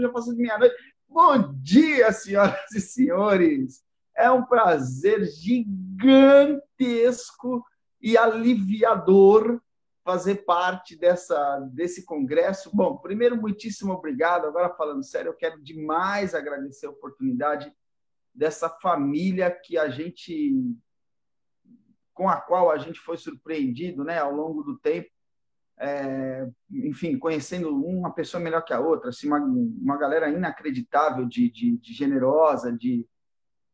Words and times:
já 0.00 0.08
passou 0.10 0.34
de 0.34 0.42
meia-noite. 0.42 0.74
Bom 1.08 1.52
dia, 1.62 2.12
senhoras 2.12 2.72
e 2.74 2.80
senhores. 2.80 3.84
É 4.16 4.30
um 4.30 4.44
prazer 4.44 5.24
gigantesco 5.26 6.62
e 8.00 8.16
aliviador 8.16 9.60
fazer 10.04 10.44
parte 10.44 10.96
dessa, 10.96 11.58
desse 11.72 12.04
congresso. 12.04 12.70
Bom, 12.74 12.96
primeiro, 12.96 13.36
muitíssimo 13.36 13.92
obrigado. 13.92 14.46
Agora, 14.46 14.74
falando 14.74 15.04
sério, 15.04 15.30
eu 15.30 15.36
quero 15.36 15.62
demais 15.62 16.34
agradecer 16.34 16.86
a 16.86 16.90
oportunidade 16.90 17.72
dessa 18.32 18.68
família 18.68 19.50
que 19.50 19.76
a 19.76 19.88
gente 19.88 20.54
com 22.14 22.28
a 22.30 22.40
qual 22.40 22.70
a 22.70 22.78
gente 22.78 22.98
foi 23.00 23.18
surpreendido 23.18 24.02
né, 24.02 24.18
ao 24.18 24.32
longo 24.32 24.62
do 24.62 24.78
tempo, 24.78 25.10
é, 25.78 26.46
enfim, 26.70 27.18
conhecendo 27.18 27.74
uma 27.84 28.10
pessoa 28.10 28.42
melhor 28.42 28.62
que 28.62 28.72
a 28.72 28.80
outra, 28.80 29.10
assim, 29.10 29.26
uma, 29.26 29.38
uma 29.38 29.96
galera 29.96 30.28
inacreditável, 30.28 31.26
de, 31.26 31.50
de, 31.50 31.76
de 31.76 31.92
generosa, 31.92 32.72
de 32.72 33.06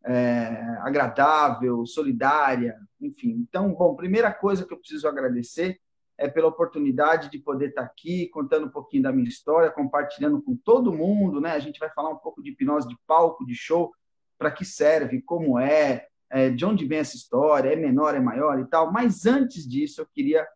é, 0.04 0.48
agradável, 0.80 1.86
solidária, 1.86 2.76
enfim. 3.00 3.46
Então, 3.48 3.72
bom, 3.72 3.94
primeira 3.94 4.32
coisa 4.32 4.66
que 4.66 4.72
eu 4.72 4.78
preciso 4.78 5.06
agradecer 5.06 5.78
é 6.18 6.28
pela 6.28 6.48
oportunidade 6.48 7.30
de 7.30 7.38
poder 7.38 7.70
estar 7.70 7.82
aqui 7.82 8.28
contando 8.28 8.66
um 8.66 8.70
pouquinho 8.70 9.04
da 9.04 9.12
minha 9.12 9.28
história, 9.28 9.70
compartilhando 9.70 10.42
com 10.42 10.56
todo 10.56 10.92
mundo, 10.92 11.40
né? 11.40 11.52
A 11.52 11.58
gente 11.58 11.78
vai 11.78 11.90
falar 11.90 12.10
um 12.10 12.18
pouco 12.18 12.42
de 12.42 12.50
hipnose 12.50 12.88
de 12.88 12.96
palco, 13.06 13.46
de 13.46 13.54
show, 13.54 13.92
para 14.38 14.50
que 14.50 14.64
serve, 14.64 15.22
como 15.22 15.58
é, 15.58 16.06
é, 16.30 16.50
de 16.50 16.64
onde 16.64 16.84
vem 16.84 16.98
essa 16.98 17.16
história, 17.16 17.72
é 17.72 17.76
menor, 17.76 18.14
é 18.14 18.20
maior 18.20 18.58
e 18.60 18.66
tal. 18.66 18.92
Mas 18.92 19.24
antes 19.24 19.66
disso, 19.68 20.00
eu 20.00 20.06
queria 20.12 20.46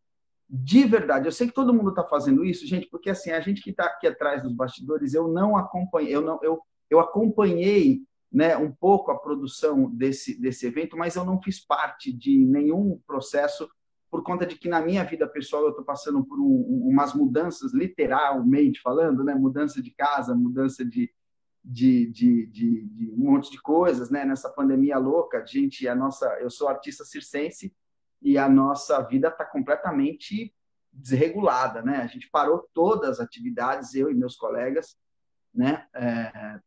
de 0.48 0.84
verdade, 0.84 1.26
eu 1.26 1.32
sei 1.32 1.48
que 1.48 1.54
todo 1.54 1.74
mundo 1.74 1.90
está 1.90 2.04
fazendo 2.04 2.44
isso, 2.44 2.66
gente, 2.66 2.88
porque 2.88 3.10
assim 3.10 3.30
a 3.30 3.40
gente 3.40 3.60
que 3.60 3.70
está 3.70 3.86
aqui 3.86 4.06
atrás 4.06 4.42
dos 4.42 4.52
bastidores, 4.52 5.12
eu 5.12 5.26
não 5.26 5.56
acompanhei, 5.56 6.14
eu 6.14 6.20
não, 6.20 6.38
eu, 6.42 6.60
eu 6.88 7.00
acompanhei, 7.00 8.02
né, 8.30 8.56
um 8.56 8.70
pouco 8.70 9.10
a 9.10 9.18
produção 9.18 9.90
desse 9.90 10.40
desse 10.40 10.66
evento, 10.66 10.96
mas 10.96 11.16
eu 11.16 11.24
não 11.24 11.40
fiz 11.42 11.64
parte 11.64 12.12
de 12.12 12.38
nenhum 12.38 13.00
processo 13.06 13.68
por 14.08 14.22
conta 14.22 14.46
de 14.46 14.56
que 14.56 14.68
na 14.68 14.80
minha 14.80 15.02
vida 15.04 15.26
pessoal 15.26 15.64
eu 15.64 15.70
estou 15.70 15.84
passando 15.84 16.24
por 16.24 16.38
um, 16.38 16.84
umas 16.88 17.12
mudanças 17.12 17.74
literalmente 17.74 18.80
falando, 18.80 19.24
né, 19.24 19.34
mudança 19.34 19.82
de 19.82 19.90
casa, 19.90 20.34
mudança 20.34 20.84
de 20.84 21.10
de, 21.68 22.06
de, 22.12 22.46
de, 22.46 22.82
de, 22.82 23.10
um 23.10 23.24
monte 23.24 23.50
de 23.50 23.60
coisas, 23.60 24.08
né? 24.08 24.24
Nessa 24.24 24.48
pandemia 24.48 24.98
louca, 24.98 25.44
gente, 25.44 25.88
a 25.88 25.96
nossa, 25.96 26.24
eu 26.40 26.48
sou 26.48 26.68
artista 26.68 27.04
circense 27.04 27.74
e 28.26 28.36
a 28.36 28.48
nossa 28.48 29.00
vida 29.02 29.28
está 29.28 29.44
completamente 29.44 30.52
desregulada, 30.92 31.80
né? 31.80 31.98
A 31.98 32.08
gente 32.08 32.28
parou 32.28 32.68
todas 32.74 33.08
as 33.08 33.20
atividades, 33.20 33.94
eu 33.94 34.10
e 34.10 34.14
meus 34.14 34.34
colegas, 34.34 34.96
né? 35.54 35.86
É, 35.94 36.58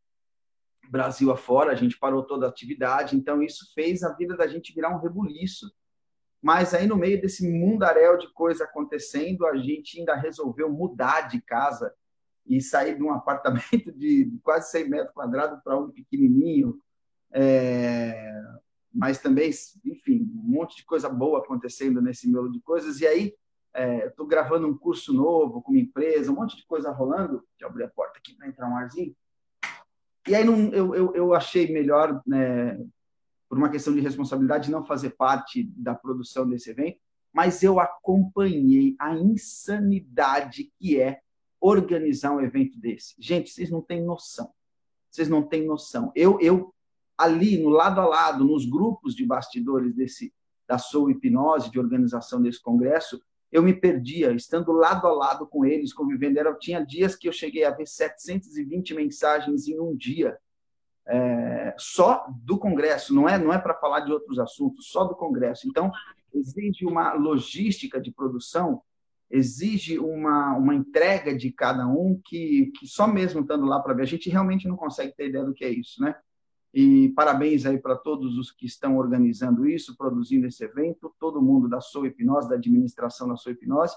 Brasil 0.89 1.29
afora, 1.29 1.73
a 1.73 1.75
gente 1.75 1.99
parou 1.99 2.23
toda 2.23 2.45
a 2.45 2.49
atividade, 2.49 3.17
então 3.17 3.43
isso 3.43 3.73
fez 3.75 4.03
a 4.03 4.13
vida 4.13 4.37
da 4.37 4.47
gente 4.47 4.73
virar 4.73 4.95
um 4.95 5.01
rebuliço. 5.01 5.69
Mas 6.41 6.73
aí 6.73 6.87
no 6.87 6.95
meio 6.95 7.19
desse 7.19 7.45
mundaréu 7.45 8.17
de 8.17 8.31
coisa 8.31 8.63
acontecendo, 8.63 9.45
a 9.45 9.57
gente 9.57 9.99
ainda 9.99 10.15
resolveu 10.15 10.71
mudar 10.71 11.27
de 11.27 11.41
casa 11.41 11.93
e 12.45 12.61
sair 12.61 12.95
de 12.95 13.03
um 13.03 13.11
apartamento 13.11 13.91
de 13.91 14.31
quase 14.41 14.71
100 14.71 14.89
metros 14.89 15.13
quadrados 15.13 15.61
para 15.61 15.77
um 15.77 15.91
pequenininho, 15.91 16.79
é, 17.33 18.41
mas 18.93 19.19
também, 19.19 19.49
enfim, 19.85 20.29
um 20.33 20.51
monte 20.51 20.77
de 20.77 20.85
coisa 20.85 21.09
boa 21.09 21.39
acontecendo 21.39 22.01
nesse 22.01 22.29
miolo 22.29 22.51
de 22.51 22.59
coisas. 22.61 22.99
E 22.99 23.07
aí, 23.07 23.33
estou 24.07 24.25
é, 24.25 24.29
gravando 24.29 24.67
um 24.67 24.77
curso 24.77 25.13
novo 25.13 25.61
com 25.61 25.71
uma 25.71 25.79
empresa, 25.79 26.31
um 26.31 26.35
monte 26.35 26.57
de 26.57 26.65
coisa 26.65 26.91
rolando. 26.91 27.43
Deixa 27.51 27.63
eu 27.65 27.67
abrir 27.67 27.83
a 27.83 27.89
porta 27.89 28.17
aqui 28.17 28.33
para 28.35 28.47
entrar 28.47 28.69
um 28.69 28.75
arzinho. 28.75 29.15
E 30.27 30.35
aí 30.35 30.43
não, 30.43 30.69
eu, 30.69 30.93
eu, 30.95 31.15
eu 31.15 31.33
achei 31.33 31.71
melhor, 31.71 32.21
né, 32.25 32.77
por 33.47 33.57
uma 33.57 33.69
questão 33.69 33.93
de 33.93 33.99
responsabilidade, 33.99 34.71
não 34.71 34.85
fazer 34.85 35.11
parte 35.11 35.63
da 35.75 35.95
produção 35.95 36.47
desse 36.47 36.69
evento, 36.69 36.99
mas 37.33 37.63
eu 37.63 37.79
acompanhei 37.79 38.95
a 38.99 39.15
insanidade 39.15 40.71
que 40.79 40.99
é 40.99 41.21
organizar 41.61 42.31
um 42.31 42.41
evento 42.41 42.79
desse. 42.79 43.15
Gente, 43.19 43.51
vocês 43.51 43.69
não 43.69 43.81
têm 43.81 44.03
noção. 44.03 44.51
Vocês 45.09 45.27
não 45.27 45.43
têm 45.43 45.65
noção. 45.65 46.11
Eu, 46.15 46.39
eu 46.39 46.73
ali, 47.19 47.61
no 47.61 47.69
lado 47.69 47.99
a 47.99 48.05
lado, 48.05 48.43
nos 48.43 48.65
grupos 48.65 49.13
de 49.13 49.25
bastidores 49.25 49.93
desse 49.93 50.33
da 50.67 50.77
Soul 50.77 51.09
Hipnose, 51.09 51.71
de 51.71 51.79
organização 51.79 52.39
desse 52.39 52.61
congresso, 52.61 53.19
eu 53.51 53.63
me 53.63 53.73
perdia, 53.73 54.31
estando 54.31 54.71
lado 54.71 55.07
a 55.07 55.11
lado 55.11 55.47
com 55.47 55.65
eles, 55.65 55.91
convivendo. 55.91 56.39
Era, 56.39 56.53
tinha 56.53 56.85
dias 56.85 57.15
que 57.15 57.27
eu 57.27 57.33
cheguei 57.33 57.65
a 57.65 57.71
ver 57.71 57.87
720 57.87 58.93
mensagens 58.93 59.67
em 59.67 59.79
um 59.79 59.95
dia, 59.95 60.37
é, 61.07 61.73
só 61.75 62.27
do 62.43 62.59
congresso, 62.59 63.15
não 63.15 63.27
é, 63.27 63.39
não 63.39 63.51
é 63.51 63.57
para 63.57 63.73
falar 63.73 64.01
de 64.01 64.11
outros 64.11 64.37
assuntos, 64.37 64.91
só 64.91 65.03
do 65.05 65.15
congresso. 65.15 65.67
Então, 65.67 65.91
exige 66.31 66.85
uma 66.85 67.13
logística 67.13 67.99
de 67.99 68.11
produção 68.11 68.83
exige 69.29 69.99
uma, 69.99 70.57
uma 70.57 70.73
entrega 70.73 71.35
de 71.35 71.51
cada 71.51 71.87
um 71.87 72.19
que, 72.25 72.71
que 72.77 72.87
só 72.87 73.05
mesmo 73.05 73.41
estando 73.41 73.65
lá 73.65 73.79
para 73.79 73.93
ver, 73.93 74.03
a 74.03 74.07
gente 74.07 74.29
realmente 74.29 74.67
não 74.67 74.75
consegue 74.75 75.15
ter 75.15 75.29
ideia 75.29 75.45
do 75.45 75.53
que 75.53 75.63
é 75.63 75.69
isso, 75.69 76.01
né? 76.01 76.15
E 76.73 77.09
parabéns 77.09 77.65
aí 77.65 77.77
para 77.79 77.95
todos 77.95 78.37
os 78.37 78.51
que 78.51 78.65
estão 78.65 78.97
organizando 78.97 79.67
isso, 79.67 79.97
produzindo 79.97 80.45
esse 80.45 80.63
evento, 80.63 81.13
todo 81.19 81.41
mundo 81.41 81.67
da 81.67 81.81
Sou 81.81 82.05
Hipnose, 82.05 82.47
da 82.47 82.55
administração 82.55 83.27
da 83.27 83.35
Sou 83.35 83.51
Hipnose, 83.51 83.95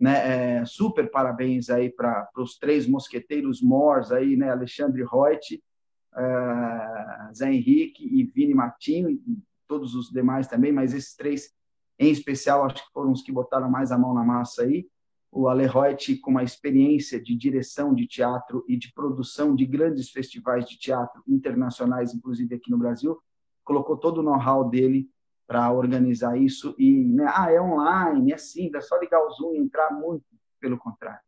né? 0.00 0.58
É, 0.58 0.64
super 0.64 1.10
parabéns 1.10 1.70
aí 1.70 1.88
para 1.88 2.28
os 2.36 2.58
três 2.58 2.88
mosqueteiros 2.88 3.62
mors 3.62 4.10
aí, 4.10 4.36
né? 4.36 4.50
Alexandre 4.50 5.04
Reut, 5.04 5.62
uh, 6.14 7.34
Zé 7.34 7.52
Henrique 7.52 8.04
e 8.04 8.24
Vini 8.24 8.52
Martinho, 8.52 9.08
e 9.08 9.22
todos 9.68 9.94
os 9.94 10.10
demais 10.10 10.48
também, 10.48 10.72
mas 10.72 10.92
esses 10.92 11.14
três 11.14 11.52
em 11.98 12.10
especial, 12.10 12.64
acho 12.64 12.84
que 12.84 12.92
foram 12.92 13.12
os 13.12 13.22
que 13.22 13.30
botaram 13.30 13.70
mais 13.70 13.92
a 13.92 13.98
mão 13.98 14.12
na 14.12 14.24
massa 14.24 14.62
aí. 14.62 14.86
O 15.32 15.48
Aleroit, 15.48 16.16
com 16.18 16.30
uma 16.30 16.42
experiência 16.42 17.20
de 17.20 17.34
direção 17.34 17.94
de 17.94 18.06
teatro 18.06 18.64
e 18.68 18.76
de 18.76 18.92
produção 18.92 19.56
de 19.56 19.64
grandes 19.64 20.10
festivais 20.10 20.68
de 20.68 20.78
teatro 20.78 21.22
internacionais, 21.26 22.14
inclusive 22.14 22.54
aqui 22.54 22.70
no 22.70 22.76
Brasil, 22.76 23.18
colocou 23.64 23.96
todo 23.96 24.18
o 24.18 24.22
know-how 24.22 24.68
dele 24.68 25.08
para 25.46 25.72
organizar 25.72 26.36
isso. 26.36 26.74
E, 26.78 27.04
né, 27.04 27.26
ah, 27.34 27.50
é 27.50 27.60
online, 27.60 28.32
é 28.32 28.36
simples, 28.36 28.84
é 28.84 28.86
só 28.86 28.98
ligar 28.98 29.26
o 29.26 29.30
Zoom 29.30 29.54
e 29.54 29.58
entrar 29.58 29.90
muito. 29.90 30.24
Pelo 30.60 30.78
contrário, 30.78 31.20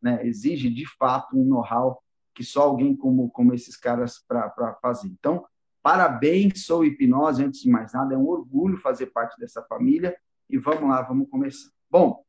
né, 0.00 0.26
exige 0.26 0.70
de 0.70 0.86
fato 0.96 1.36
um 1.36 1.44
know-how 1.44 2.00
que 2.32 2.44
só 2.44 2.62
alguém 2.62 2.96
como, 2.96 3.28
como 3.30 3.52
esses 3.52 3.76
caras 3.76 4.24
para 4.26 4.78
fazer. 4.80 5.08
Então, 5.08 5.44
Parabéns, 5.82 6.66
sou 6.66 6.84
hipnose, 6.84 7.42
antes 7.42 7.62
de 7.62 7.70
mais 7.70 7.94
nada, 7.94 8.14
é 8.14 8.18
um 8.18 8.26
orgulho 8.26 8.76
fazer 8.76 9.06
parte 9.06 9.38
dessa 9.38 9.62
família. 9.62 10.14
E 10.50 10.58
vamos 10.58 10.88
lá, 10.88 11.00
vamos 11.00 11.30
começar. 11.30 11.70
Bom, 11.90 12.22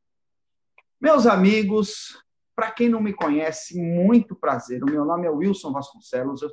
meus 1.00 1.26
amigos, 1.26 2.22
para 2.54 2.70
quem 2.70 2.88
não 2.88 3.00
me 3.00 3.14
conhece, 3.14 3.80
muito 3.80 4.36
prazer. 4.36 4.82
O 4.82 4.86
meu 4.86 5.04
nome 5.04 5.26
é 5.26 5.30
Wilson 5.30 5.72
Vasconcelos, 5.72 6.42
eu, 6.42 6.50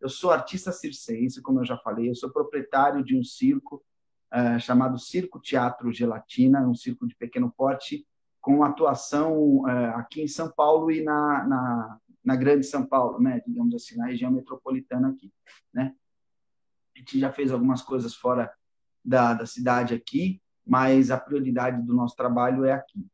eu 0.00 0.08
sou 0.08 0.30
artista 0.30 0.70
circense, 0.70 1.42
como 1.42 1.60
eu 1.60 1.64
já 1.64 1.76
falei, 1.76 2.08
eu 2.08 2.14
sou 2.14 2.30
proprietário 2.30 3.02
de 3.02 3.18
um 3.18 3.24
circo 3.24 3.82
uh, 4.32 4.60
chamado 4.60 4.96
Circo 4.96 5.40
Teatro 5.40 5.92
Gelatina, 5.92 6.66
um 6.66 6.74
circo 6.74 7.06
de 7.06 7.16
pequeno 7.16 7.50
porte, 7.50 8.06
com 8.40 8.62
atuação 8.62 9.62
uh, 9.62 9.96
aqui 9.96 10.22
em 10.22 10.28
São 10.28 10.50
Paulo 10.50 10.90
e 10.90 11.02
na, 11.02 11.44
na, 11.46 11.98
na 12.24 12.36
Grande 12.36 12.64
São 12.64 12.86
Paulo, 12.86 13.20
né, 13.20 13.42
digamos 13.44 13.74
assim, 13.74 13.96
na 13.96 14.06
região 14.06 14.30
metropolitana 14.30 15.10
aqui, 15.10 15.32
né? 15.74 15.94
A 16.94 16.98
gente 16.98 17.18
já 17.18 17.32
fez 17.32 17.50
algumas 17.50 17.82
coisas 17.82 18.14
fora 18.14 18.52
da, 19.04 19.34
da 19.34 19.46
cidade 19.46 19.94
aqui, 19.94 20.40
mas 20.66 21.10
a 21.10 21.18
prioridade 21.18 21.82
do 21.82 21.94
nosso 21.94 22.14
trabalho 22.14 22.64
é 22.64 22.72
aqui. 22.72 23.04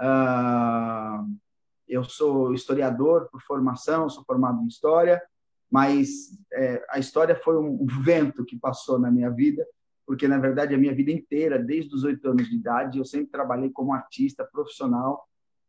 Uh, 0.00 1.36
eu 1.86 2.04
sou 2.04 2.54
historiador 2.54 3.28
por 3.30 3.42
formação, 3.42 4.08
sou 4.08 4.24
formado 4.24 4.62
em 4.62 4.66
história, 4.66 5.20
mas 5.70 6.38
é, 6.52 6.84
a 6.90 6.98
história 6.98 7.36
foi 7.36 7.56
um 7.58 7.86
vento 8.02 8.44
que 8.44 8.58
passou 8.58 8.98
na 8.98 9.10
minha 9.10 9.30
vida, 9.30 9.66
porque 10.06 10.26
na 10.26 10.38
verdade 10.38 10.74
a 10.74 10.78
minha 10.78 10.94
vida 10.94 11.10
inteira, 11.10 11.58
desde 11.58 11.94
os 11.94 12.04
oito 12.04 12.28
anos 12.28 12.48
de 12.48 12.56
idade, 12.56 12.98
eu 12.98 13.04
sempre 13.04 13.30
trabalhei 13.30 13.70
como 13.70 13.92
artista 13.92 14.44
profissional 14.44 15.28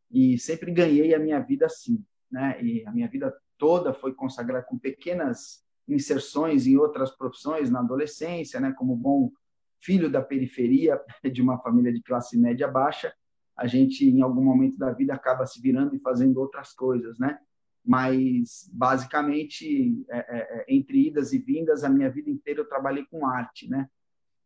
e 0.10 0.38
sempre 0.40 0.72
ganhei 0.72 1.14
a 1.14 1.20
minha 1.20 1.40
vida 1.40 1.66
assim, 1.66 2.04
né? 2.32 2.62
E 2.64 2.86
a 2.86 2.92
minha 2.92 3.08
vida 3.08 3.34
toda 3.58 3.94
foi 3.94 4.14
consagrada 4.14 4.66
com 4.66 4.78
pequenas 4.78 5.64
inserções 5.88 6.66
em 6.66 6.78
outras 6.78 7.12
profissões 7.12 7.70
na 7.70 7.80
adolescência, 7.80 8.60
né, 8.60 8.74
como 8.78 8.96
bom 8.96 9.32
filho 9.80 10.10
da 10.10 10.22
periferia 10.22 11.00
de 11.32 11.42
uma 11.42 11.60
família 11.60 11.92
de 11.92 12.02
classe 12.02 12.38
média 12.38 12.68
baixa, 12.68 13.14
a 13.58 13.68
gente 13.68 14.06
em 14.08 14.22
algum 14.22 14.44
momento 14.44 14.78
da 14.78 14.92
vida 14.92 15.14
acaba 15.14 15.46
se 15.46 15.62
virando 15.62 15.96
e 15.96 16.00
fazendo 16.00 16.40
outras 16.40 16.74
coisas, 16.74 17.20
né? 17.20 17.40
Mas 17.84 18.70
basicamente 18.72 20.06
é, 20.10 20.18
é, 20.18 20.60
é 20.60 20.66
entre 20.70 21.08
idas 21.08 21.34
e 21.34 21.40
vindas, 21.40 21.84
a 21.84 21.90
minha 21.90 22.10
vida 22.10 22.30
inteira 22.30 22.62
eu 22.62 22.70
trabalhei 22.70 23.06
com 23.10 23.26
arte, 23.26 23.70
né? 23.70 23.88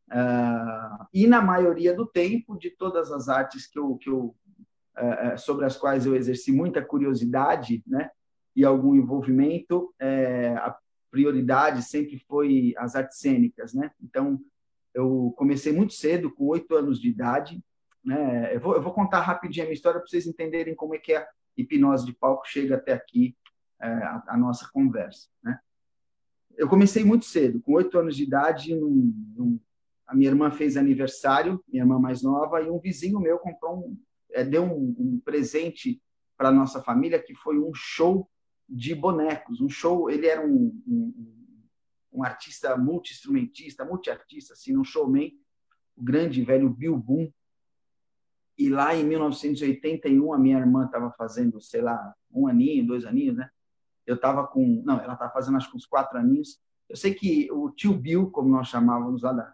Uh, 0.07 1.05
e 1.11 1.25
na 1.25 1.41
maioria 1.41 1.93
do 1.93 2.05
tempo, 2.05 2.55
de 2.57 2.69
todas 2.69 3.11
as 3.11 3.27
artes 3.27 3.65
que 3.65 3.79
eu, 3.79 3.95
que 3.95 4.09
eu 4.09 4.35
uh, 4.97 5.37
sobre 5.37 5.65
as 5.65 5.75
quais 5.75 6.05
eu 6.05 6.15
exerci 6.15 6.51
muita 6.51 6.83
curiosidade, 6.83 7.83
né? 7.87 8.11
e 8.55 8.63
algum 8.63 8.95
envolvimento, 8.95 9.93
é, 9.99 10.55
a 10.55 10.75
prioridade 11.11 11.83
sempre 11.83 12.17
foi 12.19 12.73
as 12.77 12.95
artes 12.95 13.19
cênicas, 13.19 13.73
né? 13.73 13.91
Então, 14.01 14.39
eu 14.93 15.33
comecei 15.37 15.73
muito 15.73 15.93
cedo, 15.93 16.31
com 16.31 16.45
oito 16.45 16.73
anos 16.73 16.99
de 16.99 17.09
idade, 17.09 17.61
né? 18.05 18.55
Eu 18.55 18.59
vou, 18.59 18.75
eu 18.75 18.81
vou 18.81 18.93
contar 18.93 19.21
rapidinho 19.21 19.63
a 19.63 19.67
minha 19.67 19.73
história 19.73 19.99
para 19.99 20.07
vocês 20.07 20.27
entenderem 20.27 20.75
como 20.75 20.93
é 20.95 20.99
que 20.99 21.13
a 21.13 21.27
hipnose 21.57 22.05
de 22.05 22.13
palco 22.13 22.47
chega 22.47 22.75
até 22.75 22.93
aqui, 22.93 23.35
é, 23.81 23.87
a, 23.87 24.23
a, 24.29 24.37
nossa 24.37 24.69
conversa, 24.71 25.27
né? 25.43 25.59
Eu 26.57 26.69
comecei 26.69 27.03
muito 27.03 27.25
cedo, 27.25 27.59
com 27.61 27.73
oito 27.73 27.97
anos 27.97 28.15
de 28.15 28.23
idade, 28.23 28.73
num, 28.73 29.13
num, 29.35 29.59
a 30.07 30.15
minha 30.15 30.29
irmã 30.29 30.49
fez 30.51 30.77
aniversário, 30.77 31.61
minha 31.67 31.83
irmã 31.83 31.99
mais 31.99 32.21
nova, 32.21 32.61
e 32.61 32.69
um 32.69 32.79
vizinho 32.79 33.19
meu 33.19 33.37
comprou 33.39 33.79
um, 33.79 33.97
é, 34.31 34.43
deu 34.43 34.63
um, 34.63 34.95
um 34.97 35.19
presente 35.19 36.01
para 36.37 36.51
nossa 36.51 36.81
família 36.81 37.21
que 37.21 37.33
foi 37.35 37.59
um 37.59 37.73
show 37.73 38.29
de 38.67 38.93
bonecos, 38.95 39.61
um 39.61 39.69
show. 39.69 40.09
Ele 40.09 40.27
era 40.27 40.45
um, 40.45 40.81
um, 40.87 41.35
um 42.13 42.23
artista 42.23 42.77
multi-instrumentista, 42.77 43.83
multi-artista, 43.83 44.53
assim, 44.53 44.77
um 44.77 44.83
showman, 44.83 45.31
o 45.95 46.03
grande 46.03 46.43
velho 46.43 46.69
Bill 46.69 46.97
Boom. 46.97 47.31
E 48.57 48.69
lá 48.69 48.95
em 48.95 49.03
1981, 49.03 50.33
a 50.33 50.37
minha 50.37 50.57
irmã 50.57 50.85
estava 50.85 51.11
fazendo, 51.11 51.59
sei 51.59 51.81
lá, 51.81 52.13
um 52.31 52.47
aninho, 52.47 52.87
dois 52.87 53.05
aninhos, 53.05 53.35
né? 53.35 53.49
Eu 54.05 54.15
estava 54.15 54.45
com. 54.47 54.81
Não, 54.85 54.99
ela 54.99 55.13
estava 55.13 55.31
fazendo 55.31 55.57
acho 55.57 55.69
que 55.69 55.77
uns 55.77 55.85
quatro 55.85 56.17
aninhos. 56.17 56.59
Eu 56.87 56.95
sei 56.95 57.13
que 57.13 57.51
o 57.51 57.69
tio 57.71 57.93
Bill, 57.93 58.29
como 58.29 58.49
nós 58.49 58.67
chamávamos 58.67 59.23
lá 59.23 59.33
da, 59.33 59.53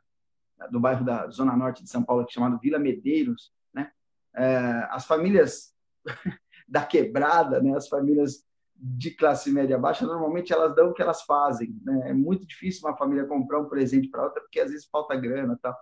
do 0.67 0.79
bairro 0.79 1.03
da 1.03 1.27
Zona 1.29 1.55
Norte 1.55 1.83
de 1.83 1.89
São 1.89 2.03
Paulo, 2.03 2.25
que 2.25 2.33
chamado 2.33 2.59
Vila 2.59 2.77
Medeiros, 2.77 3.51
né? 3.73 3.91
É, 4.35 4.87
as 4.91 5.05
famílias 5.05 5.73
da 6.67 6.85
quebrada, 6.85 7.61
né? 7.61 7.75
As 7.75 7.87
famílias 7.87 8.45
de 8.83 9.11
classe 9.11 9.51
média 9.51 9.77
baixa, 9.77 10.07
normalmente 10.07 10.51
elas 10.51 10.75
dão 10.75 10.89
o 10.89 10.93
que 10.93 11.01
elas 11.03 11.21
fazem. 11.21 11.79
Né? 11.83 12.09
É 12.09 12.13
muito 12.13 12.47
difícil 12.47 12.87
uma 12.87 12.97
família 12.97 13.25
comprar 13.25 13.59
um 13.59 13.69
presente 13.69 14.09
para 14.09 14.23
outra, 14.23 14.41
porque 14.41 14.59
às 14.59 14.71
vezes 14.71 14.87
falta 14.87 15.15
grana 15.15 15.57
tal. 15.61 15.77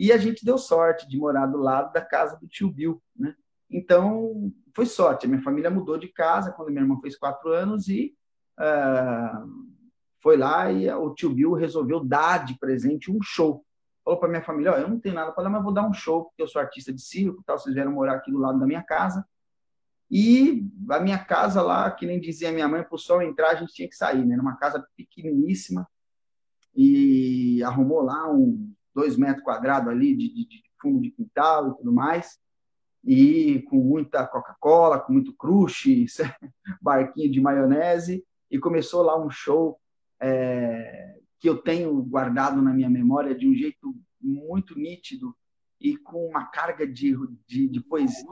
E 0.00 0.10
a 0.12 0.16
gente 0.16 0.46
deu 0.46 0.56
sorte 0.56 1.06
de 1.06 1.18
morar 1.18 1.44
do 1.44 1.58
lado 1.58 1.92
da 1.92 2.00
casa 2.00 2.34
do 2.38 2.48
tio 2.48 2.70
Bill. 2.70 3.02
Né? 3.14 3.34
Então, 3.70 4.50
foi 4.74 4.86
sorte. 4.86 5.26
A 5.26 5.28
minha 5.28 5.42
família 5.42 5.70
mudou 5.70 5.98
de 5.98 6.08
casa 6.08 6.52
quando 6.52 6.70
minha 6.70 6.80
irmã 6.80 6.98
fez 7.02 7.18
quatro 7.18 7.50
anos 7.50 7.86
e 7.86 8.16
uh, 8.58 9.46
foi 10.22 10.38
lá 10.38 10.72
e 10.72 10.90
o 10.90 11.12
tio 11.12 11.28
Bill 11.28 11.52
resolveu 11.52 12.02
dar 12.02 12.46
de 12.46 12.58
presente 12.58 13.12
um 13.12 13.18
show. 13.20 13.62
Falou 14.02 14.18
para 14.18 14.30
minha 14.30 14.42
família: 14.42 14.72
oh, 14.72 14.76
eu 14.76 14.88
não 14.88 14.98
tenho 14.98 15.14
nada 15.14 15.32
para 15.32 15.44
dar, 15.44 15.50
mas 15.50 15.62
vou 15.62 15.74
dar 15.74 15.86
um 15.86 15.92
show, 15.92 16.24
porque 16.24 16.42
eu 16.42 16.48
sou 16.48 16.62
artista 16.62 16.90
de 16.90 17.02
circo, 17.02 17.42
tal, 17.44 17.58
vocês 17.58 17.74
vieram 17.74 17.92
morar 17.92 18.14
aqui 18.14 18.32
do 18.32 18.38
lado 18.38 18.58
da 18.58 18.66
minha 18.66 18.82
casa. 18.82 19.22
E 20.10 20.66
a 20.88 20.98
minha 20.98 21.22
casa 21.22 21.60
lá, 21.60 21.90
que 21.90 22.06
nem 22.06 22.18
dizia 22.18 22.50
minha 22.50 22.66
mãe, 22.66 22.82
para 22.82 22.94
o 22.94 22.98
sol 22.98 23.20
entrar, 23.20 23.50
a 23.50 23.54
gente 23.56 23.74
tinha 23.74 23.88
que 23.88 23.94
sair, 23.94 24.24
né? 24.24 24.32
Era 24.32 24.42
uma 24.42 24.56
casa 24.56 24.82
pequeniníssima 24.96 25.86
e 26.74 27.62
arrumou 27.62 28.00
lá 28.00 28.32
um 28.32 28.72
dois 28.94 29.16
metros 29.16 29.44
quadrados 29.44 29.88
ali 29.88 30.14
de, 30.14 30.28
de, 30.28 30.48
de 30.48 30.62
fundo 30.80 31.00
de 31.00 31.10
quintal 31.10 31.70
e 31.70 31.76
tudo 31.76 31.92
mais. 31.92 32.38
E 33.04 33.62
com 33.68 33.76
muita 33.76 34.26
Coca-Cola, 34.26 35.00
com 35.00 35.12
muito 35.12 35.34
crush, 35.34 36.06
barquinho 36.80 37.30
de 37.30 37.40
maionese, 37.40 38.24
e 38.50 38.58
começou 38.58 39.02
lá 39.02 39.18
um 39.18 39.30
show 39.30 39.80
é, 40.20 41.18
que 41.38 41.48
eu 41.48 41.56
tenho 41.56 42.02
guardado 42.02 42.60
na 42.60 42.72
minha 42.72 42.90
memória 42.90 43.34
de 43.34 43.48
um 43.48 43.54
jeito 43.54 43.94
muito 44.20 44.78
nítido 44.78 45.34
e 45.80 45.96
com 45.96 46.26
uma 46.26 46.44
carga 46.46 46.86
de, 46.86 47.16
de, 47.46 47.68
de 47.68 47.80
poesia 47.80 48.26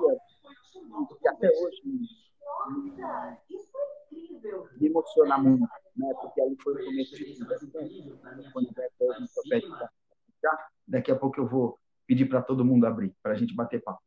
que 1.21 1.29
até 1.29 1.49
hoje 1.49 1.83
Nossa, 1.85 3.39
me 4.79 4.87
emociona 4.87 5.39
muito, 5.39 5.69
né? 5.97 6.13
Porque 6.21 6.41
ali 6.41 6.57
foi 6.63 6.75
o 6.75 6.85
começo 6.85 7.15
quando 8.53 8.69
daqui 10.87 11.11
a 11.11 11.17
pouco 11.17 11.41
eu 11.41 11.47
vou 11.47 11.79
pedir 12.07 12.27
para 12.27 12.43
todo 12.43 12.65
mundo 12.65 12.87
abrir, 12.87 13.15
para 13.23 13.33
a 13.33 13.35
gente 13.35 13.55
bater 13.55 13.83
papo. 13.83 14.01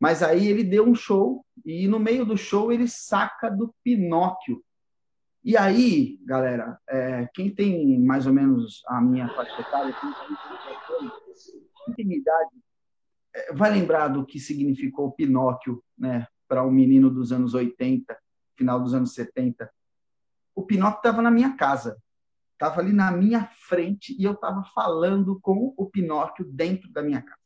Mas 0.00 0.22
aí 0.22 0.48
ele 0.48 0.64
deu 0.64 0.84
um 0.84 0.94
show 0.94 1.44
e 1.64 1.86
no 1.86 1.98
meio 1.98 2.26
do 2.26 2.36
show 2.36 2.72
ele 2.72 2.88
saca 2.88 3.48
do 3.48 3.74
Pinóquio. 3.82 4.62
E 5.42 5.56
aí, 5.56 6.18
galera, 6.24 6.78
é, 6.88 7.28
quem 7.32 7.54
tem 7.54 8.00
mais 8.00 8.26
ou 8.26 8.32
menos 8.32 8.82
a 8.86 9.00
minha 9.00 9.28
faixa 9.28 9.60
etária, 9.60 9.94
quem 11.84 11.94
tem 11.94 12.12
idade, 12.14 12.50
é, 13.34 13.52
vai 13.52 13.70
lembrar 13.70 14.08
do 14.08 14.24
que 14.24 14.40
significou 14.40 15.12
Pinóquio, 15.12 15.82
né, 15.98 16.26
para 16.48 16.64
um 16.64 16.70
menino 16.70 17.10
dos 17.10 17.30
anos 17.30 17.54
80, 17.54 18.16
final 18.56 18.80
dos 18.80 18.94
anos 18.94 19.12
70. 19.14 19.70
O 20.54 20.62
Pinóquio 20.62 20.98
estava 20.98 21.20
na 21.20 21.30
minha 21.30 21.56
casa, 21.56 21.98
estava 22.64 22.80
ali 22.80 22.92
na 22.92 23.10
minha 23.10 23.46
frente 23.68 24.16
e 24.18 24.24
eu 24.24 24.32
estava 24.32 24.62
falando 24.74 25.38
com 25.40 25.74
o 25.76 25.86
Pinóquio 25.86 26.46
dentro 26.46 26.90
da 26.90 27.02
minha 27.02 27.20
casa. 27.20 27.38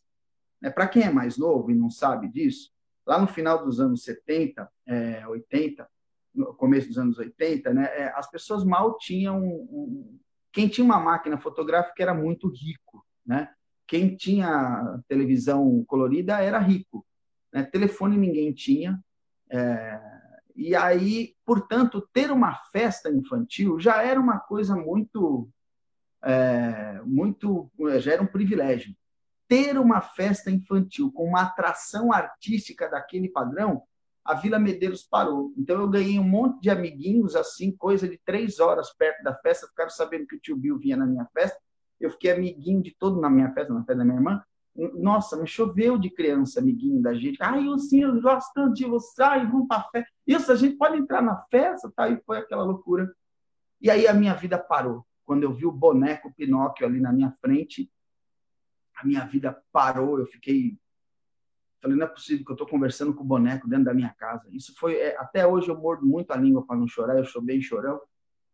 É, 0.62 0.70
para 0.70 0.87
quem 0.87 1.03
é 1.03 1.11
mais 1.11 1.37
novo 1.37 1.70
e 1.70 1.75
não 1.75 1.91
sabe 1.91 2.29
disso, 2.29 2.70
lá 3.06 3.19
no 3.19 3.26
final 3.26 3.65
dos 3.65 3.81
anos 3.81 4.05
70, 4.05 4.69
é, 4.87 5.26
80, 5.26 5.88
no 6.35 6.55
começo 6.55 6.88
dos 6.88 6.99
anos 6.99 7.19
80, 7.19 7.75
né, 7.75 7.85
é, 7.87 8.12
as 8.15 8.31
pessoas 8.31 8.65
mal 8.65 8.97
tinham. 8.97 9.43
Um, 9.44 10.19
quem 10.53 10.69
tinha 10.69 10.85
uma 10.85 11.00
máquina 11.00 11.37
fotográfica 11.38 12.03
era 12.03 12.14
muito 12.14 12.49
rico, 12.49 13.05
né? 13.25 13.53
Quem 13.87 14.17
tinha 14.17 15.00
televisão 15.09 15.85
colorida 15.85 16.41
era 16.41 16.59
rico. 16.59 17.06
Né? 17.53 17.62
Telefone 17.64 18.17
ninguém 18.17 18.53
tinha. 18.53 18.99
É... 19.50 20.18
E 20.59 20.75
aí, 20.75 21.35
portanto, 21.45 22.07
ter 22.13 22.31
uma 22.31 22.55
festa 22.73 23.11
infantil 23.11 23.79
já 23.79 24.03
era 24.03 24.21
uma 24.21 24.39
coisa 24.39 24.75
muito, 24.75 25.49
é... 26.23 27.01
muito, 27.05 27.71
já 28.01 28.15
era 28.15 28.23
um 28.23 28.27
privilégio. 28.27 28.95
Ter 29.47 29.79
uma 29.79 30.01
festa 30.01 30.51
infantil 30.51 31.11
com 31.13 31.25
uma 31.25 31.43
atração 31.43 32.13
artística 32.13 32.89
daquele 32.89 33.29
padrão, 33.29 33.83
a 34.25 34.35
Vila 34.35 34.59
Medeiros 34.59 35.03
parou. 35.03 35.55
Então 35.57 35.81
eu 35.81 35.89
ganhei 35.89 36.19
um 36.19 36.29
monte 36.29 36.61
de 36.61 36.69
amiguinhos 36.69 37.35
assim, 37.35 37.71
coisa 37.71 38.07
de 38.07 38.21
três 38.27 38.61
horas 38.61 38.93
perto 38.93 39.23
da 39.23 39.35
festa, 39.37 39.69
ficaram 39.69 39.91
sabendo 39.91 40.27
que 40.27 40.37
o 40.37 40.41
tio 40.41 40.57
Bill 40.57 40.79
vinha 40.79 40.97
na 40.97 41.07
minha 41.07 41.27
festa 41.33 41.59
eu 42.01 42.11
fiquei 42.11 42.31
amiguinho 42.31 42.83
de 42.83 42.95
todo 42.95 43.21
na 43.21 43.29
minha 43.29 43.53
festa, 43.53 43.73
na 43.73 43.81
festa 43.81 43.97
da 43.97 44.05
minha 44.05 44.17
irmã. 44.17 44.43
Nossa, 44.95 45.37
me 45.37 45.47
choveu 45.47 45.99
de 45.99 46.09
criança, 46.09 46.61
amiguinho 46.61 47.03
da 47.03 47.13
gente. 47.13 47.37
Ai, 47.43 47.67
eu 47.67 47.77
sim, 47.79 48.03
eu 48.03 48.21
gosto 48.21 48.53
tanto 48.55 48.75
de 48.75 48.85
você. 48.85 49.21
Ai, 49.21 49.45
vamos 49.45 49.67
para 49.67 49.79
a 49.79 49.91
festa. 49.91 50.13
Isso, 50.25 50.53
a 50.53 50.55
gente 50.55 50.77
pode 50.77 50.97
entrar 50.97 51.21
na 51.21 51.37
festa, 51.51 51.93
tá? 51.95 52.09
E 52.09 52.21
foi 52.23 52.39
aquela 52.39 52.63
loucura. 52.63 53.13
E 53.81 53.91
aí 53.91 54.07
a 54.07 54.15
minha 54.15 54.35
vida 54.35 54.57
parou. 54.57 55.05
Quando 55.25 55.43
eu 55.43 55.52
vi 55.52 55.67
o 55.67 55.73
boneco 55.73 56.33
Pinóquio 56.33 56.87
ali 56.87 57.00
na 57.00 57.12
minha 57.12 57.35
frente, 57.41 57.91
a 58.97 59.05
minha 59.05 59.25
vida 59.26 59.61
parou. 59.73 60.21
Eu 60.21 60.26
fiquei. 60.26 60.79
Falei, 61.83 61.97
não 61.97 62.07
é 62.07 62.09
possível 62.09 62.45
que 62.45 62.50
eu 62.52 62.55
estou 62.55 62.67
conversando 62.67 63.12
com 63.12 63.25
o 63.25 63.26
boneco 63.26 63.69
dentro 63.69 63.87
da 63.87 63.95
minha 63.95 64.14
casa. 64.17 64.49
Isso 64.52 64.73
foi. 64.79 64.95
É, 64.95 65.19
até 65.19 65.45
hoje 65.45 65.69
eu 65.69 65.76
mordo 65.76 66.07
muito 66.07 66.31
a 66.31 66.37
língua 66.37 66.64
para 66.64 66.76
não 66.76 66.87
chorar, 66.87 67.19
eu 67.19 67.25
sou 67.25 67.43
bem 67.43 67.61
chorão. 67.61 68.00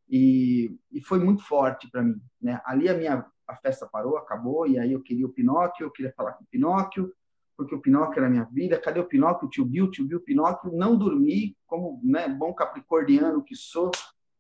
E, 0.09 0.75
e 0.91 1.03
foi 1.03 1.19
muito 1.19 1.43
forte 1.43 1.91
para 1.91 2.03
mim. 2.03 2.19
Né? 2.41 2.61
Ali 2.65 2.89
a 2.89 2.95
minha 2.95 3.27
a 3.47 3.57
festa 3.57 3.87
parou, 3.87 4.17
acabou, 4.17 4.67
e 4.67 4.79
aí 4.79 4.93
eu 4.93 5.03
queria 5.03 5.27
o 5.27 5.33
Pinóquio, 5.33 5.85
eu 5.85 5.91
queria 5.91 6.13
falar 6.13 6.33
com 6.33 6.45
o 6.45 6.47
Pinóquio, 6.47 7.13
porque 7.57 7.75
o 7.75 7.81
Pinóquio 7.81 8.19
era 8.19 8.29
minha 8.29 8.45
vida. 8.45 8.81
Cadê 8.81 9.01
o 9.01 9.07
Pinóquio? 9.07 9.47
O 9.47 9.51
tio 9.51 9.65
Bill, 9.65 9.91
tio 9.91 10.05
Bill, 10.05 10.21
Pinóquio. 10.21 10.73
Não 10.73 10.97
dormi, 10.97 11.57
como 11.67 12.01
né, 12.03 12.29
bom 12.29 12.53
capricorniano 12.53 13.45
que 13.45 13.55
sou. 13.55 13.91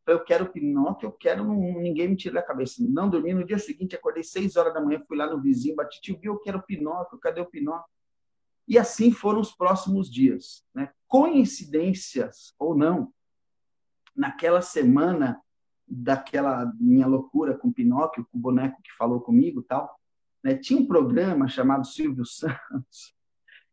Eu 0.07 0.23
quero 0.23 0.45
o 0.45 0.49
Pinóquio, 0.49 1.07
eu 1.07 1.13
quero, 1.13 1.45
ninguém 1.45 2.09
me 2.09 2.17
tira 2.17 2.35
da 2.35 2.43
cabeça. 2.43 2.83
Não 2.87 3.09
dormi. 3.09 3.33
No 3.33 3.47
dia 3.47 3.59
seguinte, 3.59 3.95
acordei 3.95 4.23
seis 4.23 4.57
horas 4.57 4.75
da 4.75 4.81
manhã, 4.81 5.03
fui 5.07 5.17
lá 5.17 5.31
no 5.31 5.41
vizinho, 5.41 5.77
bati, 5.77 6.01
tio 6.01 6.19
Bill, 6.19 6.35
eu 6.35 6.41
quero 6.41 6.59
o 6.59 6.63
Pinóquio, 6.63 7.19
cadê 7.19 7.41
o 7.41 7.47
Pinóquio? 7.47 7.89
E 8.67 8.79
assim 8.79 9.13
foram 9.13 9.41
os 9.41 9.53
próximos 9.53 10.11
dias. 10.11 10.65
Né? 10.75 10.91
Coincidências 11.07 12.55
ou 12.59 12.77
não, 12.77 13.13
naquela 14.15 14.61
semana 14.61 15.41
daquela 15.87 16.73
minha 16.79 17.07
loucura 17.07 17.57
com 17.57 17.73
Pinóquio, 17.73 18.27
com 18.31 18.39
o 18.39 18.41
boneco 18.41 18.81
que 18.83 18.93
falou 18.97 19.21
comigo 19.21 19.63
tal, 19.63 19.99
né? 20.43 20.55
tinha 20.57 20.81
um 20.81 20.87
programa 20.87 21.49
chamado 21.49 21.87
Silvio 21.87 22.25
Santos 22.27 23.15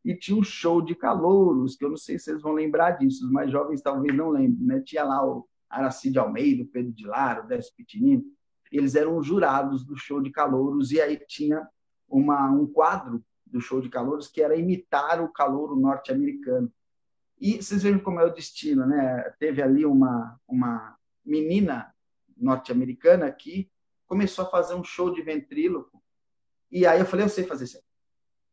e 0.04 0.16
tinha 0.16 0.38
um 0.38 0.44
show 0.44 0.82
de 0.82 0.96
calouros, 0.96 1.76
que 1.76 1.86
eu 1.86 1.90
não 1.90 1.98
sei 1.98 2.18
se 2.18 2.26
vocês 2.26 2.42
vão 2.42 2.54
lembrar 2.54 2.92
disso, 2.92 3.26
os 3.26 3.32
mais 3.32 3.52
jovens 3.52 3.82
talvez 3.82 4.16
não 4.16 4.30
lembrem, 4.30 4.66
né? 4.66 4.82
Tinha 4.82 5.04
lá 5.04 5.24
o 5.26 5.48
Aracide 5.70 6.18
Almeida, 6.18 6.64
o 6.64 6.68
Pedro 6.68 6.92
de 6.92 7.06
Lara, 7.06 7.44
o 7.44 7.48
Décio 7.48 7.74
Pitinini, 7.76 8.24
eles 8.72 8.96
eram 8.96 9.22
jurados 9.22 9.86
do 9.86 9.96
show 9.96 10.22
de 10.22 10.32
calouros 10.32 10.92
e 10.92 11.00
aí 11.00 11.18
tinha 11.28 11.68
uma, 12.10 12.50
um 12.50 12.66
quadro 12.66 13.24
do 13.46 13.60
show 13.60 13.82
de 13.82 13.90
calouros 13.90 14.28
que 14.28 14.42
era 14.42 14.56
imitar 14.56 15.22
o 15.22 15.32
calouro 15.32 15.76
norte-americano. 15.76 16.72
E 17.40 17.62
vocês 17.62 17.84
veem 17.84 18.00
como 18.00 18.20
é 18.20 18.26
o 18.26 18.34
destino, 18.34 18.86
né? 18.86 19.24
Teve 19.40 19.62
ali 19.62 19.86
uma, 19.86 20.40
uma 20.48 20.96
menina 21.26 21.91
norte-americana 22.38 23.32
que 23.32 23.70
começou 24.08 24.46
a 24.46 24.50
fazer 24.50 24.76
um 24.76 24.84
show 24.84 25.14
de 25.14 25.22
ventríloco. 25.22 26.02
E 26.72 26.86
aí 26.86 27.00
eu 27.00 27.06
falei, 27.06 27.26
eu 27.26 27.30
sei 27.30 27.46
fazer 27.46 27.66
isso 27.66 27.78
aí. 27.78 27.84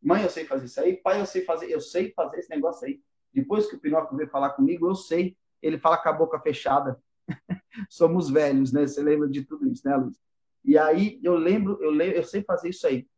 Mãe, 0.00 0.23
eu 0.23 0.30
sei 0.30 0.44
fazer 0.44 0.66
isso 0.66 0.80
aí. 0.80 0.97
Pai, 0.97 1.20
eu 1.20 1.26
sei 1.26 1.44
fazer, 1.44 1.70
eu 1.70 1.80
sei 1.80 2.12
fazer 2.12 2.38
esse 2.38 2.50
negócio 2.50 2.87
aí. 2.87 3.00
Depois 3.32 3.68
que 3.68 3.76
o 3.76 3.80
Pinóquio 3.80 4.16
veio 4.16 4.30
falar 4.30 4.50
comigo, 4.50 4.88
eu 4.88 4.94
sei. 4.94 5.37
Ele 5.61 5.78
fala 5.78 5.99
com 5.99 6.08
a 6.08 6.12
boca 6.12 6.38
fechada. 6.38 7.00
somos 7.88 8.30
velhos, 8.30 8.73
né? 8.73 8.87
Você 8.87 9.02
lembra 9.02 9.28
de 9.28 9.44
tudo 9.44 9.68
isso, 9.68 9.87
né, 9.87 9.97
Luiz? 9.97 10.20
E 10.64 10.76
aí 10.76 11.20
eu 11.23 11.35
lembro, 11.35 11.78
eu 11.82 11.90
lembro, 11.90 12.16
eu 12.16 12.25
sei 12.25 12.42
fazer 12.42 12.70
isso 12.70 12.87
aí. 12.87 13.08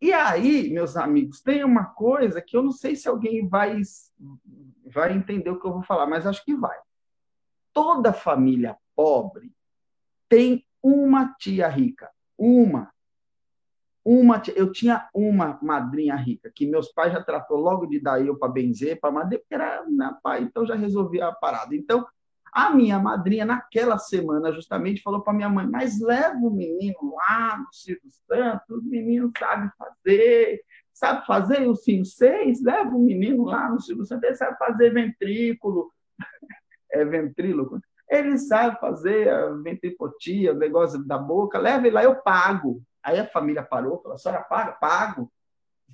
E 0.00 0.12
aí, 0.12 0.70
meus 0.70 0.96
amigos, 0.96 1.42
tem 1.42 1.62
uma 1.62 1.84
coisa 1.84 2.40
que 2.40 2.56
eu 2.56 2.62
não 2.62 2.72
sei 2.72 2.96
se 2.96 3.06
alguém 3.08 3.46
vai 3.46 3.80
vai 4.86 5.12
entender 5.12 5.50
o 5.50 5.60
que 5.60 5.66
eu 5.66 5.72
vou 5.72 5.82
falar, 5.82 6.06
mas 6.06 6.26
acho 6.26 6.44
que 6.44 6.54
vai. 6.54 6.78
Toda 7.72 8.12
família 8.12 8.76
pobre 8.96 9.52
tem 10.30 10.64
uma 10.80 11.34
tia 11.34 11.68
rica, 11.68 12.08
uma. 12.38 12.90
Uma, 14.02 14.42
eu 14.56 14.72
tinha 14.72 15.06
uma 15.12 15.58
madrinha 15.60 16.16
rica 16.16 16.50
que 16.54 16.66
meus 16.66 16.90
pais 16.90 17.12
já 17.12 17.22
tratou 17.22 17.58
logo 17.58 17.84
de 17.84 18.00
dar 18.00 18.24
eu 18.24 18.38
para 18.38 18.48
benzer, 18.50 18.98
para 18.98 19.10
madeira, 19.10 19.42
porque 19.42 19.54
era 19.54 19.84
minha 19.86 20.14
pai, 20.22 20.40
então 20.42 20.64
já 20.64 20.74
resolvia 20.74 21.26
a 21.26 21.32
parada. 21.32 21.76
Então, 21.76 22.06
a 22.50 22.70
minha 22.70 22.98
madrinha, 22.98 23.44
naquela 23.44 23.98
semana, 23.98 24.52
justamente 24.52 25.02
falou 25.02 25.20
para 25.20 25.34
minha 25.34 25.50
mãe: 25.50 25.66
Mas 25.66 26.00
leva 26.00 26.38
o 26.38 26.50
menino 26.50 27.14
lá 27.14 27.58
no 27.58 27.72
Silvio 27.72 28.10
Santos, 28.26 28.82
o 28.82 28.88
menino 28.88 29.30
sabe 29.38 29.70
fazer, 29.76 30.62
sabe 30.92 31.26
fazer 31.26 31.68
o 31.68 31.76
Sim 31.76 32.02
6, 32.02 32.62
leva 32.62 32.96
o 32.96 33.02
menino 33.02 33.44
lá 33.44 33.68
no 33.68 33.80
Silvio 33.80 34.06
Santos, 34.06 34.24
ele 34.24 34.36
sabe 34.36 34.56
fazer 34.56 34.94
ventrículo, 34.94 35.92
é 36.90 37.04
ventríloco, 37.04 37.80
ele 38.10 38.36
sabe 38.38 38.78
fazer 38.80 39.28
a 39.28 39.50
ventripotia, 39.50 40.52
o 40.52 40.58
negócio 40.58 41.02
da 41.06 41.16
boca, 41.16 41.58
leva 41.58 41.86
ele 41.86 41.94
lá, 41.94 42.02
eu 42.02 42.16
pago. 42.16 42.82
Aí 43.02 43.18
a 43.18 43.26
família 43.26 43.62
parou, 43.62 44.02
falou: 44.02 44.16
A 44.16 44.18
senhora 44.18 44.42
paga? 44.42 44.72
Pago. 44.72 45.32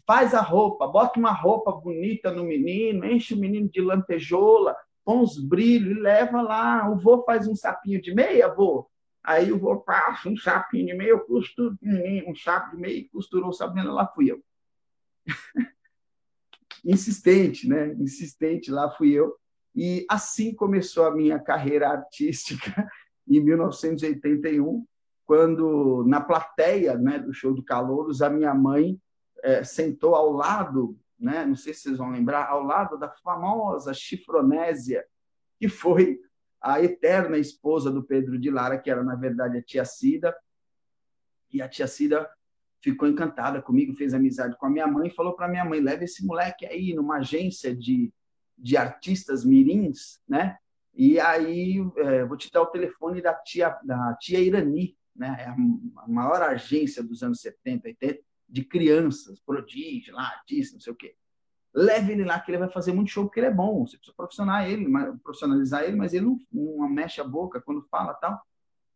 Faz 0.07 0.35
a 0.35 0.41
roupa, 0.41 0.87
bota 0.87 1.19
uma 1.19 1.33
roupa 1.33 1.73
bonita 1.73 2.31
no 2.31 2.45
menino, 2.45 3.05
enche 3.05 3.35
o 3.35 3.39
menino 3.39 3.69
de 3.69 3.81
lantejola 3.81 4.77
com 5.05 5.21
os 5.21 5.39
brilhos, 5.39 5.97
e 5.97 6.01
leva 6.01 6.41
lá. 6.41 6.89
O 6.91 6.99
vô 6.99 7.23
faz 7.25 7.47
um 7.47 7.55
sapinho 7.55 8.01
de 8.01 8.15
meia, 8.15 8.49
vô. 8.49 8.89
Aí 9.23 9.53
o 9.53 9.59
vô 9.59 9.79
passa 9.79 10.29
um 10.29 10.37
sapinho 10.37 10.87
de 10.87 10.95
meia, 10.95 11.11
eu 11.11 11.21
costuro 11.21 11.77
um 11.83 12.35
sapo 12.35 12.77
de 12.77 12.81
meia 12.81 12.97
e 12.97 13.09
costurou 13.09 13.51
o 13.51 13.53
sapinho, 13.53 13.93
lá 13.93 14.07
fui 14.07 14.31
eu. 14.31 14.41
Insistente, 16.85 17.69
né? 17.69 17.93
Insistente, 17.95 18.71
lá 18.71 18.91
fui 18.91 19.13
eu. 19.13 19.37
E 19.77 20.07
assim 20.11 20.55
começou 20.55 21.05
a 21.05 21.15
minha 21.15 21.39
carreira 21.39 21.89
artística 21.89 22.89
em 23.29 23.41
1981, 23.41 24.85
quando 25.27 26.05
na 26.07 26.21
plateia 26.21 26.97
né, 26.97 27.19
do 27.19 27.33
show 27.35 27.53
do 27.53 27.63
Calouros, 27.63 28.23
a 28.23 28.31
minha 28.31 28.55
mãe 28.55 28.99
é, 29.43 29.63
sentou 29.63 30.15
ao 30.15 30.33
lado 30.33 30.99
né? 31.19 31.45
não 31.45 31.57
sei 31.57 31.73
se 31.73 31.83
vocês 31.83 31.99
vão 31.99 32.11
lembrar, 32.11 32.49
ao 32.49 32.63
lado 32.63 32.99
da 32.99 33.09
famosa 33.09 33.95
Chifronésia, 33.95 35.05
que 35.59 35.69
foi 35.69 36.21
a 36.61 36.83
eterna 36.83 37.39
esposa 37.39 37.91
do 37.91 38.03
Pedro 38.03 38.39
de 38.39 38.51
Lara, 38.51 38.79
que 38.79 38.91
era, 38.91 39.03
na 39.03 39.15
verdade, 39.15 39.59
a 39.59 39.63
tia 39.63 39.85
Cida. 39.85 40.37
E 41.51 41.63
a 41.63 41.69
tia 41.69 41.87
Cida 41.87 42.29
ficou 42.83 43.09
encantada 43.09 43.63
comigo, 43.63 43.95
fez 43.95 44.13
amizade 44.13 44.57
com 44.59 44.67
a 44.67 44.71
minha 44.71 44.87
mãe 44.87 45.09
e 45.09 45.15
falou 45.15 45.35
para 45.35 45.49
minha 45.49 45.65
mãe: 45.65 45.81
leve 45.81 46.05
esse 46.05 46.25
moleque 46.25 46.67
aí 46.67 46.95
numa 46.95 47.19
agência 47.19 47.75
de, 47.75 48.13
de 48.57 48.77
artistas 48.77 49.45
mirins, 49.45 50.21
né? 50.29 50.57
E 50.95 51.21
aí 51.21 51.77
é, 51.97 52.25
vou 52.25 52.37
te 52.37 52.51
dar 52.51 52.63
o 52.63 52.67
telefone 52.67 53.21
da 53.21 53.35
tia, 53.35 53.79
da 53.85 54.15
tia 54.15 54.41
Irani, 54.41 54.97
né? 55.15 55.37
É 55.41 55.47
a 55.47 56.09
maior 56.09 56.43
agência 56.43 57.03
dos 57.03 57.23
anos 57.23 57.41
70, 57.41 57.89
80 57.89 58.21
de 58.49 58.65
crianças, 58.65 59.41
prodígio, 59.41 60.15
lá, 60.15 60.23
artista, 60.23 60.75
não 60.75 60.81
sei 60.81 60.93
o 60.93 60.97
quê. 60.97 61.15
Leve 61.75 62.13
ele 62.13 62.25
lá, 62.25 62.41
que 62.41 62.51
ele 62.51 62.59
vai 62.59 62.71
fazer 62.71 62.93
muito 62.93 63.11
show, 63.11 63.25
porque 63.25 63.41
ele 63.41 63.49
é 63.49 63.55
bom. 63.55 63.87
Você 63.87 63.99
precisa 63.99 64.17
profissionalizar 64.17 64.71
ele, 64.71 65.19
profissionalizar 65.23 65.83
ele, 65.85 65.97
mas 65.97 66.15
ele 66.15 66.25
não, 66.25 66.39
não 66.51 66.89
mexe 66.89 67.21
a 67.21 67.25
boca 67.25 67.61
quando 67.61 67.83
fala 67.91 68.15
tal. 68.15 68.41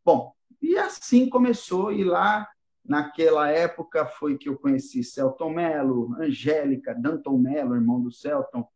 Bom, 0.04 0.32
e 0.62 0.78
assim 0.78 1.28
começou, 1.28 1.92
e 1.92 2.04
lá, 2.04 2.48
naquela 2.82 3.50
época, 3.50 4.06
foi 4.06 4.38
que 4.38 4.48
eu 4.48 4.56
conheci 4.56 5.04
Celton 5.04 5.50
Mello, 5.50 6.14
Angélica, 6.18 6.94
Danton 6.94 7.36
Mello, 7.36 7.74
irmão 7.74 8.00
do 8.00 8.10
Celton, 8.10 8.66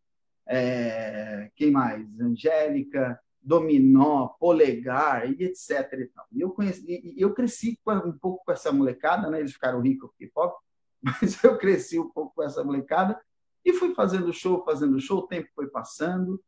é, 0.47 1.51
quem 1.57 1.71
mais? 1.71 2.07
Angélica, 2.21 3.19
dominó, 3.45 4.29
polegar 4.29 5.31
e 5.31 5.45
etc. 5.45 5.93
E, 5.93 6.07
tal. 6.07 6.27
eu 6.37 6.51
conheci, 6.51 7.15
eu 7.17 7.35
cresci 7.35 7.79
um 7.87 8.13
pouco 8.13 8.45
com 8.45 8.53
essa 8.53 8.73
molecada, 8.73 9.29
né? 9.29 9.41
Eles 9.41 9.53
ficaram 9.53 9.81
ricos 9.81 10.11
porque 10.11 10.27
pobre, 10.29 10.57
mas 11.03 11.43
eu 11.45 11.59
cresci 11.59 11.99
um 11.99 12.09
pouco 12.09 12.35
com 12.35 12.43
essa 12.43 12.65
molecada 12.65 13.21
e 13.65 13.73
fui 13.73 13.95
fazendo 13.95 14.33
show, 14.33 14.65
fazendo 14.65 15.01
show. 15.01 15.19
O 15.21 15.27
tempo 15.27 15.49
foi 15.55 15.67
passando. 15.69 16.43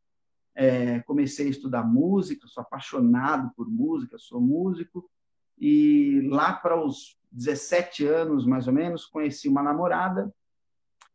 É, 0.55 0.99
comecei 1.01 1.47
a 1.47 1.51
estudar 1.51 1.83
música, 1.83 2.47
sou 2.47 2.61
apaixonado 2.61 3.51
por 3.55 3.69
música, 3.69 4.17
sou 4.17 4.41
músico. 4.41 5.09
E 5.59 6.27
lá 6.29 6.53
para 6.53 6.83
os 6.83 7.17
17 7.31 8.05
anos, 8.05 8.45
mais 8.45 8.67
ou 8.67 8.73
menos, 8.73 9.05
conheci 9.05 9.47
uma 9.47 9.61
namorada. 9.61 10.33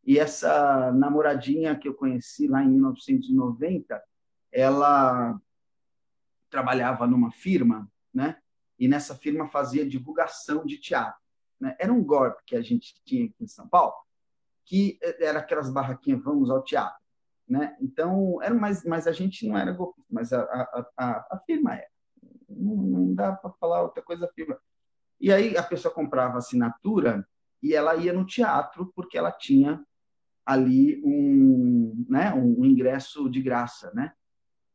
E 0.04 0.18
essa 0.18 0.90
namoradinha 0.92 1.78
que 1.78 1.88
eu 1.88 1.94
conheci 1.94 2.49
lá 2.49 2.62
em 2.62 2.68
1990, 2.68 4.02
ela 4.50 5.40
trabalhava 6.50 7.06
numa 7.06 7.30
firma, 7.30 7.90
né? 8.12 8.37
E 8.78 8.88
nessa 8.88 9.14
firma 9.14 9.49
fazia 9.49 9.88
divulgação 9.88 10.66
de 10.66 10.78
teatro. 10.78 11.21
Né? 11.61 11.76
Era 11.78 11.92
um 11.92 12.02
golpe 12.02 12.42
que 12.44 12.56
a 12.56 12.62
gente 12.62 13.00
tinha 13.04 13.26
aqui 13.26 13.44
em 13.44 13.47
São 13.47 13.68
Paulo, 13.68 13.94
que 14.64 14.99
era 15.21 15.38
aquelas 15.38 15.71
barraquinhas, 15.71 16.23
vamos 16.23 16.50
ao 16.50 16.62
teatro. 16.64 17.00
Né? 17.49 17.76
Então, 17.80 18.42
era 18.42 18.54
mais, 18.54 18.85
mas 18.85 19.06
a 19.06 19.12
gente 19.12 19.47
não 19.47 19.56
era 19.56 19.73
golpista, 19.73 20.12
mas 20.12 20.32
a, 20.32 20.42
a, 20.42 20.87
a, 20.97 21.26
a 21.30 21.38
firma 21.47 21.75
era. 21.75 21.88
Não, 22.49 22.75
não 22.75 23.14
dá 23.14 23.32
para 23.32 23.52
falar 23.52 23.82
outra 23.82 24.02
coisa 24.02 24.28
firma. 24.35 24.59
E 25.21 25.32
aí 25.32 25.56
a 25.56 25.62
pessoa 25.62 25.94
comprava 25.94 26.38
assinatura 26.38 27.26
e 27.62 27.75
ela 27.75 27.94
ia 27.94 28.12
no 28.12 28.26
teatro 28.26 28.92
porque 28.94 29.16
ela 29.16 29.30
tinha 29.30 29.80
ali 30.44 31.00
um, 31.04 32.04
né, 32.08 32.32
um 32.34 32.64
ingresso 32.64 33.28
de 33.28 33.40
graça, 33.40 33.92
né? 33.94 34.12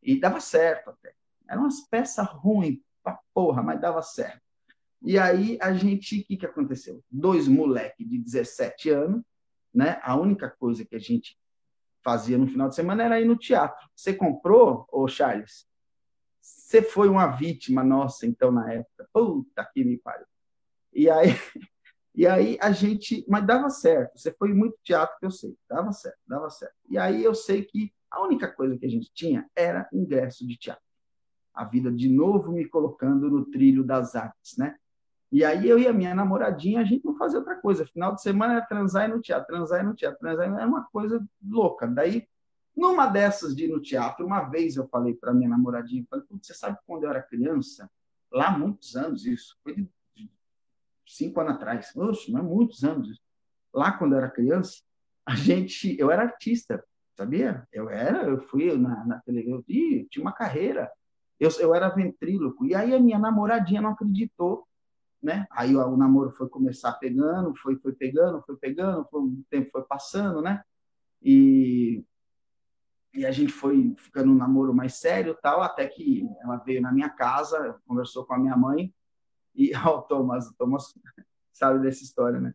E 0.01 0.19
dava 0.19 0.39
certo 0.39 0.89
até. 0.89 1.13
Eram 1.47 1.63
umas 1.63 1.81
peças 1.81 2.27
ruins 2.27 2.79
pra 3.03 3.19
porra, 3.33 3.61
mas 3.61 3.79
dava 3.79 4.01
certo. 4.01 4.41
E 5.01 5.17
aí 5.17 5.57
a 5.61 5.73
gente, 5.73 6.21
o 6.21 6.25
que, 6.25 6.37
que 6.37 6.45
aconteceu? 6.45 7.03
Dois 7.09 7.47
moleques 7.47 8.07
de 8.07 8.17
17 8.17 8.89
anos, 8.89 9.23
né? 9.73 9.99
A 10.01 10.15
única 10.15 10.49
coisa 10.49 10.85
que 10.85 10.95
a 10.95 10.99
gente 10.99 11.37
fazia 12.03 12.37
no 12.37 12.47
final 12.47 12.69
de 12.69 12.75
semana 12.75 13.03
era 13.03 13.19
ir 13.19 13.25
no 13.25 13.37
teatro. 13.37 13.87
Você 13.95 14.13
comprou, 14.13 14.87
ô 14.91 15.07
Charles? 15.07 15.67
Você 16.41 16.81
foi 16.81 17.09
uma 17.09 17.27
vítima 17.27 17.83
nossa, 17.83 18.25
então, 18.25 18.51
na 18.51 18.73
época. 18.73 19.07
Puta 19.13 19.69
que 19.73 19.83
me 19.83 19.97
pariu. 19.97 20.25
E 20.93 21.09
aí, 21.09 21.29
e 22.17 22.27
aí 22.27 22.57
a 22.59 22.71
gente. 22.71 23.23
Mas 23.29 23.45
dava 23.45 23.69
certo. 23.69 24.17
Você 24.17 24.31
foi 24.33 24.53
muito 24.53 24.77
teatro, 24.83 25.15
que 25.19 25.25
eu 25.25 25.31
sei. 25.31 25.55
Dava 25.69 25.93
certo, 25.93 26.17
dava 26.27 26.49
certo. 26.49 26.75
E 26.89 26.97
aí 26.97 27.23
eu 27.23 27.33
sei 27.33 27.63
que 27.63 27.93
a 28.11 28.21
única 28.21 28.51
coisa 28.51 28.77
que 28.77 28.85
a 28.85 28.89
gente 28.89 29.09
tinha 29.13 29.47
era 29.55 29.87
ingresso 29.93 30.45
de 30.45 30.57
teatro 30.57 30.87
a 31.57 31.65
vida 31.65 31.91
de 31.91 32.07
novo 32.07 32.51
me 32.51 32.65
colocando 32.65 33.29
no 33.29 33.43
trilho 33.45 33.83
das 33.83 34.15
artes, 34.15 34.55
né? 34.57 34.75
E 35.31 35.43
aí 35.43 35.67
eu 35.67 35.77
e 35.77 35.87
a 35.87 35.91
minha 35.91 36.13
namoradinha, 36.13 36.79
a 36.79 36.83
gente 36.83 37.03
não 37.03 37.17
fazia 37.17 37.39
outra 37.39 37.55
coisa. 37.55 37.85
Final 37.85 38.13
de 38.13 38.21
semana 38.21 38.53
era 38.53 38.65
transar 38.65 39.09
e 39.09 39.13
no 39.13 39.19
teatro, 39.19 39.47
transar 39.47 39.83
e 39.83 39.83
no 39.83 39.95
teatro, 39.95 40.19
transar 40.19 40.45
era 40.45 40.67
uma 40.67 40.85
coisa 40.85 41.21
louca. 41.43 41.87
Daí, 41.87 42.27
numa 42.75 43.07
dessas 43.07 43.55
de 43.55 43.65
ir 43.65 43.69
no 43.69 43.81
teatro, 43.81 44.25
uma 44.25 44.43
vez 44.43 44.77
eu 44.77 44.87
falei 44.87 45.15
para 45.15 45.33
minha 45.33 45.49
namoradinha, 45.49 46.05
falei, 46.09 46.25
você 46.29 46.53
sabe 46.53 46.77
quando 46.85 47.03
eu 47.03 47.09
era 47.09 47.21
criança, 47.21 47.89
lá 48.31 48.55
muitos 48.55 48.95
anos 48.95 49.25
isso, 49.25 49.57
foi 49.63 49.75
de 49.75 49.89
cinco 51.07 51.39
anos 51.41 51.55
atrás, 51.55 51.95
oxe, 51.95 52.31
mas 52.31 52.43
muitos 52.43 52.83
anos. 52.83 53.19
Lá 53.73 53.91
quando 53.91 54.13
eu 54.13 54.19
era 54.19 54.29
criança, 54.29 54.81
a 55.25 55.35
gente, 55.35 55.95
eu 55.99 56.11
era 56.11 56.23
artista, 56.23 56.83
sabia? 57.15 57.67
Eu 57.71 57.89
era, 57.89 58.23
eu 58.23 58.39
fui 58.47 58.75
na, 58.77 59.05
na 59.05 59.19
televisão, 59.21 59.63
tinha 59.63 60.21
uma 60.21 60.31
carreira, 60.31 60.91
eu, 61.39 61.49
eu 61.59 61.73
era 61.73 61.89
ventríloco. 61.89 62.65
E 62.65 62.75
aí 62.75 62.93
a 62.93 62.99
minha 62.99 63.19
namoradinha 63.19 63.81
não 63.81 63.91
acreditou, 63.91 64.67
né? 65.21 65.45
Aí 65.51 65.75
o, 65.75 65.85
o 65.85 65.97
namoro 65.97 66.31
foi 66.31 66.47
começar 66.47 66.93
pegando, 66.93 67.55
foi, 67.57 67.75
foi 67.77 67.93
pegando, 67.93 68.41
foi 68.43 68.55
pegando, 68.57 69.05
foi, 69.09 69.21
o 69.21 69.43
tempo 69.49 69.69
foi 69.71 69.83
passando, 69.83 70.41
né? 70.41 70.63
E, 71.21 72.03
e 73.13 73.25
a 73.25 73.31
gente 73.31 73.51
foi 73.51 73.95
ficando 73.97 74.31
um 74.31 74.35
namoro 74.35 74.73
mais 74.73 74.95
sério 74.95 75.37
tal, 75.41 75.61
até 75.61 75.87
que 75.87 76.27
ela 76.41 76.57
veio 76.57 76.81
na 76.81 76.91
minha 76.91 77.09
casa, 77.09 77.79
conversou 77.87 78.25
com 78.25 78.33
a 78.33 78.39
minha 78.39 78.55
mãe, 78.55 78.93
e 79.57 79.71
ó, 79.75 79.99
o 79.99 80.01
Thomas, 80.03 80.47
o 80.47 80.55
Thomas 80.55 80.93
sabe 81.51 81.79
dessa 81.79 82.03
história, 82.03 82.39
né? 82.39 82.53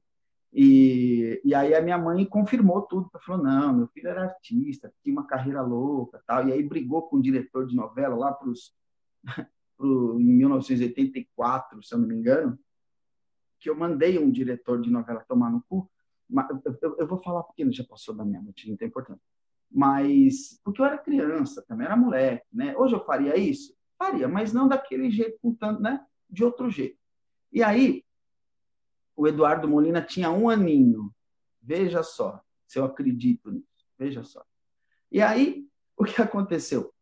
E, 0.54 1.40
e 1.44 1.54
aí 1.54 1.74
a 1.74 1.80
minha 1.80 1.96
mãe 1.96 2.24
confirmou 2.26 2.82
tudo, 2.82 3.10
falou, 3.24 3.42
não, 3.42 3.72
meu 3.74 3.88
filho 3.88 4.08
era 4.08 4.24
artista, 4.24 4.92
tinha 5.02 5.12
uma 5.12 5.26
carreira 5.26 5.62
louca, 5.62 6.22
tal, 6.26 6.46
e 6.46 6.52
aí 6.52 6.62
brigou 6.62 7.02
com 7.08 7.16
o 7.16 7.22
diretor 7.22 7.66
de 7.66 7.74
novela 7.74 8.14
lá 8.14 8.32
para 8.32 8.48
os 8.48 8.74
em 9.80 10.24
1984, 10.24 11.82
se 11.82 11.94
eu 11.94 11.98
não 11.98 12.06
me 12.06 12.14
engano, 12.14 12.56
que 13.58 13.68
eu 13.68 13.74
mandei 13.74 14.18
um 14.18 14.30
diretor 14.30 14.80
de 14.80 14.90
novela 14.90 15.24
tomar 15.26 15.50
no 15.50 15.62
cu, 15.62 15.90
eu, 16.80 16.96
eu 16.98 17.06
vou 17.06 17.18
falar 17.18 17.42
porque 17.42 17.68
já 17.72 17.84
passou 17.84 18.14
da 18.14 18.24
minha 18.24 18.40
noite, 18.40 18.68
não 18.68 18.76
tem 18.76 18.88
importância, 18.88 19.22
mas 19.70 20.60
porque 20.62 20.80
eu 20.80 20.84
era 20.84 20.98
criança 20.98 21.64
também, 21.66 21.86
era 21.86 21.96
moleque, 21.96 22.46
né? 22.52 22.76
Hoje 22.76 22.94
eu 22.94 23.04
faria 23.04 23.36
isso? 23.36 23.74
faria, 24.02 24.26
mas 24.26 24.52
não 24.52 24.66
daquele 24.66 25.10
jeito, 25.10 25.38
com 25.40 25.54
tanto, 25.54 25.80
né? 25.80 26.04
De 26.32 26.42
outro 26.42 26.70
jeito. 26.70 26.98
E 27.52 27.62
aí, 27.62 28.02
o 29.14 29.28
Eduardo 29.28 29.68
Molina 29.68 30.00
tinha 30.00 30.30
um 30.30 30.48
aninho. 30.48 31.14
Veja 31.60 32.02
só, 32.02 32.40
se 32.66 32.78
eu 32.78 32.84
acredito 32.84 33.50
nisso. 33.50 33.86
Veja 33.98 34.24
só. 34.24 34.42
E 35.10 35.20
aí, 35.20 35.68
o 35.96 36.04
que 36.04 36.20
aconteceu? 36.20 36.92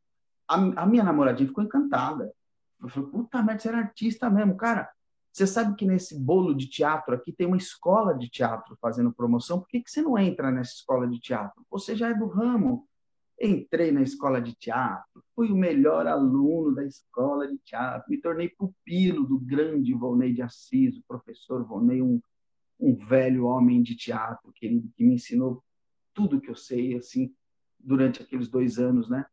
A, 0.48 0.56
a 0.56 0.86
minha 0.86 1.04
namoradinha 1.04 1.48
ficou 1.48 1.62
encantada. 1.62 2.34
Eu 2.82 2.88
falei, 2.88 3.08
puta 3.08 3.42
merda, 3.42 3.62
você 3.62 3.68
era 3.68 3.78
artista 3.78 4.28
mesmo. 4.28 4.56
Cara, 4.56 4.90
você 5.32 5.46
sabe 5.46 5.76
que 5.76 5.86
nesse 5.86 6.18
bolo 6.18 6.52
de 6.52 6.68
teatro 6.68 7.14
aqui 7.14 7.32
tem 7.32 7.46
uma 7.46 7.56
escola 7.56 8.18
de 8.18 8.28
teatro 8.28 8.76
fazendo 8.80 9.12
promoção. 9.12 9.60
Por 9.60 9.68
que, 9.68 9.80
que 9.80 9.90
você 9.90 10.02
não 10.02 10.18
entra 10.18 10.50
nessa 10.50 10.72
escola 10.72 11.06
de 11.06 11.20
teatro? 11.20 11.64
Você 11.70 11.94
já 11.94 12.08
é 12.08 12.14
do 12.14 12.26
ramo. 12.26 12.88
Entrei 13.40 13.90
na 13.90 14.02
escola 14.02 14.38
de 14.38 14.54
teatro, 14.54 15.24
fui 15.34 15.50
o 15.50 15.56
melhor 15.56 16.06
aluno 16.06 16.74
da 16.74 16.84
escola 16.84 17.48
de 17.48 17.56
teatro, 17.58 18.10
me 18.10 18.20
tornei 18.20 18.50
pupilo 18.50 19.26
do 19.26 19.38
grande 19.38 19.94
Volney 19.94 20.34
de 20.34 20.42
Assis, 20.42 20.98
o 20.98 21.02
professor 21.08 21.64
Volney, 21.64 22.02
um, 22.02 22.20
um 22.78 22.94
velho 22.94 23.46
homem 23.46 23.82
de 23.82 23.96
teatro, 23.96 24.52
que 24.52 24.68
me 24.98 25.14
ensinou 25.14 25.64
tudo 26.12 26.40
que 26.40 26.50
eu 26.50 26.54
sei, 26.54 26.94
assim, 26.96 27.34
durante 27.78 28.22
aqueles 28.22 28.46
dois 28.46 28.78
anos, 28.78 29.08
né? 29.08 29.24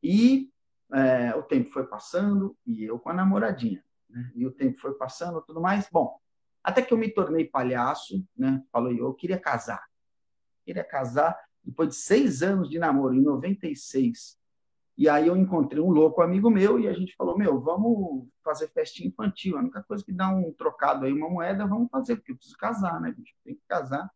E 0.00 0.48
é, 0.92 1.34
o 1.34 1.42
tempo 1.42 1.70
foi 1.70 1.86
passando 1.88 2.56
e 2.64 2.84
eu 2.84 3.00
com 3.00 3.10
a 3.10 3.14
namoradinha, 3.14 3.82
né? 4.08 4.30
E 4.36 4.46
o 4.46 4.52
tempo 4.52 4.80
foi 4.80 4.94
passando, 4.94 5.42
tudo 5.42 5.60
mais. 5.60 5.88
Bom, 5.90 6.16
até 6.62 6.82
que 6.82 6.94
eu 6.94 6.98
me 6.98 7.10
tornei 7.10 7.44
palhaço, 7.44 8.24
né? 8.36 8.62
Falou, 8.70 8.92
eu 8.92 9.12
queria 9.12 9.40
casar, 9.40 9.84
queria 10.64 10.84
casar 10.84 11.36
depois 11.66 11.88
de 11.88 11.96
seis 11.96 12.42
anos 12.42 12.70
de 12.70 12.78
namoro, 12.78 13.14
em 13.14 13.20
96. 13.20 14.38
E 14.96 15.08
aí 15.08 15.26
eu 15.26 15.36
encontrei 15.36 15.82
um 15.82 15.90
louco 15.90 16.22
amigo 16.22 16.48
meu 16.48 16.80
e 16.80 16.88
a 16.88 16.92
gente 16.92 17.14
falou, 17.16 17.36
meu, 17.36 17.60
vamos 17.60 18.26
fazer 18.42 18.68
festinha 18.68 19.08
infantil. 19.08 19.56
A 19.56 19.60
única 19.60 19.82
coisa 19.82 20.02
que 20.02 20.12
dá 20.12 20.28
um 20.28 20.52
trocado 20.52 21.04
aí, 21.04 21.12
uma 21.12 21.28
moeda, 21.28 21.66
vamos 21.66 21.90
fazer, 21.90 22.16
porque 22.16 22.32
eu 22.32 22.36
preciso 22.36 22.56
casar, 22.56 22.98
né? 23.00 23.08
Gente 23.08 23.36
tem 23.44 23.54
que 23.54 23.62
casar. 23.68 24.10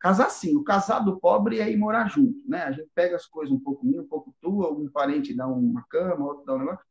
Casar 0.00 0.30
sim, 0.30 0.56
o 0.56 0.64
casado 0.64 1.20
pobre 1.20 1.60
é 1.60 1.70
ir 1.70 1.76
morar 1.76 2.08
junto, 2.08 2.42
né? 2.48 2.62
A 2.62 2.72
gente 2.72 2.90
pega 2.94 3.14
as 3.14 3.26
coisas 3.26 3.54
um 3.54 3.60
pouco 3.60 3.84
minha, 3.84 4.00
um 4.00 4.06
pouco 4.06 4.34
tua, 4.40 4.72
um 4.72 4.88
parente 4.88 5.34
dá 5.34 5.46
uma 5.46 5.82
cama, 5.82 6.24
outro 6.24 6.44
dá 6.44 6.54
um 6.54 6.58
negócio, 6.58 6.84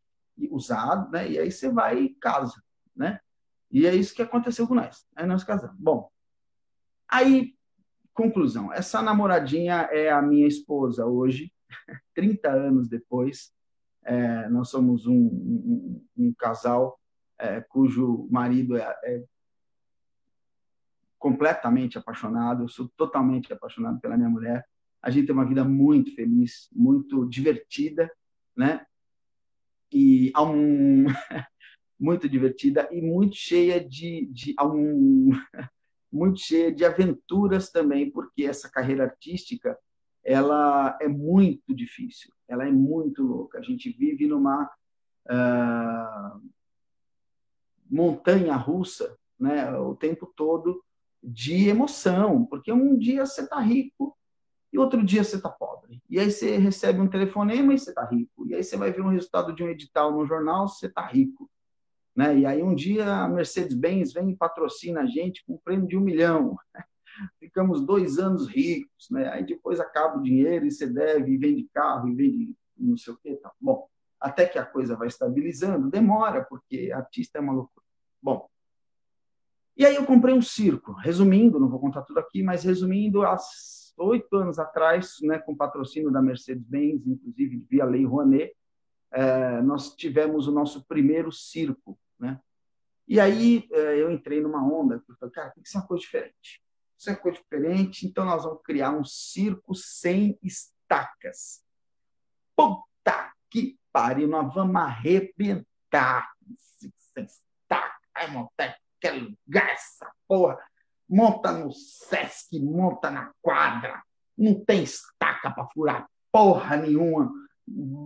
usado, 0.49 1.11
né? 1.11 1.29
E 1.29 1.39
aí 1.39 1.51
você 1.51 1.69
vai 1.69 1.99
e 1.99 2.09
casa, 2.15 2.61
né? 2.95 3.19
E 3.69 3.87
é 3.87 3.95
isso 3.95 4.13
que 4.13 4.21
aconteceu 4.21 4.67
com 4.67 4.75
nós. 4.75 5.05
Aí 5.15 5.25
nós 5.25 5.43
casamos. 5.43 5.75
Bom, 5.79 6.09
aí 7.09 7.55
Conclusão: 8.21 8.71
essa 8.71 9.01
namoradinha 9.01 9.89
é 9.91 10.11
a 10.11 10.21
minha 10.21 10.45
esposa 10.47 11.07
hoje, 11.07 11.51
30 12.13 12.51
anos 12.51 12.87
depois. 12.87 13.51
É, 14.03 14.47
nós 14.47 14.69
somos 14.69 15.07
um, 15.07 15.15
um, 15.15 16.05
um 16.15 16.33
casal 16.35 16.99
é, 17.39 17.61
cujo 17.61 18.27
marido 18.29 18.77
é, 18.77 18.83
é, 19.03 19.23
completamente 21.17 21.97
apaixonado, 21.97 22.63
eu 22.63 22.69
sou 22.69 22.91
totalmente 22.95 23.51
apaixonado 23.51 23.99
pela 23.99 24.15
minha 24.15 24.29
mulher. 24.29 24.63
A 25.01 25.09
gente 25.09 25.25
tem 25.25 25.33
uma 25.33 25.47
vida 25.47 25.63
muito 25.63 26.13
feliz, 26.13 26.69
muito 26.71 27.27
divertida, 27.27 28.07
né? 28.55 28.85
E 29.91 30.31
um, 30.37 31.05
muito 31.99 32.29
divertida 32.29 32.87
e 32.91 33.01
muito 33.01 33.35
cheia 33.35 33.83
de, 33.83 34.27
de 34.31 34.53
um, 34.61 35.31
muito 36.11 36.39
cheia 36.39 36.71
de 36.71 36.83
aventuras 36.83 37.71
também, 37.71 38.11
porque 38.11 38.43
essa 38.43 38.69
carreira 38.69 39.05
artística 39.05 39.77
ela 40.23 40.97
é 41.01 41.07
muito 41.07 41.73
difícil, 41.73 42.31
ela 42.47 42.67
é 42.67 42.71
muito 42.71 43.23
louca. 43.23 43.59
A 43.59 43.61
gente 43.61 43.89
vive 43.89 44.27
numa 44.27 44.69
uh, 45.25 46.41
montanha 47.89 48.55
russa, 48.55 49.17
né, 49.39 49.75
o 49.77 49.95
tempo 49.95 50.31
todo 50.35 50.83
de 51.23 51.67
emoção, 51.67 52.45
porque 52.45 52.71
um 52.71 52.97
dia 52.97 53.25
você 53.25 53.41
está 53.41 53.59
rico 53.59 54.15
e 54.71 54.77
outro 54.77 55.03
dia 55.03 55.23
você 55.23 55.35
está 55.35 55.49
pobre. 55.49 56.01
E 56.09 56.19
aí 56.19 56.31
você 56.31 56.57
recebe 56.57 56.99
um 56.99 57.09
telefonema 57.09 57.73
e 57.73 57.79
você 57.79 57.89
está 57.89 58.05
rico. 58.05 58.47
E 58.47 58.55
aí 58.55 58.63
você 58.63 58.77
vai 58.77 58.91
ver 58.91 59.01
um 59.01 59.09
resultado 59.09 59.53
de 59.53 59.63
um 59.63 59.69
edital 59.69 60.11
no 60.11 60.25
jornal, 60.25 60.67
você 60.67 60.87
está 60.87 61.05
rico. 61.05 61.49
Né? 62.15 62.39
E 62.39 62.45
aí 62.45 62.61
um 62.61 62.75
dia 62.75 63.07
a 63.07 63.27
Mercedes-Benz 63.27 64.13
vem 64.13 64.31
e 64.31 64.35
patrocina 64.35 65.01
a 65.01 65.05
gente 65.05 65.43
com 65.45 65.53
um 65.53 65.59
prêmio 65.63 65.87
de 65.87 65.97
um 65.97 66.01
milhão. 66.01 66.57
Ficamos 67.39 67.85
dois 67.85 68.17
anos 68.17 68.47
ricos, 68.47 69.09
né? 69.09 69.29
aí 69.29 69.45
depois 69.45 69.79
acaba 69.79 70.17
o 70.17 70.23
dinheiro 70.23 70.65
e 70.65 70.71
você 70.71 70.87
deve, 70.87 71.31
e 71.31 71.37
vende 71.37 71.67
carro, 71.73 72.07
e 72.09 72.15
vende 72.15 72.55
não 72.77 72.97
sei 72.97 73.13
o 73.13 73.17
quê. 73.17 73.35
Tá. 73.35 73.51
Bom, 73.59 73.87
até 74.19 74.45
que 74.45 74.57
a 74.57 74.65
coisa 74.65 74.95
vai 74.95 75.07
estabilizando, 75.07 75.89
demora, 75.89 76.43
porque 76.43 76.91
artista 76.91 77.37
é 77.37 77.41
uma 77.41 77.53
loucura. 77.53 77.85
Bom, 78.21 78.47
e 79.75 79.85
aí 79.85 79.95
eu 79.95 80.05
comprei 80.05 80.33
um 80.33 80.41
circo, 80.41 80.91
resumindo, 80.93 81.59
não 81.59 81.69
vou 81.69 81.79
contar 81.79 82.01
tudo 82.03 82.19
aqui, 82.19 82.43
mas 82.43 82.63
resumindo, 82.63 83.23
há 83.23 83.37
oito 83.97 84.35
anos 84.35 84.59
atrás, 84.59 85.15
né, 85.21 85.39
com 85.39 85.55
patrocínio 85.55 86.11
da 86.11 86.21
Mercedes-Benz, 86.21 87.07
inclusive 87.07 87.65
via 87.69 87.85
Lei 87.85 88.05
Rouanet, 88.05 88.53
é, 89.11 89.61
nós 89.61 89.95
tivemos 89.95 90.47
o 90.47 90.51
nosso 90.51 90.85
primeiro 90.85 91.31
circo, 91.31 91.99
né? 92.19 92.39
E 93.07 93.19
aí 93.19 93.67
é, 93.71 94.01
eu 94.01 94.11
entrei 94.11 94.41
numa 94.41 94.63
onda, 94.63 95.03
eu 95.07 95.15
falei, 95.15 95.33
cara, 95.33 95.49
tem 95.51 95.63
que 95.63 95.69
ser 95.69 95.77
uma 95.77 95.87
coisa 95.87 96.01
diferente. 96.01 96.63
Isso 96.97 97.09
é 97.09 97.13
uma 97.13 97.19
coisa 97.19 97.37
diferente, 97.39 98.07
então 98.07 98.23
nós 98.25 98.43
vamos 98.43 98.61
criar 98.63 98.91
um 98.91 99.03
circo 99.03 99.75
sem 99.75 100.37
estacas. 100.41 101.65
Puta 102.55 103.33
que 103.49 103.77
pariu, 103.91 104.27
nós 104.27 104.53
vamos 104.53 104.75
arrebentar 104.75 106.31
sem 107.13 107.25
estaca. 107.25 107.99
Vai 108.13 108.31
montar 108.31 108.77
aquele 108.97 109.35
lugar, 109.45 109.69
essa 109.71 110.09
porra. 110.27 110.59
Monta 111.09 111.51
no 111.51 111.73
Sesc, 111.73 112.57
monta 112.59 113.11
na 113.11 113.33
quadra. 113.41 114.01
Não 114.37 114.63
tem 114.63 114.83
estaca 114.83 115.51
para 115.51 115.67
furar 115.69 116.09
porra 116.31 116.77
nenhuma 116.77 117.31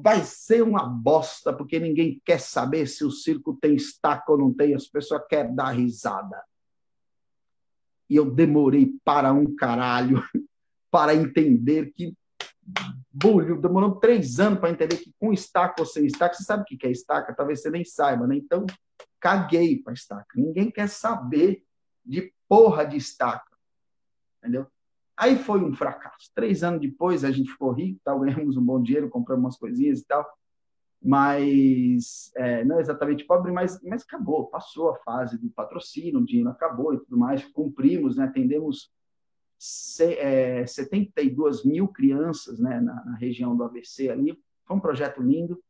vai 0.02 0.24
ser 0.24 0.62
uma 0.62 0.88
bosta, 0.88 1.54
porque 1.54 1.80
ninguém 1.80 2.22
quer 2.24 2.40
saber 2.40 2.88
se 2.88 3.04
o 3.04 3.12
circo 3.12 3.58
tem 3.60 3.76
estaca 3.76 4.32
ou 4.32 4.38
não 4.38 4.54
tem, 4.54 4.76
as 4.76 4.88
pessoas 4.88 5.24
querem 5.28 5.56
dar 5.56 5.72
risada. 5.72 6.44
E 8.10 8.16
eu 8.16 8.30
demorei 8.30 8.94
para 9.04 9.34
um 9.34 9.56
caralho 9.56 10.22
para 10.92 11.16
entender 11.16 11.92
que. 11.94 12.16
Bulho, 13.12 13.62
demorou 13.62 13.96
três 13.96 14.40
anos 14.40 14.60
para 14.60 14.72
entender 14.72 14.98
que 14.98 15.14
com 15.20 15.32
estaca 15.32 15.76
ou 15.80 15.86
sem 15.86 16.06
estaca, 16.06 16.36
você 16.36 16.44
sabe 16.44 16.64
o 16.64 16.66
que 16.66 16.86
é 16.86 16.92
estaca? 16.92 17.34
Talvez 17.34 17.62
você 17.62 17.70
nem 17.70 17.86
saiba, 17.86 18.28
né? 18.28 18.36
Então, 18.36 18.66
caguei 19.20 19.82
para 19.82 19.94
estaca. 19.94 20.28
Ninguém 20.36 20.70
quer 20.70 20.90
saber 20.90 21.64
de 22.04 22.34
porra 22.48 22.86
de 22.86 22.98
estaca. 22.98 23.56
Entendeu? 24.40 24.68
Aí 25.18 25.38
foi 25.38 25.64
um 25.64 25.74
fracasso. 25.74 26.30
Três 26.34 26.64
anos 26.64 26.82
depois 26.82 27.24
a 27.24 27.32
gente 27.32 27.52
ficou 27.52 27.72
rico, 27.72 28.00
tal, 28.04 28.20
ganhamos 28.22 28.58
um 28.58 28.64
bom 28.64 28.82
dinheiro, 28.82 29.10
compramos 29.10 29.46
umas 29.46 29.58
coisinhas 29.58 30.02
e 30.02 30.06
tal, 30.06 30.26
mas 31.02 32.32
é, 32.36 32.64
não 32.66 32.80
exatamente 32.80 33.24
pobre, 33.26 33.52
mas, 33.52 33.82
mas 33.84 34.02
acabou, 34.02 34.48
passou 34.48 34.90
a 34.90 34.96
fase 34.96 35.38
do 35.38 35.50
patrocínio, 35.50 36.20
o 36.20 36.26
dinheiro 36.26 36.50
acabou 36.50 36.94
e 36.94 37.00
tudo 37.00 37.18
mais, 37.18 37.46
cumprimos, 37.46 38.18
né, 38.18 38.26
atendemos 38.26 38.92
se, 39.58 40.16
é, 40.16 40.66
72 40.66 41.64
mil 41.64 41.88
crianças 41.88 42.60
né, 42.60 42.82
na, 42.82 43.06
na, 43.06 43.16
região 43.18 43.56
do 43.56 43.64
ABC 43.64 44.10
ali, 44.10 44.38
foi 44.66 44.78
um 44.78 44.80
projeto 44.80 45.22
lindo, 45.22 45.62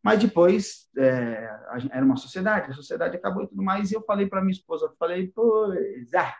mas 0.00 0.20
depois 0.20 0.88
é, 0.96 1.50
era 1.90 2.04
uma 2.04 2.16
sociedade, 2.16 2.70
a 2.70 2.74
sociedade 2.74 3.16
acabou 3.16 3.42
e 3.42 3.48
tudo 3.48 3.62
mais, 3.62 3.90
e 3.90 3.94
eu 3.94 4.02
falei 4.02 4.26
para 4.26 4.40
minha 4.40 4.52
esposa, 4.52 4.94
falei, 4.96 5.30
pois, 5.34 6.14
ah, 6.14 6.36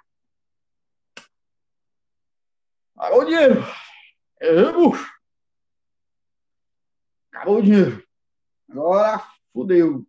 Acabou 2.99 3.23
o 3.23 3.25
dinheiro. 3.27 3.65
É, 4.41 4.73
bucho. 4.73 5.09
Acabou 7.33 7.59
o 7.59 7.63
dinheiro. 7.63 8.03
Agora 8.69 9.25
fudeu. 9.53 10.05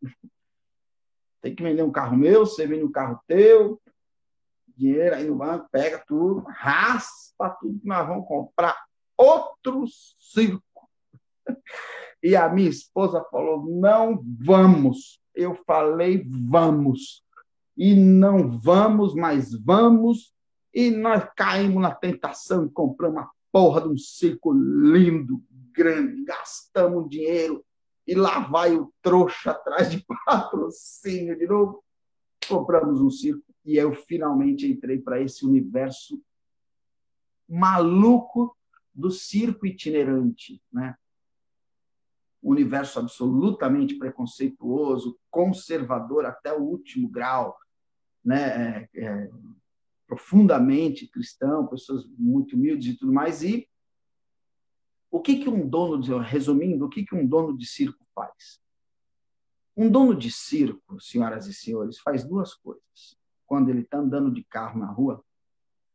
Tem 1.39 1.53
que 1.53 1.61
vender 1.61 1.83
um 1.83 1.91
carro 1.91 2.17
meu, 2.17 2.47
você 2.47 2.65
vende 2.65 2.83
um 2.83 2.91
carro 2.91 3.21
teu, 3.27 3.79
dinheiro 4.75 5.15
aí 5.15 5.27
no 5.27 5.35
banco, 5.35 5.69
pega 5.71 6.03
tudo, 6.07 6.43
raspa 6.47 7.51
tudo 7.61 7.79
que 7.79 7.87
nós 7.87 8.07
vamos 8.07 8.27
comprar 8.27 8.75
outro 9.15 9.85
circo. 10.17 10.89
E 12.21 12.35
a 12.35 12.49
minha 12.49 12.69
esposa 12.69 13.23
falou: 13.31 13.65
não 13.65 14.21
vamos. 14.43 15.21
Eu 15.33 15.55
falei: 15.65 16.21
vamos. 16.27 17.23
E 17.77 17.95
não 17.95 18.59
vamos, 18.59 19.15
mas 19.15 19.53
vamos 19.53 20.33
e 20.73 20.91
nós 20.91 21.27
caímos 21.35 21.81
na 21.81 21.93
tentação 21.93 22.65
e 22.65 22.69
compramos 22.69 23.21
uma 23.21 23.31
porra 23.51 23.81
de 23.81 23.89
um 23.89 23.97
circo 23.97 24.53
lindo, 24.53 25.43
grande, 25.71 26.23
gastamos 26.23 27.09
dinheiro 27.09 27.65
e 28.05 28.13
lá 28.15 28.39
vai 28.39 28.75
o 28.75 28.93
trouxa 29.01 29.51
atrás 29.51 29.89
de 29.89 30.05
patrocínio 30.25 31.37
de 31.37 31.47
novo. 31.47 31.83
Compramos 32.47 33.01
um 33.01 33.09
circo 33.09 33.43
e 33.65 33.77
eu 33.77 33.93
finalmente 33.93 34.67
entrei 34.67 34.99
para 34.99 35.21
esse 35.21 35.45
universo 35.45 36.21
maluco 37.47 38.55
do 38.93 39.11
circo 39.11 39.65
itinerante, 39.65 40.61
né? 40.71 40.95
um 42.41 42.51
universo 42.51 42.99
absolutamente 42.99 43.95
preconceituoso, 43.95 45.19
conservador 45.29 46.25
até 46.25 46.53
o 46.53 46.61
último 46.61 47.07
grau, 47.07 47.57
né? 48.23 48.87
É, 48.93 49.05
é, 49.05 49.29
profundamente 50.09 51.07
cristão, 51.07 51.67
pessoas 51.67 52.03
muito 52.17 52.55
humildes 52.55 52.95
e 52.95 52.97
tudo 52.97 53.13
mais. 53.13 53.43
E 53.43 53.69
o 55.11 55.21
que, 55.21 55.37
que 55.37 55.47
um 55.47 55.69
dono 55.69 56.01
de, 56.01 56.11
resumindo, 56.17 56.85
o 56.85 56.89
que, 56.89 57.05
que 57.05 57.13
um 57.13 57.25
dono 57.25 57.55
de 57.55 57.67
circo 57.67 58.03
faz? 58.15 58.59
Um 59.77 59.89
dono 59.89 60.15
de 60.15 60.31
circo, 60.31 60.99
senhoras 60.99 61.45
e 61.45 61.53
senhores, 61.53 61.99
faz 61.99 62.23
duas 62.23 62.55
coisas. 62.55 63.17
Quando 63.45 63.69
ele 63.69 63.81
está 63.81 63.99
andando 63.99 64.31
de 64.31 64.43
carro 64.43 64.79
na 64.79 64.87
rua, 64.87 65.23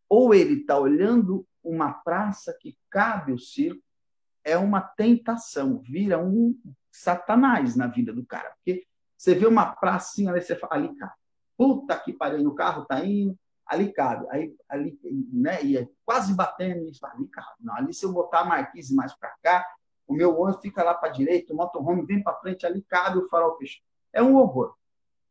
ou 0.08 0.32
ele 0.32 0.60
está 0.60 0.78
olhando 0.78 1.44
uma 1.62 1.92
praça 1.92 2.56
que 2.58 2.78
cabe 2.88 3.32
o 3.32 3.38
circo, 3.38 3.82
é 4.44 4.56
uma 4.56 4.80
tentação, 4.80 5.80
vira 5.80 6.22
um 6.24 6.56
satanás 6.92 7.74
na 7.74 7.88
vida 7.88 8.12
do 8.12 8.24
cara. 8.24 8.50
Porque 8.50 8.86
você 9.16 9.34
vê 9.34 9.46
uma 9.46 9.74
pracinha 9.74 10.30
ali, 10.30 10.40
você 10.40 10.54
fala, 10.54 10.74
ali, 10.74 10.94
cara, 10.94 11.14
puta 11.56 11.98
que 11.98 12.12
pariu, 12.12 12.44
no 12.44 12.54
carro 12.54 12.84
tá 12.84 13.04
indo, 13.04 13.36
ali 13.66 13.92
cabe. 13.92 14.26
Aí, 14.30 14.54
ali, 14.68 14.98
né, 15.32 15.62
e 15.62 15.88
quase 16.04 16.34
batendo, 16.34 16.90
fala, 16.98 17.14
ali 17.14 17.28
cabe. 17.28 17.48
Não, 17.60 17.74
ali 17.76 17.94
se 17.94 18.04
eu 18.04 18.12
botar 18.12 18.40
a 18.40 18.44
marquise 18.44 18.94
mais 18.94 19.14
para 19.14 19.34
cá, 19.42 19.66
o 20.06 20.14
meu 20.14 20.38
ônibus 20.38 20.60
fica 20.60 20.82
lá 20.82 20.94
para 20.94 21.08
a 21.08 21.12
direita, 21.12 21.52
o 21.52 21.56
motorhome 21.56 22.04
vem 22.04 22.22
para 22.22 22.36
frente, 22.36 22.66
ali 22.66 22.82
cabe 22.82 23.18
o 23.18 23.28
farol 23.28 23.56
fechado. 23.56 23.84
É 24.12 24.22
um 24.22 24.36
horror. 24.36 24.74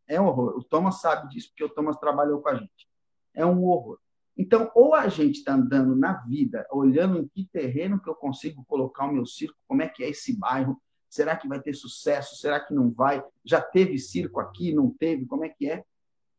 É 0.07 0.19
um 0.19 0.25
horror. 0.25 0.57
O 0.57 0.63
Thomas 0.63 0.99
sabe 0.99 1.29
disso, 1.29 1.49
porque 1.49 1.63
o 1.63 1.69
Thomas 1.69 1.97
trabalhou 1.97 2.41
com 2.41 2.49
a 2.49 2.55
gente. 2.55 2.89
É 3.33 3.45
um 3.45 3.63
horror. 3.65 3.99
Então, 4.35 4.71
ou 4.73 4.95
a 4.95 5.07
gente 5.07 5.37
está 5.39 5.53
andando 5.53 5.95
na 5.95 6.13
vida, 6.25 6.67
olhando 6.71 7.19
em 7.19 7.27
que 7.27 7.47
terreno 7.51 8.01
que 8.01 8.09
eu 8.09 8.15
consigo 8.15 8.65
colocar 8.65 9.05
o 9.05 9.13
meu 9.13 9.25
circo, 9.25 9.55
como 9.67 9.83
é 9.83 9.87
que 9.87 10.03
é 10.03 10.09
esse 10.09 10.37
bairro, 10.37 10.81
será 11.07 11.37
que 11.37 11.47
vai 11.47 11.61
ter 11.61 11.73
sucesso, 11.73 12.35
será 12.37 12.59
que 12.59 12.73
não 12.73 12.91
vai, 12.91 13.23
já 13.45 13.61
teve 13.61 13.99
circo 13.99 14.39
aqui, 14.39 14.73
não 14.73 14.89
teve, 14.89 15.27
como 15.27 15.45
é 15.45 15.49
que 15.49 15.69
é? 15.69 15.83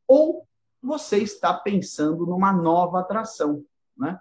Ou 0.08 0.46
você 0.84 1.18
está 1.18 1.54
pensando 1.54 2.26
numa 2.26 2.52
nova 2.52 3.00
atração, 3.00 3.64
né? 3.96 4.18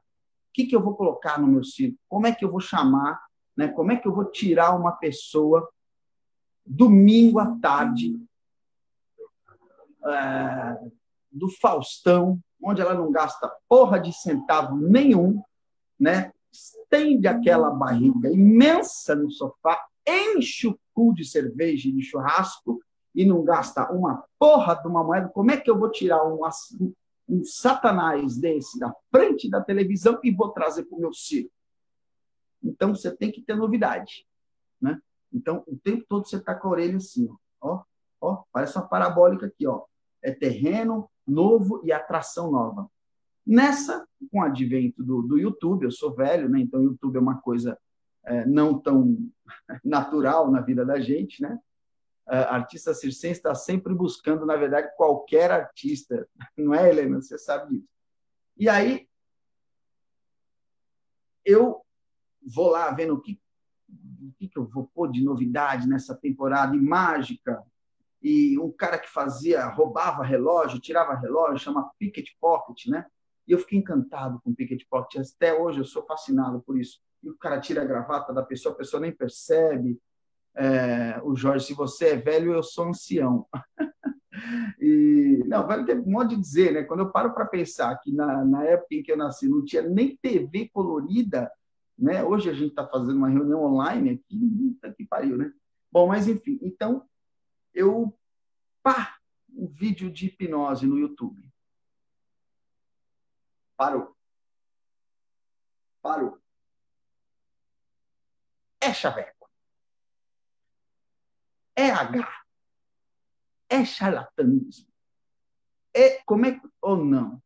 O 0.49 0.53
que, 0.53 0.65
que 0.65 0.75
eu 0.75 0.81
vou 0.81 0.95
colocar 0.95 1.39
no 1.39 1.47
meu 1.47 1.63
circo? 1.63 1.97
Como 2.07 2.27
é 2.27 2.31
que 2.33 2.45
eu 2.45 2.51
vou 2.51 2.59
chamar? 2.59 3.19
Né? 3.57 3.67
Como 3.67 3.91
é 3.91 3.97
que 3.97 4.07
eu 4.07 4.13
vou 4.13 4.25
tirar 4.25 4.75
uma 4.75 4.91
pessoa 4.91 5.67
domingo 6.65 7.39
à 7.39 7.57
tarde 7.59 8.15
é, 10.05 10.79
do 11.31 11.49
Faustão 11.49 12.39
onde 12.63 12.81
ela 12.81 12.93
não 12.93 13.11
gasta 13.11 13.51
porra 13.67 13.99
de 13.99 14.13
centavo 14.13 14.77
nenhum, 14.77 15.41
né? 15.99 16.31
estende 16.51 17.27
aquela 17.27 17.71
barriga 17.71 18.31
imensa 18.31 19.15
no 19.15 19.29
sofá, 19.29 19.83
enche 20.07 20.67
o 20.67 20.79
cu 20.93 21.13
de 21.13 21.25
cerveja 21.25 21.89
e 21.89 21.91
de 21.91 22.03
churrasco 22.03 22.79
e 23.13 23.25
não 23.25 23.43
gasta 23.43 23.91
uma 23.91 24.25
porra 24.39 24.75
de 24.75 24.87
uma 24.87 25.03
moeda, 25.03 25.29
como 25.29 25.51
é 25.51 25.57
que 25.57 25.69
eu 25.69 25.77
vou 25.77 25.91
tirar 25.91 26.25
um, 26.25 26.41
um 27.29 27.43
satanás 27.43 28.37
desse 28.37 28.79
da 28.79 28.93
frente 29.11 29.49
da 29.49 29.61
televisão 29.61 30.19
e 30.23 30.31
vou 30.31 30.49
trazer 30.49 30.83
para 30.85 30.97
o 30.97 31.01
meu 31.01 31.13
circo? 31.13 31.51
Então, 32.63 32.95
você 32.95 33.15
tem 33.15 33.31
que 33.31 33.41
ter 33.41 33.55
novidade. 33.55 34.25
Né? 34.81 34.99
Então, 35.31 35.63
o 35.67 35.77
tempo 35.77 36.05
todo 36.07 36.27
você 36.27 36.37
está 36.37 36.55
com 36.55 36.67
a 36.67 36.71
orelha 36.71 36.97
assim, 36.97 37.29
ó, 37.61 37.83
ó, 38.21 38.43
parece 38.51 38.77
uma 38.77 38.87
parabólica 38.87 39.47
aqui, 39.47 39.67
ó. 39.67 39.83
É 40.21 40.31
terreno, 40.31 41.09
novo 41.27 41.81
e 41.83 41.91
atração 41.91 42.49
nova. 42.49 42.89
Nessa, 43.45 44.07
com 44.31 44.39
o 44.39 44.43
advento 44.43 45.03
do, 45.03 45.21
do 45.21 45.37
YouTube, 45.37 45.83
eu 45.83 45.91
sou 45.91 46.15
velho, 46.15 46.47
né? 46.47 46.61
então 46.61 46.79
o 46.79 46.83
YouTube 46.83 47.17
é 47.17 47.19
uma 47.19 47.41
coisa 47.41 47.77
é, 48.23 48.45
não 48.45 48.79
tão 48.79 49.17
natural 49.83 50.49
na 50.49 50.61
vida 50.61 50.85
da 50.85 50.99
gente, 50.99 51.41
né? 51.41 51.59
A 52.25 52.55
artista 52.55 52.93
circense 52.93 53.39
está 53.39 53.53
sempre 53.53 53.93
buscando, 53.93 54.45
na 54.45 54.55
verdade, 54.55 54.95
qualquer 54.95 55.51
artista, 55.51 56.27
não 56.57 56.73
é, 56.73 56.89
Helena? 56.89 57.21
Você 57.21 57.37
sabe 57.37 57.77
disso. 57.77 57.87
E 58.55 58.69
aí, 58.69 59.07
eu 61.43 61.81
vou 62.41 62.69
lá 62.69 62.91
vendo 62.91 63.15
o 63.15 63.21
que, 63.21 63.39
o 63.89 64.33
que 64.37 64.57
eu 64.57 64.65
vou 64.65 64.89
pôr 64.93 65.11
de 65.11 65.23
novidade 65.23 65.87
nessa 65.87 66.15
temporada 66.15 66.75
e 66.75 66.79
mágica, 66.79 67.63
e 68.23 68.57
um 68.57 68.71
cara 68.71 68.97
que 68.97 69.09
fazia, 69.09 69.67
roubava 69.67 70.23
relógio, 70.23 70.79
tirava 70.79 71.13
relógio, 71.13 71.59
chama 71.59 71.91
Picket 71.99 72.29
Pocket, 72.39 72.87
né? 72.87 73.05
E 73.45 73.51
eu 73.51 73.59
fiquei 73.59 73.77
encantado 73.77 74.39
com 74.41 74.55
Picket 74.55 74.83
Pocket. 74.89 75.21
Até 75.35 75.53
hoje 75.53 75.79
eu 75.79 75.85
sou 75.85 76.05
fascinado 76.05 76.61
por 76.61 76.79
isso. 76.79 77.01
E 77.21 77.29
o 77.29 77.37
cara 77.37 77.59
tira 77.59 77.81
a 77.81 77.85
gravata 77.85 78.33
da 78.33 78.41
pessoa, 78.41 78.73
a 78.73 78.77
pessoa 78.77 79.01
nem 79.01 79.11
percebe. 79.11 79.99
É, 80.55 81.19
o 81.23 81.35
Jorge, 81.35 81.65
se 81.65 81.73
você 81.73 82.09
é 82.09 82.15
velho, 82.15 82.53
eu 82.53 82.63
sou 82.63 82.85
ancião. 82.85 83.47
e 84.79 85.43
não, 85.47 85.65
vai 85.65 85.83
ter 85.83 85.99
um 85.99 86.11
modo 86.11 86.29
de 86.29 86.41
dizer, 86.41 86.73
né? 86.73 86.83
Quando 86.83 87.01
eu 87.01 87.11
paro 87.11 87.33
para 87.33 87.45
pensar 87.45 87.95
que 87.97 88.11
na, 88.11 88.45
na 88.45 88.63
época 88.65 88.95
em 88.95 89.03
que 89.03 89.11
eu 89.11 89.17
nasci 89.17 89.47
não 89.47 89.63
tinha 89.65 89.81
nem 89.81 90.15
TV 90.17 90.69
colorida, 90.69 91.51
né? 91.97 92.23
Hoje 92.23 92.49
a 92.49 92.53
gente 92.53 92.69
está 92.69 92.87
fazendo 92.87 93.17
uma 93.17 93.29
reunião 93.29 93.63
online 93.63 94.11
aqui, 94.11 94.39
puta 94.39 94.93
que 94.93 95.05
pariu, 95.05 95.37
né? 95.37 95.51
Bom, 95.91 96.07
mas 96.07 96.27
enfim, 96.27 96.59
então 96.61 97.07
eu 97.73 98.15
pá, 98.81 99.17
um 99.55 99.67
vídeo 99.67 100.11
de 100.11 100.27
hipnose 100.27 100.85
no 100.85 100.97
YouTube. 100.97 101.51
Parou. 103.77 104.15
Parou. 106.01 106.37
É 108.81 108.93
chaveco. 108.93 109.32
É 111.75 111.89
H. 111.89 112.27
É 113.69 113.85
charlatanismo. 113.85 114.87
É, 115.93 116.21
como 116.25 116.45
é 116.45 116.59
que. 116.59 116.67
Ou 116.81 116.97
não? 116.97 117.41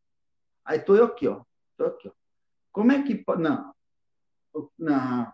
Aí 0.64 0.78
estou 0.78 0.96
eu 0.96 1.04
aqui, 1.04 1.28
ó. 1.28 1.42
Tô 1.76 1.86
aqui, 1.86 2.08
ó. 2.08 2.12
Como 2.72 2.92
é 2.92 3.02
que. 3.02 3.24
Não. 3.38 3.74
Não. 4.78 5.32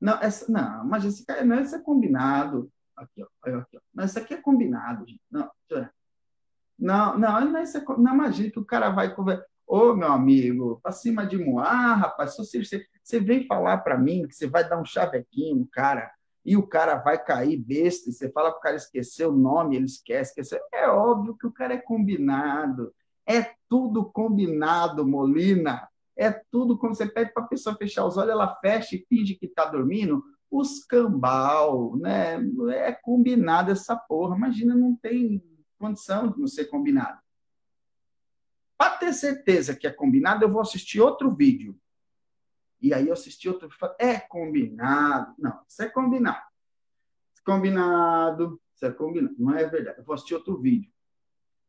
Não, 0.00 0.14
essa, 0.22 0.50
não, 0.50 0.84
mas 0.84 1.04
esse 1.04 1.26
cara 1.26 1.44
não, 1.44 1.60
isso 1.60 1.74
é 1.74 1.80
combinado. 1.80 2.70
Aqui, 2.96 3.22
ó. 3.22 3.26
Aqui, 3.42 3.76
ó. 3.76 3.80
Não, 3.92 4.04
isso 4.04 4.18
aqui 4.18 4.34
é 4.34 4.40
combinado, 4.40 5.06
gente. 5.06 5.22
Não, 5.30 5.50
não, 6.78 7.18
não, 7.18 7.40
não, 7.40 7.62
isso 7.62 7.76
é, 7.76 7.84
não 7.98 8.14
imagina 8.14 8.50
que 8.50 8.58
o 8.58 8.64
cara 8.64 8.90
vai 8.90 9.14
conversar. 9.14 9.44
Ô, 9.66 9.94
meu 9.94 10.10
amigo, 10.10 10.80
para 10.82 10.92
cima 10.92 11.26
de 11.26 11.36
Moá, 11.36 11.94
rapaz, 11.94 12.34
se 12.34 12.38
você, 12.38 12.64
você, 12.64 12.86
você 13.02 13.20
vem 13.20 13.46
falar 13.46 13.78
para 13.78 13.98
mim 13.98 14.26
que 14.26 14.34
você 14.34 14.46
vai 14.46 14.66
dar 14.66 14.80
um 14.80 14.84
chavequinho 14.84 15.56
no 15.56 15.66
cara 15.66 16.10
e 16.48 16.56
o 16.56 16.66
cara 16.66 16.94
vai 16.94 17.22
cair 17.22 17.58
besta, 17.58 18.08
e 18.08 18.12
você 18.14 18.30
fala 18.30 18.50
para 18.50 18.58
o 18.58 18.62
cara 18.62 18.76
esquecer 18.76 19.26
o 19.26 19.32
nome, 19.32 19.76
ele 19.76 19.84
esquece. 19.84 20.40
É 20.72 20.88
óbvio 20.88 21.36
que 21.36 21.46
o 21.46 21.52
cara 21.52 21.74
é 21.74 21.78
combinado. 21.78 22.90
É 23.26 23.52
tudo 23.68 24.06
combinado, 24.06 25.06
Molina. 25.06 25.86
É 26.16 26.30
tudo 26.50 26.78
quando 26.78 26.96
você 26.96 27.06
pede 27.06 27.34
para 27.34 27.44
a 27.44 27.46
pessoa 27.46 27.76
fechar 27.76 28.06
os 28.06 28.16
olhos, 28.16 28.30
ela 28.30 28.56
fecha 28.62 28.96
e 28.96 29.04
finge 29.10 29.34
que 29.34 29.44
está 29.44 29.66
dormindo 29.66 30.24
os 30.50 30.82
cambal, 30.86 31.94
né? 31.98 32.38
É 32.70 32.92
combinado 32.92 33.70
essa 33.70 33.94
porra. 33.94 34.34
Imagina, 34.34 34.74
não 34.74 34.96
tem 34.96 35.44
condição 35.78 36.28
de 36.28 36.40
não 36.40 36.46
ser 36.46 36.64
combinado. 36.64 37.18
Para 38.78 38.96
ter 38.96 39.12
certeza 39.12 39.76
que 39.76 39.86
é 39.86 39.90
combinado, 39.90 40.42
eu 40.46 40.50
vou 40.50 40.62
assistir 40.62 40.98
outro 40.98 41.30
vídeo. 41.30 41.76
E 42.80 42.94
aí 42.94 43.08
eu 43.08 43.12
assisti 43.12 43.48
outro 43.48 43.68
vídeo 43.68 43.96
é 43.98 44.18
combinado. 44.18 45.34
Não, 45.38 45.60
isso 45.68 45.82
é 45.82 45.88
combinado. 45.88 46.42
Combinado, 47.44 48.60
isso 48.74 48.86
é 48.86 48.92
combinado. 48.92 49.34
Não 49.38 49.54
é 49.54 49.66
verdade. 49.66 49.98
Eu 49.98 50.04
vou 50.04 50.14
assistir 50.14 50.34
outro 50.34 50.58
vídeo. 50.58 50.90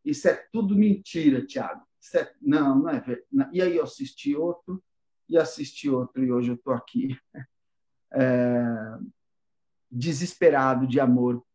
Isso 0.03 0.27
é 0.27 0.35
tudo 0.51 0.75
mentira, 0.75 1.45
Tiago. 1.45 1.85
É... 2.15 2.33
Não, 2.41 2.79
não 2.79 2.89
é 2.89 2.99
verdade. 2.99 3.49
E 3.51 3.61
aí 3.61 3.75
eu 3.75 3.83
assisti 3.83 4.35
outro, 4.35 4.83
e 5.29 5.37
assisti 5.37 5.89
outro, 5.89 6.23
e 6.23 6.31
hoje 6.31 6.49
eu 6.49 6.55
estou 6.55 6.73
aqui 6.73 7.15
é, 8.11 8.97
desesperado 9.89 10.87
de 10.87 10.99
amor 10.99 11.45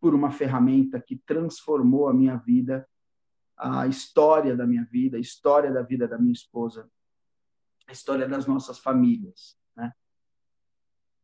por 0.00 0.14
uma 0.14 0.32
ferramenta 0.32 1.00
que 1.00 1.16
transformou 1.16 2.08
a 2.08 2.14
minha 2.14 2.36
vida, 2.36 2.88
a 3.56 3.86
história 3.86 4.56
da 4.56 4.66
minha 4.66 4.84
vida, 4.84 5.16
a 5.16 5.20
história 5.20 5.70
da 5.70 5.82
vida 5.82 6.08
da 6.08 6.18
minha 6.18 6.32
esposa, 6.32 6.90
a 7.90 7.92
história 7.92 8.26
das 8.26 8.46
nossas 8.46 8.78
famílias. 8.78 9.56
Né? 9.76 9.92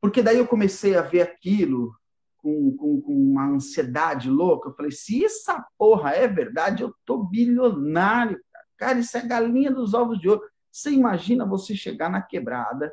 Porque 0.00 0.22
daí 0.22 0.38
eu 0.38 0.46
comecei 0.46 0.96
a 0.96 1.02
ver 1.02 1.22
aquilo 1.22 1.94
com, 2.38 2.76
com, 2.76 3.00
com, 3.00 3.12
uma 3.12 3.48
ansiedade 3.48 4.29
louca. 4.29 4.68
Eu 4.68 4.74
falei: 4.74 4.90
se 4.90 5.24
essa 5.24 5.64
porra 5.79 6.11
é 6.11 6.29
verdade, 6.29 6.83
eu 6.83 6.94
tô 7.05 7.24
bilionário. 7.24 8.40
Cara, 8.52 8.66
cara 8.76 8.98
isso 8.98 9.16
é 9.16 9.22
galinha 9.22 9.70
dos 9.70 9.94
ovos 9.94 10.18
de 10.18 10.29
ouro. 10.29 10.42
Você 10.70 10.90
imagina 10.90 11.46
você 11.46 11.74
chegar 11.74 12.11
na 12.11 12.20
quebrada 12.20 12.92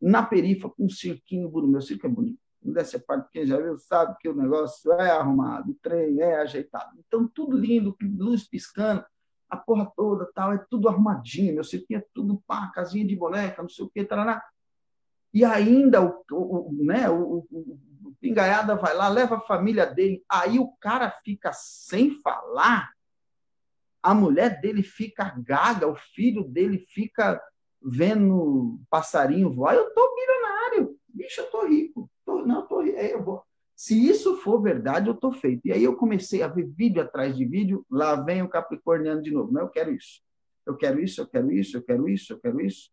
na 0.00 0.22
perifa 0.22 0.68
com 0.68 0.86
um 0.86 0.90
cirquinho 0.90 1.48
bonito. 1.48 1.70
Meu 1.70 1.80
circo 1.80 2.06
é 2.06 2.10
bonito. 2.10 2.38
Dessa 2.60 2.98
parte, 2.98 3.28
quem 3.30 3.46
já 3.46 3.60
viu 3.60 3.76
sabe 3.78 4.16
que 4.18 4.28
o 4.28 4.34
negócio 4.34 4.90
é 4.94 5.10
arrumado, 5.10 5.72
o 5.72 5.74
trem 5.82 6.18
é 6.20 6.40
ajeitado. 6.40 6.98
Então, 7.06 7.28
tudo 7.28 7.58
lindo, 7.58 7.94
luz 8.02 8.48
piscando, 8.48 9.04
a 9.54 9.56
porra 9.56 9.90
toda, 9.96 10.30
tal, 10.34 10.52
é 10.52 10.58
tudo 10.70 10.88
arrumadinho. 10.88 11.54
Meu 11.54 11.64
cirquinho 11.64 12.00
é 12.00 12.06
tudo 12.14 12.42
pá, 12.46 12.70
casinha 12.74 13.06
de 13.06 13.16
boneca, 13.16 13.62
não 13.62 13.68
sei 13.68 13.84
o 13.84 13.90
que, 13.90 14.04
tarará. 14.04 14.42
E 15.32 15.44
ainda 15.44 16.00
o, 16.00 16.24
o, 16.30 16.70
né, 16.84 17.10
o, 17.10 17.46
o, 17.50 18.14
pingaiada 18.20 18.74
vai 18.74 18.94
lá, 18.94 19.08
leva 19.08 19.36
a 19.36 19.40
família 19.40 19.84
dele. 19.84 20.24
Aí 20.28 20.58
o 20.58 20.68
cara 20.80 21.10
fica 21.24 21.52
sem 21.52 22.20
falar, 22.22 22.90
a 24.02 24.14
mulher 24.14 24.60
dele 24.60 24.82
fica 24.82 25.34
gaga, 25.38 25.88
o 25.88 25.96
filho 25.96 26.44
dele 26.44 26.78
fica 26.78 27.42
vendo 27.82 28.80
passarinho 28.88 29.52
voar. 29.52 29.74
Eu 29.74 29.92
tô 29.92 30.14
milionário, 30.14 30.98
bicho, 31.08 31.40
eu 31.40 31.50
tô 31.50 31.66
rico. 31.66 32.10
Tô, 32.24 32.46
não, 32.46 32.60
eu 32.60 32.66
tô 32.66 32.80
rico. 32.80 32.98
Eu 32.98 33.22
vou. 33.22 33.44
Se 33.76 34.08
isso 34.08 34.36
for 34.36 34.62
verdade, 34.62 35.08
eu 35.08 35.14
tô 35.14 35.32
feito. 35.32 35.66
E 35.66 35.72
aí 35.72 35.82
eu 35.82 35.96
comecei 35.96 36.42
a 36.42 36.48
ver 36.48 36.66
vídeo 36.66 37.02
atrás 37.02 37.36
de 37.36 37.44
vídeo, 37.44 37.84
lá 37.90 38.14
vem 38.16 38.42
o 38.42 38.48
Capricorniano 38.48 39.20
de 39.20 39.32
novo. 39.32 39.52
Não, 39.52 39.62
eu 39.62 39.68
quero 39.68 39.92
isso. 39.92 40.22
Eu 40.64 40.76
quero 40.76 41.00
isso, 41.00 41.20
eu 41.20 41.26
quero 41.26 41.52
isso, 41.52 41.76
eu 41.76 41.82
quero 41.82 42.08
isso, 42.08 42.32
eu 42.32 42.40
quero 42.40 42.60
isso. 42.60 42.90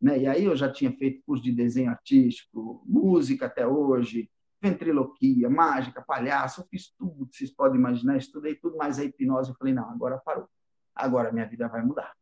Né? 0.00 0.20
E 0.20 0.26
aí 0.26 0.44
eu 0.44 0.56
já 0.56 0.72
tinha 0.72 0.90
feito 0.90 1.22
curso 1.24 1.44
de 1.44 1.52
desenho 1.52 1.90
artístico, 1.90 2.82
música 2.86 3.46
até 3.46 3.66
hoje, 3.66 4.28
ventriloquia, 4.60 5.48
mágica, 5.48 6.02
palhaço, 6.02 6.62
eu 6.62 6.66
fiz 6.66 6.92
tudo 6.96 7.26
que 7.26 7.36
vocês 7.36 7.50
podem 7.50 7.78
imaginar, 7.78 8.16
estudei 8.16 8.54
tudo, 8.54 8.76
mas 8.76 8.98
a 8.98 9.04
hipnose 9.04 9.50
eu 9.50 9.56
falei, 9.56 9.74
não, 9.74 9.88
agora 9.90 10.18
parou. 10.18 10.48
Agora 10.94 11.32
minha 11.32 11.46
vida 11.46 11.68
vai 11.68 11.82
mudar. 11.82 12.12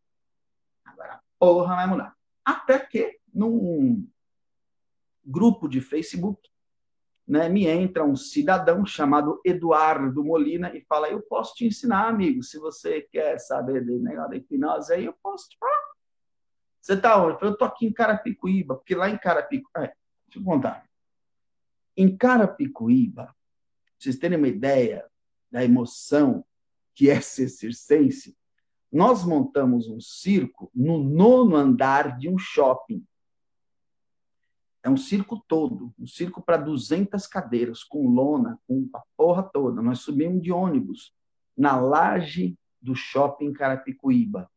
Agora 0.85 1.20
porra 1.38 1.77
vai 1.77 1.87
mudar. 1.87 2.16
Até 2.44 2.79
que, 2.79 3.18
num 3.33 4.07
grupo 5.25 5.68
de 5.68 5.81
Facebook, 5.81 6.51
né, 7.31 7.49
me 7.49 7.64
entra 7.64 8.05
um 8.05 8.16
cidadão 8.16 8.85
chamado 8.85 9.40
Eduardo 9.45 10.25
Molina 10.25 10.77
e 10.77 10.81
fala: 10.81 11.09
Eu 11.09 11.23
posso 11.23 11.55
te 11.55 11.64
ensinar, 11.64 12.09
amigo, 12.09 12.43
se 12.43 12.59
você 12.59 13.03
quer 13.03 13.38
saber 13.38 13.85
do 13.85 14.01
negócio 14.01 14.31
da 14.31 14.37
hipnose, 14.37 14.93
aí 14.93 15.05
eu 15.05 15.14
posso 15.23 15.49
te 15.49 15.57
falar. 15.57 15.81
Você 16.81 16.95
está 16.95 17.23
onde? 17.23 17.40
Eu 17.40 17.53
estou 17.53 17.69
aqui 17.69 17.87
em 17.87 17.93
Carapicuíba, 17.93 18.75
porque 18.75 18.97
lá 18.97 19.09
em 19.09 19.16
Carapicuíba. 19.16 19.71
É, 19.77 19.95
deixa 20.27 20.40
eu 20.40 20.43
contar. 20.43 20.85
Em 21.97 22.16
Carapicuíba, 22.16 23.33
vocês 23.97 24.19
terem 24.19 24.37
uma 24.37 24.49
ideia 24.49 25.07
da 25.53 25.64
emoção 25.64 26.45
que 26.97 27.09
é 27.09 27.21
ser 27.21 27.49
circense, 27.49 28.37
nós 28.90 29.25
montamos 29.25 29.88
um 29.88 30.01
circo 30.01 30.69
no 30.75 30.99
nono 30.99 31.55
andar 31.55 32.19
de 32.19 32.29
um 32.29 32.37
shopping. 32.37 33.07
É 34.83 34.88
um 34.88 34.97
circo 34.97 35.43
todo, 35.47 35.93
um 35.99 36.07
circo 36.07 36.43
para 36.43 36.57
200 36.57 37.27
cadeiras, 37.27 37.85
com 37.85 38.09
lona, 38.09 38.59
com 38.66 38.88
a 38.95 39.03
porra 39.16 39.43
toda. 39.43 39.83
Nós 39.83 40.01
subimos 40.01 40.43
de 40.43 40.51
ônibus 40.51 41.14
na 41.57 41.79
laje 41.79 42.59
do 42.81 42.95
shopping 42.95 43.53
Carapicuíba. 43.53 44.51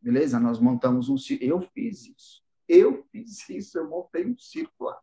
Beleza? 0.00 0.38
Nós 0.38 0.58
montamos 0.58 1.08
um 1.08 1.16
circo. 1.16 1.44
Eu 1.44 1.62
fiz 1.62 2.06
isso. 2.06 2.42
Eu 2.68 3.06
fiz 3.10 3.48
isso. 3.48 3.78
Eu 3.78 3.88
montei 3.88 4.26
um 4.26 4.36
circo 4.36 4.84
lá. 4.84 4.98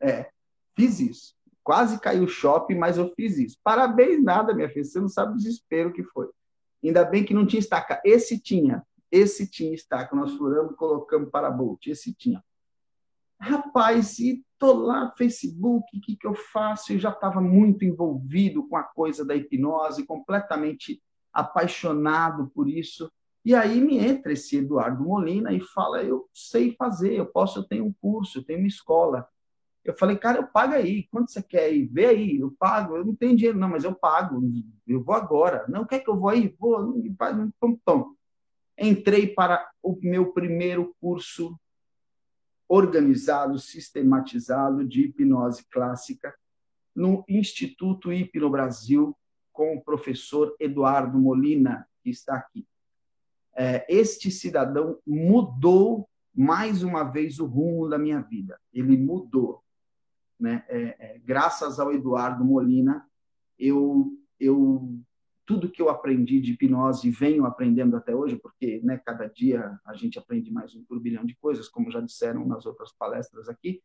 É, 0.00 0.30
fiz 0.76 1.00
isso. 1.00 1.34
Quase 1.64 1.98
caiu 1.98 2.24
o 2.24 2.28
shopping, 2.28 2.76
mas 2.76 2.98
eu 2.98 3.12
fiz 3.16 3.38
isso. 3.38 3.58
Parabéns, 3.64 4.22
nada, 4.22 4.54
minha 4.54 4.68
filha. 4.68 4.84
Você 4.84 5.00
não 5.00 5.08
sabe 5.08 5.32
o 5.32 5.36
desespero 5.36 5.92
que 5.92 6.04
foi. 6.04 6.28
Ainda 6.84 7.04
bem 7.04 7.24
que 7.24 7.34
não 7.34 7.46
tinha 7.46 7.58
estaca. 7.58 8.00
Esse 8.04 8.38
tinha. 8.38 8.86
Esse 9.10 9.50
tinha 9.50 9.74
estaca. 9.74 10.14
Nós 10.14 10.32
furamos 10.34 10.74
e 10.74 10.76
colocamos 10.76 11.30
para 11.30 11.50
bolt. 11.50 11.86
Esse 11.86 12.14
tinha. 12.14 12.44
Rapaz, 13.44 14.18
e 14.20 14.42
tô 14.58 14.72
lá 14.72 15.04
no 15.04 15.16
Facebook, 15.18 15.84
o 15.94 16.00
que, 16.00 16.16
que 16.16 16.26
eu 16.26 16.34
faço? 16.34 16.94
Eu 16.94 16.98
já 16.98 17.10
estava 17.10 17.42
muito 17.42 17.84
envolvido 17.84 18.66
com 18.66 18.74
a 18.74 18.82
coisa 18.82 19.22
da 19.22 19.36
hipnose, 19.36 20.06
completamente 20.06 21.02
apaixonado 21.30 22.50
por 22.54 22.66
isso. 22.66 23.12
E 23.44 23.54
aí 23.54 23.82
me 23.82 23.98
entra 23.98 24.32
esse 24.32 24.56
Eduardo 24.56 25.04
Molina 25.04 25.52
e 25.52 25.60
fala: 25.60 26.02
Eu 26.02 26.26
sei 26.32 26.74
fazer, 26.74 27.18
eu 27.18 27.26
posso, 27.26 27.58
eu 27.58 27.64
tenho 27.64 27.84
um 27.84 27.92
curso, 27.92 28.38
eu 28.38 28.44
tenho 28.44 28.60
uma 28.60 28.66
escola. 28.68 29.28
Eu 29.84 29.94
falei, 29.98 30.16
cara, 30.16 30.38
eu 30.38 30.46
pago 30.46 30.72
aí, 30.72 31.06
quanto 31.08 31.30
você 31.30 31.42
quer 31.42 31.70
ir? 31.70 31.84
Vê 31.84 32.06
aí, 32.06 32.38
eu 32.38 32.50
pago, 32.58 32.96
eu 32.96 33.04
não 33.04 33.14
tenho 33.14 33.36
dinheiro, 33.36 33.58
não, 33.58 33.68
mas 33.68 33.84
eu 33.84 33.94
pago, 33.94 34.42
eu 34.86 35.02
vou 35.04 35.14
agora. 35.14 35.66
Não 35.68 35.84
quer 35.84 35.98
que 35.98 36.08
eu 36.08 36.18
vou 36.18 36.30
aí? 36.30 36.56
Vou, 36.58 36.94
pum, 37.60 37.76
pum. 37.84 38.14
Entrei 38.78 39.26
para 39.26 39.70
o 39.82 39.94
meu 40.00 40.32
primeiro 40.32 40.96
curso 40.98 41.54
organizado, 42.68 43.58
sistematizado 43.58 44.84
de 44.84 45.02
hipnose 45.02 45.64
clássica 45.70 46.34
no 46.94 47.24
Instituto 47.28 48.12
Hipno 48.12 48.48
Brasil, 48.50 49.16
com 49.52 49.76
o 49.76 49.82
professor 49.82 50.54
Eduardo 50.58 51.18
Molina, 51.18 51.86
que 52.02 52.10
está 52.10 52.36
aqui 52.36 52.66
é, 53.54 53.86
este 53.88 54.30
cidadão 54.30 54.98
mudou 55.06 56.08
mais 56.34 56.82
uma 56.82 57.04
vez 57.04 57.38
o 57.38 57.46
rumo 57.46 57.88
da 57.88 57.98
minha 57.98 58.20
vida. 58.20 58.60
Ele 58.72 58.96
mudou. 58.96 59.62
Né? 60.38 60.64
É, 60.68 60.96
é, 60.98 61.18
graças 61.24 61.78
ao 61.78 61.92
Eduardo 61.92 62.44
Molina, 62.44 63.08
eu, 63.58 64.12
eu 64.40 64.98
tudo 65.46 65.70
que 65.70 65.82
eu 65.82 65.88
aprendi 65.88 66.40
de 66.40 66.52
hipnose 66.52 67.10
venho 67.10 67.44
aprendendo 67.44 67.96
até 67.96 68.14
hoje, 68.14 68.36
porque 68.36 68.80
né, 68.82 68.98
cada 68.98 69.26
dia 69.26 69.78
a 69.84 69.94
gente 69.94 70.18
aprende 70.18 70.50
mais 70.50 70.74
um 70.74 70.84
turbilhão 70.84 71.24
de 71.24 71.36
coisas, 71.36 71.68
como 71.68 71.90
já 71.90 72.00
disseram 72.00 72.46
nas 72.46 72.64
outras 72.64 72.92
palestras 72.92 73.48
aqui, 73.48 73.82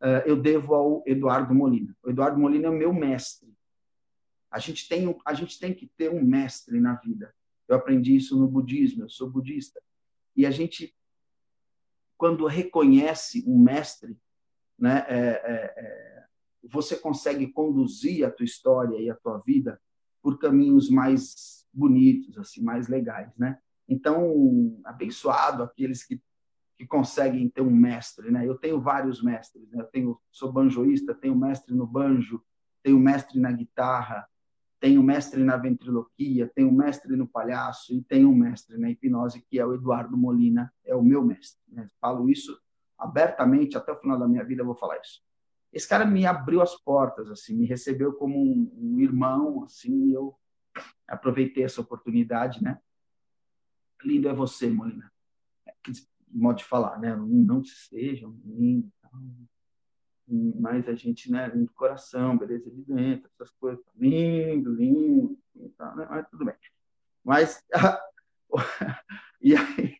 uh, 0.00 0.24
eu 0.26 0.40
devo 0.40 0.74
ao 0.74 1.02
Eduardo 1.06 1.54
Molina. 1.54 1.94
O 2.02 2.10
Eduardo 2.10 2.38
Molina 2.38 2.66
é 2.66 2.70
o 2.70 2.76
meu 2.76 2.92
mestre. 2.92 3.54
A 4.50 4.58
gente 4.58 4.88
tem, 4.88 5.14
a 5.26 5.34
gente 5.34 5.58
tem 5.58 5.74
que 5.74 5.86
ter 5.96 6.10
um 6.10 6.24
mestre 6.24 6.80
na 6.80 6.94
vida. 6.94 7.34
Eu 7.68 7.76
aprendi 7.76 8.16
isso 8.16 8.38
no 8.38 8.48
budismo, 8.48 9.04
eu 9.04 9.10
sou 9.10 9.28
budista. 9.28 9.82
E 10.34 10.46
a 10.46 10.50
gente, 10.50 10.96
quando 12.16 12.46
reconhece 12.46 13.44
um 13.46 13.62
mestre, 13.62 14.18
né, 14.78 15.04
é, 15.06 15.18
é, 15.18 15.74
é, 15.76 16.24
você 16.62 16.96
consegue 16.96 17.46
conduzir 17.48 18.24
a 18.24 18.30
tua 18.30 18.44
história 18.44 18.96
e 18.98 19.10
a 19.10 19.14
tua 19.14 19.38
vida 19.38 19.78
por 20.22 20.38
caminhos 20.38 20.90
mais 20.90 21.66
bonitos, 21.72 22.38
assim, 22.38 22.62
mais 22.62 22.88
legais, 22.88 23.36
né? 23.36 23.58
Então, 23.88 24.80
abençoado 24.84 25.62
aqueles 25.62 26.04
que, 26.04 26.20
que 26.76 26.86
conseguem 26.86 27.48
ter 27.48 27.62
um 27.62 27.70
mestre, 27.70 28.30
né? 28.30 28.46
Eu 28.46 28.56
tenho 28.56 28.80
vários 28.80 29.22
mestres, 29.22 29.70
né? 29.70 29.80
Eu 29.80 29.86
tenho, 29.86 30.20
sou 30.30 30.52
banjoísta, 30.52 31.14
tenho 31.14 31.36
mestre 31.36 31.74
no 31.74 31.86
banjo, 31.86 32.42
tenho 32.82 32.98
mestre 32.98 33.40
na 33.40 33.50
guitarra, 33.52 34.28
um 34.86 35.02
mestre 35.02 35.42
na 35.42 35.56
ventriloquia, 35.56 36.50
um 36.58 36.70
mestre 36.70 37.16
no 37.16 37.26
palhaço 37.26 37.92
e 37.92 38.02
tem 38.02 38.24
um 38.24 38.34
mestre 38.34 38.78
na 38.78 38.90
hipnose, 38.90 39.44
que 39.50 39.58
é 39.58 39.66
o 39.66 39.74
Eduardo 39.74 40.16
Molina, 40.16 40.72
é 40.84 40.94
o 40.94 41.02
meu 41.02 41.24
mestre. 41.24 41.60
Né? 41.68 41.88
Falo 42.00 42.30
isso 42.30 42.56
abertamente, 42.96 43.76
até 43.76 43.92
o 43.92 44.00
final 44.00 44.18
da 44.18 44.28
minha 44.28 44.44
vida 44.44 44.62
eu 44.62 44.66
vou 44.66 44.76
falar 44.76 44.98
isso. 45.00 45.20
Esse 45.72 45.88
cara 45.88 46.04
me 46.04 46.24
abriu 46.26 46.62
as 46.62 46.74
portas, 46.74 47.30
assim, 47.30 47.54
me 47.54 47.66
recebeu 47.66 48.12
como 48.14 48.36
um, 48.38 48.72
um 48.74 49.00
irmão, 49.00 49.64
assim, 49.64 50.08
e 50.08 50.12
eu 50.14 50.34
aproveitei 51.06 51.64
essa 51.64 51.80
oportunidade, 51.80 52.62
né? 52.62 52.80
Lindo 54.02 54.28
é 54.28 54.32
você, 54.32 54.70
Molina. 54.70 55.12
É, 55.66 55.72
modo 56.30 56.58
de 56.58 56.64
falar, 56.64 56.98
né? 56.98 57.14
Não, 57.14 57.26
não 57.26 57.64
seja 57.64 58.26
lindo, 58.44 58.90
mas 60.28 60.86
a 60.88 60.94
gente, 60.94 61.30
né, 61.30 61.48
lindo 61.48 61.72
coração, 61.72 62.36
beleza 62.36 62.70
de 62.70 62.82
dentro, 62.82 63.30
essas 63.32 63.50
coisas, 63.52 63.82
lindo, 63.96 64.74
lindo, 64.74 65.38
tá, 65.76 65.94
né? 65.94 66.06
mas 66.10 66.28
tudo 66.28 66.44
bem. 66.44 66.54
Mas, 67.24 67.64
e 69.40 69.56
aí, 69.56 69.96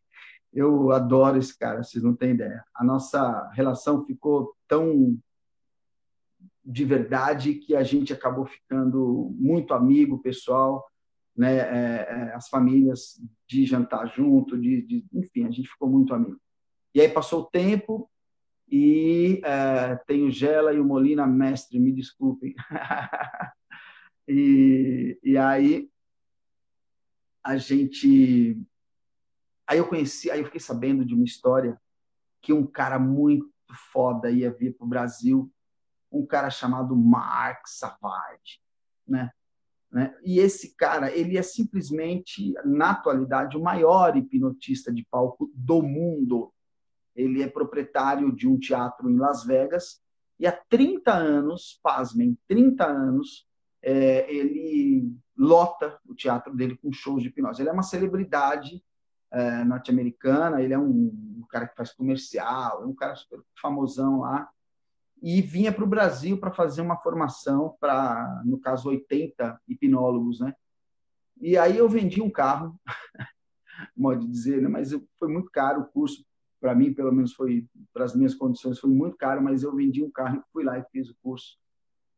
eu 0.53 0.93
adoro 0.93 1.39
esse 1.39 1.57
cara, 1.57 1.83
vocês 1.83 2.05
não 2.05 2.15
têm 2.15 2.33
ideia. 2.33 2.65
A 2.75 2.85
nossa 2.85 3.51
relação 3.53 4.05
ficou 4.05 4.55
tão 4.67 5.19
de 6.69 6.85
verdade 6.85 7.55
que 7.55 7.75
a 7.75 7.83
gente 7.83 8.13
acabou 8.13 8.45
ficando 8.45 9.35
muito 9.35 9.73
amigo, 9.73 10.19
pessoal, 10.19 10.87
né, 11.35 11.57
é, 11.57 12.07
é, 12.11 12.35
as 12.35 12.47
famílias 12.51 13.19
de 13.47 13.65
jantar 13.65 14.07
junto, 14.15 14.59
de, 14.59 14.83
de, 14.83 15.07
enfim, 15.15 15.47
a 15.47 15.51
gente 15.51 15.71
ficou 15.71 15.89
muito 15.89 16.13
amigo. 16.13 16.39
E 16.95 17.01
aí 17.01 17.09
passou 17.09 17.41
o 17.41 17.47
tempo, 17.47 18.11
e 18.71 19.41
é, 19.43 19.97
tem 20.07 20.25
o 20.25 20.31
Gela 20.31 20.75
e 20.75 20.79
o 20.79 20.85
Molina 20.85 21.27
Mestre, 21.27 21.81
me 21.81 21.91
desculpem. 21.91 22.55
e, 24.29 25.19
e 25.23 25.39
aí 25.39 25.89
a 27.43 27.57
gente. 27.57 28.61
Aí 29.67 29.79
eu 29.79 29.89
conheci, 29.89 30.31
aí 30.31 30.41
eu 30.41 30.45
fiquei 30.45 30.61
sabendo 30.61 31.03
de 31.03 31.15
uma 31.15 31.25
história 31.25 31.81
que 32.43 32.53
um 32.53 32.67
cara 32.67 32.99
muito 32.99 33.49
foda 33.91 34.31
ia 34.31 34.51
vir 34.51 34.77
para 34.77 34.85
o 34.85 34.89
Brasil, 34.89 35.51
um 36.11 36.25
cara 36.27 36.51
chamado 36.51 36.97
Mark 36.97 37.67
Savard, 37.67 38.61
né? 39.07 39.31
né? 39.91 40.15
E 40.23 40.39
esse 40.39 40.75
cara, 40.77 41.11
ele 41.11 41.37
é 41.37 41.43
simplesmente, 41.43 42.55
na 42.65 42.91
atualidade, 42.91 43.57
o 43.57 43.63
maior 43.63 44.17
hipnotista 44.17 44.93
de 44.93 45.05
palco 45.11 45.51
do 45.55 45.83
mundo 45.83 46.53
ele 47.19 47.43
é 47.43 47.49
proprietário 47.49 48.31
de 48.31 48.47
um 48.47 48.57
teatro 48.57 49.11
em 49.11 49.17
Las 49.17 49.45
Vegas 49.45 50.01
e 50.39 50.47
há 50.47 50.53
30 50.53 51.13
anos, 51.13 51.81
pasmem, 51.83 52.39
30 52.47 52.87
anos, 52.87 53.45
é, 53.83 54.33
ele 54.33 55.13
lota 55.37 55.99
o 56.07 56.15
teatro 56.15 56.55
dele 56.55 56.77
com 56.77 56.93
shows 56.93 57.23
de 57.23 57.29
hipnose. 57.29 57.61
Ele 57.61 57.71
é 57.71 57.73
uma 57.73 57.83
celebridade 57.83 58.83
é, 59.33 59.65
norte-americana, 59.65 60.63
ele 60.63 60.73
é 60.73 60.79
um, 60.79 61.11
um, 61.39 61.45
cara 61.51 61.67
que 61.67 61.75
faz 61.75 61.93
comercial, 61.93 62.83
é 62.83 62.87
um 62.87 62.95
cara 62.95 63.17
super 63.17 63.41
famosão 63.61 64.21
lá. 64.21 64.49
E 65.23 65.43
vinha 65.43 65.73
para 65.73 65.85
o 65.85 65.89
Brasil 65.89 66.39
para 66.39 66.51
fazer 66.51 66.81
uma 66.81 66.97
formação 66.97 67.77
para, 67.81 68.43
no 68.45 68.59
caso, 68.59 68.89
80 68.89 69.61
hipnólogos, 69.69 70.41
né? 70.41 70.55
E 71.41 71.57
aí 71.57 71.79
eu 71.79 71.89
vendi 71.89 72.21
um 72.21 72.31
carro, 72.31 72.79
modo 73.97 74.21
de 74.21 74.31
dizer, 74.31 74.61
né? 74.61 74.69
mas 74.69 74.91
foi 75.19 75.29
muito 75.29 75.51
caro 75.51 75.83
o 75.83 75.87
curso, 75.87 76.25
para 76.61 76.75
mim, 76.75 76.93
pelo 76.93 77.13
menos 77.13 77.33
foi, 77.33 77.67
para 77.93 78.05
as 78.05 78.15
minhas 78.15 78.35
condições, 78.35 78.81
foi 78.81 78.91
muito 78.91 79.17
caro, 79.17 79.43
mas 79.43 79.63
eu 79.63 79.75
vendi 79.75 80.03
um 80.03 80.11
carro 80.11 80.43
fui 80.53 80.65
lá 80.65 80.79
e 80.79 80.85
fiz 80.91 81.09
o 81.09 81.17
curso. 81.23 81.57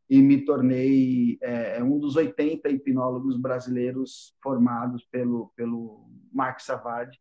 E 0.08 0.20
me 0.20 0.44
tornei 0.44 1.38
é, 1.40 1.82
um 1.84 1.98
dos 1.98 2.16
80 2.16 2.68
hipnólogos 2.68 3.36
brasileiros 3.36 4.34
formados 4.42 5.04
pelo, 5.04 5.52
pelo 5.54 6.08
Mark 6.32 6.60
Savard, 6.60 7.16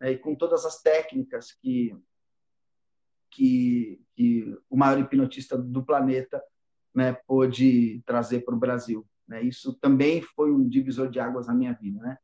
né? 0.00 0.12
e 0.12 0.18
com 0.18 0.34
todas 0.34 0.66
as 0.66 0.82
técnicas 0.82 1.52
que 1.52 1.96
que, 3.30 4.00
que 4.14 4.56
o 4.68 4.76
maior 4.76 4.98
hipnotista 4.98 5.56
do 5.56 5.84
planeta 5.84 6.42
né, 6.94 7.12
pôde 7.26 8.02
trazer 8.06 8.40
para 8.40 8.54
o 8.54 8.58
Brasil. 8.58 9.06
Né? 9.28 9.42
Isso 9.42 9.74
também 9.74 10.22
foi 10.22 10.50
um 10.50 10.66
divisor 10.66 11.10
de 11.10 11.20
águas 11.20 11.46
na 11.46 11.54
minha 11.54 11.74
vida. 11.74 12.00
Né? 12.00 12.18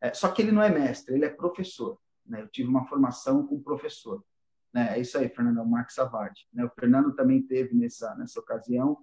É, 0.00 0.12
só 0.12 0.30
que 0.30 0.42
ele 0.42 0.52
não 0.52 0.62
é 0.62 0.70
mestre, 0.70 1.14
ele 1.14 1.24
é 1.24 1.30
professor. 1.30 1.98
Né? 2.26 2.42
Eu 2.42 2.48
tive 2.48 2.68
uma 2.68 2.86
formação 2.86 3.46
com 3.46 3.62
professor. 3.62 4.24
Né? 4.72 4.96
É 4.96 5.00
isso 5.00 5.16
aí, 5.16 5.28
Fernando, 5.28 5.58
é 5.58 5.62
o 5.62 5.66
Mark 5.66 5.90
Savard. 5.90 6.34
Né? 6.52 6.64
O 6.64 6.70
Fernando 6.70 7.14
também 7.14 7.42
teve 7.42 7.74
nessa, 7.74 8.14
nessa 8.16 8.40
ocasião, 8.40 8.98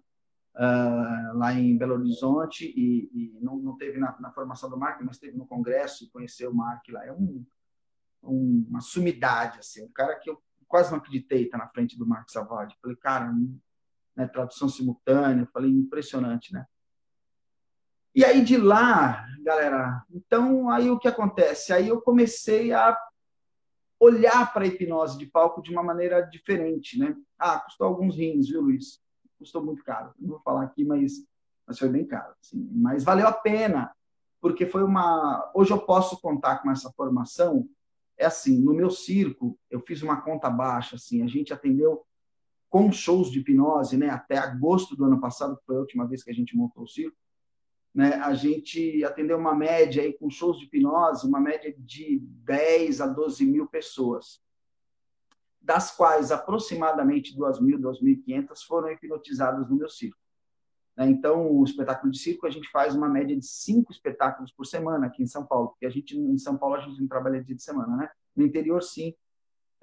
uh, 0.55 1.37
lá 1.37 1.53
em 1.53 1.77
Belo 1.77 1.95
Horizonte, 1.95 2.65
e, 2.65 3.09
e 3.13 3.39
não, 3.41 3.57
não, 3.57 3.77
teve 3.77 3.99
na, 3.99 4.19
na, 4.19 4.31
formação 4.31 4.69
do 4.69 4.77
Mark, 4.77 5.01
mas 5.01 5.17
teve 5.17 5.37
no 5.37 5.47
congresso 5.47 6.03
e 6.03 6.09
conheceu 6.09 6.51
o 6.51 6.55
Mark 6.55 6.83
lá. 6.89 7.05
É 7.05 7.11
um, 7.11 7.45
um, 8.23 8.65
uma 8.69 8.81
sumidade, 8.81 9.59
assim, 9.59 9.83
um 9.83 9.91
cara 9.91 10.15
que 10.15 10.29
eu 10.29 10.41
quase 10.67 10.91
não 10.91 10.97
acreditei 10.97 11.43
estar 11.43 11.57
na 11.57 11.67
frente 11.67 11.97
do 11.97 12.05
Mark 12.05 12.29
Savard. 12.29 12.75
Falei, 12.81 12.97
cara, 12.97 13.31
né, 14.15 14.27
tradução 14.27 14.69
simultânea, 14.69 15.47
falei, 15.53 15.71
impressionante, 15.71 16.53
né? 16.53 16.65
E 18.13 18.23
aí 18.23 18.43
de 18.43 18.55
lá, 18.55 19.25
galera, 19.43 20.01
então 20.09 20.69
aí 20.69 20.89
o 20.89 20.97
que 20.97 21.07
acontece? 21.07 21.73
Aí 21.73 21.89
eu 21.89 22.01
comecei 22.01 22.71
a 22.71 22.97
olhar 23.99 24.53
para 24.53 24.63
a 24.63 24.67
hipnose 24.67 25.17
de 25.17 25.25
palco 25.25 25.61
de 25.61 25.71
uma 25.71 25.83
maneira 25.83 26.21
diferente, 26.21 26.97
né? 26.97 27.15
Ah, 27.37 27.59
custou 27.59 27.87
alguns 27.87 28.15
rins, 28.15 28.47
viu, 28.47 28.61
Luiz? 28.61 29.01
Custou 29.37 29.63
muito 29.63 29.83
caro. 29.83 30.13
Não 30.17 30.29
vou 30.29 30.39
falar 30.39 30.63
aqui, 30.63 30.85
mas, 30.85 31.25
mas 31.67 31.77
foi 31.77 31.89
bem 31.89 32.05
caro. 32.05 32.33
Assim. 32.41 32.69
Mas 32.71 33.03
valeu 33.03 33.27
a 33.27 33.33
pena, 33.33 33.93
porque 34.39 34.65
foi 34.65 34.83
uma. 34.83 35.51
Hoje 35.53 35.71
eu 35.71 35.79
posso 35.79 36.19
contar 36.21 36.59
com 36.59 36.71
essa 36.71 36.91
formação 36.93 37.67
é 38.17 38.25
assim, 38.25 38.59
no 38.59 38.73
meu 38.73 38.89
circo, 38.89 39.59
eu 39.69 39.79
fiz 39.79 40.01
uma 40.01 40.21
conta 40.21 40.49
baixa, 40.49 40.95
assim, 40.95 41.21
a 41.21 41.27
gente 41.27 41.53
atendeu 41.53 42.05
com 42.69 42.91
shows 42.91 43.31
de 43.31 43.39
hipnose, 43.39 43.97
né, 43.97 44.09
até 44.09 44.37
agosto 44.37 44.95
do 44.95 45.05
ano 45.05 45.19
passado, 45.19 45.57
que 45.57 45.65
foi 45.65 45.75
a 45.77 45.79
última 45.79 46.07
vez 46.07 46.23
que 46.23 46.31
a 46.31 46.33
gente 46.33 46.55
montou 46.55 46.83
o 46.83 46.87
circo, 46.87 47.17
né, 47.93 48.15
a 48.15 48.33
gente 48.33 49.03
atendeu 49.03 49.37
uma 49.37 49.55
média 49.55 50.03
aí 50.03 50.13
com 50.13 50.29
shows 50.29 50.59
de 50.59 50.65
hipnose, 50.65 51.27
uma 51.27 51.39
média 51.39 51.73
de 51.77 52.19
10 52.19 53.01
a 53.01 53.07
12 53.07 53.45
mil 53.45 53.67
pessoas, 53.67 54.41
das 55.61 55.91
quais 55.91 56.31
aproximadamente 56.31 57.35
2.000, 57.35 57.79
2.500 57.79 58.63
foram 58.67 58.91
hipnotizadas 58.91 59.69
no 59.69 59.75
meu 59.75 59.89
circo. 59.89 60.24
Né? 60.95 61.09
Então, 61.09 61.51
o 61.51 61.63
espetáculo 61.63 62.11
de 62.11 62.19
circo, 62.19 62.47
a 62.47 62.49
gente 62.49 62.69
faz 62.71 62.95
uma 62.95 63.09
média 63.09 63.35
de 63.35 63.45
cinco 63.45 63.91
espetáculos 63.91 64.51
por 64.51 64.65
semana 64.65 65.07
aqui 65.07 65.21
em 65.21 65.27
São 65.27 65.45
Paulo, 65.45 65.69
porque 65.69 65.85
a 65.85 65.89
gente, 65.89 66.17
em 66.17 66.37
São 66.37 66.57
Paulo, 66.57 66.75
a 66.75 66.79
gente 66.79 66.99
não 66.99 67.07
trabalha 67.07 67.43
dia 67.43 67.55
de 67.55 67.63
semana, 67.63 67.95
né? 67.97 68.09
No 68.35 68.45
interior, 68.45 68.81
sim. 68.81 69.13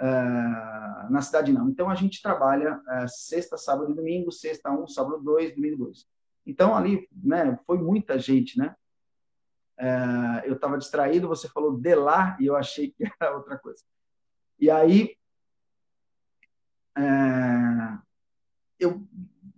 Uh, 0.00 1.12
na 1.12 1.20
cidade, 1.20 1.52
não. 1.52 1.68
Então, 1.68 1.88
a 1.88 1.94
gente 1.94 2.22
trabalha 2.22 2.76
uh, 2.76 3.08
sexta, 3.08 3.56
sábado 3.56 3.92
e 3.92 3.94
domingo, 3.94 4.32
sexta 4.32 4.70
um, 4.70 4.86
sábado 4.86 5.22
dois, 5.22 5.54
domingo 5.54 5.84
dois. 5.84 6.08
Então, 6.44 6.74
ali, 6.74 7.08
né, 7.12 7.56
foi 7.66 7.78
muita 7.78 8.18
gente, 8.18 8.58
né? 8.58 8.74
Uh, 9.78 10.44
eu 10.44 10.54
estava 10.54 10.78
distraído, 10.78 11.28
você 11.28 11.48
falou 11.48 11.78
de 11.78 11.94
lá 11.94 12.36
e 12.40 12.46
eu 12.46 12.56
achei 12.56 12.90
que 12.90 13.04
era 13.20 13.36
outra 13.36 13.58
coisa. 13.58 13.82
E 14.58 14.70
aí, 14.70 15.16
eu 18.78 19.06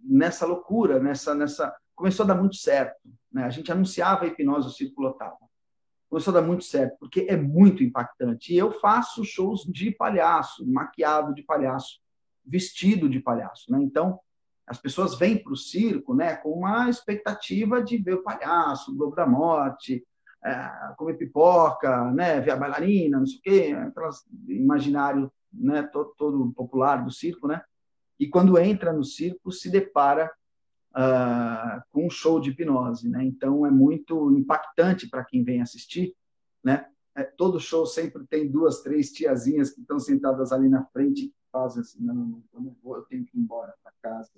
nessa 0.04 0.46
loucura, 0.46 1.00
nessa, 1.00 1.34
nessa 1.34 1.74
começou 1.94 2.24
a 2.24 2.28
dar 2.28 2.34
muito 2.34 2.56
certo. 2.56 3.00
Né? 3.32 3.44
A 3.44 3.50
gente 3.50 3.70
anunciava 3.72 4.24
a 4.24 4.28
hipnose, 4.28 4.68
o 4.68 4.70
circo 4.70 5.00
lotava. 5.00 5.38
Começou 6.08 6.36
a 6.36 6.40
dar 6.40 6.46
muito 6.46 6.64
certo, 6.64 6.96
porque 6.98 7.26
é 7.28 7.36
muito 7.36 7.82
impactante. 7.82 8.52
E 8.52 8.58
eu 8.58 8.72
faço 8.80 9.24
shows 9.24 9.64
de 9.64 9.90
palhaço, 9.90 10.66
maquiado 10.70 11.34
de 11.34 11.42
palhaço, 11.42 12.00
vestido 12.44 13.08
de 13.08 13.20
palhaço. 13.20 13.72
Né? 13.72 13.82
Então, 13.82 14.20
as 14.66 14.78
pessoas 14.78 15.16
vêm 15.18 15.42
para 15.42 15.52
o 15.52 15.56
circo 15.56 16.14
né, 16.14 16.36
com 16.36 16.50
uma 16.50 16.88
expectativa 16.88 17.82
de 17.82 17.98
ver 17.98 18.14
o 18.14 18.22
palhaço, 18.22 18.92
o 18.92 18.96
Globo 18.96 19.16
da 19.16 19.26
Morte, 19.26 20.04
é, 20.44 20.70
comer 20.96 21.14
pipoca, 21.14 22.10
né, 22.12 22.40
ver 22.40 22.52
a 22.52 22.56
bailarina, 22.56 23.18
não 23.18 23.26
sei 23.26 23.38
o 23.38 23.42
quê, 23.42 23.76
aquelas 23.76 24.24
imaginário 24.46 25.32
né, 25.52 25.82
todo, 25.84 26.14
todo 26.16 26.52
popular 26.52 27.04
do 27.04 27.10
circo, 27.10 27.46
né? 27.46 27.62
E 28.18 28.28
quando 28.28 28.58
entra 28.58 28.92
no 28.92 29.04
circo 29.04 29.50
se 29.50 29.70
depara 29.70 30.30
uh, 30.94 31.82
com 31.90 32.06
um 32.06 32.10
show 32.10 32.40
de 32.40 32.50
hipnose, 32.50 33.08
né? 33.08 33.24
Então 33.24 33.66
é 33.66 33.70
muito 33.70 34.30
impactante 34.32 35.08
para 35.08 35.24
quem 35.24 35.42
vem 35.42 35.60
assistir, 35.60 36.14
né? 36.62 36.86
É, 37.16 37.22
todo 37.22 37.60
show 37.60 37.86
sempre 37.86 38.26
tem 38.26 38.50
duas, 38.50 38.82
três 38.82 39.12
tiazinhas 39.12 39.70
que 39.70 39.80
estão 39.80 40.00
sentadas 40.00 40.50
ali 40.50 40.68
na 40.68 40.84
frente 40.86 41.28
que 41.28 41.34
fazem 41.52 41.80
assim, 41.80 42.02
não, 42.02 42.14
não, 42.14 42.42
eu 42.52 42.60
não 42.60 42.76
vou, 42.82 42.96
eu 42.96 43.02
tenho 43.02 43.24
que 43.24 43.38
ir 43.38 43.40
embora 43.40 43.72
para 43.82 43.92
casa. 44.02 44.32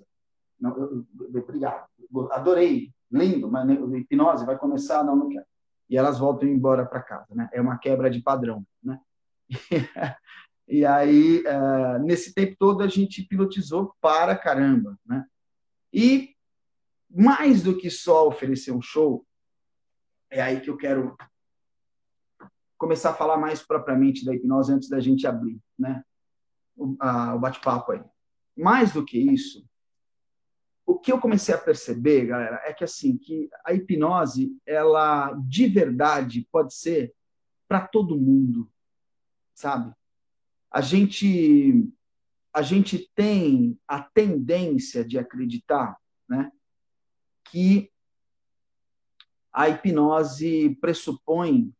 Não, 0.59 0.77
eu, 0.77 1.05
eu, 1.33 1.41
obrigado, 1.41 1.87
adorei, 2.31 2.91
lindo, 3.11 3.49
mas 3.49 3.67
hipnose 3.69 4.45
vai 4.45 4.57
começar, 4.57 5.03
não, 5.03 5.15
não 5.15 5.29
quero. 5.29 5.45
E 5.89 5.97
elas 5.97 6.19
voltam 6.19 6.47
embora 6.47 6.85
para 6.85 7.01
casa, 7.01 7.33
né? 7.33 7.49
É 7.53 7.61
uma 7.61 7.77
quebra 7.77 8.09
de 8.09 8.21
padrão, 8.21 8.63
né? 8.83 8.99
E 10.67 10.85
aí, 10.85 11.43
uh, 11.45 12.03
nesse 12.03 12.33
tempo 12.33 12.55
todo, 12.59 12.83
a 12.83 12.87
gente 12.87 13.23
pilotizou 13.23 13.95
para 14.01 14.35
caramba. 14.35 14.99
Né? 15.05 15.25
E 15.93 16.35
mais 17.09 17.63
do 17.63 17.77
que 17.77 17.89
só 17.89 18.27
oferecer 18.27 18.71
um 18.71 18.81
show, 18.81 19.25
é 20.29 20.41
aí 20.41 20.59
que 20.59 20.69
eu 20.69 20.75
quero 20.75 21.15
começar 22.77 23.11
a 23.11 23.15
falar 23.15 23.37
mais 23.37 23.63
propriamente 23.63 24.25
da 24.25 24.35
hipnose 24.35 24.73
antes 24.73 24.89
da 24.89 24.99
gente 24.99 25.25
abrir 25.25 25.59
né? 25.79 26.03
o, 26.75 26.95
o 26.95 27.39
bate-papo 27.39 27.93
aí. 27.93 28.03
Mais 28.55 28.91
do 28.91 29.05
que 29.05 29.17
isso, 29.17 29.65
o 30.85 30.97
que 30.97 31.11
eu 31.11 31.19
comecei 31.19 31.53
a 31.53 31.57
perceber, 31.57 32.27
galera, 32.27 32.61
é 32.65 32.73
que 32.73 32.83
assim 32.83 33.17
que 33.17 33.49
a 33.65 33.73
hipnose, 33.73 34.57
ela 34.65 35.33
de 35.33 35.67
verdade 35.67 36.47
pode 36.51 36.73
ser 36.73 37.13
para 37.67 37.85
todo 37.85 38.17
mundo, 38.17 38.71
sabe? 39.53 39.93
A 40.71 40.81
gente 40.81 41.89
a 42.53 42.61
gente 42.63 43.11
tem 43.13 43.77
a 43.87 44.01
tendência 44.01 45.05
de 45.05 45.19
acreditar, 45.19 45.95
né, 46.27 46.51
que 47.51 47.91
a 49.53 49.69
hipnose 49.69 50.75
pressupõe 50.81 51.71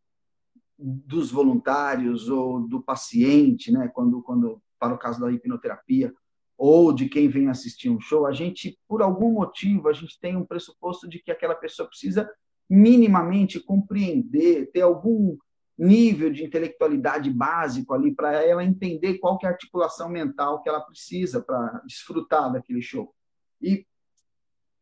dos 0.78 1.32
voluntários 1.32 2.30
ou 2.30 2.60
do 2.68 2.82
paciente, 2.82 3.72
né, 3.72 3.88
quando 3.88 4.22
quando 4.22 4.62
para 4.80 4.94
o 4.94 4.98
caso 4.98 5.20
da 5.20 5.32
hipnoterapia 5.32 6.14
ou 6.56 6.94
de 6.94 7.10
quem 7.10 7.28
vem 7.28 7.50
assistir 7.50 7.90
um 7.90 8.00
show, 8.00 8.26
a 8.26 8.32
gente 8.32 8.80
por 8.88 9.02
algum 9.02 9.34
motivo 9.34 9.90
a 9.90 9.94
gente 9.94 10.20
tem 10.20 10.36
um 10.36 10.46
pressuposto 10.46 11.08
de 11.08 11.20
que 11.20 11.32
aquela 11.32 11.56
pessoa 11.56 11.88
precisa 11.88 12.30
minimamente 12.70 13.60
compreender, 13.60 14.70
ter 14.72 14.82
algum 14.82 15.38
nível 15.78 16.32
de 16.32 16.44
intelectualidade 16.44 17.30
básico 17.30 17.94
ali 17.94 18.14
para 18.14 18.44
ela 18.44 18.64
entender 18.64 19.20
qual 19.20 19.38
que 19.38 19.46
é 19.46 19.50
a 19.50 19.52
articulação 19.52 20.10
mental 20.10 20.62
que 20.62 20.70
ela 20.70 20.82
precisa 20.82 21.42
para 21.42 21.82
desfrutar 21.86 22.52
daquele 22.52 22.82
show. 22.82 23.14
E 23.62 23.86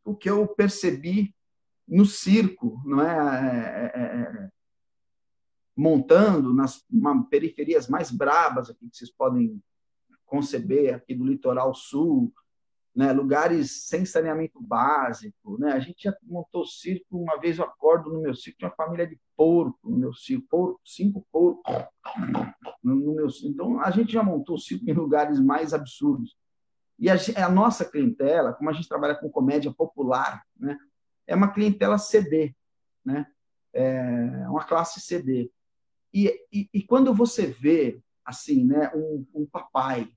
o 0.03 0.15
que 0.15 0.29
eu 0.29 0.47
percebi 0.47 1.35
no 1.87 2.05
circo, 2.05 2.81
não 2.85 3.01
é, 3.01 3.91
é, 3.93 3.99
é, 3.99 4.45
é 4.45 4.49
montando 5.75 6.53
nas 6.53 6.83
periferias 7.29 7.89
mais 7.89 8.09
brabas 8.09 8.69
aqui 8.69 8.89
que 8.89 8.95
vocês 8.95 9.11
podem 9.11 9.61
conceber 10.25 10.95
aqui 10.95 11.13
do 11.13 11.25
litoral 11.25 11.75
sul, 11.75 12.33
né, 12.95 13.11
lugares 13.11 13.87
sem 13.87 14.05
saneamento 14.05 14.61
básico, 14.61 15.57
né? 15.59 15.73
A 15.73 15.79
gente 15.79 16.03
já 16.03 16.15
montou 16.23 16.65
circo, 16.65 17.17
uma 17.17 17.37
vez 17.37 17.57
eu 17.57 17.65
acordo 17.65 18.11
no 18.11 18.21
meu 18.21 18.33
circo, 18.33 18.57
tinha 18.57 18.69
uma 18.69 18.75
família 18.75 19.05
de 19.05 19.19
porco 19.35 19.77
no 19.83 19.97
meu 19.97 20.13
circo, 20.13 20.47
porco, 20.49 20.81
cinco 20.85 21.27
porcos 21.29 21.73
no, 22.81 22.95
no 22.95 23.13
meu 23.13 23.29
circo. 23.29 23.49
Então, 23.49 23.81
a 23.81 23.91
gente 23.91 24.13
já 24.13 24.23
montou 24.23 24.57
circo 24.57 24.89
em 24.89 24.93
lugares 24.93 25.41
mais 25.41 25.73
absurdos. 25.73 26.37
E 26.97 27.09
a, 27.09 27.15
a, 27.45 27.49
nossa 27.49 27.83
clientela, 27.83 28.53
como 28.53 28.69
a 28.69 28.73
gente 28.73 28.87
trabalha 28.87 29.15
com 29.15 29.29
comédia 29.29 29.73
popular, 29.73 30.41
né, 30.57 30.77
é 31.27 31.35
uma 31.35 31.51
clientela 31.51 31.97
CD, 31.97 32.55
né? 33.03 33.27
É 33.73 34.47
uma 34.47 34.63
classe 34.63 35.01
CD. 35.01 35.51
E, 36.13 36.29
e, 36.49 36.69
e 36.73 36.81
quando 36.81 37.13
você 37.13 37.45
vê, 37.47 38.01
assim, 38.23 38.63
né, 38.63 38.89
um, 38.95 39.25
um 39.35 39.45
papai, 39.45 40.07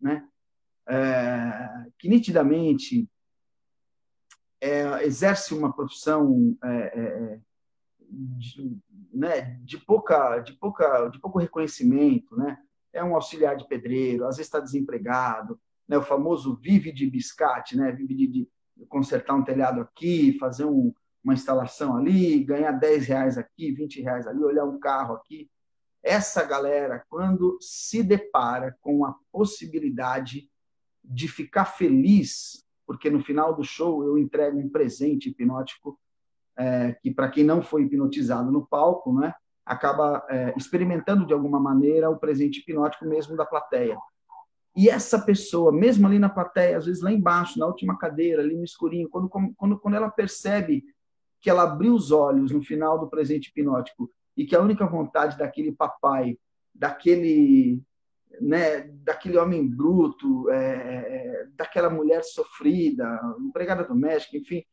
né, 0.00 0.26
é, 0.88 1.86
que 1.98 2.08
nitidamente 2.08 3.08
é, 4.60 5.04
exerce 5.04 5.54
uma 5.54 5.72
profissão 5.72 6.56
é, 6.62 6.68
é, 6.70 7.40
de, 8.08 8.78
né, 9.12 9.58
de, 9.62 9.78
pouca, 9.78 10.38
de, 10.40 10.52
pouca, 10.54 11.08
de 11.08 11.18
pouco 11.18 11.38
reconhecimento, 11.38 12.36
né? 12.36 12.58
é 12.92 13.04
um 13.04 13.14
auxiliar 13.14 13.56
de 13.56 13.66
pedreiro, 13.68 14.26
às 14.26 14.36
vezes 14.36 14.46
está 14.46 14.60
desempregado, 14.60 15.60
né? 15.86 15.98
o 15.98 16.02
famoso 16.02 16.56
vive 16.56 16.92
de 16.92 17.06
biscate, 17.06 17.76
né? 17.76 17.92
vive 17.92 18.14
de, 18.14 18.26
de 18.26 18.48
consertar 18.88 19.34
um 19.34 19.44
telhado 19.44 19.80
aqui, 19.80 20.38
fazer 20.38 20.64
um, 20.64 20.92
uma 21.22 21.34
instalação 21.34 21.96
ali, 21.96 22.42
ganhar 22.44 22.72
10 22.72 23.06
reais 23.06 23.38
aqui, 23.38 23.72
20 23.72 24.00
reais 24.02 24.26
ali, 24.26 24.42
olhar 24.42 24.64
um 24.64 24.78
carro 24.78 25.14
aqui. 25.14 25.50
Essa 26.02 26.44
galera, 26.44 27.04
quando 27.08 27.58
se 27.60 28.02
depara 28.02 28.76
com 28.80 29.04
a 29.04 29.14
possibilidade 29.32 30.48
de 31.08 31.28
ficar 31.28 31.64
feliz, 31.64 32.64
porque 32.86 33.10
no 33.10 33.22
final 33.22 33.54
do 33.54 33.64
show 33.64 34.04
eu 34.04 34.18
entrego 34.18 34.58
um 34.58 34.68
presente 34.68 35.30
hipnótico 35.30 35.98
é, 36.56 36.92
que, 37.02 37.10
para 37.10 37.28
quem 37.28 37.44
não 37.44 37.62
foi 37.62 37.82
hipnotizado 37.82 38.50
no 38.50 38.66
palco, 38.66 39.12
né, 39.18 39.34
acaba 39.64 40.24
é, 40.28 40.54
experimentando 40.56 41.26
de 41.26 41.32
alguma 41.32 41.60
maneira 41.60 42.08
o 42.10 42.18
presente 42.18 42.60
hipnótico 42.60 43.04
mesmo 43.04 43.36
da 43.36 43.44
plateia. 43.44 43.98
E 44.76 44.90
essa 44.90 45.18
pessoa, 45.18 45.72
mesmo 45.72 46.06
ali 46.06 46.18
na 46.18 46.28
plateia, 46.28 46.76
às 46.76 46.86
vezes 46.86 47.02
lá 47.02 47.10
embaixo, 47.10 47.58
na 47.58 47.66
última 47.66 47.98
cadeira, 47.98 48.42
ali 48.42 48.54
no 48.54 48.64
escurinho, 48.64 49.08
quando, 49.08 49.28
quando, 49.28 49.78
quando 49.78 49.94
ela 49.94 50.10
percebe 50.10 50.84
que 51.40 51.48
ela 51.48 51.62
abriu 51.62 51.94
os 51.94 52.10
olhos 52.10 52.50
no 52.50 52.62
final 52.62 52.98
do 52.98 53.08
presente 53.08 53.48
hipnótico 53.48 54.10
e 54.36 54.44
que 54.44 54.54
a 54.54 54.60
única 54.60 54.86
vontade 54.86 55.38
daquele 55.38 55.72
papai, 55.72 56.38
daquele, 56.74 57.80
né, 58.40 58.82
daquele 59.02 59.38
homem 59.38 59.66
bruto, 59.66 60.50
é, 60.50 60.56
é, 60.56 61.46
daquela 61.54 61.90
mulher 61.90 62.22
sofrida, 62.22 63.20
empregada 63.40 63.84
doméstica, 63.84 64.36
enfim, 64.36 64.64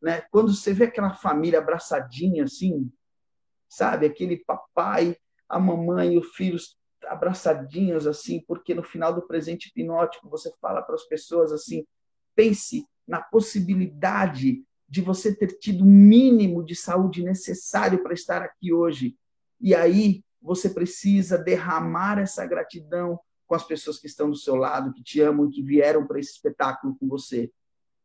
né, 0.00 0.22
quando 0.30 0.54
você 0.54 0.72
vê 0.72 0.84
aquela 0.84 1.14
família 1.14 1.58
abraçadinha 1.58 2.44
assim, 2.44 2.90
sabe, 3.68 4.06
aquele 4.06 4.36
papai, 4.36 5.16
a 5.48 5.58
mamãe 5.58 6.14
e 6.14 6.18
os 6.18 6.28
filhos 6.34 6.78
abraçadinhos 7.06 8.06
assim, 8.06 8.44
porque 8.46 8.74
no 8.74 8.82
final 8.82 9.14
do 9.14 9.26
presente 9.26 9.68
hipnótico 9.68 10.28
você 10.28 10.52
fala 10.60 10.82
para 10.82 10.94
as 10.94 11.04
pessoas 11.04 11.52
assim, 11.52 11.84
pense 12.34 12.86
na 13.06 13.20
possibilidade 13.20 14.62
de 14.88 15.00
você 15.00 15.34
ter 15.34 15.58
tido 15.58 15.82
o 15.82 15.86
mínimo 15.86 16.64
de 16.64 16.74
saúde 16.74 17.22
necessário 17.22 18.02
para 18.02 18.14
estar 18.14 18.42
aqui 18.42 18.72
hoje. 18.72 19.16
E 19.60 19.74
aí 19.74 20.22
você 20.40 20.70
precisa 20.70 21.36
derramar 21.36 22.18
essa 22.18 22.46
gratidão 22.46 23.18
com 23.46 23.54
as 23.54 23.64
pessoas 23.64 23.98
que 23.98 24.06
estão 24.06 24.30
do 24.30 24.36
seu 24.36 24.54
lado, 24.54 24.92
que 24.92 25.02
te 25.02 25.20
amam 25.20 25.46
e 25.46 25.50
que 25.50 25.62
vieram 25.62 26.06
para 26.06 26.20
esse 26.20 26.32
espetáculo 26.32 26.96
com 26.98 27.08
você. 27.08 27.50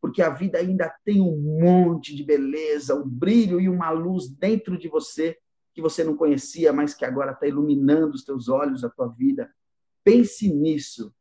Porque 0.02 0.22
a 0.22 0.30
vida 0.30 0.58
ainda 0.58 0.94
tem 1.06 1.22
um 1.22 1.38
monte 1.60 2.16
de 2.16 2.24
beleza, 2.24 2.96
um 2.96 3.08
brilho 3.08 3.60
e 3.60 3.70
uma 3.70 3.90
luz 3.90 4.30
dentro 4.30 4.78
de 4.78 4.88
você 4.88 5.38
que 5.74 5.82
você 5.82 6.04
não 6.04 6.16
conhecia, 6.16 6.72
mas 6.72 6.94
que 6.94 7.04
agora 7.04 7.32
está 7.32 7.48
iluminando 7.48 8.14
os 8.14 8.24
teus 8.24 8.48
olhos, 8.48 8.84
a 8.84 8.90
tua 8.90 9.08
vida. 9.08 9.52
Pense 10.04 10.54
nisso. 10.54 11.14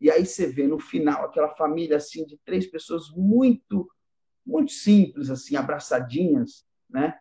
E 0.00 0.10
aí 0.10 0.26
você 0.26 0.46
vê 0.46 0.66
no 0.66 0.78
final 0.78 1.24
aquela 1.24 1.48
família 1.50 1.96
assim 1.96 2.26
de 2.26 2.38
três 2.44 2.66
pessoas 2.66 3.10
muito 3.10 3.88
muito 4.44 4.72
simples, 4.72 5.30
assim, 5.30 5.56
abraçadinhas, 5.56 6.66
né? 6.90 7.16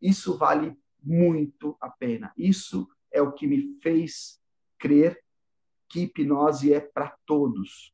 Isso 0.00 0.36
vale 0.36 0.76
muito 1.02 1.76
a 1.80 1.88
pena. 1.88 2.32
Isso 2.36 2.88
é 3.12 3.20
o 3.20 3.32
que 3.32 3.46
me 3.46 3.78
fez 3.82 4.40
crer 4.78 5.20
que 5.88 6.02
hipnose 6.02 6.72
é 6.72 6.80
para 6.80 7.16
todos. 7.26 7.92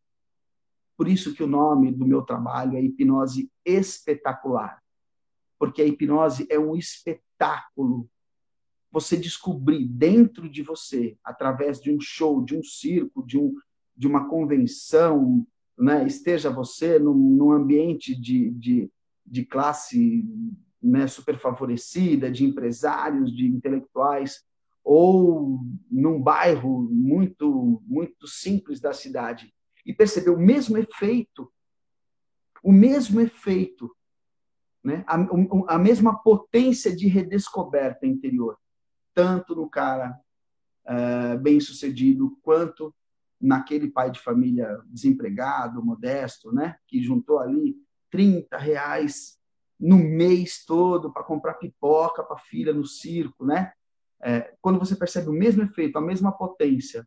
Por 0.96 1.08
isso 1.08 1.34
que 1.34 1.42
o 1.42 1.46
nome 1.46 1.90
do 1.90 2.06
meu 2.06 2.22
trabalho 2.22 2.76
é 2.76 2.82
hipnose 2.82 3.50
espetacular. 3.64 4.82
Porque 5.58 5.82
a 5.82 5.86
hipnose 5.86 6.46
é 6.50 6.58
um 6.58 6.76
espetáculo. 6.76 8.08
Você 8.92 9.16
descobrir 9.16 9.84
dentro 9.86 10.48
de 10.48 10.62
você, 10.62 11.18
através 11.24 11.80
de 11.80 11.90
um 11.90 12.00
show, 12.00 12.44
de 12.44 12.56
um 12.56 12.62
circo, 12.62 13.26
de, 13.26 13.38
um, 13.38 13.54
de 13.96 14.06
uma 14.06 14.28
convenção, 14.28 15.46
né, 15.76 16.06
esteja 16.06 16.50
você 16.50 16.98
num, 16.98 17.14
num 17.14 17.50
ambiente 17.50 18.14
de, 18.14 18.50
de, 18.52 18.90
de 19.24 19.44
classe 19.44 20.24
né, 20.82 21.06
superfavorecida, 21.06 22.30
de 22.30 22.44
empresários, 22.44 23.34
de 23.34 23.46
intelectuais, 23.46 24.44
ou 24.84 25.60
num 25.90 26.22
bairro 26.22 26.82
muito, 26.90 27.82
muito 27.84 28.28
simples 28.28 28.80
da 28.80 28.92
cidade, 28.92 29.52
e 29.84 29.92
perceber 29.92 30.30
o 30.30 30.38
mesmo 30.38 30.78
efeito, 30.78 31.50
o 32.62 32.72
mesmo 32.72 33.20
efeito, 33.20 33.90
né, 34.82 35.04
a, 35.06 35.16
a 35.74 35.78
mesma 35.78 36.16
potência 36.22 36.94
de 36.94 37.08
redescoberta 37.08 38.06
interior, 38.06 38.56
tanto 39.12 39.54
no 39.54 39.68
cara 39.68 40.16
uh, 40.84 41.38
bem-sucedido 41.38 42.38
quanto 42.42 42.94
naquele 43.40 43.90
pai 43.90 44.10
de 44.10 44.20
família 44.20 44.80
desempregado, 44.86 45.84
modesto, 45.84 46.52
né, 46.52 46.76
que 46.86 47.02
juntou 47.02 47.40
ali 47.40 47.76
30 48.10 48.56
reais 48.56 49.35
no 49.78 49.98
mês 49.98 50.64
todo 50.64 51.12
para 51.12 51.22
comprar 51.22 51.54
pipoca 51.54 52.22
para 52.22 52.38
filha 52.38 52.72
no 52.72 52.84
circo, 52.84 53.44
né? 53.44 53.72
É, 54.20 54.54
quando 54.60 54.78
você 54.78 54.96
percebe 54.96 55.28
o 55.28 55.32
mesmo 55.32 55.62
efeito, 55.62 55.98
a 55.98 56.00
mesma 56.00 56.32
potência 56.32 57.06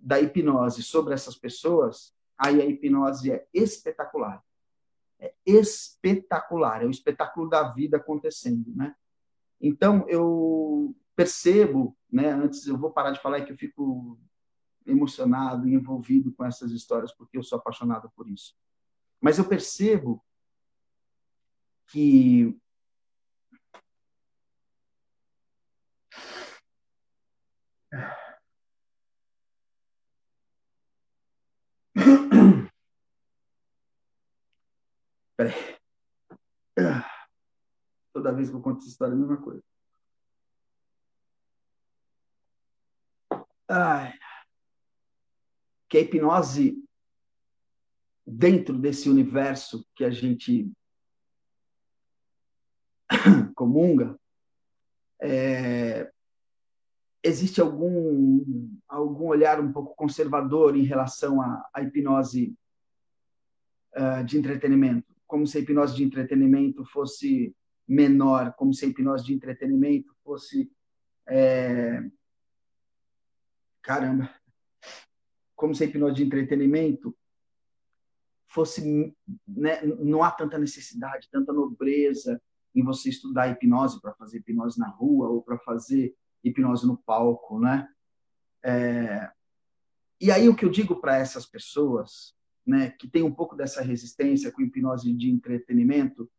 da 0.00 0.20
hipnose 0.20 0.82
sobre 0.82 1.14
essas 1.14 1.36
pessoas, 1.36 2.12
aí 2.36 2.60
a 2.60 2.66
hipnose 2.66 3.30
é 3.30 3.46
espetacular. 3.54 4.42
É 5.18 5.32
espetacular, 5.46 6.82
é 6.82 6.86
o 6.86 6.90
espetáculo 6.90 7.48
da 7.48 7.62
vida 7.72 7.98
acontecendo, 7.98 8.74
né? 8.74 8.94
Então, 9.60 10.06
eu 10.08 10.96
percebo, 11.14 11.94
né, 12.10 12.30
antes 12.30 12.66
eu 12.66 12.78
vou 12.78 12.90
parar 12.90 13.10
de 13.10 13.20
falar 13.20 13.42
que 13.42 13.52
eu 13.52 13.56
fico 13.56 14.18
emocionado 14.86 15.68
e 15.68 15.74
envolvido 15.74 16.32
com 16.32 16.44
essas 16.44 16.72
histórias, 16.72 17.12
porque 17.12 17.36
eu 17.36 17.42
sou 17.42 17.58
apaixonado 17.58 18.10
por 18.16 18.26
isso. 18.26 18.56
Mas 19.20 19.38
eu 19.38 19.44
percebo 19.44 20.24
que 21.90 22.56
Peraí. 35.36 35.52
Toda 38.12 38.32
vez 38.32 38.50
que 38.50 38.56
eu 38.56 38.62
conto 38.62 38.78
essa 38.78 38.88
história 38.88 39.12
é 39.12 39.14
a 39.14 39.18
mesma 39.18 39.36
coisa. 39.36 39.62
Ai 43.68 44.20
que 45.90 45.98
a 45.98 46.00
hipnose, 46.02 46.80
dentro 48.24 48.78
desse 48.78 49.10
universo 49.10 49.84
que 49.96 50.04
a 50.04 50.10
gente 50.10 50.70
comunga, 53.54 54.18
é, 55.20 56.10
existe 57.22 57.60
algum, 57.60 58.78
algum 58.88 59.26
olhar 59.26 59.60
um 59.60 59.72
pouco 59.72 59.94
conservador 59.94 60.76
em 60.76 60.84
relação 60.84 61.40
à, 61.40 61.68
à 61.74 61.82
hipnose 61.82 62.56
uh, 63.96 64.24
de 64.24 64.38
entretenimento, 64.38 65.14
como 65.26 65.46
se 65.46 65.58
a 65.58 65.60
hipnose 65.60 65.94
de 65.94 66.04
entretenimento 66.04 66.84
fosse 66.84 67.54
menor, 67.86 68.54
como 68.54 68.72
se 68.72 68.84
a 68.84 68.88
hipnose 68.88 69.24
de 69.24 69.34
entretenimento 69.34 70.14
fosse. 70.24 70.70
É... 71.28 72.02
Caramba, 73.82 74.30
como 75.54 75.74
se 75.74 75.84
a 75.84 75.86
hipnose 75.86 76.16
de 76.16 76.24
entretenimento 76.24 77.16
fosse 78.48 79.14
né, 79.46 79.82
não 79.82 80.24
há 80.24 80.30
tanta 80.30 80.58
necessidade, 80.58 81.28
tanta 81.30 81.52
nobreza 81.52 82.40
em 82.74 82.82
você 82.82 83.08
estudar 83.08 83.48
hipnose 83.48 84.00
para 84.00 84.14
fazer 84.14 84.38
hipnose 84.38 84.78
na 84.78 84.88
rua 84.88 85.28
ou 85.28 85.42
para 85.42 85.58
fazer 85.58 86.14
hipnose 86.42 86.86
no 86.86 86.96
palco, 86.96 87.58
né? 87.58 87.88
É... 88.62 89.30
E 90.20 90.30
aí 90.30 90.48
o 90.48 90.54
que 90.54 90.64
eu 90.64 90.70
digo 90.70 91.00
para 91.00 91.16
essas 91.16 91.46
pessoas, 91.46 92.34
né, 92.66 92.90
que 92.90 93.08
tem 93.08 93.22
um 93.22 93.32
pouco 93.32 93.56
dessa 93.56 93.82
resistência 93.82 94.52
com 94.52 94.62
hipnose 94.62 95.12
de 95.14 95.30
entretenimento, 95.30 96.30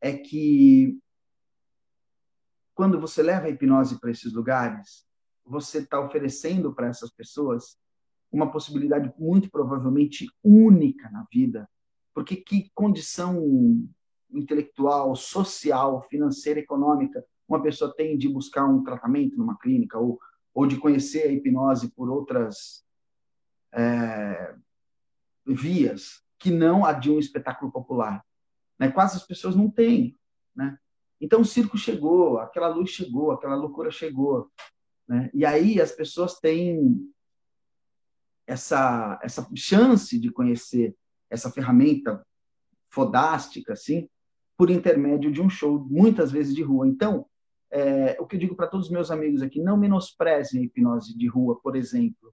é 0.00 0.16
que 0.16 0.98
quando 2.74 3.00
você 3.00 3.22
leva 3.22 3.46
a 3.46 3.50
hipnose 3.50 3.98
para 4.00 4.10
esses 4.10 4.32
lugares, 4.32 5.04
você 5.44 5.78
está 5.78 6.00
oferecendo 6.00 6.72
para 6.72 6.86
essas 6.86 7.10
pessoas 7.10 7.78
uma 8.30 8.50
possibilidade 8.50 9.12
muito 9.18 9.50
provavelmente 9.50 10.26
única 10.42 11.10
na 11.10 11.26
vida, 11.30 11.68
porque 12.14 12.36
que 12.36 12.70
condição 12.74 13.86
intelectual, 14.32 15.14
social, 15.16 16.02
financeira, 16.08 16.60
econômica 16.60 17.24
uma 17.50 17.60
pessoa 17.60 17.92
tem 17.92 18.16
de 18.16 18.28
buscar 18.28 18.64
um 18.64 18.84
tratamento 18.84 19.36
numa 19.36 19.58
clínica 19.58 19.98
ou, 19.98 20.20
ou 20.54 20.66
de 20.66 20.76
conhecer 20.76 21.24
a 21.24 21.32
hipnose 21.32 21.90
por 21.90 22.08
outras 22.08 22.84
é, 23.72 24.54
vias 25.44 26.22
que 26.38 26.50
não 26.50 26.84
a 26.84 26.92
de 26.92 27.10
um 27.10 27.18
espetáculo 27.18 27.72
popular. 27.72 28.24
Né? 28.78 28.88
Quase 28.90 29.16
as 29.16 29.26
pessoas 29.26 29.56
não 29.56 29.68
têm. 29.68 30.16
Né? 30.54 30.78
Então 31.20 31.40
o 31.40 31.44
circo 31.44 31.76
chegou, 31.76 32.38
aquela 32.38 32.68
luz 32.68 32.90
chegou, 32.90 33.32
aquela 33.32 33.56
loucura 33.56 33.90
chegou. 33.90 34.48
Né? 35.08 35.28
E 35.34 35.44
aí 35.44 35.80
as 35.80 35.90
pessoas 35.90 36.38
têm 36.38 37.12
essa, 38.46 39.18
essa 39.24 39.48
chance 39.56 40.16
de 40.18 40.30
conhecer 40.30 40.96
essa 41.28 41.50
ferramenta 41.50 42.24
fodástica, 42.90 43.72
assim, 43.72 44.08
por 44.60 44.68
intermédio 44.68 45.32
de 45.32 45.40
um 45.40 45.48
show, 45.48 45.86
muitas 45.88 46.30
vezes 46.30 46.54
de 46.54 46.62
rua. 46.62 46.86
Então, 46.86 47.24
é, 47.70 48.14
o 48.20 48.26
que 48.26 48.36
eu 48.36 48.40
digo 48.40 48.54
para 48.54 48.66
todos 48.66 48.88
os 48.88 48.92
meus 48.92 49.10
amigos 49.10 49.40
aqui, 49.40 49.58
não 49.58 49.74
menosprezem 49.74 50.60
a 50.60 50.64
hipnose 50.64 51.16
de 51.16 51.26
rua, 51.28 51.58
por 51.62 51.76
exemplo, 51.76 52.30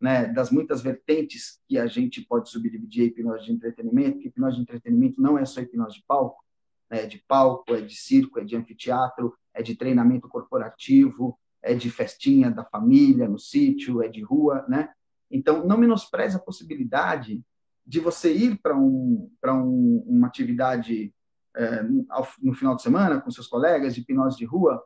né, 0.00 0.24
das 0.24 0.50
muitas 0.50 0.80
vertentes 0.80 1.60
que 1.68 1.76
a 1.76 1.86
gente 1.86 2.22
pode 2.22 2.48
subdividir 2.48 3.02
a 3.02 3.06
hipnose 3.08 3.44
de 3.44 3.52
entretenimento, 3.52 4.20
que 4.20 4.28
hipnose 4.28 4.56
de 4.56 4.62
entretenimento 4.62 5.20
não 5.20 5.36
é 5.36 5.44
só 5.44 5.60
hipnose 5.60 5.96
de 5.96 6.04
palco, 6.08 6.42
né, 6.90 7.02
é 7.02 7.06
de 7.06 7.22
palco, 7.28 7.74
é 7.74 7.82
de 7.82 7.94
circo, 7.94 8.40
é 8.40 8.44
de 8.44 8.56
anfiteatro, 8.56 9.34
é 9.52 9.62
de 9.62 9.74
treinamento 9.74 10.30
corporativo, 10.30 11.38
é 11.60 11.74
de 11.74 11.90
festinha 11.90 12.50
da 12.50 12.64
família, 12.64 13.28
no 13.28 13.38
sítio, 13.38 14.02
é 14.02 14.08
de 14.08 14.22
rua, 14.22 14.64
né? 14.66 14.88
Então, 15.30 15.66
não 15.66 15.76
menospreze 15.76 16.36
a 16.36 16.40
possibilidade 16.40 17.42
de 17.86 18.00
você 18.00 18.32
ir 18.32 18.58
para 18.62 18.74
um, 18.74 19.30
um, 19.44 20.04
uma 20.08 20.26
atividade 20.26 21.12
é, 21.56 21.82
no 21.82 22.54
final 22.54 22.76
de 22.76 22.82
semana 22.82 23.20
com 23.20 23.30
seus 23.30 23.46
colegas 23.46 23.94
de 23.94 24.00
hipnose 24.00 24.36
de 24.36 24.44
rua, 24.44 24.82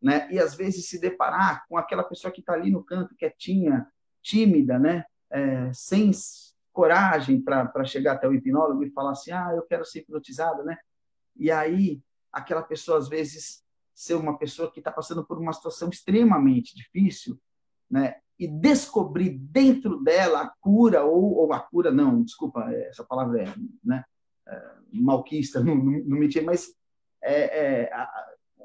né? 0.00 0.28
E 0.30 0.38
às 0.38 0.54
vezes 0.54 0.88
se 0.88 1.00
deparar 1.00 1.64
com 1.68 1.76
aquela 1.76 2.04
pessoa 2.04 2.32
que 2.32 2.40
está 2.40 2.52
ali 2.52 2.70
no 2.70 2.84
canto, 2.84 3.14
quietinha, 3.16 3.86
tímida, 4.22 4.78
né? 4.78 5.04
É, 5.30 5.72
sem 5.72 6.10
coragem 6.72 7.40
para 7.40 7.84
chegar 7.84 8.12
até 8.12 8.28
o 8.28 8.34
hipnólogo 8.34 8.84
e 8.84 8.90
falar 8.90 9.12
assim, 9.12 9.32
ah, 9.32 9.52
eu 9.54 9.62
quero 9.62 9.84
ser 9.84 10.00
hipnotizada, 10.00 10.62
né? 10.62 10.76
E 11.36 11.50
aí 11.50 12.02
aquela 12.32 12.62
pessoa 12.62 12.98
às 12.98 13.08
vezes 13.08 13.64
ser 13.94 14.14
uma 14.14 14.36
pessoa 14.36 14.70
que 14.70 14.80
está 14.80 14.90
passando 14.90 15.24
por 15.24 15.38
uma 15.38 15.52
situação 15.52 15.88
extremamente 15.88 16.76
difícil, 16.76 17.40
né? 17.90 18.16
E 18.38 18.48
descobrir 18.48 19.30
dentro 19.30 20.02
dela 20.02 20.42
a 20.42 20.52
cura 20.60 21.04
ou, 21.04 21.34
ou 21.36 21.52
a 21.52 21.60
cura 21.60 21.92
não, 21.92 22.22
desculpa, 22.22 22.68
essa 22.72 23.04
palavra 23.04 23.42
é, 23.42 23.54
né? 23.84 24.04
Malquista, 24.92 25.60
não, 25.62 25.74
não, 25.74 25.92
não 26.04 26.18
mentir, 26.18 26.44
mas 26.44 26.74
é, 27.22 27.84
é 27.84 28.06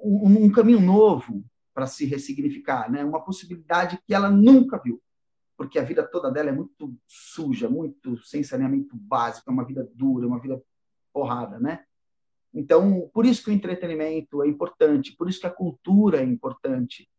um, 0.03 0.45
um 0.45 0.51
caminho 0.51 0.79
novo 0.79 1.43
para 1.73 1.87
se 1.87 2.05
ressignificar, 2.05 2.91
né? 2.91 3.03
Uma 3.03 3.23
possibilidade 3.23 3.99
que 4.05 4.13
ela 4.13 4.29
nunca 4.29 4.77
viu 4.77 5.01
porque 5.59 5.77
a 5.77 5.83
vida 5.83 6.07
toda 6.07 6.31
dela 6.31 6.51
é 6.51 6.53
muito 6.53 6.95
suja, 7.05 7.69
muito 7.69 8.17
sem 8.23 8.41
saneamento 8.41 8.95
básico, 8.95 9.49
é 9.49 9.53
uma 9.53 9.65
vida 9.65 9.85
dura, 9.93 10.25
uma 10.25 10.39
vida 10.39 10.63
porrada, 11.11 11.59
né? 11.59 11.83
Então, 12.53 13.11
por 13.13 13.25
isso 13.25 13.43
que 13.43 13.49
o 13.49 13.53
entretenimento 13.53 14.41
é 14.41 14.47
importante, 14.47 15.17
por 15.17 15.29
isso 15.29 15.41
que 15.41 15.47
a 15.47 15.53
cultura 15.53 16.21
é 16.21 16.23
importante, 16.23 17.09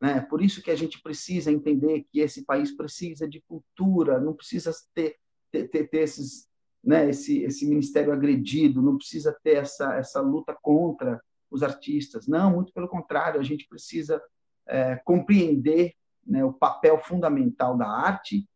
né? 0.00 0.22
Por 0.22 0.40
isso 0.40 0.62
que 0.62 0.70
a 0.70 0.74
gente 0.74 1.02
precisa 1.02 1.52
entender 1.52 2.06
que 2.10 2.20
esse 2.20 2.46
país 2.46 2.74
precisa 2.74 3.28
de 3.28 3.42
cultura, 3.42 4.18
não 4.18 4.32
precisa 4.32 4.72
ter, 4.94 5.16
ter, 5.50 5.68
ter, 5.68 5.86
ter 5.88 5.98
esses, 5.98 6.48
né? 6.82 7.08
Esse, 7.08 7.42
esse 7.42 7.66
ministério 7.66 8.12
agredido, 8.12 8.82
não 8.82 8.96
precisa 8.96 9.36
ter 9.42 9.58
essa, 9.58 9.94
essa 9.94 10.20
luta 10.20 10.56
contra 10.60 11.22
os 11.50 11.62
artistas. 11.62 12.26
Não, 12.26 12.52
muito 12.52 12.72
pelo 12.72 12.88
contrário, 12.88 13.38
a 13.38 13.44
gente 13.44 13.68
precisa 13.68 14.20
é, 14.66 14.96
compreender 14.96 15.94
né, 16.26 16.44
o 16.44 16.52
papel 16.52 16.98
fundamental 16.98 17.76
da 17.76 17.88
arte, 17.88 18.48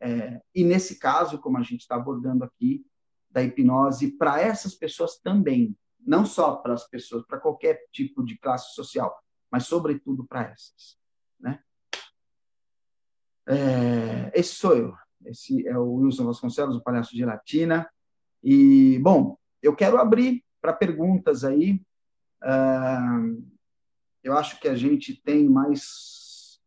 é, 0.00 0.40
e 0.54 0.64
nesse 0.64 0.98
caso, 0.98 1.38
como 1.38 1.58
a 1.58 1.62
gente 1.62 1.80
está 1.80 1.96
abordando 1.96 2.42
aqui, 2.42 2.84
da 3.30 3.42
hipnose 3.42 4.12
para 4.12 4.40
essas 4.40 4.74
pessoas 4.74 5.18
também, 5.18 5.76
não 6.00 6.24
só 6.24 6.56
para 6.56 6.72
as 6.72 6.88
pessoas, 6.88 7.24
para 7.26 7.38
qualquer 7.38 7.86
tipo 7.92 8.24
de 8.24 8.36
classe 8.38 8.74
social, 8.74 9.22
mas 9.50 9.66
sobretudo 9.66 10.24
para 10.24 10.50
essas. 10.50 10.98
Né? 11.38 11.62
É, 13.46 14.32
esse 14.34 14.54
sou 14.54 14.76
eu, 14.76 14.94
esse 15.24 15.66
é 15.66 15.76
o 15.78 15.94
Wilson 15.94 16.26
Vasconcelos, 16.26 16.76
o 16.76 16.82
Palhaço 16.82 17.14
de 17.14 17.24
Latina, 17.24 17.88
e, 18.42 18.98
bom, 19.00 19.36
eu 19.62 19.74
quero 19.74 19.98
abrir 19.98 20.42
para 20.60 20.72
perguntas 20.72 21.44
aí, 21.44 21.80
eu 24.22 24.36
acho 24.36 24.58
que 24.60 24.68
a 24.68 24.74
gente 24.74 25.14
tem 25.22 25.48
mais 25.48 26.58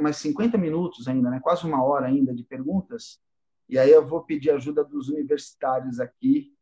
mais 0.00 0.18
50 0.18 0.56
minutos 0.56 1.08
ainda, 1.08 1.28
né? 1.30 1.40
quase 1.40 1.66
uma 1.66 1.82
hora 1.82 2.06
ainda 2.06 2.32
de 2.32 2.44
perguntas. 2.44 3.20
E 3.68 3.76
aí 3.76 3.90
eu 3.90 4.06
vou 4.06 4.22
pedir 4.22 4.50
ajuda 4.50 4.84
dos 4.84 5.08
universitários 5.08 5.98
aqui, 5.98 6.54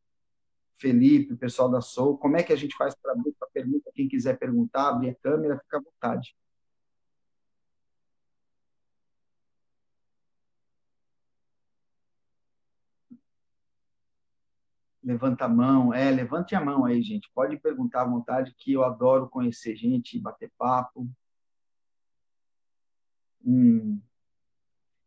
Felipe, 0.78 1.34
o 1.34 1.36
pessoal 1.36 1.68
da 1.68 1.82
Soul. 1.82 2.16
Como 2.16 2.36
é 2.36 2.42
que 2.42 2.54
a 2.54 2.56
gente 2.56 2.74
faz 2.74 2.94
para 2.94 3.12
abrir 3.12 3.34
para 3.38 3.48
pergunta? 3.52 3.90
Quem 3.94 4.08
quiser 4.08 4.38
perguntar, 4.38 4.88
abrir 4.88 5.10
a 5.10 5.14
câmera, 5.14 5.58
fica 5.58 5.76
à 5.76 5.80
vontade. 5.80 6.34
Levanta 15.02 15.46
a 15.46 15.48
mão, 15.48 15.92
é, 15.92 16.10
levante 16.10 16.54
a 16.54 16.64
mão 16.64 16.84
aí, 16.84 17.02
gente. 17.02 17.30
Pode 17.34 17.56
perguntar 17.56 18.02
à 18.02 18.06
vontade, 18.06 18.54
que 18.56 18.72
eu 18.72 18.84
adoro 18.84 19.28
conhecer 19.28 19.74
gente, 19.74 20.20
bater 20.20 20.50
papo. 20.56 21.08
Hum. 23.44 24.00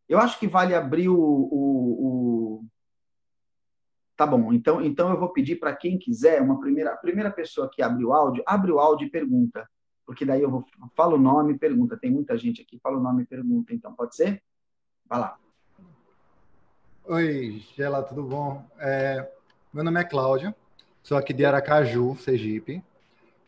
Eu 0.07 0.19
acho 0.19 0.37
que 0.37 0.47
vale 0.47 0.75
abrir 0.75 1.09
o, 1.09 1.17
o, 1.17 2.59
o... 2.61 2.65
Tá 4.15 4.25
bom, 4.25 4.53
então, 4.53 4.81
então 4.81 5.09
eu 5.09 5.19
vou 5.19 5.29
pedir 5.29 5.57
para 5.57 5.75
quem 5.75 5.97
quiser, 5.97 6.41
uma 6.41 6.59
primeira, 6.59 6.93
a 6.93 6.97
primeira 6.97 7.31
pessoa 7.31 7.69
que 7.71 7.81
abre 7.81 8.05
o 8.05 8.13
áudio, 8.13 8.43
abre 8.45 8.71
o 8.71 8.79
áudio 8.79 9.07
e 9.07 9.11
pergunta, 9.11 9.67
porque 10.05 10.25
daí 10.25 10.41
eu 10.41 10.51
vou, 10.51 10.65
falo 10.95 11.15
o 11.15 11.19
nome 11.19 11.53
e 11.53 11.57
pergunta. 11.57 11.97
Tem 11.97 12.11
muita 12.11 12.37
gente 12.37 12.61
aqui, 12.61 12.79
fala 12.79 12.97
o 12.97 13.01
nome 13.01 13.23
e 13.23 13.25
pergunta, 13.25 13.73
então 13.73 13.93
pode 13.93 14.15
ser? 14.15 14.43
Vai 15.05 15.19
lá. 15.19 15.37
Oi, 17.05 17.63
Gela, 17.75 18.03
tudo 18.03 18.23
bom? 18.23 18.65
É, 18.79 19.31
meu 19.75 19.83
nome 19.83 19.99
é 19.99 20.05
Cláudio, 20.05 20.55
sou 21.03 21.17
aqui 21.17 21.33
de 21.33 21.43
Aracaju, 21.43 22.15
Sergipe. 22.15 22.81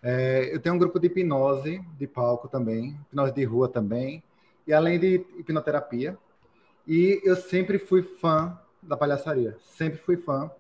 É, 0.03 0.53
eu 0.53 0.59
tenho 0.59 0.75
um 0.75 0.78
grupo 0.78 0.99
de 0.99 1.07
hipnose 1.07 1.82
de 1.97 2.05
palco 2.05 2.49
também, 2.49 2.99
hipnose 3.07 3.34
de 3.34 3.45
rua 3.45 3.69
também 3.69 4.21
e 4.67 4.73
além 4.73 4.99
de 4.99 5.25
hipnoterapia. 5.38 6.17
E 6.86 7.21
eu 7.23 7.34
sempre 7.38 7.80
fui 7.80 8.03
fã 8.03 8.59
da 8.84 8.97
palhaçaria, 8.97 9.55
sempre 9.78 9.99
fui 9.99 10.17
fã. 10.17 10.51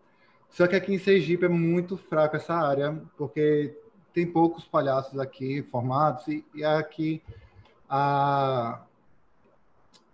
Só 0.49 0.65
que 0.67 0.75
aqui 0.77 0.93
em 0.93 0.99
Sergipe 0.99 1.43
é 1.43 1.49
muito 1.49 1.97
fraco 1.97 2.37
essa 2.37 2.53
área, 2.53 2.97
porque 3.17 3.77
tem 4.13 4.25
poucos 4.25 4.63
palhaços 4.63 5.19
aqui 5.19 5.63
formados 5.63 6.25
e, 6.29 6.45
e 6.55 6.63
aqui 6.63 7.21
a, 7.89 8.85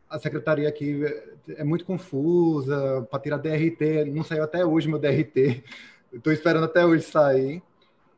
a 0.09 0.17
secretaria 0.17 0.67
aqui 0.67 1.03
é 1.49 1.63
muito 1.63 1.85
confusa 1.85 3.07
para 3.09 3.19
tirar 3.19 3.37
DRT, 3.37 4.05
não 4.05 4.23
saiu 4.23 4.43
até 4.43 4.65
hoje 4.65 4.87
meu 4.87 4.99
DRT, 4.99 5.63
estou 6.11 6.31
esperando 6.31 6.65
até 6.65 6.85
hoje 6.85 7.03
sair. 7.03 7.61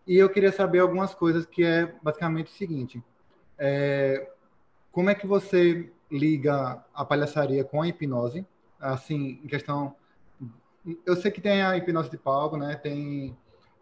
E 0.07 0.17
eu 0.17 0.29
queria 0.29 0.51
saber 0.51 0.79
algumas 0.79 1.15
coisas 1.15 1.45
que 1.45 1.63
é 1.63 1.91
basicamente 2.01 2.47
o 2.47 2.55
seguinte: 2.55 3.03
é, 3.57 4.29
como 4.91 5.09
é 5.09 5.15
que 5.15 5.25
você 5.25 5.91
liga 6.11 6.83
a 6.93 7.03
palhaçaria 7.03 7.63
com 7.63 7.81
a 7.81 7.87
hipnose? 7.87 8.45
Assim, 8.79 9.39
em 9.43 9.47
questão. 9.47 9.95
Eu 11.05 11.15
sei 11.15 11.31
que 11.31 11.41
tem 11.41 11.63
a 11.63 11.75
hipnose 11.75 12.11
de 12.11 12.17
palco, 12.17 12.57
né? 12.57 12.75
Tem 12.75 13.35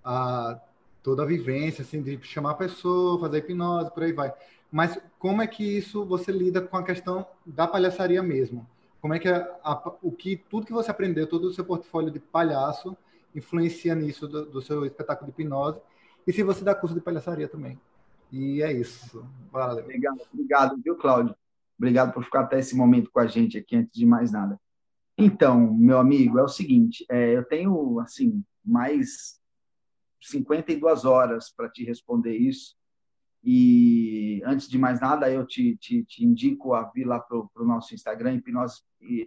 a, 0.03 0.57
toda 1.01 1.23
a 1.23 1.25
vivência, 1.25 1.81
assim, 1.81 2.01
de 2.01 2.17
chamar 2.23 2.51
a 2.51 2.55
pessoa, 2.55 3.19
fazer 3.19 3.39
hipnose, 3.39 3.91
por 3.91 4.03
aí 4.03 4.13
vai. 4.13 4.33
Mas 4.71 4.97
como 5.19 5.41
é 5.41 5.47
que 5.47 5.63
isso 5.63 6.05
você 6.05 6.31
lida 6.31 6.61
com 6.61 6.77
a 6.77 6.83
questão 6.83 7.27
da 7.45 7.67
palhaçaria 7.67 8.23
mesmo? 8.23 8.65
Como 9.03 9.13
é 9.13 9.19
que 9.19 9.27
a, 9.27 9.41
a, 9.61 9.97
o 10.01 10.13
que 10.13 10.37
tudo 10.37 10.65
que 10.65 10.71
você 10.71 10.89
aprendeu, 10.89 11.27
todo 11.27 11.49
o 11.49 11.53
seu 11.53 11.65
portfólio 11.65 12.09
de 12.09 12.21
palhaço 12.21 12.95
influencia 13.35 13.93
nisso 13.93 14.29
do, 14.29 14.45
do 14.45 14.61
seu 14.61 14.85
espetáculo 14.85 15.29
de 15.29 15.33
hipnose? 15.41 15.81
E 16.25 16.31
se 16.31 16.41
você 16.41 16.63
dá 16.63 16.73
curso 16.73 16.95
de 16.95 17.01
palhaçaria 17.01 17.49
também? 17.49 17.77
E 18.31 18.61
é 18.61 18.71
isso. 18.71 19.27
Valeu. 19.51 19.83
Obrigado, 19.83 20.21
obrigado, 20.31 20.81
viu, 20.81 20.95
Cláudio? 20.95 21.35
Obrigado 21.77 22.13
por 22.13 22.23
ficar 22.23 22.43
até 22.43 22.59
esse 22.59 22.77
momento 22.77 23.11
com 23.11 23.19
a 23.19 23.27
gente 23.27 23.57
aqui, 23.57 23.75
antes 23.75 23.93
de 23.93 24.05
mais 24.05 24.31
nada. 24.31 24.57
Então, 25.17 25.73
meu 25.73 25.97
amigo, 25.97 26.39
é 26.39 26.43
o 26.43 26.47
seguinte, 26.47 27.05
é, 27.09 27.35
eu 27.35 27.43
tenho, 27.43 27.99
assim, 27.99 28.41
mais 28.63 29.37
52 30.21 31.03
horas 31.03 31.51
para 31.51 31.67
te 31.67 31.83
responder 31.83 32.37
isso. 32.37 32.77
E, 33.43 34.41
antes 34.45 34.69
de 34.69 34.77
mais 34.77 35.01
nada, 35.01 35.29
eu 35.29 35.45
te, 35.45 35.75
te, 35.77 36.03
te 36.05 36.23
indico 36.23 36.73
a 36.73 36.83
vir 36.91 37.05
lá 37.05 37.19
para 37.19 37.37
o 37.37 37.65
nosso 37.65 37.93
Instagram, 37.93 38.35
Hipnose... 38.35 38.81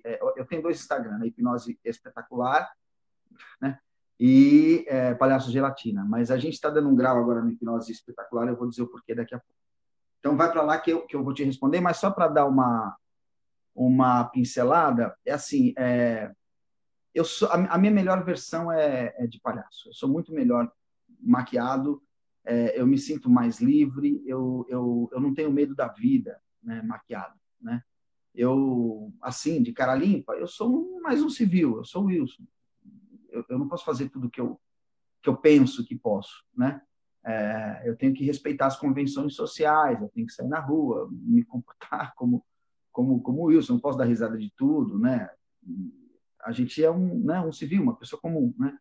É, 0.05 0.19
eu 0.37 0.47
tenho 0.47 0.62
dois 0.62 0.81
Instagram, 0.81 1.19
né? 1.19 1.27
Hipnose 1.27 1.79
Espetacular, 1.85 2.67
né? 3.61 3.79
e 4.19 4.85
é, 4.89 5.14
Palhaço 5.14 5.51
Gelatina. 5.51 6.05
Mas 6.05 6.31
a 6.31 6.39
gente 6.39 6.55
está 6.55 6.71
dando 6.71 6.89
um 6.89 6.97
grau 6.97 7.19
agora 7.19 7.43
no 7.43 7.51
hipnose 7.51 7.93
espetacular, 7.93 8.49
eu 8.49 8.57
vou 8.57 8.69
dizer 8.69 8.83
o 8.83 8.89
porquê 8.89 9.14
daqui 9.14 9.35
a 9.35 9.39
pouco. 9.39 9.55
Então, 10.19 10.37
vai 10.37 10.51
para 10.51 10.62
lá 10.62 10.79
que 10.79 10.91
eu, 10.91 11.07
que 11.07 11.14
eu 11.14 11.23
vou 11.23 11.33
te 11.33 11.45
responder, 11.45 11.81
mas 11.81 11.99
só 11.99 12.11
para 12.11 12.27
dar 12.27 12.47
uma, 12.47 12.97
uma 13.75 14.25
pincelada, 14.25 15.17
é 15.25 15.33
assim, 15.33 15.73
é, 15.77 16.33
eu 17.14 17.25
sou, 17.25 17.49
a, 17.51 17.79
minha 17.79 17.93
melhor 17.93 18.25
versão 18.25 18.73
é, 18.73 19.14
é, 19.19 19.27
de 19.27 19.41
palhaço. 19.41 19.89
Eu 19.89 19.95
sou 19.95 20.09
muito 20.09 20.33
melhor 20.33 20.71
maquiado, 21.21 22.03
é, 22.47 22.80
eu 22.80 22.86
me 22.86 22.97
sinto 22.97 23.28
mais 23.28 23.61
livre, 23.61 24.22
eu, 24.24 24.64
eu, 24.68 25.11
eu 25.12 25.20
não 25.20 25.34
tenho 25.34 25.53
medo 25.53 25.74
da 25.74 25.88
vida, 25.88 26.40
né, 26.62 26.80
maquiado, 26.82 27.34
né? 27.61 27.82
Eu, 28.32 29.12
assim, 29.20 29.62
de 29.62 29.72
cara 29.72 29.94
limpa, 29.94 30.34
eu 30.34 30.47
sou 30.47 31.01
mais 31.01 31.22
um 31.22 31.28
civil, 31.28 31.78
eu 31.78 31.84
sou 31.84 32.05
o 32.05 32.07
Wilson. 32.07 32.44
Eu, 33.30 33.44
eu 33.49 33.59
não 33.59 33.66
posso 33.66 33.84
fazer 33.84 34.11
tudo 34.11 34.30
que 34.30 34.40
eu, 34.40 34.61
que 35.22 35.28
eu 35.28 35.36
penso 35.36 35.84
que 35.84 35.97
posso, 35.97 36.44
né? 36.55 36.80
É, 37.24 37.82
eu 37.84 37.97
tenho 37.97 38.14
que 38.14 38.24
respeitar 38.24 38.66
as 38.66 38.78
convenções 38.78 39.34
sociais, 39.34 40.01
eu 40.01 40.09
tenho 40.11 40.26
que 40.26 40.32
sair 40.32 40.49
na 40.49 40.61
rua, 40.61 41.09
me 41.11 41.44
comportar 41.44 42.14
como 42.14 42.44
como 42.92 43.20
como 43.20 43.42
Wilson, 43.42 43.74
não 43.74 43.80
posso 43.80 43.99
dar 43.99 44.05
risada 44.05 44.38
de 44.38 44.51
tudo, 44.57 44.99
né? 44.99 45.28
A 46.42 46.53
gente 46.53 46.82
é 46.82 46.90
um, 46.90 47.18
né, 47.24 47.40
um 47.40 47.53
civil, 47.53 47.82
uma 47.82 47.97
pessoa 47.97 48.20
comum, 48.20 48.55
né? 48.57 48.78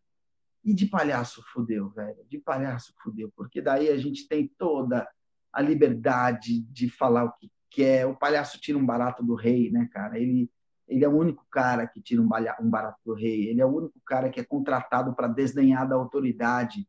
E 0.66 0.74
de 0.74 0.84
palhaço 0.86 1.44
fudeu, 1.52 1.88
velho. 1.90 2.26
De 2.28 2.38
palhaço 2.38 2.92
fudeu, 3.00 3.32
porque 3.36 3.62
daí 3.62 3.88
a 3.88 3.96
gente 3.96 4.26
tem 4.26 4.48
toda 4.58 5.08
a 5.52 5.62
liberdade 5.62 6.60
de 6.62 6.90
falar 6.90 7.24
o 7.24 7.32
que 7.34 7.48
quer. 7.70 8.04
O 8.04 8.16
palhaço 8.16 8.60
tira 8.60 8.76
um 8.76 8.84
barato 8.84 9.22
do 9.22 9.36
rei, 9.36 9.70
né, 9.70 9.88
cara? 9.92 10.18
Ele 10.18 10.50
ele 10.88 11.04
é 11.04 11.08
o 11.08 11.16
único 11.16 11.44
cara 11.50 11.86
que 11.86 12.00
tira 12.00 12.22
um, 12.22 12.28
um 12.60 12.70
barato 12.70 13.00
do 13.04 13.12
rei. 13.12 13.48
Ele 13.48 13.60
é 13.60 13.66
o 13.66 13.76
único 13.76 14.00
cara 14.04 14.30
que 14.30 14.38
é 14.38 14.44
contratado 14.44 15.14
para 15.14 15.26
desdenhar 15.26 15.88
da 15.88 15.96
autoridade 15.96 16.86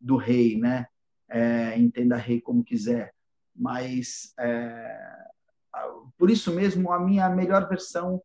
do 0.00 0.16
rei, 0.16 0.58
né? 0.58 0.86
É, 1.28 1.78
entenda 1.78 2.16
rei 2.16 2.40
como 2.40 2.64
quiser. 2.64 3.14
Mas 3.54 4.32
é, 4.38 5.28
por 6.16 6.30
isso 6.30 6.52
mesmo 6.52 6.92
a 6.92 6.98
minha 6.98 7.28
melhor 7.28 7.68
versão 7.68 8.22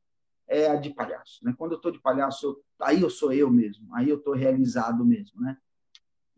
é 0.54 0.70
a 0.70 0.76
de 0.76 0.92
palhaço. 0.92 1.44
Né? 1.44 1.54
Quando 1.58 1.72
eu 1.72 1.78
estou 1.78 1.92
de 1.92 2.00
palhaço, 2.00 2.62
aí 2.80 3.02
eu 3.02 3.10
sou 3.10 3.34
eu 3.34 3.50
mesmo, 3.50 3.94
aí 3.96 4.08
eu 4.08 4.18
estou 4.18 4.34
realizado 4.34 5.04
mesmo. 5.04 5.42
Né? 5.42 5.58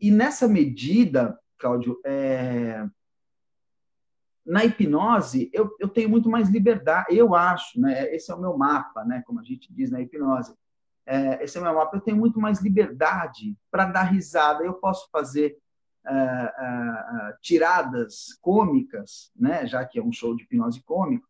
E 0.00 0.10
nessa 0.10 0.48
medida, 0.48 1.38
Cláudio, 1.58 2.00
é... 2.04 2.86
na 4.44 4.64
hipnose 4.64 5.50
eu, 5.52 5.74
eu 5.78 5.88
tenho 5.88 6.08
muito 6.08 6.28
mais 6.30 6.48
liberdade, 6.48 7.16
eu 7.16 7.34
acho, 7.34 7.80
né? 7.80 8.14
esse 8.14 8.30
é 8.30 8.34
o 8.34 8.40
meu 8.40 8.56
mapa, 8.56 9.04
né? 9.04 9.22
como 9.26 9.40
a 9.40 9.44
gente 9.44 9.72
diz 9.72 9.90
na 9.90 10.00
hipnose, 10.00 10.54
é, 11.08 11.44
esse 11.44 11.56
é 11.56 11.60
o 11.60 11.64
meu 11.64 11.74
mapa, 11.74 11.96
eu 11.96 12.00
tenho 12.00 12.16
muito 12.16 12.40
mais 12.40 12.60
liberdade 12.60 13.56
para 13.70 13.86
dar 13.86 14.04
risada, 14.04 14.64
eu 14.64 14.74
posso 14.74 15.08
fazer 15.10 15.58
Uh, 16.08 16.12
uh, 16.12 17.30
uh, 17.30 17.36
tiradas 17.40 18.38
cômicas, 18.40 19.32
né? 19.34 19.66
já 19.66 19.84
que 19.84 19.98
é 19.98 20.02
um 20.04 20.12
show 20.12 20.36
de 20.36 20.44
hipnose 20.44 20.80
cômico, 20.84 21.26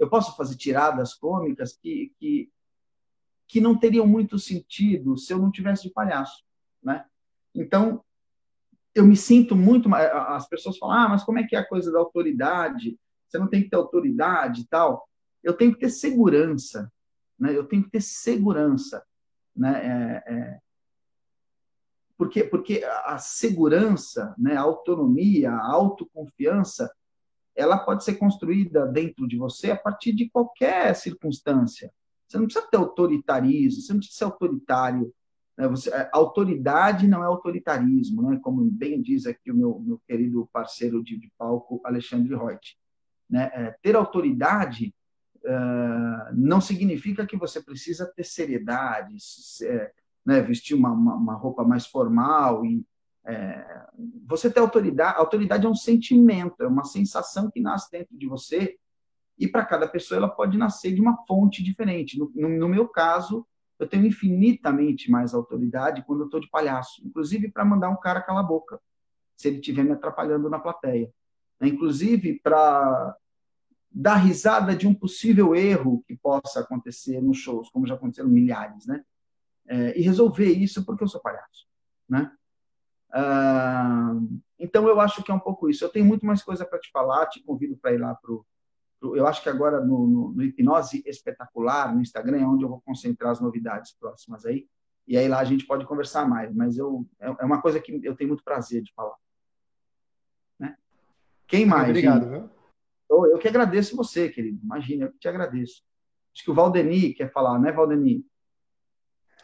eu 0.00 0.08
posso 0.08 0.34
fazer 0.34 0.56
tiradas 0.56 1.12
cômicas 1.12 1.76
que, 1.76 2.10
que, 2.18 2.50
que 3.46 3.60
não 3.60 3.78
teriam 3.78 4.06
muito 4.06 4.38
sentido 4.38 5.18
se 5.18 5.30
eu 5.30 5.38
não 5.38 5.52
tivesse 5.52 5.82
de 5.82 5.90
palhaço, 5.90 6.42
né? 6.82 7.04
Então, 7.54 8.02
eu 8.94 9.04
me 9.04 9.14
sinto 9.14 9.54
muito 9.54 9.94
as 9.94 10.48
pessoas 10.48 10.78
falam: 10.78 10.96
"Ah, 10.96 11.08
mas 11.10 11.22
como 11.22 11.38
é 11.38 11.46
que 11.46 11.54
é 11.54 11.58
a 11.58 11.68
coisa 11.68 11.92
da 11.92 11.98
autoridade? 11.98 12.98
Você 13.28 13.38
não 13.38 13.46
tem 13.46 13.62
que 13.62 13.68
ter 13.68 13.76
autoridade 13.76 14.62
e 14.62 14.66
tal". 14.66 15.06
Eu 15.42 15.52
tenho 15.52 15.74
que 15.74 15.80
ter 15.80 15.90
segurança, 15.90 16.90
né? 17.38 17.54
Eu 17.54 17.64
tenho 17.64 17.84
que 17.84 17.90
ter 17.90 18.00
segurança, 18.00 19.04
né? 19.54 20.22
É, 20.26 20.32
é... 20.32 20.60
Porque, 22.16 22.42
porque 22.44 22.82
a 22.84 23.18
segurança, 23.18 24.34
né, 24.38 24.54
a 24.56 24.60
autonomia, 24.60 25.52
a 25.52 25.72
autoconfiança, 25.72 26.90
ela 27.56 27.78
pode 27.78 28.04
ser 28.04 28.14
construída 28.14 28.86
dentro 28.86 29.26
de 29.26 29.36
você 29.36 29.70
a 29.70 29.76
partir 29.76 30.12
de 30.12 30.28
qualquer 30.28 30.94
circunstância. 30.94 31.92
Você 32.26 32.38
não 32.38 32.46
precisa 32.46 32.66
ter 32.68 32.76
autoritarismo, 32.76 33.82
você 33.82 33.92
não 33.92 33.98
precisa 33.98 34.18
ser 34.18 34.24
autoritário. 34.24 35.12
Né? 35.56 35.68
Você, 35.68 35.90
é, 35.90 36.08
autoridade 36.12 37.08
não 37.08 37.22
é 37.22 37.26
autoritarismo, 37.26 38.22
né? 38.22 38.38
como 38.42 38.62
bem 38.70 39.02
diz 39.02 39.26
aqui 39.26 39.50
o 39.50 39.54
meu, 39.54 39.80
meu 39.80 40.00
querido 40.06 40.48
parceiro 40.52 41.02
de, 41.02 41.18
de 41.18 41.30
palco, 41.36 41.80
Alexandre 41.84 42.34
Reut. 42.36 42.78
Né? 43.28 43.50
É, 43.52 43.76
ter 43.82 43.96
autoridade 43.96 44.94
uh, 45.44 46.34
não 46.34 46.60
significa 46.60 47.26
que 47.26 47.36
você 47.36 47.60
precisa 47.60 48.06
ter 48.06 48.24
seriedade, 48.24 49.16
é, 49.64 49.92
né? 50.24 50.40
vestir 50.40 50.74
uma, 50.74 50.92
uma, 50.92 51.14
uma 51.14 51.34
roupa 51.34 51.64
mais 51.64 51.86
formal 51.86 52.64
e 52.64 52.84
é, 53.26 53.86
você 54.26 54.50
ter 54.50 54.60
autoridade, 54.60 55.18
autoridade 55.18 55.66
é 55.66 55.68
um 55.68 55.74
sentimento, 55.74 56.62
é 56.62 56.66
uma 56.66 56.84
sensação 56.84 57.50
que 57.50 57.60
nasce 57.60 57.90
dentro 57.90 58.16
de 58.16 58.26
você 58.26 58.78
e 59.38 59.48
para 59.48 59.64
cada 59.64 59.88
pessoa 59.88 60.18
ela 60.18 60.28
pode 60.28 60.56
nascer 60.56 60.92
de 60.94 61.00
uma 61.00 61.16
fonte 61.26 61.62
diferente. 61.62 62.18
No, 62.18 62.30
no, 62.34 62.48
no 62.48 62.68
meu 62.68 62.88
caso, 62.88 63.46
eu 63.78 63.86
tenho 63.86 64.06
infinitamente 64.06 65.10
mais 65.10 65.32
autoridade 65.32 66.04
quando 66.06 66.20
eu 66.20 66.26
estou 66.26 66.40
de 66.40 66.50
palhaço, 66.50 67.06
inclusive 67.06 67.50
para 67.50 67.64
mandar 67.64 67.88
um 67.88 67.96
cara 67.96 68.20
calar 68.20 68.44
a 68.44 68.46
boca, 68.46 68.80
se 69.36 69.48
ele 69.48 69.56
estiver 69.56 69.82
me 69.82 69.92
atrapalhando 69.92 70.50
na 70.50 70.58
plateia. 70.58 71.10
Né? 71.58 71.68
Inclusive 71.68 72.38
para 72.42 73.16
dar 73.90 74.16
risada 74.16 74.76
de 74.76 74.86
um 74.86 74.94
possível 74.94 75.54
erro 75.54 76.04
que 76.06 76.16
possa 76.16 76.60
acontecer 76.60 77.20
nos 77.20 77.38
shows, 77.38 77.68
como 77.70 77.86
já 77.86 77.94
aconteceram 77.94 78.28
milhares, 78.28 78.86
né? 78.86 79.02
É, 79.66 79.98
e 79.98 80.02
resolver 80.02 80.50
isso 80.50 80.84
porque 80.84 81.02
eu 81.02 81.08
sou 81.08 81.20
palhaço, 81.20 81.66
né? 82.08 82.30
Ah, 83.12 84.14
então, 84.58 84.86
eu 84.88 85.00
acho 85.00 85.22
que 85.22 85.30
é 85.30 85.34
um 85.34 85.40
pouco 85.40 85.68
isso. 85.68 85.84
Eu 85.84 85.88
tenho 85.88 86.04
muito 86.04 86.24
mais 86.24 86.42
coisa 86.42 86.64
para 86.64 86.78
te 86.78 86.90
falar, 86.90 87.26
te 87.26 87.42
convido 87.42 87.76
para 87.76 87.92
ir 87.92 87.98
lá 87.98 88.14
para 88.14 88.32
o. 88.32 88.44
Eu 89.02 89.26
acho 89.26 89.42
que 89.42 89.48
agora 89.48 89.80
no, 89.80 90.06
no, 90.06 90.32
no, 90.32 90.42
Hipnose 90.42 91.02
Espetacular, 91.06 91.94
no 91.94 92.02
Instagram, 92.02 92.38
é 92.38 92.46
onde 92.46 92.64
eu 92.64 92.68
vou 92.68 92.82
concentrar 92.82 93.30
as 93.30 93.40
novidades 93.40 93.92
próximas 93.98 94.44
aí. 94.44 94.68
E 95.08 95.16
aí 95.16 95.26
lá 95.26 95.40
a 95.40 95.44
gente 95.44 95.66
pode 95.66 95.86
conversar 95.86 96.28
mais. 96.28 96.54
Mas 96.54 96.76
eu, 96.76 97.06
é, 97.18 97.28
é 97.28 97.44
uma 97.44 97.62
coisa 97.62 97.80
que 97.80 97.98
eu 98.04 98.14
tenho 98.14 98.28
muito 98.28 98.44
prazer 98.44 98.82
de 98.82 98.92
falar. 98.92 99.16
Né? 100.58 100.76
Quem 101.46 101.64
mais? 101.64 101.88
Obrigado, 101.88 102.28
viu? 102.28 102.50
Eu, 103.08 103.26
eu 103.26 103.38
que 103.38 103.48
agradeço 103.48 103.96
você, 103.96 104.28
querido. 104.28 104.60
Imagina, 104.62 105.06
eu 105.06 105.12
que 105.12 105.18
te 105.18 105.28
agradeço. 105.28 105.82
Acho 106.34 106.44
que 106.44 106.50
o 106.50 106.54
Valdeni 106.54 107.14
quer 107.14 107.32
falar, 107.32 107.58
né, 107.58 107.72
Valdeni? 107.72 108.24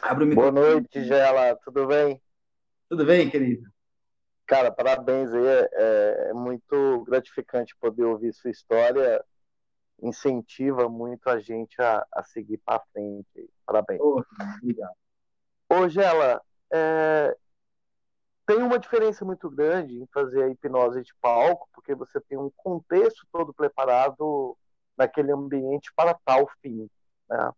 Abre 0.03 0.25
o 0.25 0.27
microfone. 0.27 0.55
Boa 0.55 0.71
noite, 0.71 1.03
Gela. 1.03 1.57
Tudo 1.65 1.87
bem? 1.87 2.21
Tudo 2.89 3.05
bem, 3.05 3.29
querido? 3.29 3.69
Cara, 4.47 4.71
parabéns 4.71 5.33
aí. 5.33 5.45
É, 5.45 6.29
é 6.31 6.33
muito 6.33 7.03
gratificante 7.05 7.77
poder 7.81 8.05
ouvir 8.05 8.33
sua 8.33 8.51
história. 8.51 9.25
Incentiva 10.01 10.89
muito 10.89 11.29
a 11.29 11.41
gente 11.41 11.81
a, 11.83 12.07
a 12.13 12.23
seguir 12.23 12.59
para 12.59 12.83
frente. 12.93 13.51
Parabéns. 13.65 14.01
Oh, 14.01 14.23
obrigado. 14.63 14.95
Ô, 15.69 15.89
Gela, 15.89 16.41
é, 16.73 17.37
tem 18.47 18.59
uma 18.63 18.79
diferença 18.79 19.25
muito 19.25 19.51
grande 19.51 20.01
em 20.01 20.07
fazer 20.07 20.45
a 20.45 20.49
hipnose 20.49 21.03
de 21.03 21.13
palco, 21.21 21.69
porque 21.75 21.95
você 21.95 22.21
tem 22.21 22.39
um 22.39 22.51
contexto 22.57 23.27
todo 23.33 23.53
preparado 23.53 24.57
naquele 24.97 25.33
ambiente 25.33 25.93
para 25.97 26.15
tal 26.25 26.49
fim. 26.63 26.89
Né? 27.29 27.53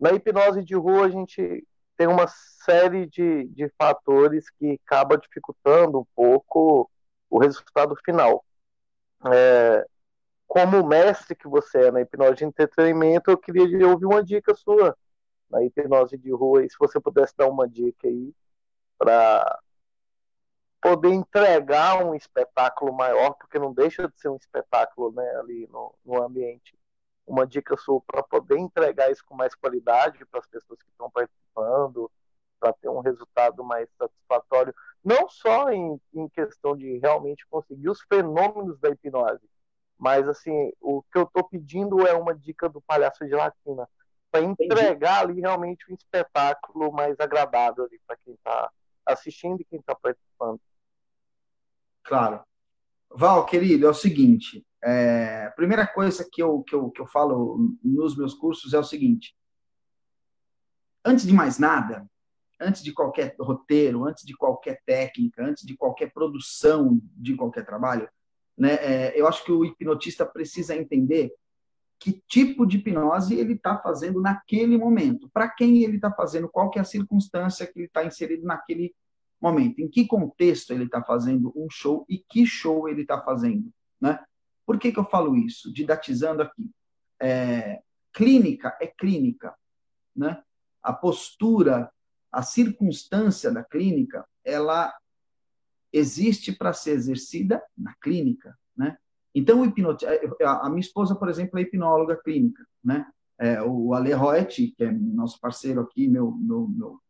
Na 0.00 0.12
hipnose 0.12 0.64
de 0.64 0.74
rua, 0.74 1.04
a 1.04 1.10
gente 1.10 1.66
tem 1.96 2.06
uma 2.06 2.26
série 2.28 3.06
de, 3.06 3.46
de 3.48 3.68
fatores 3.78 4.50
que 4.50 4.80
acaba 4.84 5.18
dificultando 5.18 6.00
um 6.00 6.06
pouco 6.14 6.90
o 7.30 7.38
resultado 7.38 7.96
final. 8.04 8.44
É, 9.32 9.86
como 10.46 10.86
mestre 10.86 11.34
que 11.34 11.48
você 11.48 11.86
é 11.86 11.90
na 11.90 12.00
hipnose 12.00 12.36
de 12.36 12.44
entretenimento, 12.44 13.30
eu 13.30 13.38
queria 13.38 13.88
ouvir 13.88 14.06
uma 14.06 14.22
dica 14.22 14.54
sua 14.54 14.96
na 15.50 15.62
hipnose 15.62 16.16
de 16.16 16.30
rua, 16.32 16.64
e 16.64 16.70
se 16.70 16.76
você 16.78 16.98
pudesse 17.00 17.34
dar 17.36 17.48
uma 17.48 17.68
dica 17.68 18.08
aí 18.08 18.34
para 18.98 19.60
poder 20.80 21.10
entregar 21.10 22.04
um 22.04 22.14
espetáculo 22.14 22.92
maior, 22.92 23.34
porque 23.34 23.58
não 23.58 23.72
deixa 23.72 24.08
de 24.08 24.20
ser 24.20 24.28
um 24.28 24.36
espetáculo 24.36 25.12
né, 25.12 25.36
ali 25.36 25.66
no, 25.70 25.94
no 26.04 26.22
ambiente 26.22 26.76
uma 27.26 27.46
dica 27.46 27.76
sua 27.76 28.00
para 28.02 28.22
poder 28.22 28.58
entregar 28.58 29.10
isso 29.10 29.24
com 29.24 29.34
mais 29.34 29.54
qualidade 29.54 30.24
para 30.26 30.40
as 30.40 30.46
pessoas 30.46 30.82
que 30.82 30.90
estão 30.90 31.10
participando, 31.54 32.10
para 32.60 32.72
ter 32.72 32.88
um 32.88 33.00
resultado 33.00 33.62
mais 33.62 33.88
satisfatório, 33.98 34.74
não 35.04 35.28
só 35.28 35.70
em, 35.70 36.00
em 36.14 36.28
questão 36.28 36.76
de 36.76 36.98
realmente 36.98 37.46
conseguir 37.48 37.88
os 37.88 38.00
fenômenos 38.02 38.78
da 38.80 38.90
hipnose, 38.90 39.46
mas 39.98 40.28
assim, 40.28 40.72
o 40.80 41.02
que 41.02 41.18
eu 41.18 41.22
estou 41.22 41.44
pedindo 41.44 42.06
é 42.06 42.14
uma 42.14 42.34
dica 42.34 42.68
do 42.68 42.80
palhaço 42.80 43.24
de 43.24 43.34
latina, 43.34 43.88
para 44.30 44.42
entregar 44.42 45.22
ali 45.22 45.40
realmente 45.40 45.84
um 45.90 45.94
espetáculo 45.94 46.90
mais 46.92 47.18
agradável 47.20 47.88
para 48.06 48.16
quem 48.16 48.34
está 48.34 48.70
assistindo 49.06 49.60
e 49.60 49.64
quem 49.64 49.78
está 49.78 49.94
participando. 49.94 50.60
Claro. 52.02 52.42
Val, 53.10 53.46
querido, 53.46 53.86
é 53.86 53.90
o 53.90 53.94
seguinte, 53.94 54.66
é, 54.82 55.46
a 55.46 55.50
primeira 55.52 55.86
coisa 55.86 56.28
que 56.30 56.42
eu, 56.42 56.62
que, 56.62 56.74
eu, 56.74 56.90
que 56.90 57.00
eu 57.00 57.06
falo 57.06 57.76
nos 57.82 58.16
meus 58.16 58.34
cursos 58.34 58.74
é 58.74 58.78
o 58.78 58.84
seguinte: 58.84 59.36
antes 61.04 61.26
de 61.26 61.32
mais 61.32 61.58
nada, 61.58 62.06
antes 62.60 62.82
de 62.82 62.92
qualquer 62.92 63.34
roteiro, 63.38 64.04
antes 64.04 64.24
de 64.24 64.34
qualquer 64.34 64.80
técnica, 64.86 65.44
antes 65.44 65.64
de 65.64 65.76
qualquer 65.76 66.12
produção 66.12 67.00
de 67.16 67.34
qualquer 67.34 67.64
trabalho, 67.64 68.08
né, 68.56 68.74
é, 68.74 69.20
eu 69.20 69.26
acho 69.26 69.44
que 69.44 69.52
o 69.52 69.64
hipnotista 69.64 70.24
precisa 70.24 70.76
entender 70.76 71.32
que 71.98 72.22
tipo 72.28 72.66
de 72.66 72.76
hipnose 72.76 73.34
ele 73.34 73.54
está 73.54 73.78
fazendo 73.78 74.20
naquele 74.20 74.76
momento, 74.76 75.28
para 75.32 75.48
quem 75.48 75.82
ele 75.82 75.96
está 75.96 76.10
fazendo, 76.12 76.48
qual 76.48 76.70
que 76.70 76.78
é 76.78 76.82
a 76.82 76.84
circunstância 76.84 77.66
que 77.66 77.78
ele 77.78 77.86
está 77.86 78.04
inserido 78.04 78.44
naquele 78.44 78.94
momento, 79.40 79.80
em 79.80 79.88
que 79.88 80.06
contexto 80.06 80.72
ele 80.72 80.84
está 80.84 81.02
fazendo 81.02 81.52
um 81.56 81.66
show 81.70 82.04
e 82.08 82.18
que 82.18 82.46
show 82.46 82.88
ele 82.88 83.02
está 83.02 83.20
fazendo, 83.20 83.70
né? 84.00 84.22
Por 84.66 84.78
que, 84.78 84.90
que 84.90 84.98
eu 84.98 85.04
falo 85.04 85.36
isso? 85.36 85.72
Didatizando 85.72 86.42
aqui. 86.42 86.70
É, 87.20 87.80
clínica 88.12 88.76
é 88.80 88.86
clínica, 88.86 89.54
né? 90.16 90.42
A 90.84 90.92
postura, 90.92 91.90
a 92.30 92.42
circunstância 92.42 93.50
da 93.50 93.64
clínica, 93.64 94.24
ela 94.44 94.94
existe 95.92 96.52
para 96.52 96.72
ser 96.72 96.90
exercida 96.92 97.62
na 97.76 97.94
clínica, 97.94 98.56
né? 98.76 98.96
Então, 99.34 99.62
o 99.62 99.64
hipnot... 99.64 100.04
a 100.06 100.68
minha 100.68 100.80
esposa, 100.80 101.14
por 101.14 101.28
exemplo, 101.28 101.58
é 101.58 101.62
hipnóloga 101.62 102.16
clínica, 102.16 102.64
né? 102.82 103.06
É, 103.38 103.60
o 103.62 103.94
Ale 103.94 104.12
Roet, 104.12 104.68
que 104.76 104.84
é 104.84 104.92
nosso 104.92 105.40
parceiro 105.40 105.80
aqui, 105.80 106.06
meu, 106.06 106.30
meu, 106.30 106.68
meu, 106.68 107.00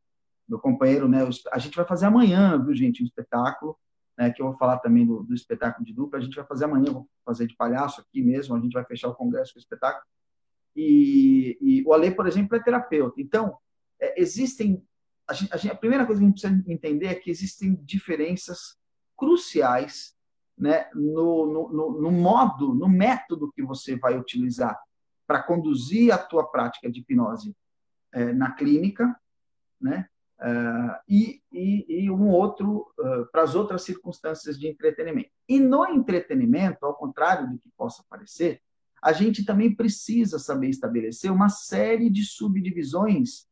meu, 0.48 0.58
companheiro, 0.58 1.06
né? 1.06 1.18
A 1.52 1.58
gente 1.58 1.76
vai 1.76 1.84
fazer 1.84 2.06
amanhã, 2.06 2.62
viu, 2.62 2.74
gente, 2.74 3.02
um 3.02 3.06
espetáculo, 3.06 3.76
né? 4.16 4.30
Que 4.30 4.40
eu 4.40 4.46
vou 4.46 4.56
falar 4.56 4.78
também 4.78 5.06
do, 5.06 5.22
do 5.22 5.34
espetáculo 5.34 5.84
de 5.84 5.92
dupla. 5.92 6.18
A 6.18 6.22
gente 6.22 6.36
vai 6.36 6.46
fazer 6.46 6.64
amanhã, 6.64 6.92
vou 6.92 7.08
fazer 7.26 7.46
de 7.46 7.56
palhaço 7.56 8.00
aqui 8.00 8.22
mesmo. 8.22 8.54
A 8.54 8.60
gente 8.60 8.72
vai 8.72 8.84
fechar 8.84 9.08
o 9.08 9.14
congresso 9.14 9.52
com 9.52 9.58
o 9.58 9.62
espetáculo. 9.62 10.04
E, 10.74 11.58
e 11.60 11.84
o 11.86 11.92
Ale, 11.92 12.10
por 12.10 12.26
exemplo, 12.26 12.56
é 12.56 12.62
terapeuta. 12.62 13.20
Então, 13.20 13.58
é, 14.00 14.20
existem. 14.20 14.84
A, 15.26 15.32
gente, 15.32 15.70
a, 15.70 15.74
primeira 15.74 16.04
coisa 16.04 16.20
que 16.20 16.26
a 16.26 16.28
gente 16.28 16.40
precisa 16.40 16.70
entender 16.70 17.06
é 17.06 17.14
que 17.14 17.30
existem 17.30 17.74
diferenças 17.76 18.76
cruciais 19.16 20.14
né, 20.56 20.88
no, 20.94 21.70
no, 21.70 22.00
no 22.00 22.10
modo, 22.10 22.74
no 22.74 22.88
método 22.88 23.50
que 23.52 23.62
você 23.62 23.96
vai 23.96 24.18
utilizar 24.18 24.78
para 25.26 25.42
conduzir 25.42 26.12
a 26.12 26.18
tua 26.18 26.46
prática 26.46 26.90
de 26.90 27.00
hipnose 27.00 27.56
é, 28.12 28.32
na 28.32 28.52
clínica, 28.52 29.18
né, 29.80 30.06
uh, 30.40 30.96
e, 31.08 31.42
e, 31.52 32.04
e, 32.04 32.10
um 32.10 32.28
outro 32.28 32.92
uh, 32.98 33.26
para 33.32 33.42
as 33.42 33.54
outras 33.54 33.82
circunstâncias 33.82 34.58
de 34.58 34.68
entretenimento. 34.68 35.30
E 35.48 35.58
no 35.58 35.86
entretenimento, 35.86 36.84
ao 36.84 36.94
contrário 36.94 37.50
do 37.50 37.58
que 37.58 37.70
possa 37.76 38.04
parecer, 38.08 38.60
a 39.02 39.12
gente 39.12 39.44
também 39.44 39.74
precisa 39.74 40.38
saber 40.38 40.68
estabelecer 40.68 41.30
uma 41.30 41.48
série 41.48 42.08
de 42.08 42.24
subdivisões 42.24 43.46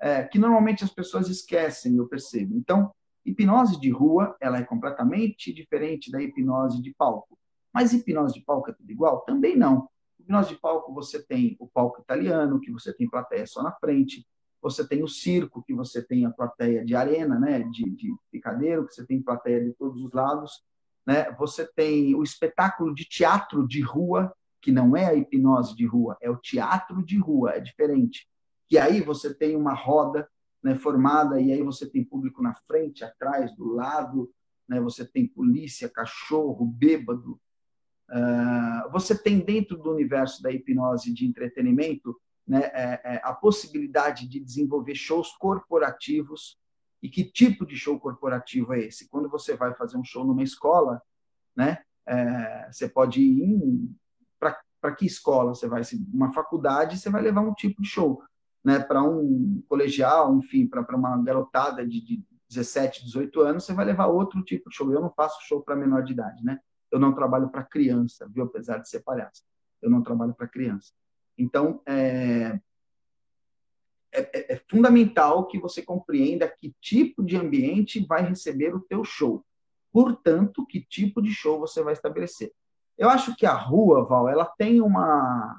é, 0.00 0.24
que 0.24 0.38
normalmente 0.38 0.84
as 0.84 0.90
pessoas 0.90 1.28
esquecem, 1.28 1.96
eu 1.96 2.06
percebo. 2.06 2.56
Então, 2.56 2.92
Hipnose 3.28 3.78
de 3.78 3.90
rua, 3.90 4.34
ela 4.40 4.58
é 4.58 4.64
completamente 4.64 5.52
diferente 5.52 6.10
da 6.10 6.22
hipnose 6.22 6.80
de 6.80 6.94
palco. 6.94 7.38
Mas 7.72 7.92
hipnose 7.92 8.34
de 8.34 8.40
palco 8.40 8.70
é 8.70 8.72
tudo 8.72 8.90
igual? 8.90 9.20
Também 9.20 9.54
não. 9.54 9.88
Hipnose 10.18 10.50
de 10.50 10.56
palco, 10.56 10.94
você 10.94 11.22
tem 11.22 11.54
o 11.60 11.68
palco 11.68 12.00
italiano, 12.00 12.58
que 12.58 12.70
você 12.70 12.92
tem 12.92 13.08
plateia 13.08 13.46
só 13.46 13.62
na 13.62 13.72
frente. 13.72 14.26
Você 14.62 14.86
tem 14.86 15.02
o 15.02 15.08
circo, 15.08 15.62
que 15.62 15.74
você 15.74 16.02
tem 16.02 16.24
a 16.24 16.30
plateia 16.30 16.84
de 16.84 16.96
arena, 16.96 17.38
né, 17.38 17.60
de, 17.60 17.90
de 17.90 18.12
picadeiro, 18.32 18.86
que 18.86 18.94
você 18.94 19.06
tem 19.06 19.22
plateia 19.22 19.62
de 19.62 19.72
todos 19.74 20.02
os 20.02 20.12
lados. 20.12 20.64
Né? 21.06 21.30
Você 21.32 21.70
tem 21.76 22.14
o 22.14 22.22
espetáculo 22.22 22.94
de 22.94 23.04
teatro 23.04 23.68
de 23.68 23.82
rua, 23.82 24.32
que 24.60 24.72
não 24.72 24.96
é 24.96 25.06
a 25.06 25.14
hipnose 25.14 25.76
de 25.76 25.86
rua, 25.86 26.16
é 26.20 26.30
o 26.30 26.36
teatro 26.36 27.04
de 27.04 27.18
rua, 27.18 27.52
é 27.52 27.60
diferente. 27.60 28.26
E 28.70 28.78
aí 28.78 29.00
você 29.00 29.34
tem 29.34 29.56
uma 29.56 29.74
roda 29.74 30.28
né, 30.62 30.74
formada, 30.74 31.40
e 31.40 31.52
aí 31.52 31.62
você 31.62 31.88
tem 31.88 32.04
público 32.04 32.42
na 32.42 32.54
frente, 32.54 33.04
atrás, 33.04 33.54
do 33.56 33.72
lado, 33.74 34.30
né, 34.68 34.80
você 34.80 35.06
tem 35.06 35.26
polícia, 35.26 35.88
cachorro, 35.88 36.66
bêbado. 36.66 37.40
Uh, 38.10 38.90
você 38.90 39.16
tem 39.16 39.40
dentro 39.40 39.76
do 39.76 39.90
universo 39.90 40.42
da 40.42 40.50
hipnose 40.50 41.12
de 41.12 41.26
entretenimento 41.26 42.18
né, 42.46 42.62
é, 42.72 43.00
é, 43.04 43.20
a 43.22 43.34
possibilidade 43.34 44.26
de 44.26 44.40
desenvolver 44.40 44.94
shows 44.94 45.32
corporativos. 45.36 46.58
E 47.02 47.08
que 47.08 47.22
tipo 47.22 47.64
de 47.64 47.76
show 47.76 48.00
corporativo 48.00 48.72
é 48.72 48.80
esse? 48.80 49.08
Quando 49.08 49.28
você 49.28 49.54
vai 49.54 49.74
fazer 49.74 49.96
um 49.96 50.04
show 50.04 50.24
numa 50.24 50.42
escola, 50.42 51.00
né, 51.54 51.78
é, 52.06 52.68
você 52.72 52.88
pode 52.88 53.20
ir 53.20 53.90
para 54.80 54.94
que 54.96 55.06
escola 55.06 55.54
você 55.54 55.68
vai? 55.68 55.82
Uma 56.12 56.32
faculdade, 56.32 56.98
você 56.98 57.10
vai 57.10 57.20
levar 57.20 57.42
um 57.42 57.52
tipo 57.52 57.82
de 57.82 57.88
show 57.88 58.22
né, 58.68 58.80
para 58.80 59.02
um 59.02 59.62
colegial, 59.66 60.36
enfim, 60.36 60.66
para 60.66 60.94
uma 60.94 61.16
garotada 61.22 61.86
de, 61.86 62.04
de 62.04 62.22
17, 62.50 63.02
18 63.06 63.40
anos, 63.40 63.64
você 63.64 63.72
vai 63.72 63.86
levar 63.86 64.08
outro 64.08 64.42
tipo 64.42 64.68
de 64.68 64.76
show. 64.76 64.92
Eu 64.92 65.00
não 65.00 65.10
faço 65.10 65.40
show 65.46 65.62
para 65.62 65.74
menor 65.74 66.02
de 66.02 66.12
idade, 66.12 66.44
né? 66.44 66.60
Eu 66.92 66.98
não 66.98 67.14
trabalho 67.14 67.48
para 67.48 67.64
criança, 67.64 68.28
viu? 68.28 68.44
Apesar 68.44 68.76
de 68.76 68.86
ser 68.86 69.00
palhaço, 69.00 69.42
eu 69.80 69.88
não 69.88 70.02
trabalho 70.02 70.34
para 70.34 70.46
criança. 70.46 70.92
Então, 71.38 71.80
é, 71.86 72.60
é, 74.12 74.20
é, 74.20 74.52
é, 74.52 74.62
fundamental 74.70 75.46
que 75.46 75.58
você 75.58 75.80
compreenda 75.80 76.46
que 76.46 76.76
tipo 76.78 77.24
de 77.24 77.38
ambiente 77.38 78.04
vai 78.04 78.22
receber 78.22 78.74
o 78.74 78.80
teu 78.80 79.02
show. 79.02 79.42
Portanto, 79.90 80.66
que 80.66 80.82
tipo 80.82 81.22
de 81.22 81.30
show 81.30 81.58
você 81.58 81.82
vai 81.82 81.94
estabelecer. 81.94 82.52
Eu 82.98 83.08
acho 83.08 83.34
que 83.34 83.46
a 83.46 83.54
rua, 83.54 84.04
Val, 84.04 84.28
ela 84.28 84.44
tem 84.44 84.82
uma, 84.82 85.58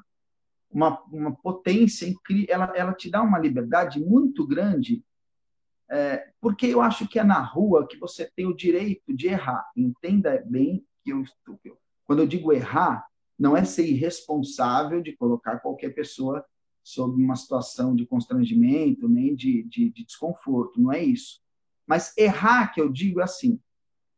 uma, 0.70 1.02
uma 1.12 1.34
potência 1.34 2.12
ela, 2.48 2.72
ela 2.76 2.94
te 2.94 3.10
dá 3.10 3.22
uma 3.22 3.38
liberdade 3.38 4.00
muito 4.00 4.46
grande, 4.46 5.04
é, 5.90 6.30
porque 6.40 6.66
eu 6.66 6.80
acho 6.80 7.08
que 7.08 7.18
é 7.18 7.24
na 7.24 7.40
rua 7.40 7.86
que 7.86 7.98
você 7.98 8.30
tem 8.36 8.46
o 8.46 8.54
direito 8.54 9.12
de 9.12 9.26
errar. 9.26 9.68
Entenda 9.76 10.42
bem 10.46 10.86
que 11.02 11.10
eu, 11.10 11.24
quando 12.04 12.20
eu 12.20 12.26
digo 12.26 12.52
errar, 12.52 13.04
não 13.36 13.56
é 13.56 13.64
ser 13.64 13.86
irresponsável 13.86 15.02
de 15.02 15.16
colocar 15.16 15.58
qualquer 15.58 15.90
pessoa 15.90 16.44
sob 16.82 17.22
uma 17.22 17.36
situação 17.36 17.94
de 17.94 18.06
constrangimento, 18.06 19.08
nem 19.08 19.34
de, 19.34 19.64
de, 19.64 19.90
de 19.90 20.04
desconforto, 20.04 20.80
não 20.80 20.92
é 20.92 21.02
isso. 21.02 21.40
Mas 21.86 22.16
errar, 22.16 22.72
que 22.72 22.80
eu 22.80 22.88
digo 22.88 23.20
é 23.20 23.24
assim, 23.24 23.58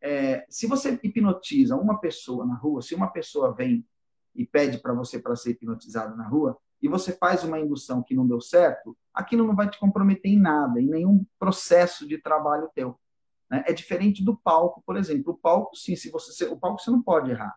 é, 0.00 0.44
se 0.50 0.66
você 0.66 0.98
hipnotiza 1.02 1.76
uma 1.76 1.98
pessoa 1.98 2.44
na 2.44 2.54
rua, 2.54 2.82
se 2.82 2.94
uma 2.94 3.08
pessoa 3.08 3.54
vem 3.54 3.86
e 4.34 4.46
pede 4.46 4.78
para 4.78 4.94
você 4.94 5.18
para 5.18 5.36
ser 5.36 5.50
hipnotizado 5.50 6.16
na 6.16 6.26
rua, 6.26 6.58
e 6.80 6.88
você 6.88 7.12
faz 7.12 7.44
uma 7.44 7.60
indução 7.60 8.02
que 8.02 8.14
não 8.14 8.26
deu 8.26 8.40
certo, 8.40 8.96
aquilo 9.14 9.46
não 9.46 9.54
vai 9.54 9.70
te 9.70 9.78
comprometer 9.78 10.32
em 10.32 10.38
nada, 10.38 10.80
em 10.80 10.88
nenhum 10.88 11.24
processo 11.38 12.06
de 12.06 12.18
trabalho 12.18 12.70
teu. 12.74 12.98
Né? 13.48 13.62
É 13.66 13.72
diferente 13.72 14.24
do 14.24 14.36
palco, 14.36 14.82
por 14.84 14.96
exemplo. 14.96 15.32
O 15.32 15.36
palco, 15.36 15.76
sim, 15.76 15.94
se 15.94 16.10
você 16.10 16.44
o 16.46 16.58
palco 16.58 16.80
você 16.80 16.90
não 16.90 17.02
pode 17.02 17.30
errar. 17.30 17.54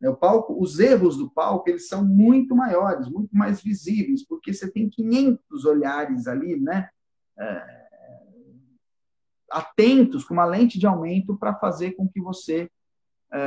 Né? 0.00 0.08
O 0.08 0.16
palco, 0.16 0.62
os 0.62 0.78
erros 0.78 1.16
do 1.16 1.28
palco, 1.30 1.68
eles 1.68 1.88
são 1.88 2.04
muito 2.04 2.54
maiores, 2.54 3.08
muito 3.08 3.34
mais 3.34 3.60
visíveis, 3.60 4.24
porque 4.24 4.54
você 4.54 4.70
tem 4.70 4.88
500 4.88 5.64
olhares 5.64 6.28
ali, 6.28 6.60
né? 6.60 6.88
É, 7.36 7.88
atentos, 9.50 10.24
com 10.24 10.34
uma 10.34 10.44
lente 10.44 10.78
de 10.78 10.86
aumento 10.86 11.36
para 11.36 11.54
fazer 11.54 11.92
com 11.92 12.08
que 12.08 12.20
você 12.20 12.70
é, 13.32 13.38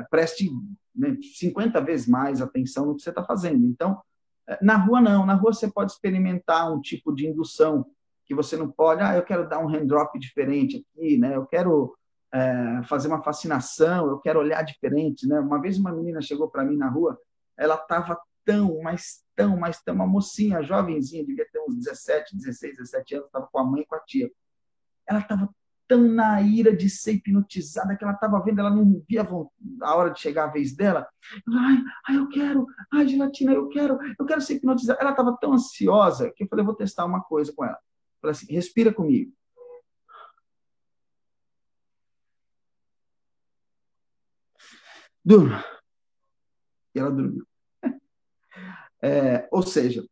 é 0.00 0.06
preste 0.10 0.50
né, 0.94 1.16
50 1.38 1.80
vezes 1.80 2.06
mais 2.06 2.40
atenção 2.40 2.86
no 2.86 2.96
que 2.96 3.02
você 3.02 3.10
está 3.10 3.24
fazendo. 3.24 3.64
Então, 3.66 4.00
é, 4.48 4.58
na 4.62 4.76
rua 4.76 5.00
não, 5.00 5.26
na 5.26 5.34
rua 5.34 5.52
você 5.52 5.70
pode 5.70 5.92
experimentar 5.92 6.72
um 6.72 6.80
tipo 6.80 7.14
de 7.14 7.26
indução 7.26 7.86
que 8.24 8.34
você 8.34 8.56
não 8.56 8.70
pode, 8.70 9.02
ah, 9.02 9.14
eu 9.16 9.22
quero 9.22 9.48
dar 9.48 9.60
um 9.60 9.68
hand 9.68 9.86
drop 9.86 10.18
diferente 10.18 10.84
aqui, 10.94 11.16
né? 11.16 11.36
Eu 11.36 11.46
quero 11.46 11.96
é, 12.32 12.82
fazer 12.88 13.06
uma 13.06 13.22
fascinação, 13.22 14.08
eu 14.08 14.18
quero 14.18 14.40
olhar 14.40 14.62
diferente, 14.62 15.28
né? 15.28 15.38
Uma 15.38 15.60
vez 15.60 15.78
uma 15.78 15.92
menina 15.92 16.20
chegou 16.20 16.50
para 16.50 16.64
mim 16.64 16.76
na 16.76 16.88
rua, 16.88 17.16
ela 17.56 17.76
estava 17.76 18.20
tão, 18.44 18.80
mas 18.82 19.24
tão, 19.36 19.56
mas 19.56 19.80
tão, 19.82 19.94
uma 19.94 20.06
mocinha, 20.06 20.62
jovenzinha, 20.62 21.24
devia 21.24 21.46
ter 21.52 21.60
uns 21.60 21.76
17, 21.76 22.36
16, 22.36 22.76
17 22.78 23.14
anos, 23.14 23.26
estava 23.26 23.48
com 23.50 23.58
a 23.58 23.64
mãe 23.64 23.82
e 23.82 23.86
com 23.86 23.94
a 23.94 24.00
tia. 24.00 24.30
Ela 25.06 25.20
estava 25.20 25.48
tão 25.88 26.02
na 26.02 26.40
ira 26.40 26.76
de 26.76 26.88
ser 26.90 27.12
hipnotizada 27.14 27.96
que 27.96 28.04
ela 28.04 28.14
estava 28.14 28.42
vendo, 28.42 28.60
ela 28.60 28.70
não 28.70 29.02
via 29.08 29.26
a 29.82 29.94
hora 29.94 30.10
de 30.10 30.20
chegar 30.20 30.44
a 30.44 30.52
vez 30.52 30.74
dela. 30.74 31.08
Ai, 31.48 31.78
ai, 32.08 32.16
eu 32.18 32.28
quero, 32.28 32.66
ai, 32.92 33.08
gelatina, 33.08 33.52
eu 33.52 33.68
quero, 33.68 33.98
eu 34.18 34.26
quero 34.26 34.40
ser 34.40 34.54
hipnotizada. 34.54 35.00
Ela 35.00 35.10
estava 35.10 35.36
tão 35.36 35.52
ansiosa 35.52 36.30
que 36.30 36.44
eu 36.44 36.48
falei, 36.48 36.64
vou 36.64 36.74
testar 36.74 37.04
uma 37.04 37.22
coisa 37.22 37.52
com 37.52 37.64
ela. 37.64 37.78
falei 38.20 38.32
assim, 38.32 38.52
respira 38.52 38.92
comigo. 38.92 39.32
Durma. 45.24 45.64
E 46.94 46.98
ela 46.98 47.10
dormiu. 47.10 47.46
É, 49.02 49.46
ou 49.52 49.62
seja, 49.62 50.04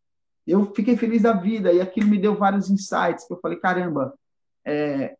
eu 0.47 0.72
fiquei 0.75 0.97
feliz 0.97 1.22
da 1.22 1.33
vida 1.33 1.72
e 1.72 1.81
aquilo 1.81 2.07
me 2.07 2.18
deu 2.18 2.37
vários 2.37 2.68
insights 2.68 3.27
que 3.27 3.33
eu 3.33 3.41
falei, 3.41 3.59
caramba, 3.59 4.14
é, 4.64 5.16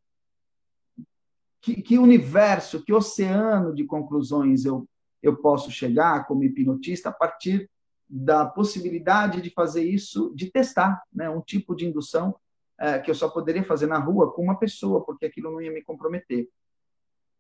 que, 1.65 1.81
que 1.81 1.99
universo, 1.99 2.85
que 2.85 2.93
oceano 2.93 3.75
de 3.75 3.85
conclusões 3.85 4.67
eu, 4.67 4.87
eu 5.23 5.35
posso 5.35 5.71
chegar 5.71 6.27
como 6.27 6.45
hipnotista 6.45 7.09
a 7.09 7.13
partir 7.13 7.71
da 8.07 8.45
possibilidade 8.45 9.41
de 9.41 9.49
fazer 9.49 9.83
isso, 9.83 10.31
de 10.37 10.51
testar 10.51 11.03
né, 11.11 11.31
um 11.31 11.41
tipo 11.41 11.75
de 11.75 11.87
indução 11.87 12.37
é, 12.79 12.99
que 12.99 13.11
eu 13.11 13.15
só 13.15 13.31
poderia 13.31 13.65
fazer 13.65 13.87
na 13.87 13.99
rua 13.99 14.31
com 14.31 14.43
uma 14.43 14.59
pessoa, 14.59 15.03
porque 15.03 15.25
aquilo 15.25 15.51
não 15.51 15.61
ia 15.63 15.73
me 15.73 15.83
comprometer. 15.83 16.47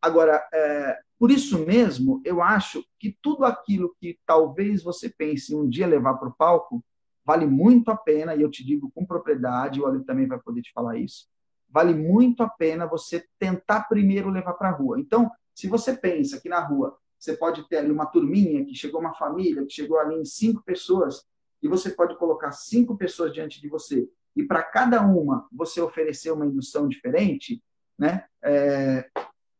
Agora, 0.00 0.42
é, 0.54 0.98
por 1.18 1.30
isso 1.30 1.58
mesmo, 1.58 2.22
eu 2.24 2.42
acho 2.42 2.82
que 2.98 3.18
tudo 3.20 3.44
aquilo 3.44 3.94
que 4.00 4.18
talvez 4.24 4.82
você 4.82 5.10
pense 5.10 5.54
um 5.54 5.68
dia 5.68 5.86
levar 5.86 6.14
para 6.14 6.28
o 6.28 6.34
palco, 6.34 6.82
vale 7.26 7.44
muito 7.44 7.90
a 7.90 7.96
pena, 7.96 8.34
e 8.34 8.40
eu 8.40 8.50
te 8.50 8.64
digo 8.64 8.90
com 8.94 9.04
propriedade, 9.04 9.80
o 9.80 9.86
Ale 9.86 10.02
também 10.02 10.26
vai 10.26 10.38
poder 10.38 10.62
te 10.62 10.72
falar 10.72 10.96
isso, 10.96 11.26
vale 11.74 11.92
muito 11.92 12.44
a 12.44 12.48
pena 12.48 12.86
você 12.86 13.26
tentar 13.36 13.88
primeiro 13.88 14.30
levar 14.30 14.52
para 14.52 14.68
a 14.68 14.72
rua. 14.72 15.00
Então, 15.00 15.28
se 15.52 15.66
você 15.66 15.92
pensa 15.92 16.40
que 16.40 16.48
na 16.48 16.60
rua 16.60 16.96
você 17.18 17.36
pode 17.36 17.68
ter 17.68 17.78
ali 17.78 17.90
uma 17.90 18.06
turminha, 18.06 18.64
que 18.64 18.76
chegou 18.76 19.00
uma 19.00 19.14
família, 19.14 19.66
que 19.66 19.72
chegou 19.72 19.98
ali 19.98 20.14
em 20.14 20.24
cinco 20.24 20.62
pessoas, 20.62 21.24
e 21.60 21.66
você 21.66 21.90
pode 21.90 22.16
colocar 22.16 22.52
cinco 22.52 22.96
pessoas 22.96 23.32
diante 23.32 23.60
de 23.60 23.68
você, 23.68 24.08
e 24.36 24.44
para 24.44 24.62
cada 24.62 25.02
uma 25.02 25.48
você 25.50 25.80
oferecer 25.80 26.30
uma 26.30 26.46
indução 26.46 26.86
diferente, 26.86 27.60
né? 27.98 28.24
É, 28.40 29.10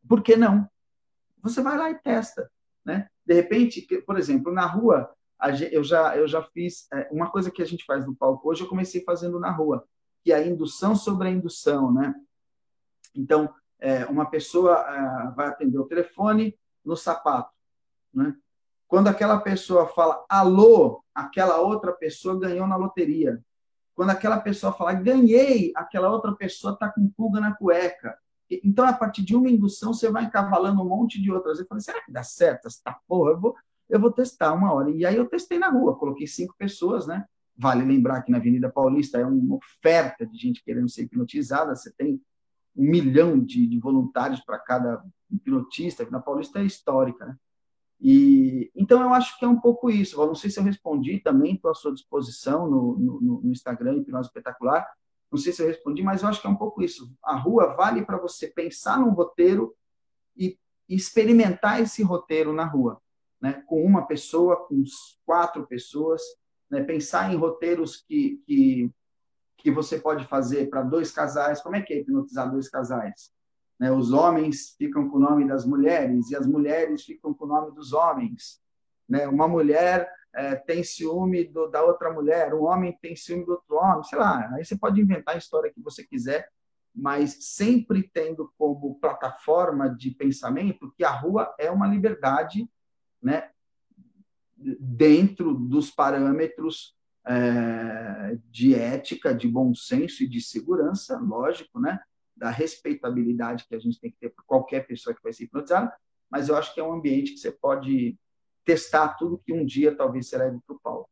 por 0.09 0.23
que 0.23 0.37
não? 0.37 0.69
Você 1.43 1.63
vai 1.63 1.77
lá 1.77 1.91
e 1.91 1.99
testa, 1.99 2.49
né? 2.85 3.09
De 3.27 3.35
repente, 3.35 3.89
por 4.07 4.17
exemplo, 4.17 4.53
na 4.53 4.67
rua, 4.67 5.11
eu 5.73 5.83
já 5.83 6.17
eu 6.17 6.29
já 6.29 6.43
fiz 6.43 6.87
é, 6.93 7.09
uma 7.11 7.29
coisa 7.31 7.51
que 7.51 7.63
a 7.63 7.67
gente 7.67 7.85
faz 7.85 8.07
no 8.07 8.15
palco 8.15 8.49
hoje, 8.49 8.63
eu 8.63 8.69
comecei 8.69 9.03
fazendo 9.03 9.41
na 9.41 9.51
rua, 9.51 9.85
que 10.25 10.33
a 10.33 10.45
indução 10.45 10.97
sobre 10.97 11.29
a 11.29 11.31
indução, 11.31 11.93
né? 11.93 12.15
Então, 13.15 13.55
é, 13.79 14.07
uma 14.07 14.25
pessoa 14.25 14.79
é, 14.79 15.31
vai 15.33 15.49
atender 15.49 15.79
o 15.79 15.85
telefone 15.85 16.59
no 16.83 16.97
sapato, 16.97 17.53
né? 18.13 18.35
Quando 18.89 19.09
aquela 19.09 19.39
pessoa 19.41 19.87
fala 19.89 20.25
alô, 20.29 21.05
aquela 21.15 21.61
outra 21.61 21.93
pessoa 21.93 22.39
ganhou 22.39 22.67
na 22.67 22.77
loteria. 22.77 23.43
Quando 23.95 24.11
aquela 24.11 24.41
pessoa 24.41 24.73
fala 24.73 24.93
ganhei, 24.95 25.73
aquela 25.75 26.11
outra 26.11 26.35
pessoa 26.35 26.73
está 26.73 26.89
com 26.89 27.09
pulga 27.09 27.41
na 27.41 27.55
cueca. 27.55 28.17
Então, 28.51 28.87
a 28.87 28.93
partir 28.93 29.23
de 29.23 29.35
uma 29.35 29.51
indução, 29.51 29.93
você 29.93 30.11
vai 30.11 30.25
encavalando 30.25 30.83
um 30.83 30.89
monte 30.89 31.21
de 31.21 31.31
outras. 31.31 31.59
Eu 31.59 31.67
falei, 31.67 31.83
será 31.83 32.03
que 32.03 32.13
dá 32.13 32.23
certo 32.23 32.67
essa 32.67 32.97
porra? 33.09 33.33
Eu 33.33 33.41
vou, 33.41 33.57
eu 33.89 34.01
vou 34.01 34.13
testar 34.13 34.53
uma 34.53 34.73
hora. 34.73 34.91
E 34.91 35.05
aí 35.05 35.17
eu 35.17 35.29
testei 35.29 35.59
na 35.59 35.69
rua, 35.69 35.97
coloquei 35.97 36.27
cinco 36.27 36.55
pessoas, 36.57 37.07
né? 37.07 37.27
Vale 37.57 37.85
lembrar 37.85 38.23
que 38.23 38.31
na 38.31 38.39
Avenida 38.39 38.71
Paulista 38.71 39.19
é 39.19 39.27
uma 39.27 39.57
oferta 39.57 40.27
de 40.27 40.37
gente 40.37 40.63
querendo 40.63 40.89
ser 40.89 41.03
hipnotizada. 41.03 41.75
Você 41.75 41.93
tem 41.93 42.21
um 42.77 42.91
milhão 42.91 43.39
de, 43.39 43.67
de 43.67 43.79
voluntários 43.79 44.41
para 44.41 44.59
cada 44.59 45.05
hipnotista, 45.31 46.05
que 46.05 46.11
na 46.11 46.21
Paulista 46.21 46.59
é 46.59 46.65
histórica, 46.65 47.27
né? 47.27 47.37
E, 48.01 48.71
então, 48.75 49.01
eu 49.01 49.15
acho 49.15 49.39
que 49.39 49.45
é 49.45 49.49
um 49.49 49.59
pouco 49.59 49.89
isso. 49.89 50.21
Eu 50.21 50.27
não 50.27 50.35
sei 50.35 50.51
se 50.51 50.59
eu 50.59 50.65
respondi 50.65 51.21
também, 51.21 51.55
estou 51.55 51.71
à 51.71 51.75
sua 51.75 51.95
disposição 51.95 52.69
no, 52.69 52.99
no, 52.99 53.41
no 53.43 53.53
Instagram, 53.53 53.97
Hipnose 53.97 54.29
Espetacular, 54.29 54.87
não 55.31 55.39
sei 55.39 55.53
se 55.53 55.63
eu 55.63 55.67
respondi, 55.67 56.03
mas 56.03 56.23
eu 56.23 56.29
acho 56.29 56.41
que 56.41 56.47
é 56.47 56.51
um 56.51 56.57
pouco 56.57 56.83
isso. 56.83 57.13
A 57.23 57.35
rua 57.37 57.75
vale 57.75 58.05
para 58.05 58.19
você 58.19 58.47
pensar 58.47 58.99
num 58.99 59.11
roteiro 59.11 59.75
e 60.37 60.59
experimentar 60.89 61.81
esse 61.81 62.03
roteiro 62.03 62.53
na 62.53 62.65
rua, 62.65 63.01
né? 63.41 63.65
com 63.67 63.83
uma 63.85 64.07
pessoa, 64.07 64.57
com 64.69 64.85
quatro 65.25 65.67
pessoas, 65.67 66.23
né? 66.75 66.83
pensar 66.83 67.33
em 67.33 67.37
roteiros 67.37 67.97
que, 67.97 68.43
que, 68.45 68.91
que 69.57 69.71
você 69.71 69.99
pode 69.99 70.27
fazer 70.27 70.69
para 70.69 70.83
dois 70.83 71.13
casais. 71.13 71.61
Como 71.61 71.77
é 71.77 71.81
que 71.81 71.95
é 71.95 71.99
hipnotizar 71.99 72.51
dois 72.51 72.69
casais? 72.69 73.33
Né? 73.79 73.93
Os 73.93 74.13
homens 74.13 74.75
ficam 74.77 75.09
com 75.09 75.19
o 75.19 75.21
nome 75.21 75.47
das 75.47 75.65
mulheres 75.65 76.31
e 76.31 76.37
as 76.37 76.47
mulheres 76.47 77.05
ficam 77.05 77.33
com 77.33 77.45
o 77.45 77.49
nome 77.49 77.73
dos 77.73 77.93
homens. 77.93 78.61
Né? 79.09 79.29
Uma 79.29 79.47
mulher 79.47 80.11
é, 80.35 80.57
tem 80.57 80.83
ciúme 80.83 81.45
do, 81.45 81.69
da 81.69 81.83
outra 81.85 82.13
mulher, 82.13 82.53
um 82.53 82.65
homem 82.65 82.99
tem 83.01 83.15
ciúme 83.15 83.45
do 83.45 83.53
outro 83.53 83.77
homem, 83.77 84.03
sei 84.03 84.19
lá. 84.19 84.51
Aí 84.55 84.65
você 84.65 84.77
pode 84.77 85.01
inventar 85.01 85.37
a 85.37 85.39
história 85.39 85.73
que 85.73 85.81
você 85.81 86.05
quiser, 86.05 86.49
mas 86.93 87.37
sempre 87.55 88.11
tendo 88.13 88.53
como 88.59 88.97
plataforma 88.97 89.89
de 89.89 90.11
pensamento 90.11 90.93
que 90.97 91.05
a 91.05 91.11
rua 91.11 91.55
é 91.59 91.71
uma 91.71 91.87
liberdade, 91.87 92.69
né, 93.23 93.51
dentro 94.81 95.55
dos 95.55 95.91
parâmetros 95.91 96.97
é, 97.27 98.39
de 98.51 98.75
ética, 98.75 99.35
de 99.35 99.47
bom 99.49 99.75
senso 99.75 100.23
e 100.23 100.29
de 100.29 100.41
segurança, 100.41 101.19
lógico, 101.19 101.81
né, 101.81 102.01
da 102.37 102.51
respeitabilidade 102.51 103.67
que 103.69 103.75
a 103.75 103.79
gente 103.79 104.01
tem 104.01 104.11
que 104.11 104.19
ter 104.19 104.31
por 104.31 104.45
qualquer 104.45 104.87
pessoa 104.87 105.15
que 105.15 105.23
vai 105.23 105.33
ser 105.33 105.45
hipnotizada, 105.45 105.95
mas 106.31 106.49
eu 106.49 106.57
acho 106.57 106.75
que 106.75 106.81
é 106.81 106.85
um 106.85 106.93
ambiente 106.93 107.33
que 107.33 107.39
você 107.39 107.53
pode 107.53 108.19
testar 108.65 109.11
tudo 109.15 109.41
que 109.45 109.53
um 109.53 109.65
dia 109.65 109.95
talvez 109.95 110.29
você 110.29 110.39
leve 110.39 110.59
para 110.67 110.77
o 110.77 110.81
Paulo. 110.81 111.09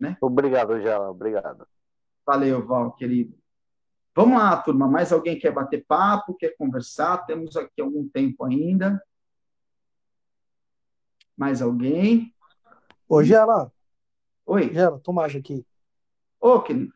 Né? 0.00 0.16
Obrigado, 0.20 0.80
Gela. 0.80 1.10
Obrigado. 1.10 1.66
Valeu, 2.26 2.64
Val, 2.66 2.92
querido. 2.92 3.36
Vamos 4.14 4.38
lá, 4.38 4.56
turma. 4.56 4.88
Mais 4.88 5.12
alguém 5.12 5.38
quer 5.38 5.52
bater 5.52 5.84
papo, 5.86 6.34
quer 6.34 6.56
conversar? 6.56 7.24
Temos 7.26 7.56
aqui 7.56 7.80
algum 7.80 8.08
tempo 8.08 8.44
ainda. 8.44 9.02
Mais 11.38 11.62
alguém? 11.62 12.34
Ô, 13.08 13.22
Gela. 13.22 13.72
Oi. 14.44 14.74
Gela, 14.74 14.98
Tomás 14.98 15.36
aqui. 15.36 15.64
Ô, 16.40 16.60
querido. 16.60 16.92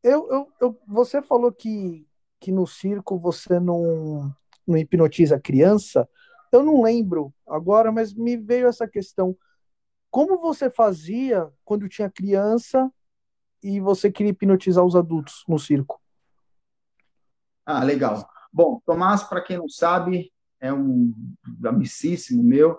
Eu, 0.00 0.30
eu, 0.30 0.52
eu, 0.60 0.80
você 0.86 1.20
falou 1.20 1.50
que, 1.50 2.06
que 2.38 2.52
no 2.52 2.68
circo 2.68 3.18
você 3.18 3.58
não, 3.58 4.32
não 4.64 4.76
hipnotiza 4.78 5.40
criança. 5.40 6.08
Eu 6.52 6.62
não 6.62 6.80
lembro 6.82 7.34
agora, 7.48 7.90
mas 7.90 8.14
me 8.14 8.36
veio 8.36 8.68
essa 8.68 8.86
questão. 8.86 9.36
Como 10.08 10.38
você 10.38 10.70
fazia 10.70 11.50
quando 11.64 11.88
tinha 11.88 12.08
criança 12.08 12.88
e 13.60 13.80
você 13.80 14.08
queria 14.10 14.30
hipnotizar 14.30 14.84
os 14.84 14.94
adultos 14.94 15.44
no 15.48 15.58
circo? 15.58 16.00
Ah, 17.66 17.82
legal. 17.82 18.28
Bom, 18.52 18.80
Tomás, 18.86 19.24
para 19.24 19.42
quem 19.42 19.58
não 19.58 19.68
sabe, 19.68 20.32
é 20.60 20.72
um 20.72 21.12
amicíssimo 21.64 22.40
meu. 22.42 22.78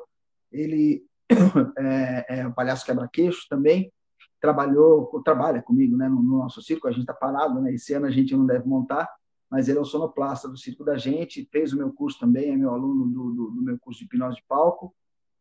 Ele 0.51 1.05
é, 1.77 2.39
é 2.39 2.47
um 2.47 2.51
palhaço 2.51 2.85
quebra-queixo 2.85 3.47
também. 3.49 3.91
Trabalhou, 4.39 5.21
trabalha 5.23 5.61
comigo 5.61 5.95
né, 5.95 6.09
no, 6.09 6.21
no 6.21 6.37
nosso 6.39 6.61
circo. 6.61 6.87
A 6.87 6.91
gente 6.91 7.01
está 7.01 7.13
parado, 7.13 7.61
né? 7.61 7.73
Esse 7.73 7.93
ano 7.93 8.07
a 8.07 8.11
gente 8.11 8.35
não 8.35 8.45
deve 8.45 8.67
montar, 8.67 9.07
mas 9.49 9.67
ele 9.67 9.77
é 9.77 9.81
o 9.81 9.85
sonoplasta 9.85 10.47
do 10.47 10.57
circo 10.57 10.83
da 10.83 10.97
gente, 10.97 11.47
fez 11.51 11.73
o 11.73 11.77
meu 11.77 11.91
curso 11.91 12.19
também, 12.19 12.51
é 12.51 12.57
meu 12.57 12.71
aluno 12.71 13.05
do, 13.05 13.31
do, 13.33 13.51
do 13.51 13.61
meu 13.61 13.77
curso 13.77 13.99
de 13.99 14.05
hipnose 14.05 14.37
de 14.37 14.43
palco, 14.47 14.95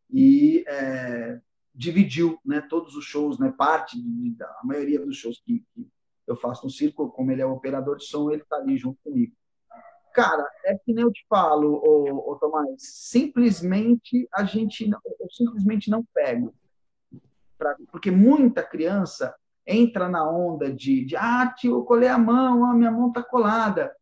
e 0.09 0.65
é, 0.67 1.39
dividiu 1.73 2.37
né, 2.45 2.59
todos 2.59 2.95
os 2.95 3.05
shows, 3.05 3.39
né, 3.39 3.53
parte 3.57 3.99
de, 3.99 4.31
da 4.31 4.45
a 4.45 4.61
maioria 4.65 5.03
dos 5.03 5.15
shows 5.15 5.41
que, 5.43 5.63
que, 5.73 5.87
eu 6.27 6.35
faço 6.35 6.65
no 6.65 6.69
circo, 6.69 7.09
como 7.09 7.31
ele 7.31 7.41
é 7.41 7.45
o 7.45 7.53
operador 7.53 7.97
de 7.97 8.05
som, 8.05 8.29
ele 8.29 8.43
está 8.43 8.57
ali 8.57 8.77
junto 8.77 8.99
comigo. 9.03 9.33
Cara, 10.13 10.45
é 10.65 10.75
que 10.75 10.93
nem 10.93 11.03
eu 11.03 11.11
te 11.11 11.25
falo, 11.27 11.73
ô, 11.83 12.31
ô 12.31 12.35
Tomás, 12.35 12.75
simplesmente 12.79 14.27
a 14.33 14.43
gente, 14.43 14.89
eu 14.89 15.29
simplesmente 15.31 15.89
não 15.89 16.03
pego. 16.13 16.53
Pra, 17.57 17.75
porque 17.91 18.11
muita 18.11 18.63
criança 18.63 19.35
entra 19.65 20.09
na 20.09 20.27
onda 20.29 20.73
de, 20.73 21.05
de 21.05 21.15
ah, 21.15 21.53
tio, 21.55 21.75
eu 21.75 21.83
colei 21.83 22.09
a 22.09 22.17
mão, 22.17 22.65
a 22.65 22.73
minha 22.73 22.91
mão 22.91 23.09
está 23.09 23.23
colada. 23.23 23.95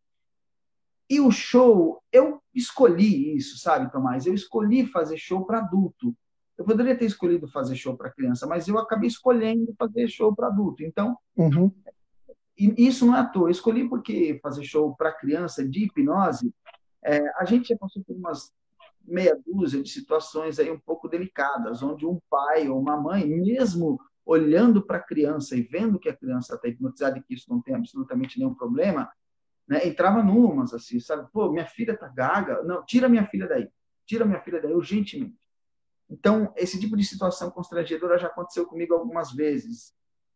E 1.10 1.20
o 1.20 1.32
show, 1.32 2.02
eu 2.12 2.42
escolhi 2.54 3.36
isso, 3.36 3.58
sabe, 3.58 3.92
Tomás? 3.92 4.26
Eu 4.26 4.34
escolhi 4.34 4.86
fazer 4.86 5.18
show 5.18 5.46
para 5.46 5.60
adulto. 5.60 6.16
Eu 6.58 6.66
poderia 6.66 6.96
ter 6.96 7.06
escolhido 7.06 7.48
fazer 7.48 7.76
show 7.76 7.96
para 7.96 8.12
criança, 8.12 8.46
mas 8.46 8.68
eu 8.68 8.78
acabei 8.78 9.08
escolhendo 9.08 9.74
fazer 9.78 10.08
show 10.08 10.36
para 10.36 10.48
adulto. 10.48 10.84
Então, 10.84 11.18
uhum. 11.36 11.72
Isso 12.78 13.06
não 13.06 13.16
é 13.16 13.20
à 13.20 13.26
toa. 13.26 13.48
Eu 13.48 13.52
escolhi 13.52 13.88
porque 13.88 14.40
fazer 14.44 14.64
show 14.64 14.96
para 14.96 15.12
criança 15.12 15.68
de 15.68 15.86
hipnose, 15.86 16.54
é, 17.04 17.22
a 17.38 17.46
gente 17.46 17.70
já 17.70 17.78
passou 17.78 18.04
por 18.04 18.16
umas 18.16 18.52
meia 19.06 19.40
dúzia 19.46 19.82
de 19.82 19.90
situações 19.90 20.60
aí 20.60 20.70
um 20.70 20.80
pouco 20.80 21.08
delicadas, 21.08 21.82
onde 21.82 22.06
um 22.06 22.20
pai 22.30 22.68
ou 22.70 22.80
uma 22.80 22.96
mãe, 22.96 23.26
mesmo 23.26 24.00
olhando 24.26 24.86
para 24.86 24.98
a 24.98 25.04
criança 25.04 25.56
e 25.56 25.62
vendo 25.62 25.98
que 25.98 26.10
a 26.10 26.16
criança 26.16 26.56
está 26.56 26.68
hipnotizada 26.68 27.18
e 27.18 27.24
que 27.24 27.34
isso 27.34 27.50
não 27.50 27.62
tem 27.62 27.74
absolutamente 27.74 28.38
nenhum 28.38 28.54
problema, 28.54 29.12
né? 29.68 29.88
Entrava 29.88 30.22
numas, 30.22 30.74
assim, 30.74 31.00
sabe? 31.00 31.28
Pô, 31.32 31.52
minha 31.52 31.66
filha 31.66 31.98
tá 31.98 32.08
gaga. 32.08 32.62
Não, 32.64 32.84
tira 32.86 33.10
minha 33.10 33.26
filha 33.26 33.48
daí. 33.48 33.68
Tira 34.06 34.26
minha 34.26 34.42
filha 34.42 34.62
daí 34.62 34.74
urgentemente. 34.74 35.38
Então, 36.10 36.52
esse 36.56 36.80
tipo 36.80 36.98
de 36.98 37.04
situação 37.04 37.52
constrangedora 37.52 38.18
já 38.18 38.28
aconteceu 38.28 38.66
comigo 38.66 38.94
algumas 38.94 39.32
vezes. 39.32 39.94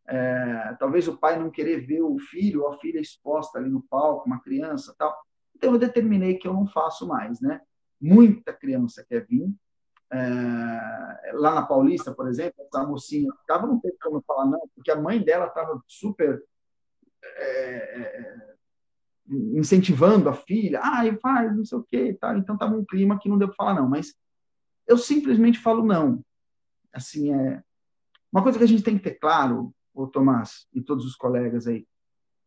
É, 0.07 0.75
talvez 0.79 1.07
o 1.07 1.17
pai 1.17 1.39
não 1.39 1.49
querer 1.49 1.85
ver 1.85 2.01
o 2.01 2.17
filho 2.19 2.63
ou 2.63 2.73
a 2.73 2.77
filha 2.77 2.99
exposta 2.99 3.57
ali 3.57 3.69
no 3.69 3.81
palco, 3.83 4.27
uma 4.27 4.41
criança 4.41 4.93
tal. 4.97 5.17
Então, 5.55 5.71
eu 5.71 5.79
determinei 5.79 6.37
que 6.37 6.47
eu 6.47 6.53
não 6.53 6.67
faço 6.67 7.07
mais, 7.07 7.39
né? 7.39 7.61
Muita 7.99 8.51
criança 8.51 9.05
quer 9.07 9.25
vir. 9.25 9.49
É, 10.11 11.31
lá 11.33 11.55
na 11.55 11.65
Paulista, 11.65 12.13
por 12.13 12.27
exemplo, 12.27 12.63
essa 12.65 12.85
mocinha 12.85 13.33
ficava, 13.41 13.65
não 13.65 13.79
tem 13.79 13.91
como 14.01 14.21
falar 14.21 14.45
não, 14.45 14.69
porque 14.75 14.91
a 14.91 14.95
mãe 14.95 15.23
dela 15.23 15.47
estava 15.47 15.81
super 15.87 16.43
é, 17.23 17.41
é 17.41 18.53
incentivando 19.29 20.29
a 20.29 20.33
filha, 20.33 20.81
ah, 20.83 21.03
faz, 21.21 21.55
não 21.55 21.63
sei 21.63 21.77
o 21.77 21.83
quê, 21.83 22.09
então 22.11 22.55
estava 22.55 22.75
um 22.75 22.85
clima 22.85 23.17
que 23.17 23.29
não 23.29 23.37
deu 23.37 23.47
para 23.47 23.55
falar 23.55 23.73
não, 23.75 23.87
mas 23.87 24.13
eu 24.85 24.97
simplesmente 24.97 25.59
falo 25.59 25.83
não. 25.83 26.23
Assim, 26.91 27.33
é 27.33 27.63
uma 28.31 28.43
coisa 28.43 28.57
que 28.57 28.63
a 28.63 28.67
gente 28.67 28.83
tem 28.83 28.97
que 28.97 29.03
ter 29.03 29.15
claro, 29.15 29.73
o 29.93 30.07
Tomás 30.07 30.67
e 30.73 30.81
todos 30.81 31.05
os 31.05 31.15
colegas 31.15 31.67
aí, 31.67 31.87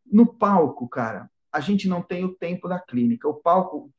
no 0.04 0.26
palco, 0.26 0.88
cara, 0.88 1.30
a 1.52 1.60
gente 1.60 1.88
não 1.88 2.02
tem 2.02 2.24
o 2.24 2.34
tempo 2.34 2.68
da 2.68 2.78
clínica. 2.78 3.28
O 3.28 3.34
palco, 3.34 3.90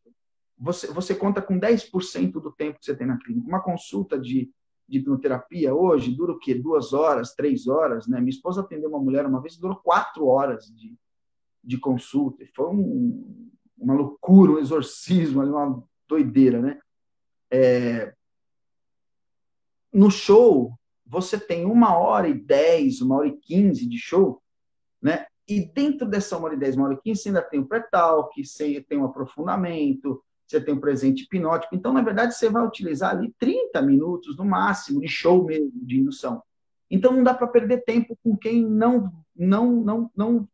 você, 0.58 0.88
você 0.88 1.16
conta 1.16 1.42
com 1.42 1.60
10% 1.60 2.34
do 2.34 2.52
tempo 2.52 2.80
que 2.80 2.86
você 2.86 2.96
tem 2.96 3.08
na 3.08 3.18
clínica. 3.18 3.48
Uma 3.48 3.62
consulta 3.62 4.18
de, 4.20 4.52
de 4.88 5.00
hipnoterapia 5.00 5.74
hoje 5.74 6.16
dura 6.16 6.34
o 6.34 6.40
quê? 6.40 6.54
Duas 6.54 6.94
horas, 6.94 7.34
três 7.34 7.68
horas, 7.68 8.08
né? 8.08 8.20
Minha 8.20 8.30
esposa 8.30 8.62
atendeu 8.62 8.90
uma 8.90 9.00
mulher 9.00 9.26
uma 9.26 9.42
vez, 9.42 9.58
durou 9.58 9.78
quatro 9.78 10.28
horas 10.28 10.66
de, 10.66 10.96
de 11.64 11.78
consulta. 11.78 12.46
Foi 12.56 12.68
um, 12.68 13.52
uma 13.78 13.94
loucura, 13.94 14.54
um 14.54 14.60
exorcismo, 14.60 15.44
uma 15.44 15.84
doideira, 16.08 16.62
né? 16.62 16.80
É... 17.50 18.14
No 19.92 20.12
show, 20.12 20.77
você 21.08 21.40
tem 21.40 21.66
uma 21.66 21.98
hora 21.98 22.28
e 22.28 22.34
dez, 22.34 23.02
uma 23.02 23.18
hora 23.18 23.28
e 23.28 23.38
quinze 23.38 23.88
de 23.88 23.98
show, 23.98 24.42
né? 25.02 25.26
E 25.48 25.62
dentro 25.62 26.08
dessa 26.08 26.38
uma 26.38 26.48
hora 26.48 26.56
e 26.56 26.60
dez, 26.60 26.76
uma 26.76 26.86
hora 26.86 26.96
e 26.96 27.02
quinze, 27.02 27.22
você 27.22 27.30
ainda 27.30 27.42
tem 27.42 27.60
o 27.60 27.66
pré-talk, 27.66 28.44
você 28.44 28.82
tem 28.82 28.98
um 28.98 29.06
aprofundamento, 29.06 30.22
você 30.46 30.60
tem 30.60 30.74
um 30.74 30.80
presente 30.80 31.24
hipnótico. 31.24 31.76
Então, 31.76 31.94
na 31.94 32.02
verdade, 32.02 32.36
você 32.36 32.50
vai 32.50 32.66
utilizar 32.66 33.12
ali 33.12 33.34
30 33.40 33.82
minutos 33.82 34.38
no 34.38 34.46
máximo 34.46 35.00
de 35.00 35.08
show 35.08 35.46
mesmo, 35.46 35.72
de 35.74 36.00
indução. 36.00 36.42
Então, 36.90 37.14
não 37.14 37.24
dá 37.24 37.34
para 37.34 37.48
perder 37.48 37.84
tempo 37.84 38.18
com 38.24 38.36
quem 38.36 38.66
não, 38.66 39.12
não, 39.36 39.72
não, 39.84 40.12
não, 40.16 40.48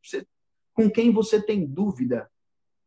com 0.74 0.90
quem 0.90 1.12
você 1.12 1.42
tem 1.42 1.66
dúvida 1.66 2.30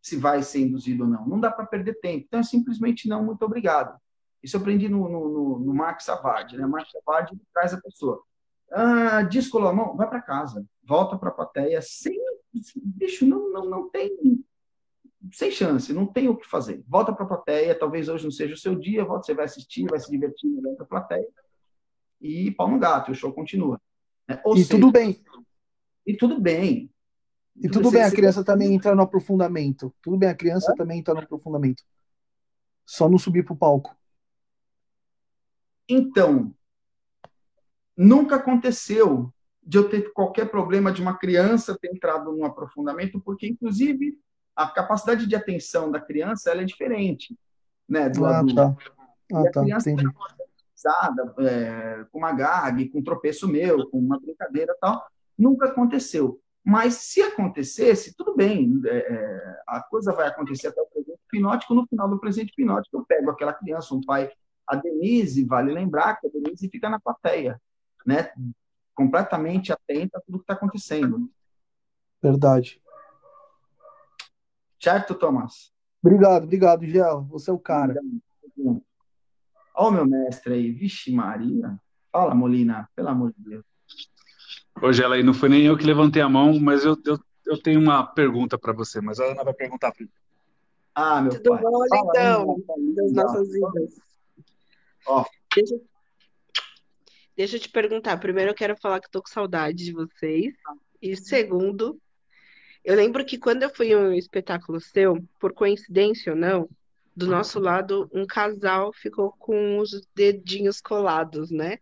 se 0.01 0.17
vai 0.17 0.43
ser 0.43 0.61
induzido 0.61 1.05
ou 1.05 1.11
não. 1.11 1.27
Não 1.27 1.41
dá 1.41 1.51
para 1.51 1.67
perder 1.67 1.95
tempo. 2.01 2.25
Então, 2.27 2.41
é 2.41 2.45
simplesmente 2.45 3.09
não, 3.09 3.25
muito 3.25 3.43
obrigado. 3.45 3.99
Isso 4.47 4.57
eu 4.57 4.61
aprendi 4.61 4.89
no, 4.89 5.09
no, 5.09 5.29
no, 5.29 5.59
no 5.59 5.75
Mark 5.75 6.01
Savard. 6.01 6.57
Né? 6.57 6.65
Mark 6.65 6.89
Savard 6.89 7.37
traz 7.53 7.75
a 7.75 7.81
pessoa. 7.81 8.23
Ah, 8.71 9.23
descolou 9.23 9.69
a 9.69 9.73
mão, 9.73 9.97
vai 9.97 10.09
para 10.09 10.23
casa. 10.23 10.65
Volta 10.85 11.19
para 11.19 11.31
a 11.31 11.33
plateia 11.33 11.83
sem... 11.83 12.17
Bicho, 12.77 13.27
não, 13.27 13.51
não, 13.51 13.69
não 13.69 13.91
tem 13.91 14.09
sem 15.33 15.51
chance, 15.51 15.93
não 15.93 16.07
tem 16.07 16.29
o 16.29 16.37
que 16.37 16.49
fazer. 16.49 16.85
Volta 16.87 17.13
para 17.13 17.25
a 17.25 17.29
plateia, 17.29 17.77
talvez 17.77 18.09
hoje 18.09 18.23
não 18.23 18.31
seja 18.31 18.55
o 18.55 18.57
seu 18.57 18.77
dia, 18.77 19.05
volta, 19.05 19.27
você 19.27 19.35
vai 19.35 19.47
assistir, 19.47 19.85
vai 19.91 19.99
se 19.99 20.09
divertir 20.09 20.49
dentro 20.49 20.79
da 20.79 20.85
plateia, 20.85 21.27
e 22.21 22.53
pau 22.53 22.71
no 22.71 22.79
gato, 22.79 23.11
o 23.11 23.15
show 23.15 23.33
continua. 23.33 23.81
Né? 24.29 24.41
e 24.47 24.59
seja, 24.59 24.71
tudo 24.71 24.93
bem. 24.93 25.21
E 26.07 26.17
tudo 26.17 26.41
bem. 26.41 26.89
E 27.57 27.69
tudo 27.69 27.91
bem 27.91 28.03
a 28.03 28.11
criança 28.11 28.45
também 28.45 28.73
entra 28.73 28.95
no 28.95 29.03
aprofundamento. 29.03 29.93
Tudo 30.01 30.17
bem 30.17 30.29
a 30.29 30.35
criança 30.35 30.71
é? 30.71 30.77
também 30.77 31.01
entra 31.01 31.13
no 31.15 31.21
aprofundamento. 31.21 31.83
Só 32.87 33.09
não 33.09 33.19
subir 33.19 33.45
para 33.45 33.55
o 33.55 33.57
palco. 33.57 33.97
Então, 35.89 36.55
nunca 37.97 38.37
aconteceu 38.37 39.33
de 39.63 39.79
eu 39.79 39.89
ter 39.89 40.13
qualquer 40.13 40.51
problema 40.51 40.93
de 40.93 41.03
uma 41.03 41.19
criança 41.19 41.77
ter 41.81 41.93
entrado 41.93 42.33
no 42.33 42.45
aprofundamento, 42.45 43.21
porque, 43.21 43.49
inclusive, 43.49 44.19
a 44.55 44.69
capacidade 44.69 45.27
de 45.27 45.35
atenção 45.35 45.91
da 45.91 46.01
criança 46.01 46.51
ela 46.51 46.63
é 46.63 46.65
diferente 46.65 47.37
né, 47.89 48.09
do 48.09 48.25
ah, 48.25 48.39
adulto. 48.39 48.55
Tá. 48.55 48.77
Ah, 49.33 49.43
e 49.43 49.49
a 49.49 49.51
tá, 49.51 49.61
criança 49.63 49.91
entendi. 49.91 50.11
É, 51.41 52.05
com 52.13 52.19
uma 52.19 52.33
gag, 52.33 52.89
com 52.91 53.01
um 53.01 53.03
tropeço 53.03 53.49
meu, 53.49 53.89
com 53.91 53.99
uma 53.99 54.21
brincadeira 54.21 54.77
tal, 54.81 55.05
nunca 55.37 55.67
aconteceu. 55.67 56.41
Mas 56.65 56.95
se 56.95 57.23
acontecesse, 57.23 58.15
tudo 58.17 58.37
bem, 58.37 58.81
é, 58.85 58.97
é, 58.97 59.61
a 59.67 59.83
coisa 59.83 60.13
vai 60.13 60.29
acontecer 60.29 60.69
até 60.69 60.81
o 60.81 60.87
presente 60.87 61.19
hipnótico. 61.27 61.75
No 61.75 61.87
final 61.87 62.09
do 62.09 62.21
presente 62.21 62.53
hipnótico, 62.53 62.97
eu 62.99 63.05
pego 63.05 63.31
aquela 63.31 63.53
criança, 63.53 63.95
um 63.95 64.01
pai, 64.01 64.31
a 64.67 64.77
Denise, 64.77 65.45
vale 65.45 65.73
lembrar 65.73 66.17
que 66.17 66.27
a 66.27 66.31
Denise 66.31 66.69
fica 66.69 66.89
na 66.89 66.99
plateia, 66.99 67.61
né, 68.05 68.31
completamente 68.95 69.73
atenta 69.73 70.19
a 70.19 70.21
tudo 70.21 70.39
que 70.39 70.45
está 70.45 70.55
acontecendo. 70.55 71.31
Verdade. 72.23 72.81
Certo, 74.81 75.15
Thomas? 75.15 75.73
Obrigado, 76.03 76.45
obrigado, 76.45 76.87
Gel. 76.87 77.25
Você 77.31 77.51
é 77.51 77.53
o 77.53 77.59
cara. 77.59 77.95
Olha 79.75 79.89
o 79.89 79.91
meu 79.91 80.07
mestre 80.07 80.55
aí. 80.55 80.71
Vixe, 80.71 81.13
Maria. 81.13 81.79
Fala, 82.11 82.35
Molina, 82.35 82.89
pelo 82.95 83.09
amor 83.09 83.33
de 83.37 83.43
Deus. 83.43 83.65
Ô, 84.81 84.93
Gela, 84.93 85.17
aí 85.17 85.23
não 85.23 85.35
foi 85.35 85.49
nem 85.49 85.63
eu 85.63 85.77
que 85.77 85.85
levantei 85.85 86.23
a 86.23 86.29
mão, 86.29 86.59
mas 86.59 86.85
eu, 86.85 86.97
eu, 87.05 87.19
eu 87.47 87.61
tenho 87.61 87.81
uma 87.81 88.07
pergunta 88.07 88.59
para 88.59 88.73
você, 88.73 89.01
mas 89.01 89.19
a 89.19 89.25
Ana 89.25 89.45
vai 89.45 89.55
perguntar 89.55 89.93
primeiro. 89.93 90.17
Ah, 90.95 91.21
meu 91.21 91.31
Tudo 91.33 91.51
pai. 91.51 91.63
bom, 91.63 91.85
então, 91.85 92.57
das 92.95 93.13
nossas 93.13 93.49
vidas? 93.51 94.06
Ó. 95.07 95.25
Deixa, 95.55 95.75
deixa 97.37 97.57
eu 97.57 97.61
te 97.61 97.69
perguntar. 97.69 98.19
Primeiro, 98.19 98.51
eu 98.51 98.55
quero 98.55 98.77
falar 98.77 99.01
que 99.01 99.07
estou 99.07 99.23
com 99.23 99.29
saudade 99.29 99.85
de 99.85 99.93
vocês. 99.93 100.55
E 101.01 101.17
segundo, 101.17 102.01
eu 102.85 102.95
lembro 102.95 103.25
que 103.25 103.39
quando 103.39 103.63
eu 103.63 103.71
fui 103.71 103.89
em 103.89 103.97
um 103.97 104.13
espetáculo 104.13 104.81
seu, 104.81 105.23
por 105.41 105.53
coincidência 105.53 106.33
ou 106.33 106.39
não, 106.39 106.69
do 107.17 107.27
nosso 107.27 107.59
lado, 107.59 108.11
um 108.13 108.27
casal 108.27 108.93
ficou 108.93 109.33
com 109.33 109.79
os 109.79 110.07
dedinhos 110.15 110.83
colados, 110.83 111.51
né? 111.51 111.79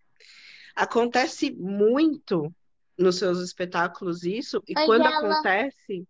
Acontece 0.77 1.51
muito 1.51 2.55
nos 2.97 3.19
seus 3.19 3.41
espetáculos 3.41 4.23
isso, 4.23 4.63
e 4.69 4.79
Oi, 4.79 4.87
quando 4.87 5.07
ela. 5.07 5.19
acontece, 5.19 6.07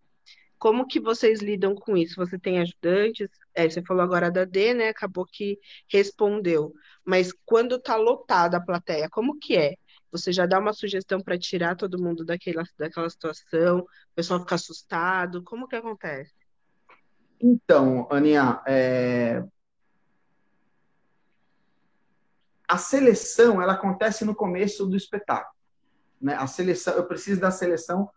como 0.64 0.86
que 0.86 0.98
vocês 0.98 1.42
lidam 1.42 1.74
com 1.74 1.94
isso? 1.94 2.16
Você 2.16 2.38
tem 2.38 2.58
ajudantes? 2.58 3.28
É, 3.54 3.68
você 3.68 3.82
falou 3.82 4.02
agora 4.02 4.30
da 4.30 4.46
D, 4.46 4.72
né? 4.72 4.88
Acabou 4.88 5.26
que 5.26 5.60
respondeu. 5.92 6.72
Mas 7.04 7.34
quando 7.44 7.78
tá 7.78 7.96
lotada 7.96 8.56
a 8.56 8.64
plateia, 8.64 9.10
como 9.10 9.38
que 9.38 9.58
é? 9.58 9.74
Você 10.10 10.32
já 10.32 10.46
dá 10.46 10.58
uma 10.58 10.72
sugestão 10.72 11.20
para 11.20 11.38
tirar 11.38 11.76
todo 11.76 12.02
mundo 12.02 12.24
daquela, 12.24 12.62
daquela 12.78 13.10
situação, 13.10 13.80
o 13.80 14.14
pessoal 14.14 14.40
fica 14.40 14.54
assustado, 14.54 15.42
como 15.42 15.68
que 15.68 15.76
acontece? 15.76 16.32
Então, 17.38 18.08
Aninha, 18.10 18.62
é... 18.66 19.44
a 22.66 22.78
seleção 22.78 23.60
ela 23.60 23.74
acontece 23.74 24.24
no 24.24 24.34
começo 24.34 24.86
do 24.86 24.96
espetáculo. 24.96 25.54
Né? 26.18 26.34
A 26.34 26.46
seleção, 26.46 26.94
eu 26.94 27.04
preciso 27.04 27.38
da 27.38 27.50
seleção 27.50 28.08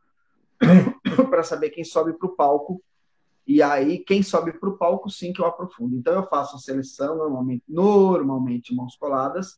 para 1.29 1.43
saber 1.43 1.69
quem 1.69 1.83
sobe 1.83 2.13
para 2.13 2.27
o 2.27 2.35
palco. 2.35 2.81
E 3.45 3.61
aí, 3.61 3.99
quem 3.99 4.21
sobe 4.21 4.51
para 4.51 4.69
o 4.69 4.77
palco, 4.77 5.09
sim, 5.09 5.31
que 5.31 5.41
eu 5.41 5.45
aprofundo. 5.45 5.95
Então, 5.95 6.13
eu 6.13 6.27
faço 6.27 6.57
a 6.57 6.59
seleção 6.59 7.15
normalmente, 7.15 7.63
normalmente 7.67 8.75
mãos 8.75 8.95
coladas, 8.97 9.57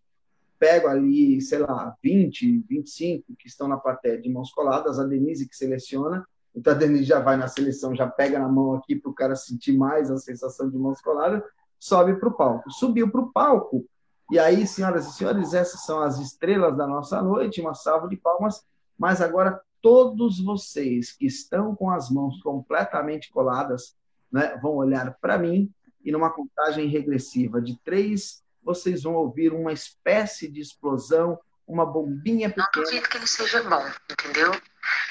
pego 0.60 0.88
ali, 0.88 1.41
sei 1.41 1.60
lá, 1.60 1.95
20, 2.04 2.66
25 2.70 3.36
que 3.36 3.47
estão 3.47 3.68
na 3.68 3.78
plateia 3.78 4.22
de 4.22 4.30
mãos 4.30 4.52
coladas, 4.52 5.00
a 5.00 5.06
Denise 5.06 5.47
que 5.47 5.56
seleciona, 5.56 6.28
então 6.54 6.74
a 6.74 6.76
Denise 6.76 7.06
já 7.06 7.20
vai 7.20 7.38
na 7.38 7.47
seleção, 7.47 7.95
já 7.95 8.08
pega 8.08 8.38
na 8.38 8.47
mão 8.47 8.74
aqui 8.74 8.95
para 8.95 9.10
o 9.10 9.14
cara 9.14 9.36
sentir 9.36 9.78
mais 9.78 10.12
a 10.12 10.18
sensação 10.18 10.70
de 10.70 10.78
mãos 10.78 11.02
coladas, 11.02 11.41
sobe 11.80 12.16
para 12.20 12.30
o 12.30 12.34
palco. 12.34 12.70
Subiu 12.70 13.10
para 13.10 13.22
o 13.22 13.32
palco, 13.32 13.86
e 14.32 14.38
aí, 14.38 14.68
senhoras 14.68 15.08
e 15.08 15.14
senhores, 15.14 15.56
essas 15.56 15.84
são 15.84 16.02
as 16.02 16.20
estrelas 16.20 16.78
da 16.78 16.86
nossa 16.86 17.20
noite, 17.22 17.62
uma 17.62 17.74
salva 17.74 18.08
de 18.08 18.16
palmas, 18.16 18.64
mas 18.97 19.22
agora 19.22 19.60
todos 19.82 20.39
vocês 20.39 21.11
que 21.11 21.25
estão 21.25 21.75
com 21.75 21.89
as 21.89 22.09
mãos 22.09 22.41
completamente 22.41 23.32
coladas, 23.32 23.95
né, 24.32 24.57
vão 24.61 24.75
olhar 24.75 25.17
para 25.19 25.38
mim 25.38 25.71
e 26.03 26.11
numa 26.11 26.30
contagem 26.30 26.88
regressiva 26.88 27.61
de 27.61 27.77
três 27.84 28.43
vocês 28.61 29.03
vão 29.03 29.15
ouvir 29.15 29.53
uma 29.53 29.71
espécie 29.71 30.51
de 30.51 30.59
explosão, 30.59 31.39
uma 31.65 31.86
bombinha 31.86 32.49
pequena. 32.49 32.69
Não 32.75 32.84
duvido 32.84 33.09
que 33.09 33.17
ele 33.17 33.27
seja 33.27 33.63
bom, 33.63 33.84
entendeu? 34.11 34.51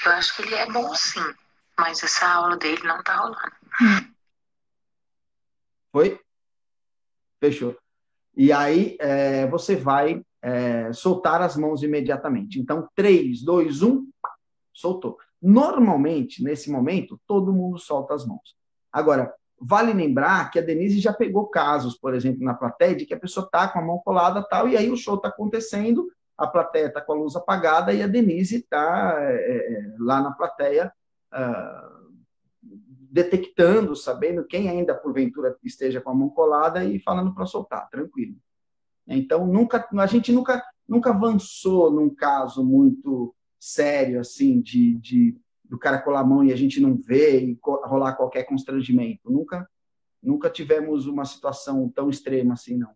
Eu 0.05 0.11
acho 0.11 0.35
que 0.35 0.43
ele 0.43 0.55
é 0.55 0.71
bom 0.71 0.93
sim, 0.95 1.33
mas 1.77 2.03
essa 2.03 2.27
aula 2.27 2.57
dele 2.57 2.81
não 2.83 3.01
tá 3.03 3.15
rolando. 3.17 3.37
Foi? 5.91 6.19
Fechou. 7.39 7.77
E 8.35 8.53
aí 8.53 8.95
é, 8.99 9.47
você 9.47 9.75
vai 9.75 10.23
é, 10.41 10.93
soltar 10.93 11.41
as 11.41 11.57
mãos 11.57 11.83
imediatamente. 11.83 12.59
Então, 12.59 12.87
3, 12.95 13.43
2, 13.43 13.81
1, 13.81 14.07
soltou. 14.79 15.17
Normalmente, 15.41 16.43
nesse 16.43 16.71
momento, 16.71 17.19
todo 17.27 17.53
mundo 17.53 17.77
solta 17.77 18.13
as 18.13 18.25
mãos. 18.25 18.57
Agora, 18.91 19.33
Vale 19.61 19.91
lembrar 19.91 20.49
que 20.51 20.57
a 20.57 20.61
Denise 20.61 20.99
já 20.99 21.11
pegou 21.11 21.47
casos, 21.47 21.97
por 21.97 22.13
exemplo, 22.13 22.43
na 22.43 22.53
plateia, 22.53 22.95
de 22.95 23.05
que 23.05 23.13
a 23.13 23.19
pessoa 23.19 23.45
está 23.45 23.67
com 23.67 23.79
a 23.79 23.81
mão 23.81 23.99
colada 23.99 24.41
tal, 24.41 24.69
e 24.69 24.77
aí 24.77 24.89
o 24.89 24.95
show 24.95 25.15
está 25.15 25.27
acontecendo, 25.27 26.09
a 26.37 26.47
plateia 26.47 26.85
está 26.85 27.01
com 27.01 27.11
a 27.11 27.15
luz 27.15 27.35
apagada 27.35 27.93
e 27.93 28.01
a 28.01 28.07
Denise 28.07 28.57
está 28.57 29.17
é, 29.17 29.33
é, 29.33 29.95
lá 29.99 30.21
na 30.21 30.31
plateia 30.31 30.93
uh, 31.33 32.09
detectando, 33.11 33.97
sabendo 33.97 34.45
quem 34.45 34.69
ainda 34.69 34.95
porventura 34.95 35.57
esteja 35.61 35.99
com 35.99 36.11
a 36.11 36.15
mão 36.15 36.29
colada 36.29 36.85
e 36.85 36.97
falando 36.99 37.33
para 37.35 37.45
soltar, 37.45 37.89
tranquilo. 37.89 38.37
Então, 39.05 39.45
nunca, 39.45 39.85
a 39.91 40.05
gente 40.05 40.31
nunca, 40.31 40.63
nunca 40.87 41.09
avançou 41.09 41.91
num 41.91 42.09
caso 42.09 42.63
muito 42.63 43.35
sério, 43.59 44.19
assim, 44.19 44.61
de, 44.61 44.95
de 44.95 45.37
do 45.65 45.77
cara 45.77 46.01
colar 46.01 46.21
a 46.21 46.25
mão 46.25 46.43
e 46.43 46.51
a 46.51 46.55
gente 46.55 46.79
não 46.79 46.95
vê 46.95 47.39
e 47.41 47.59
rolar 47.61 48.15
qualquer 48.15 48.43
constrangimento. 48.43 49.29
Nunca, 49.29 49.69
nunca 50.21 50.49
tivemos 50.49 51.05
uma 51.05 51.25
situação 51.25 51.87
tão 51.89 52.09
extrema 52.09 52.55
assim, 52.55 52.75
não. 52.75 52.95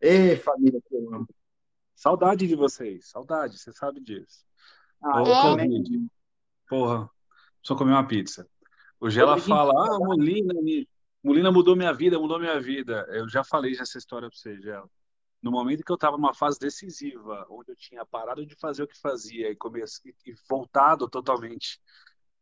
Ei, 0.00 0.34
família 0.36 0.80
que 0.80 0.94
eu 0.94 1.14
amo. 1.14 1.28
Saudade 1.94 2.48
de 2.48 2.56
vocês, 2.56 3.10
saudade, 3.10 3.58
você 3.58 3.72
sabe 3.72 4.00
disso. 4.00 4.44
Ah, 5.02 5.22
é? 5.58 5.66
Porra, 6.66 7.08
só 7.62 7.76
comer 7.76 7.92
uma 7.92 8.08
pizza. 8.08 8.48
O 8.98 9.08
Gela 9.08 9.38
fala, 9.38 9.72
ah, 9.72 9.98
Molina, 9.98 10.54
Molina 11.22 11.52
mudou 11.52 11.76
minha 11.76 11.92
vida, 11.92 12.18
mudou 12.18 12.38
minha 12.38 12.58
vida. 12.58 13.06
Eu 13.10 13.28
já 13.28 13.44
falei 13.44 13.76
essa 13.78 13.98
história 13.98 14.28
para 14.28 14.36
você, 14.36 14.60
Gela. 14.60 14.88
No 15.42 15.50
momento 15.50 15.82
que 15.84 15.90
eu 15.90 15.94
estava 15.94 16.16
numa 16.16 16.34
fase 16.34 16.58
decisiva, 16.58 17.46
onde 17.50 17.72
eu 17.72 17.76
tinha 17.76 18.04
parado 18.04 18.44
de 18.44 18.54
fazer 18.56 18.82
o 18.82 18.86
que 18.88 18.98
fazia 18.98 19.50
e, 19.50 19.56
comece, 19.56 20.14
e 20.26 20.34
voltado 20.48 21.08
totalmente 21.08 21.80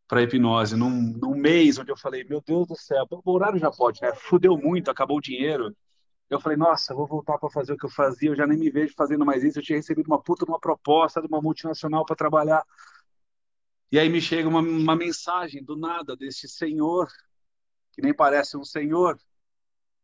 para 0.09 0.23
hipnose, 0.23 0.75
num, 0.77 0.91
num 0.91 1.35
mês 1.35 1.79
onde 1.79 1.93
eu 1.93 1.97
falei, 1.97 2.25
meu 2.25 2.41
Deus 2.41 2.67
do 2.67 2.77
céu, 2.77 3.07
o 3.11 3.33
horário 3.33 3.59
já 3.59 3.71
pode, 3.71 4.01
né? 4.01 4.13
Fudeu 4.15 4.57
muito, 4.57 4.91
acabou 4.91 5.19
o 5.19 5.21
dinheiro. 5.21 5.77
Eu 6.31 6.41
falei, 6.41 6.57
nossa, 6.59 6.95
vou 6.95 7.07
voltar 7.07 7.39
para 7.39 7.51
fazer 7.51 7.75
o 7.75 7.77
que 7.77 7.87
eu 7.87 7.91
fazia, 7.91 8.31
eu 8.31 8.37
já 8.37 8.47
nem 8.47 8.59
me 8.59 8.71
vejo 8.71 8.95
fazendo 8.97 9.25
mais 9.25 9.45
isso. 9.45 9.59
Eu 9.59 9.63
tinha 9.63 9.77
recebido 9.77 10.07
uma 10.07 10.21
puta 10.21 10.45
uma 10.45 10.59
proposta 10.59 11.21
de 11.21 11.29
uma 11.29 11.41
multinacional 11.41 12.05
para 12.05 12.17
trabalhar 12.17 12.65
e 13.91 13.99
aí 13.99 14.09
me 14.09 14.21
chega 14.21 14.49
uma, 14.49 14.61
uma 14.61 14.95
mensagem 14.95 15.65
do 15.65 15.75
nada 15.75 16.15
desse 16.15 16.47
senhor, 16.47 17.09
que 17.93 18.03
nem 18.03 18.13
parece 18.15 18.57
um 18.57 18.65
senhor, 18.65 19.19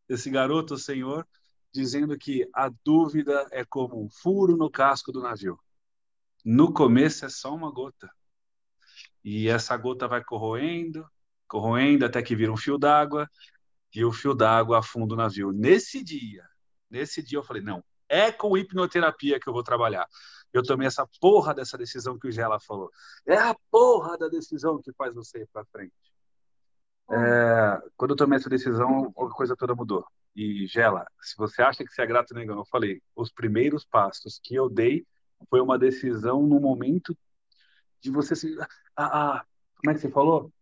desse 0.09 0.31
garoto 0.31 0.79
senhor, 0.79 1.27
dizendo 1.75 2.17
que 2.17 2.49
a 2.55 2.71
dúvida 2.85 3.47
é 3.51 3.65
como 3.65 4.03
um 4.03 4.09
furo 4.09 4.57
no 4.57 4.71
casco 4.71 5.11
do 5.11 5.21
navio. 5.21 5.59
No 6.45 6.73
começo 6.73 7.25
é 7.25 7.29
só 7.29 7.55
uma 7.55 7.71
gota. 7.71 8.09
E 9.25 9.49
essa 9.49 9.77
gota 9.77 10.07
vai 10.07 10.23
corroendo, 10.23 11.07
corroendo 11.49 12.05
até 12.05 12.23
que 12.23 12.37
vira 12.37 12.53
um 12.53 12.57
fio 12.57 12.79
d'água, 12.79 13.29
e 13.95 14.05
o 14.05 14.13
fio 14.13 14.35
d'água 14.35 14.79
afunda 14.79 15.15
o 15.15 15.17
navio. 15.17 15.53
Nesse 15.53 16.03
dia, 16.03 16.47
nesse 16.89 17.23
dia 17.23 17.39
eu 17.39 17.45
falei, 17.45 17.63
não, 17.63 17.83
é 18.09 18.31
com 18.31 18.57
hipnoterapia 18.57 19.41
que 19.41 19.49
eu 19.49 19.53
vou 19.53 19.63
trabalhar 19.63 20.07
eu 20.55 20.63
tomei 20.63 20.87
essa 20.87 21.07
porra 21.21 21.53
dessa 21.53 21.77
decisão 21.77 22.17
que 22.17 22.29
o 22.29 22.33
Gela 22.33 22.61
falou. 22.61 22.89
É 23.27 23.37
a 23.37 23.57
porra 23.71 24.17
da 24.17 24.29
decisão 24.29 24.81
que 24.81 24.93
faz 24.93 25.13
você 25.13 25.41
ir 25.41 25.49
para 25.53 25.65
frente. 25.65 25.93
É, 27.11 27.83
quando 27.97 28.13
eu 28.13 28.17
tomei 28.17 28.39
essa 28.39 28.49
decisão, 28.49 29.13
a 29.19 29.29
coisa 29.31 29.57
toda 29.57 29.75
mudou. 29.75 30.07
E, 30.35 30.67
Gela, 30.67 31.07
se 31.21 31.37
você 31.37 31.63
acha 31.63 31.85
que 31.85 31.93
você 31.93 32.03
é 32.03 32.07
grato, 32.07 32.35
negão, 32.35 32.59
eu 32.59 32.65
falei, 32.65 33.01
os 33.15 33.31
primeiros 33.31 33.85
passos 33.85 34.41
que 34.43 34.55
eu 34.55 34.69
dei 34.69 35.07
foi 35.49 35.61
uma 35.61 35.79
decisão 35.79 36.43
no 36.47 36.59
momento 36.59 37.17
de 38.01 38.11
você 38.11 38.35
se... 38.35 38.57
Ah, 38.97 39.37
ah, 39.37 39.45
como 39.77 39.91
é 39.91 39.95
que 39.95 40.01
você 40.01 40.11
falou? 40.11 40.53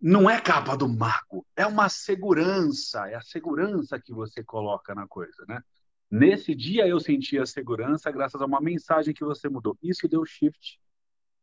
Não 0.00 0.28
é 0.28 0.40
capa 0.40 0.76
do 0.76 0.88
mago, 0.88 1.46
é 1.54 1.66
uma 1.66 1.88
segurança, 1.88 3.08
é 3.08 3.14
a 3.14 3.20
segurança 3.20 4.00
que 4.00 4.12
você 4.12 4.42
coloca 4.42 4.94
na 4.94 5.06
coisa, 5.06 5.44
né? 5.46 5.62
Nesse 6.10 6.54
dia 6.54 6.88
eu 6.88 6.98
senti 6.98 7.38
a 7.38 7.46
segurança 7.46 8.10
graças 8.10 8.40
a 8.40 8.46
uma 8.46 8.60
mensagem 8.60 9.14
que 9.14 9.24
você 9.24 9.48
mudou. 9.48 9.78
Isso 9.80 10.08
deu 10.08 10.24
shift 10.24 10.80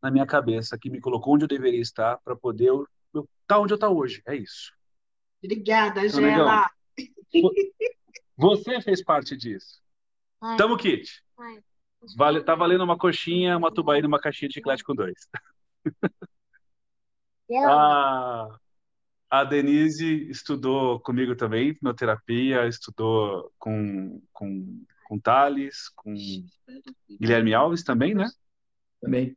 na 0.01 0.11
minha 0.11 0.25
cabeça, 0.25 0.77
que 0.77 0.89
me 0.89 0.99
colocou 0.99 1.35
onde 1.35 1.45
eu 1.45 1.47
deveria 1.47 1.79
estar 1.79 2.17
para 2.17 2.35
poder 2.35 2.71
estar 2.73 3.27
tá 3.47 3.59
onde 3.59 3.73
eu 3.73 3.75
estou 3.75 3.95
hoje. 3.97 4.21
É 4.25 4.35
isso. 4.35 4.73
Obrigada, 5.41 6.05
então, 6.05 6.19
Gela. 6.19 6.69
Você 8.37 8.81
fez 8.81 9.03
parte 9.03 9.35
disso. 9.35 9.81
Ai. 10.41 10.57
Tamo, 10.57 10.77
Kit. 10.77 11.23
Vale, 12.15 12.43
tá 12.43 12.55
valendo 12.55 12.83
uma 12.83 12.97
coxinha, 12.97 13.57
uma 13.57 13.73
tubaína 13.73 14.05
e 14.05 14.07
uma 14.07 14.19
caixinha 14.19 14.47
de 14.47 14.53
chiclete 14.55 14.83
com 14.83 14.93
dois. 14.93 15.27
ah, 17.67 18.57
a 19.29 19.43
Denise 19.43 20.29
estudou 20.29 20.99
comigo 20.99 21.35
também, 21.35 21.69
hipnoterapia, 21.69 22.67
estudou 22.67 23.51
com, 23.57 24.21
com, 24.31 24.85
com 25.05 25.19
Thales, 25.19 25.89
com 25.95 26.13
Guilherme 27.19 27.53
Alves 27.53 27.83
também, 27.83 28.13
né? 28.13 28.29
Também. 29.01 29.35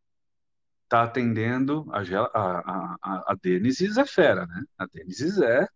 Está 0.84 1.04
atendendo 1.04 1.86
a, 1.92 2.00
a, 2.00 2.96
a, 3.00 3.32
a 3.32 3.36
Denise 3.40 3.98
é 3.98 4.06
fera, 4.06 4.46
né? 4.46 4.64
A 4.78 4.86
Denise 4.86 5.44
é, 5.44 5.66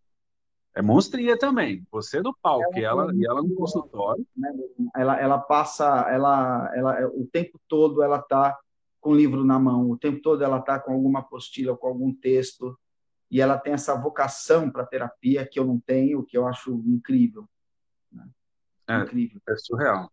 é 0.75 0.83
monstria 0.83 1.39
também. 1.39 1.87
Você 1.91 2.21
no 2.21 2.35
palco 2.43 2.77
e 2.77 2.85
ela, 2.85 3.13
e 3.15 3.27
ela 3.27 3.43
no 3.43 3.55
consultório. 3.55 4.27
Né? 4.37 4.53
Ela, 4.95 5.21
ela 5.21 5.39
passa, 5.39 6.07
ela, 6.11 6.71
ela, 6.75 7.07
o 7.09 7.27
tempo 7.31 7.61
todo 7.69 8.03
ela 8.03 8.19
está 8.19 8.59
com 9.01 9.11
o 9.11 9.15
livro 9.15 9.45
na 9.45 9.59
mão, 9.59 9.91
o 9.91 9.99
tempo 9.99 10.21
todo 10.21 10.43
ela 10.43 10.59
está 10.59 10.79
com 10.79 10.93
alguma 10.93 11.21
apostila, 11.21 11.77
com 11.77 11.87
algum 11.87 12.13
texto 12.13 12.79
e 13.31 13.41
ela 13.41 13.59
tem 13.59 13.73
essa 13.73 13.95
vocação 13.95 14.71
para 14.71 14.87
terapia 14.87 15.47
que 15.47 15.59
eu 15.59 15.65
não 15.65 15.79
tenho, 15.79 16.25
que 16.25 16.37
eu 16.37 16.47
acho 16.47 16.83
incrível. 16.87 17.49
Né? 18.11 18.27
É, 18.89 18.99
incrível. 18.99 19.41
É 19.49 19.57
surreal. 19.57 20.11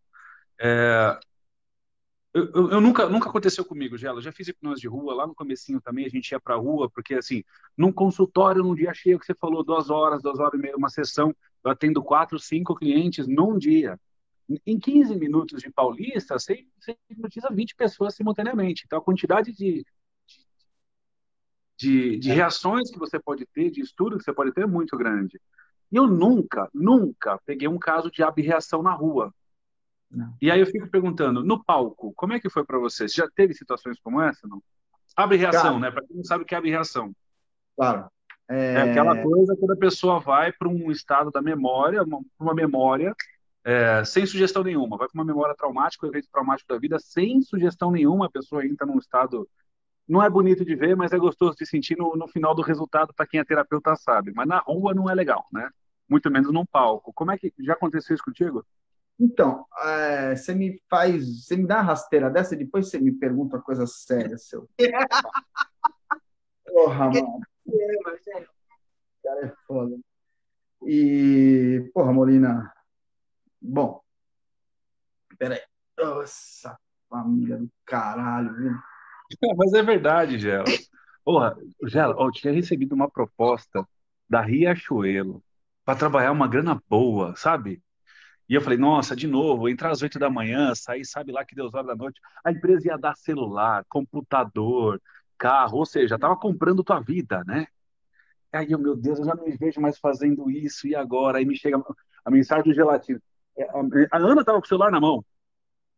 É, 0.60 1.20
eu, 2.34 2.50
eu, 2.54 2.72
eu, 2.72 2.82
nunca, 2.82 3.10
nunca 3.10 3.30
aconteceu 3.30 3.66
comigo, 3.66 3.98
Gela. 3.98 4.20
Eu 4.20 4.22
já 4.22 4.32
fiz 4.32 4.48
hipnose 4.48 4.80
de 4.82 4.88
rua, 4.88 5.14
lá 5.14 5.28
no 5.28 5.36
comecinho 5.36 5.82
também 5.82 6.06
a 6.06 6.10
gente 6.10 6.32
ia 6.32 6.40
para 6.40 6.56
a 6.56 6.58
rua, 6.58 6.90
porque 6.90 7.16
assim, 7.16 7.44
num 7.78 7.92
consultório, 7.92 8.64
num 8.64 8.76
dia 8.76 8.94
cheio 8.94 9.20
que 9.20 9.26
você 9.26 9.36
falou, 9.36 9.64
duas 9.64 9.90
horas, 9.90 10.22
duas 10.22 10.40
horas 10.40 10.54
e 10.54 10.62
meia, 10.62 10.78
uma 10.78 10.90
sessão, 10.90 11.36
eu 11.64 11.72
atendo 11.72 12.02
quatro, 12.02 12.40
cinco 12.40 12.74
clientes 12.76 13.28
num 13.28 13.58
dia. 13.58 14.00
Em 14.66 14.80
15 14.80 15.16
minutos 15.16 15.62
de 15.62 15.70
Paulista, 15.72 16.38
você, 16.38 16.66
você 16.80 16.98
hipnotiza 17.10 17.50
20 17.52 17.76
pessoas 17.76 18.16
simultaneamente. 18.16 18.84
Então, 18.86 19.00
a 19.00 19.04
quantidade 19.04 19.54
de, 19.54 19.86
de, 21.78 22.18
de 22.18 22.32
reações 22.32 22.90
que 22.92 23.00
você 23.00 23.20
pode 23.20 23.46
ter, 23.48 23.70
de 23.72 23.82
estudo 23.82 24.18
que 24.18 24.24
você 24.24 24.34
pode 24.34 24.52
ter, 24.54 24.64
é 24.64 24.68
muito 24.68 24.98
grande. 24.98 25.40
E 25.92 25.96
eu 25.98 26.08
nunca, 26.08 26.70
nunca 26.74 27.38
peguei 27.46 27.68
um 27.68 27.78
caso 27.78 28.10
de 28.10 28.24
abreação 28.24 28.82
na 28.82 28.94
rua. 28.94 29.34
Não. 30.12 30.36
E 30.42 30.52
aí 30.52 30.60
eu 30.60 30.66
fico 30.66 30.90
perguntando, 30.90 31.44
no 31.44 31.64
palco, 31.64 32.14
como 32.16 32.34
é 32.34 32.40
que 32.40 32.50
foi 32.50 32.66
para 32.66 32.78
você? 32.78 33.08
Você 33.08 33.22
já 33.22 33.30
teve 33.34 33.54
situações 33.54 33.98
como 34.00 34.22
essa? 34.22 34.48
Não? 34.48 34.62
Abreação, 35.16 35.80
né? 35.80 35.90
Para 35.90 36.06
quem 36.06 36.18
não 36.18 36.24
sabe 36.24 36.44
o 36.44 36.46
que 36.46 36.54
é 36.54 36.58
abreação. 36.58 37.14
Claro. 37.76 38.10
É... 38.50 38.74
é 38.74 38.82
aquela 38.92 39.22
coisa 39.22 39.56
quando 39.56 39.72
a 39.72 39.78
pessoa 39.78 40.20
vai 40.20 40.52
para 40.52 40.68
um 40.68 40.92
estado 40.92 41.32
da 41.32 41.42
memória, 41.42 42.04
uma, 42.04 42.20
uma 42.40 42.54
memória 42.54 43.16
é, 43.64 44.04
sem 44.04 44.26
sugestão 44.26 44.64
nenhuma, 44.64 44.98
vai 44.98 45.08
para 45.08 45.20
uma 45.20 45.26
memória 45.26 45.56
traumática, 45.56 46.06
um 46.06 46.10
evento 46.10 46.28
traumático 46.32 46.74
da 46.74 46.80
vida, 46.80 46.98
sem 47.00 47.42
sugestão 47.42 47.92
nenhuma, 47.92 48.26
a 48.26 48.32
pessoa 48.32 48.66
entra 48.66 48.86
num 48.86 48.98
estado 48.98 49.48
não 50.08 50.22
é 50.22 50.30
bonito 50.30 50.66
de 50.66 50.76
ver, 50.76 50.96
mas 50.96 51.14
é 51.14 51.18
gostoso 51.18 51.56
de 51.56 51.66
sentir 51.66 51.98
no, 51.98 52.16
no 52.18 52.28
final 52.28 52.54
do 52.54 52.62
resultado 52.62 53.14
para 53.14 53.26
quem 53.26 53.40
é 53.40 53.46
terapeuta 53.46 53.96
sabe. 53.96 54.34
Mas 54.36 54.46
na 54.48 54.58
rua 54.58 54.94
não 54.94 55.10
é 55.10 55.14
legal, 55.14 55.48
né? 55.54 55.70
Muito 56.10 56.30
menos 56.30 56.52
num 56.52 56.66
palco. 56.66 57.14
Como 57.14 57.32
é 57.32 57.38
que 57.38 57.54
já 57.60 57.74
aconteceu 57.74 58.14
isso 58.14 58.24
contigo? 58.26 58.66
Então, 59.24 59.68
é, 59.84 60.36
você 60.36 60.56
me 60.56 60.82
faz, 60.90 61.46
você 61.46 61.56
me 61.56 61.68
dá 61.68 61.76
uma 61.76 61.84
rasteira 61.84 62.28
dessa 62.28 62.56
e 62.56 62.58
depois 62.58 62.90
você 62.90 63.00
me 63.00 63.12
pergunta 63.12 63.58
uma 63.58 63.62
coisa 63.62 63.86
séria, 63.86 64.36
seu. 64.36 64.68
Porra, 66.66 67.12
mano. 67.12 67.40
Cara 69.24 69.46
é 69.46 69.54
foda. 69.68 69.96
E, 70.88 71.88
porra, 71.94 72.12
Molina. 72.12 72.74
Bom, 73.62 74.02
peraí. 75.38 75.62
Nossa, 75.96 76.76
família 77.08 77.58
do 77.58 77.70
caralho, 77.86 78.56
viu? 78.56 78.74
Mas 79.56 79.72
é 79.74 79.84
verdade, 79.84 80.40
Gela. 80.40 80.66
Porra, 81.24 81.56
Gela, 81.86 82.16
eu 82.20 82.32
tinha 82.32 82.52
recebido 82.52 82.96
uma 82.96 83.08
proposta 83.08 83.88
da 84.28 84.42
Riachuelo 84.42 85.44
para 85.86 86.00
trabalhar 86.00 86.32
uma 86.32 86.48
grana 86.48 86.82
boa, 86.90 87.36
sabe? 87.36 87.84
E 88.52 88.54
eu 88.54 88.60
falei, 88.60 88.78
nossa, 88.78 89.16
de 89.16 89.28
novo, 89.28 89.70
entrar 89.70 89.92
às 89.92 90.02
oito 90.02 90.20
da 90.20 90.30
manhã, 90.30 90.76
sair, 90.76 91.06
sabe 91.06 91.32
lá 91.32 91.46
que 91.46 91.56
Deus 91.56 91.74
horas 91.74 91.88
da 91.88 91.96
noite. 91.96 92.20
A 92.44 92.52
empresa 92.52 92.90
ia 92.90 92.98
dar 92.98 93.16
celular, 93.16 93.86
computador, 93.88 95.02
carro, 95.38 95.78
ou 95.78 95.86
seja, 95.86 96.20
tava 96.20 96.36
comprando 96.36 96.84
tua 96.84 97.00
vida, 97.00 97.46
né? 97.46 97.66
Aí 98.52 98.70
eu, 98.70 98.78
meu 98.78 98.94
Deus, 98.94 99.20
eu 99.20 99.26
já 99.26 99.34
não 99.36 99.46
me 99.46 99.56
vejo 99.56 99.80
mais 99.80 99.98
fazendo 99.98 100.52
isso, 100.52 100.86
e 100.86 100.94
agora? 100.94 101.38
Aí 101.38 101.46
me 101.46 101.56
chega 101.56 101.82
a 102.26 102.30
mensagem 102.30 102.66
do 102.66 102.74
Gelatina. 102.74 103.22
É, 103.58 103.70
a 104.12 104.18
Ana 104.18 104.44
tava 104.44 104.60
com 104.60 104.66
o 104.66 104.68
celular 104.68 104.92
na 104.92 105.00
mão. 105.00 105.24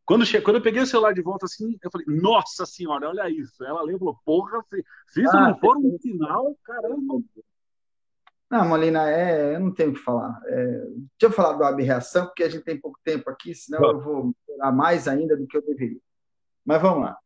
Quando, 0.05 0.23
che... 0.23 0.39
Quando 0.39 0.57
eu 0.57 0.61
peguei 0.61 0.83
o 0.83 0.85
celular 0.85 1.15
de 1.15 1.23
volta, 1.23 1.47
assim, 1.47 1.75
eu 1.81 1.89
falei, 1.89 2.05
nossa 2.07 2.67
senhora, 2.67 3.09
olha 3.09 3.27
isso. 3.31 3.65
Ela 3.65 3.79
falou, 3.97 4.19
porra, 4.23 4.61
se, 4.69 4.85
se 5.07 5.23
isso 5.23 5.35
ah, 5.35 5.49
não 5.49 5.57
for 5.57 5.75
um 5.77 5.97
sinal, 5.97 6.55
caramba. 6.63 7.15
Não, 8.53 8.69
Molina, 8.69 9.09
é, 9.09 9.55
eu 9.55 9.59
não 9.59 9.73
tenho 9.73 9.89
o 9.89 9.93
que 9.93 9.99
falar. 9.99 10.39
É, 10.45 10.65
deixa 11.19 11.23
eu 11.23 11.31
falar 11.31 11.53
do 11.53 11.63
ab-reação, 11.63 12.27
porque 12.27 12.43
a 12.43 12.49
gente 12.49 12.63
tem 12.63 12.79
pouco 12.79 12.99
tempo 13.03 13.27
aqui, 13.27 13.55
senão 13.55 13.81
Bom. 13.81 13.91
eu 13.93 13.99
vou 13.99 14.29
esperar 14.29 14.71
mais 14.71 15.07
ainda 15.07 15.35
do 15.35 15.47
que 15.47 15.57
eu 15.57 15.65
deveria. 15.65 15.99
Mas 16.63 16.79
vamos 16.79 17.05
lá. 17.05 17.17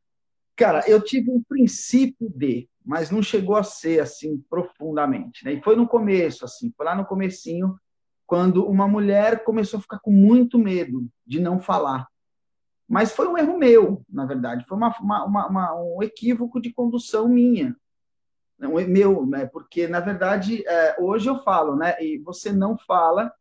Cara, 0.56 0.90
eu 0.90 1.02
tive 1.02 1.30
um 1.30 1.44
princípio 1.44 2.30
de, 2.34 2.70
mas 2.82 3.12
não 3.12 3.22
chegou 3.22 3.58
a 3.58 3.64
ser 3.64 3.99
assim 3.99 4.41
profundamente. 4.49 5.44
Né? 5.44 5.52
E 5.52 5.62
foi 5.62 5.76
no 5.76 5.86
começo, 5.86 6.45
assim, 6.45 6.72
foi 6.78 6.86
lá 6.86 6.95
no 6.95 7.06
comecinho, 7.06 7.78
quando 8.26 8.66
uma 8.66 8.88
mulher 8.88 9.44
começou 9.44 9.80
a 9.80 9.82
ficar 9.82 9.99
com 9.99 10.12
muito 10.12 10.58
medo 10.58 11.10
de 11.26 11.41
não 11.41 11.60
falar. 11.60 12.08
Mas 12.88 13.12
foi 13.12 13.28
um 13.28 13.38
erro 13.38 13.58
meu, 13.58 14.02
na 14.10 14.26
verdade, 14.26 14.64
foi 14.66 14.78
uma, 14.78 14.98
uma, 15.02 15.45
uma, 15.45 15.76
um 15.76 16.02
equívoco 16.02 16.62
de 16.62 16.72
condução 16.72 17.28
minha, 17.28 17.76
um 18.59 18.88
meu, 18.88 19.25
né? 19.25 19.45
Porque 19.45 19.88
na 19.88 19.99
verdade 19.99 20.67
é, 20.67 20.95
hoje 20.99 21.29
eu 21.29 21.43
falo, 21.43 21.75
né? 21.75 21.95
E 22.01 22.17
você 22.19 22.51
não 22.51 22.77
fala 22.77 23.31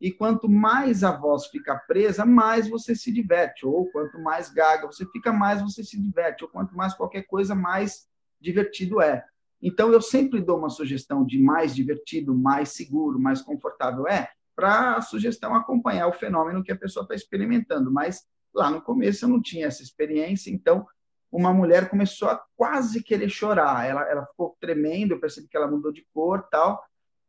e 0.00 0.10
quanto 0.10 0.48
mais 0.48 1.02
a 1.04 1.12
voz 1.12 1.46
fica 1.46 1.76
presa, 1.76 2.26
mais 2.26 2.68
você 2.68 2.94
se 2.94 3.12
diverte, 3.12 3.64
ou 3.64 3.90
quanto 3.90 4.18
mais 4.18 4.50
gaga 4.50 4.86
você 4.86 5.06
fica, 5.06 5.32
mais 5.32 5.62
você 5.62 5.82
se 5.82 5.98
diverte, 5.98 6.44
ou 6.44 6.50
quanto 6.50 6.76
mais 6.76 6.92
qualquer 6.94 7.22
coisa, 7.22 7.54
mais 7.54 8.06
divertido 8.40 9.00
é. 9.00 9.24
Então, 9.62 9.90
eu 9.90 10.02
sempre 10.02 10.42
dou 10.42 10.58
uma 10.58 10.68
sugestão 10.68 11.24
de 11.24 11.38
mais 11.38 11.74
divertido, 11.74 12.34
mais 12.34 12.70
seguro, 12.70 13.18
mais 13.18 13.40
confortável. 13.40 14.06
É, 14.06 14.28
para 14.54 14.96
a 14.96 15.00
sugestão 15.00 15.54
acompanhar 15.54 16.06
o 16.06 16.12
fenômeno 16.12 16.62
que 16.62 16.70
a 16.70 16.76
pessoa 16.76 17.04
está 17.04 17.14
experimentando. 17.14 17.90
Mas 17.90 18.24
lá 18.54 18.70
no 18.70 18.82
começo 18.82 19.24
eu 19.24 19.28
não 19.28 19.40
tinha 19.40 19.66
essa 19.66 19.82
experiência, 19.82 20.50
então 20.50 20.86
uma 21.34 21.52
mulher 21.52 21.90
começou 21.90 22.28
a 22.28 22.40
quase 22.56 23.02
querer 23.02 23.28
chorar. 23.28 23.84
Ela, 23.88 24.08
ela 24.08 24.26
ficou 24.26 24.56
tremendo, 24.60 25.14
eu 25.14 25.20
percebi 25.20 25.48
que 25.48 25.56
ela 25.56 25.66
mudou 25.66 25.90
de 25.92 26.06
cor 26.14 26.46
tal, 26.48 26.80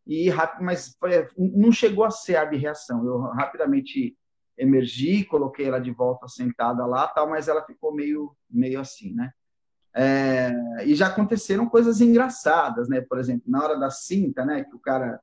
e 0.05 0.29
mas 0.61 0.95
foi, 0.99 1.27
não 1.35 1.71
chegou 1.71 2.05
a 2.05 2.11
ser 2.11 2.35
a 2.35 2.47
reação. 2.47 3.03
Eu 3.03 3.19
rapidamente 3.21 4.15
emergi, 4.55 5.25
coloquei 5.25 5.65
ela 5.65 5.79
de 5.79 5.89
volta 5.89 6.27
sentada 6.27 6.85
lá, 6.85 7.07
tal, 7.07 7.27
mas 7.27 7.47
ela 7.47 7.65
ficou 7.65 7.93
meio, 7.93 8.35
meio 8.47 8.79
assim, 8.79 9.11
né? 9.11 9.31
É, 9.97 10.53
e 10.85 10.93
já 10.93 11.07
aconteceram 11.07 11.67
coisas 11.67 11.99
engraçadas, 11.99 12.87
né? 12.87 13.01
Por 13.01 13.17
exemplo, 13.17 13.49
na 13.49 13.63
hora 13.63 13.79
da 13.79 13.89
cinta, 13.89 14.45
né? 14.45 14.63
Que 14.65 14.75
o 14.75 14.79
cara 14.79 15.19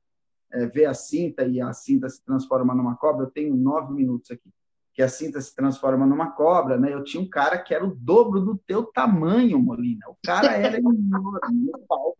é, 0.51 0.65
vê 0.65 0.85
a 0.85 0.93
cinta 0.93 1.45
e 1.45 1.61
a 1.61 1.71
cinta 1.71 2.09
se 2.09 2.21
transforma 2.25 2.75
numa 2.75 2.97
cobra. 2.97 3.25
Eu 3.25 3.31
tenho 3.31 3.55
nove 3.55 3.93
minutos 3.93 4.29
aqui 4.29 4.51
que 4.93 5.01
a 5.01 5.09
cinta 5.09 5.41
se 5.41 5.55
transforma 5.55 6.05
numa 6.05 6.31
cobra, 6.31 6.77
né? 6.77 6.93
Eu 6.93 7.03
tinha 7.03 7.21
um 7.21 7.27
cara 7.27 7.57
que 7.57 7.73
era 7.73 7.83
o 7.83 7.95
dobro 7.95 8.41
do 8.41 8.55
teu 8.55 8.83
tamanho, 8.83 9.59
Molina. 9.59 10.07
O 10.07 10.17
cara 10.23 10.51
era 10.51 10.77
enorme 10.77 11.71
no 11.71 11.79
palco. 11.87 12.17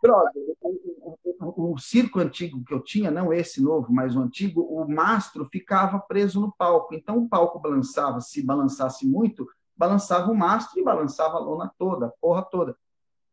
Brother, 0.00 0.42
o, 0.60 1.18
o, 1.40 1.72
o, 1.72 1.78
circo 1.78 2.20
antigo 2.20 2.62
que 2.62 2.74
eu 2.74 2.80
tinha, 2.80 3.10
não 3.10 3.32
esse 3.32 3.60
novo, 3.60 3.90
mas 3.90 4.14
o 4.14 4.20
antigo, 4.20 4.60
o 4.60 4.86
mastro 4.86 5.48
ficava 5.50 5.98
preso 5.98 6.40
no 6.40 6.52
palco. 6.52 6.94
Então 6.94 7.18
o 7.18 7.28
palco 7.28 7.58
balançava, 7.58 8.20
se 8.20 8.42
balançasse 8.42 9.06
muito, 9.06 9.48
balançava 9.74 10.30
o 10.30 10.36
mastro 10.36 10.78
e 10.78 10.84
balançava 10.84 11.36
a 11.36 11.40
lona 11.40 11.72
toda, 11.78 12.06
a 12.06 12.12
porra 12.20 12.42
toda. 12.42 12.76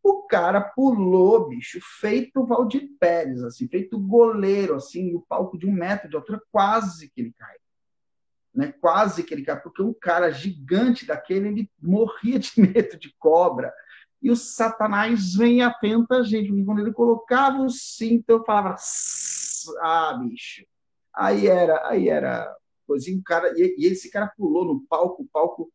O 0.01 0.23
cara 0.23 0.61
pulou, 0.61 1.49
bicho, 1.49 1.77
feito 1.99 2.45
Valdir 2.45 2.89
Pérez, 2.99 3.43
assim, 3.43 3.67
feito 3.67 3.99
goleiro, 3.99 4.73
assim, 4.73 5.13
o 5.13 5.21
palco 5.21 5.59
de 5.59 5.67
um 5.67 5.71
metro 5.71 6.09
de 6.09 6.15
altura, 6.15 6.41
quase 6.51 7.11
que 7.11 7.21
ele 7.21 7.33
cai 7.37 7.60
né? 8.53 8.73
quase 8.79 9.23
que 9.23 9.33
ele 9.33 9.43
cai, 9.43 9.59
porque 9.59 9.81
um 9.81 9.93
cara 9.93 10.31
gigante 10.31 11.05
daquele, 11.05 11.47
ele 11.47 11.71
morria 11.81 12.39
de 12.39 12.51
medo 12.59 12.97
de 12.97 13.13
cobra. 13.17 13.73
E 14.21 14.29
o 14.29 14.35
Satanás 14.35 15.33
vem 15.33 15.63
atento 15.63 16.13
a 16.13 16.21
gente, 16.23 16.63
quando 16.63 16.79
ele 16.79 16.93
colocava 16.93 17.61
o 17.61 17.69
cinto, 17.69 18.29
eu 18.29 18.43
falava, 18.43 18.75
ah, 19.79 20.13
bicho. 20.21 20.63
Aí 21.13 21.47
era, 21.47 21.87
aí 21.87 22.07
era 22.07 22.55
coisinha, 22.87 23.21
cara, 23.25 23.53
e, 23.57 23.75
e 23.77 23.85
esse 23.87 24.11
cara 24.11 24.31
pulou 24.37 24.65
no 24.65 24.81
palco, 24.87 25.27
palco, 25.31 25.71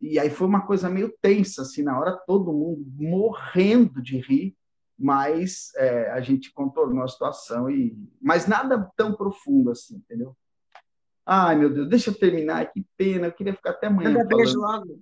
e 0.00 0.18
aí 0.18 0.30
foi 0.30 0.46
uma 0.46 0.66
coisa 0.66 0.88
meio 0.88 1.14
tensa, 1.20 1.62
assim, 1.62 1.82
na 1.82 1.98
hora 1.98 2.16
todo 2.26 2.52
mundo 2.52 2.84
morrendo 2.96 4.02
de 4.02 4.18
rir, 4.18 4.56
mas 4.98 5.72
é, 5.76 6.10
a 6.10 6.20
gente 6.20 6.52
contornou 6.52 7.02
a 7.02 7.08
situação, 7.08 7.70
e 7.70 7.96
mas 8.20 8.46
nada 8.46 8.90
tão 8.96 9.14
profundo 9.14 9.70
assim, 9.70 9.96
entendeu? 9.96 10.36
Ai, 11.32 11.54
meu 11.54 11.72
Deus, 11.72 11.88
deixa 11.88 12.10
eu 12.10 12.18
terminar, 12.18 12.72
que 12.72 12.84
pena, 12.96 13.28
eu 13.28 13.32
queria 13.32 13.54
ficar 13.54 13.70
até 13.70 13.86
amanhã. 13.86 14.10
Manda 14.10 14.24
beijo 14.24 14.58
logo. 14.58 15.00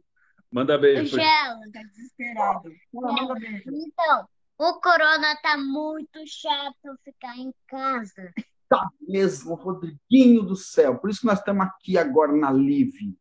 Manda 0.52 0.76
beijo. 0.76 1.16
Angela, 1.16 1.58
tá 1.72 1.82
desesperado. 1.84 2.70
manda 2.92 3.34
beijo. 3.34 3.62
Então, 3.66 4.28
o 4.58 4.74
corona 4.78 5.34
tá 5.42 5.56
muito 5.56 6.18
chato 6.26 6.98
ficar 7.02 7.34
em 7.34 7.50
casa. 7.66 8.30
Tá 8.68 8.86
mesmo, 9.00 9.54
Rodriguinho 9.54 10.42
do 10.42 10.54
céu. 10.54 10.98
Por 10.98 11.08
isso 11.08 11.20
que 11.20 11.26
nós 11.26 11.38
estamos 11.38 11.64
aqui 11.64 11.96
agora 11.96 12.36
na 12.36 12.50
Live. 12.50 13.16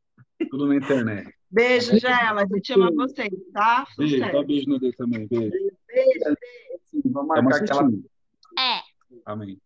Tudo 0.50 0.68
na 0.68 0.76
internet. 0.76 1.34
Beijo, 1.50 1.96
Angela. 1.96 2.42
A 2.42 2.46
gente 2.46 2.74
ama 2.74 2.92
vocês, 2.94 3.32
tá? 3.54 3.88
Beijo, 3.98 4.20
dá 4.20 4.44
beijo 4.44 4.70
no 4.70 4.80
dedo 4.82 4.98
também. 4.98 5.26
Beijo. 5.28 5.50
Beijo, 5.50 5.80
beijo. 5.88 7.04
Vamos 7.06 7.42
marcar 7.42 7.64
aquela. 7.64 7.90
É. 8.60 8.82
Amém. 9.26 9.58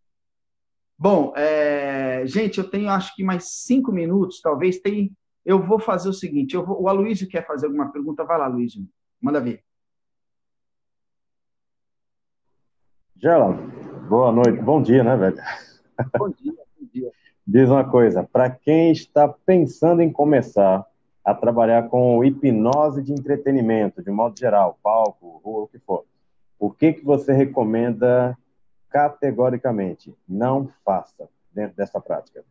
Bom, 1.01 1.33
é, 1.35 2.21
gente, 2.27 2.59
eu 2.59 2.69
tenho 2.69 2.87
acho 2.87 3.15
que 3.15 3.23
mais 3.23 3.63
cinco 3.63 3.91
minutos, 3.91 4.39
talvez. 4.39 4.79
Tem, 4.79 5.11
eu 5.43 5.59
vou 5.59 5.79
fazer 5.79 6.07
o 6.07 6.13
seguinte: 6.13 6.53
eu 6.53 6.63
vou, 6.63 6.79
o 6.79 6.87
Aloysio 6.87 7.27
quer 7.27 7.43
fazer 7.43 7.65
alguma 7.65 7.91
pergunta? 7.91 8.23
Vai 8.23 8.37
lá, 8.37 8.45
Aloysio. 8.45 8.87
Manda 9.19 9.41
ver. 9.41 9.63
Gela, 13.15 13.51
boa 14.07 14.31
noite, 14.31 14.61
bom 14.61 14.79
dia, 14.79 15.03
né, 15.03 15.17
velho? 15.17 15.37
Bom 16.19 16.29
dia, 16.29 16.53
bom 16.53 16.87
dia. 16.93 17.11
Diz 17.47 17.67
uma 17.67 17.83
coisa: 17.83 18.23
para 18.23 18.51
quem 18.51 18.91
está 18.91 19.27
pensando 19.27 20.03
em 20.03 20.11
começar 20.11 20.85
a 21.25 21.33
trabalhar 21.33 21.89
com 21.89 22.23
hipnose 22.23 23.01
de 23.01 23.11
entretenimento, 23.11 24.03
de 24.03 24.11
modo 24.11 24.37
geral, 24.37 24.77
palco, 24.83 25.41
rua, 25.43 25.63
o 25.63 25.67
que 25.67 25.79
for, 25.79 26.05
o 26.59 26.69
que, 26.69 26.93
que 26.93 27.03
você 27.03 27.33
recomenda 27.33 28.37
categoricamente 28.91 30.13
não 30.27 30.67
faça 30.83 31.29
dentro 31.51 31.75
dessa 31.75 31.99
prática? 31.99 32.45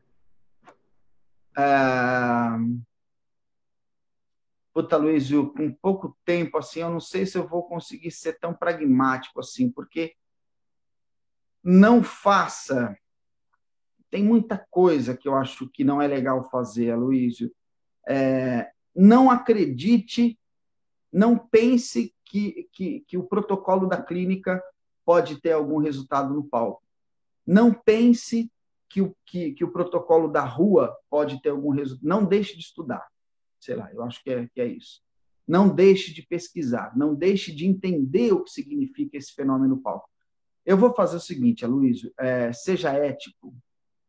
Ah, 1.57 2.59
puta, 4.73 4.97
Luizio, 4.97 5.53
com 5.53 5.71
pouco 5.73 6.17
tempo, 6.25 6.57
assim, 6.57 6.81
eu 6.81 6.91
não 6.91 7.01
sei 7.01 7.27
se 7.27 7.37
eu 7.37 7.47
vou 7.47 7.65
conseguir 7.65 8.11
ser 8.11 8.39
tão 8.39 8.55
pragmático 8.55 9.41
assim, 9.41 9.71
porque 9.71 10.15
não 11.63 12.03
faça. 12.03 12.97
Tem 14.11 14.25
muita 14.25 14.67
coisa 14.71 15.17
que 15.17 15.29
eu 15.29 15.37
acho 15.37 15.69
que 15.69 15.85
não 15.85 16.01
é 16.01 16.07
legal 16.07 16.49
fazer, 16.51 16.95
Luísio. 16.97 17.55
É, 18.09 18.71
não 18.97 19.31
acredite, 19.31 20.39
não 21.13 21.37
pense 21.37 22.15
que, 22.25 22.69
que, 22.73 23.01
que 23.07 23.19
o 23.19 23.25
protocolo 23.25 23.87
da 23.87 24.03
clínica 24.03 24.63
pode 25.11 25.41
ter 25.41 25.51
algum 25.51 25.79
resultado 25.79 26.33
no 26.33 26.45
palco. 26.45 26.85
Não 27.45 27.75
pense 27.75 28.49
que 28.89 29.03
o, 29.03 29.13
que, 29.27 29.51
que 29.55 29.65
o 29.65 29.73
protocolo 29.73 30.29
da 30.29 30.45
rua 30.45 30.97
pode 31.11 31.43
ter 31.43 31.49
algum 31.49 31.71
resultado. 31.71 32.07
Não 32.07 32.25
deixe 32.25 32.55
de 32.55 32.61
estudar. 32.61 33.05
Sei 33.59 33.75
lá, 33.75 33.93
eu 33.93 34.05
acho 34.05 34.23
que 34.23 34.31
é, 34.31 34.49
que 34.55 34.61
é 34.61 34.67
isso. 34.67 35.03
Não 35.49 35.69
deixe 35.69 36.15
de 36.15 36.23
pesquisar, 36.23 36.97
não 36.97 37.13
deixe 37.13 37.53
de 37.53 37.67
entender 37.67 38.33
o 38.33 38.45
que 38.45 38.53
significa 38.53 39.17
esse 39.17 39.35
fenômeno 39.35 39.75
no 39.75 39.83
palco. 39.83 40.09
Eu 40.65 40.77
vou 40.79 40.95
fazer 40.95 41.17
o 41.17 41.21
seguinte, 41.21 41.65
Aloysio, 41.65 42.13
é, 42.17 42.53
seja 42.53 42.93
ético, 42.93 43.53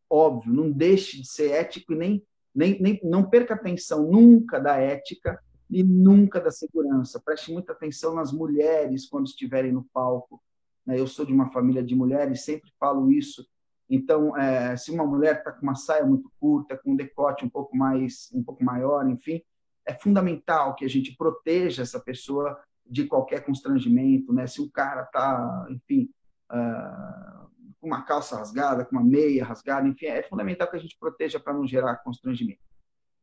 óbvio, 0.08 0.54
não 0.54 0.72
deixe 0.72 1.20
de 1.20 1.28
ser 1.28 1.50
ético 1.50 1.94
e 1.94 1.96
nem, 1.96 2.24
nem, 2.54 2.80
nem 2.80 3.02
não 3.04 3.28
perca 3.28 3.56
atenção 3.56 4.08
nunca 4.08 4.60
da 4.60 4.78
ética 4.78 5.44
e 5.68 5.82
nunca 5.82 6.40
da 6.40 6.52
segurança. 6.52 7.20
Preste 7.20 7.52
muita 7.52 7.72
atenção 7.72 8.14
nas 8.14 8.32
mulheres 8.32 9.10
quando 9.10 9.26
estiverem 9.26 9.72
no 9.72 9.84
palco. 9.92 10.40
Né? 10.86 11.00
Eu 11.00 11.08
sou 11.08 11.26
de 11.26 11.34
uma 11.34 11.52
família 11.52 11.84
de 11.84 11.96
mulheres, 11.96 12.44
sempre 12.44 12.72
falo 12.80 13.12
isso. 13.12 13.46
Então, 13.90 14.38
é, 14.38 14.76
se 14.78 14.90
uma 14.92 15.06
mulher 15.06 15.40
está 15.40 15.52
com 15.52 15.64
uma 15.64 15.76
saia 15.76 16.06
muito 16.06 16.32
curta, 16.40 16.78
com 16.78 16.94
um 16.94 16.96
decote 16.96 17.44
um 17.44 17.50
pouco 17.50 17.76
mais, 17.76 18.30
um 18.34 18.44
pouco 18.44 18.64
maior, 18.64 19.08
enfim, 19.10 19.42
é 19.86 19.94
fundamental 19.94 20.76
que 20.76 20.86
a 20.86 20.90
gente 20.90 21.16
proteja 21.18 21.82
essa 21.82 22.00
pessoa 22.00 22.58
de 22.86 23.06
qualquer 23.06 23.44
constrangimento, 23.44 24.34
né? 24.34 24.48
Se 24.48 24.62
o 24.62 24.72
cara 24.72 25.04
está, 25.04 25.68
enfim, 25.70 26.10
uh, 26.52 27.50
com 27.80 27.88
uma 27.88 28.04
calça 28.04 28.38
rasgada, 28.38 28.86
com 28.86 28.96
uma 28.96 29.04
meia 29.04 29.44
rasgada, 29.44 29.88
enfim, 29.88 30.06
é 30.06 30.24
fundamental 30.24 30.70
que 30.70 30.78
a 30.78 30.80
gente 30.80 30.98
proteja 31.00 31.40
para 31.40 31.54
não 31.54 31.68
gerar 31.68 31.98
constrangimento. 31.98 32.62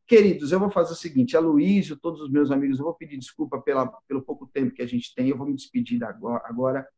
Queridos, 0.07 0.53
eu 0.53 0.59
vou 0.61 0.71
fazer 0.71 0.93
o 0.93 0.97
seguinte, 0.97 1.37
a 1.37 1.41
Luísio, 1.41 1.97
todos 1.97 2.21
os 2.21 2.31
meus 2.31 2.51
amigos, 2.51 2.79
eu 2.79 2.85
vou 2.85 2.95
pedir 2.95 3.19
desculpa 3.19 3.61
pela, 3.61 3.87
pelo 4.09 4.23
pouco 4.23 4.47
tempo 4.47 4.75
que 4.75 4.83
a 4.83 4.87
gente 4.87 5.15
tem, 5.15 5.29
eu 5.29 5.37
vou 5.37 5.47
me 5.47 5.55
despedir 5.55 6.03
agora, 6.03 6.43
agora 6.47 6.89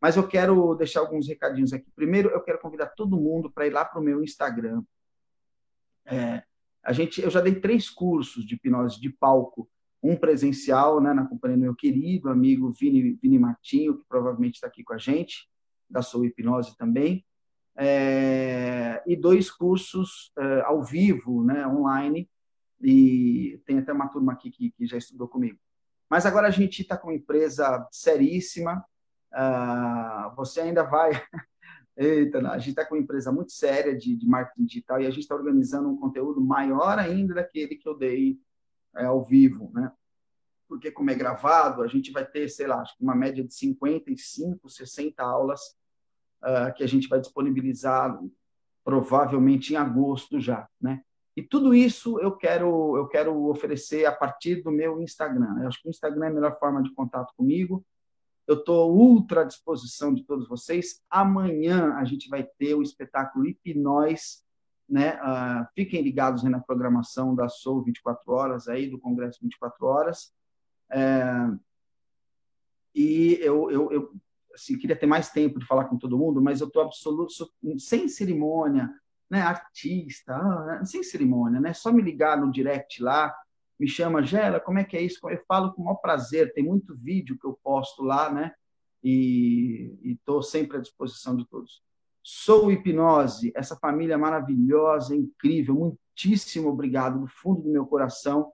mas 0.00 0.16
eu 0.16 0.26
quero 0.26 0.74
deixar 0.74 1.00
alguns 1.00 1.26
recadinhos 1.26 1.72
aqui. 1.72 1.90
Primeiro, 1.94 2.30
eu 2.30 2.40
quero 2.40 2.60
convidar 2.60 2.86
todo 2.88 3.20
mundo 3.20 3.50
para 3.50 3.66
ir 3.66 3.70
lá 3.70 3.84
para 3.84 4.00
o 4.00 4.02
meu 4.02 4.22
Instagram. 4.22 4.82
É, 6.06 6.42
a 6.82 6.92
gente, 6.92 7.20
eu 7.20 7.30
já 7.30 7.40
dei 7.40 7.54
três 7.54 7.90
cursos 7.90 8.46
de 8.46 8.54
hipnose 8.54 9.00
de 9.00 9.10
palco, 9.10 9.68
um 10.02 10.16
presencial, 10.16 11.00
né, 11.00 11.12
na 11.12 11.26
companhia 11.26 11.56
do 11.56 11.62
meu 11.62 11.74
querido 11.74 12.30
amigo 12.30 12.72
Vini, 12.72 13.18
Vini 13.20 13.38
Martinho, 13.38 13.98
que 13.98 14.04
provavelmente 14.08 14.54
está 14.54 14.68
aqui 14.68 14.84
com 14.84 14.94
a 14.94 14.98
gente, 14.98 15.48
da 15.90 16.02
sua 16.02 16.26
hipnose 16.26 16.76
também, 16.76 17.24
é, 17.76 19.02
e 19.06 19.16
dois 19.16 19.50
cursos 19.50 20.32
é, 20.38 20.60
ao 20.62 20.82
vivo, 20.82 21.44
né, 21.44 21.66
online, 21.66 22.30
e 22.80 23.60
tem 23.66 23.78
até 23.78 23.92
uma 23.92 24.08
turma 24.08 24.32
aqui 24.32 24.50
que, 24.50 24.70
que 24.70 24.86
já 24.86 24.96
estudou 24.96 25.26
comigo. 25.26 25.58
Mas 26.08 26.24
agora 26.24 26.46
a 26.46 26.50
gente 26.50 26.80
está 26.80 26.96
com 26.96 27.08
uma 27.08 27.16
empresa 27.16 27.86
seríssima, 27.90 28.84
Uh, 29.32 30.34
você 30.36 30.60
ainda 30.60 30.82
vai. 30.82 31.10
Eita, 31.96 32.38
a 32.50 32.58
gente 32.58 32.70
está 32.70 32.84
com 32.84 32.94
uma 32.94 33.00
empresa 33.00 33.32
muito 33.32 33.50
séria 33.50 33.96
de, 33.96 34.14
de 34.14 34.26
marketing 34.26 34.64
digital 34.64 35.00
e 35.00 35.06
a 35.06 35.10
gente 35.10 35.22
está 35.22 35.34
organizando 35.34 35.88
um 35.88 35.96
conteúdo 35.96 36.40
maior 36.40 36.96
ainda 36.96 37.34
daquele 37.34 37.74
que 37.74 37.88
eu 37.88 37.96
dei 37.96 38.38
é, 38.96 39.04
ao 39.04 39.24
vivo, 39.24 39.70
né? 39.74 39.90
Porque, 40.68 40.92
como 40.92 41.10
é 41.10 41.14
gravado, 41.14 41.82
a 41.82 41.88
gente 41.88 42.12
vai 42.12 42.24
ter, 42.24 42.48
sei 42.48 42.66
lá, 42.66 42.84
uma 43.00 43.16
média 43.16 43.42
de 43.42 43.52
55, 43.52 44.68
60 44.68 45.22
aulas 45.22 45.60
uh, 46.42 46.72
que 46.76 46.84
a 46.84 46.86
gente 46.86 47.08
vai 47.08 47.18
disponibilizar 47.18 48.16
provavelmente 48.84 49.72
em 49.72 49.76
agosto 49.76 50.38
já, 50.38 50.68
né? 50.80 51.02
E 51.36 51.42
tudo 51.42 51.74
isso 51.74 52.18
eu 52.20 52.36
quero 52.36 52.96
eu 52.96 53.06
quero 53.06 53.48
oferecer 53.48 54.04
a 54.06 54.12
partir 54.12 54.62
do 54.62 54.70
meu 54.70 55.00
Instagram. 55.00 55.60
Eu 55.60 55.68
acho 55.68 55.80
que 55.80 55.88
o 55.88 55.90
Instagram 55.90 56.26
é 56.26 56.28
a 56.28 56.34
melhor 56.34 56.58
forma 56.58 56.82
de 56.82 56.92
contato 56.92 57.32
comigo 57.36 57.84
Eu 58.48 58.54
estou 58.54 58.96
ultra 58.96 59.42
à 59.42 59.44
disposição 59.44 60.14
de 60.14 60.24
todos 60.24 60.48
vocês. 60.48 61.02
Amanhã 61.10 61.92
a 61.96 62.04
gente 62.04 62.30
vai 62.30 62.42
ter 62.42 62.74
o 62.74 62.82
espetáculo 62.82 63.46
Hipnóis, 63.46 64.42
né? 64.88 65.20
Uh, 65.20 65.68
fiquem 65.74 66.00
ligados 66.00 66.42
na 66.44 66.58
programação 66.58 67.34
da 67.34 67.46
Soul 67.46 67.84
24 67.84 68.32
Horas, 68.32 68.66
aí 68.66 68.88
do 68.88 68.98
Congresso 68.98 69.38
24 69.42 69.86
Horas. 69.86 70.32
É, 70.90 71.50
e 72.94 73.38
eu, 73.42 73.70
eu, 73.70 73.92
eu 73.92 74.12
assim, 74.54 74.78
queria 74.78 74.96
ter 74.96 75.06
mais 75.06 75.30
tempo 75.30 75.58
de 75.58 75.66
falar 75.66 75.84
com 75.84 75.98
todo 75.98 76.16
mundo, 76.16 76.40
mas 76.40 76.62
eu 76.62 76.68
estou 76.68 76.80
absoluto, 76.80 77.32
sem 77.78 78.08
cerimônia, 78.08 78.90
né? 79.28 79.42
Artista, 79.42 80.34
ah, 80.34 80.84
sem 80.86 81.02
cerimônia, 81.02 81.60
né? 81.60 81.74
Só 81.74 81.92
me 81.92 82.00
ligar 82.00 82.40
no 82.40 82.50
direct 82.50 83.02
lá, 83.02 83.36
me 83.78 83.86
chama, 83.86 84.22
Gela, 84.22 84.58
como 84.58 84.78
é 84.78 84.84
que 84.84 84.96
é 84.96 85.02
isso? 85.02 85.20
Eu 85.28 85.42
falo 85.46 85.72
com 85.72 85.82
o 85.82 85.84
maior 85.84 85.96
prazer, 85.96 86.52
tem 86.52 86.64
muito 86.64 86.96
vídeo 86.96 87.38
que 87.38 87.46
eu 87.46 87.58
posto 87.62 88.02
lá, 88.02 88.32
né? 88.32 88.52
E 89.02 89.96
estou 90.02 90.42
sempre 90.42 90.76
à 90.76 90.80
disposição 90.80 91.36
de 91.36 91.46
todos. 91.46 91.82
Sou 92.22 92.72
Hipnose, 92.72 93.52
essa 93.54 93.76
família 93.76 94.18
maravilhosa, 94.18 95.14
incrível, 95.14 95.74
muitíssimo 95.74 96.68
obrigado 96.68 97.20
do 97.20 97.26
fundo 97.28 97.62
do 97.62 97.70
meu 97.70 97.86
coração. 97.86 98.52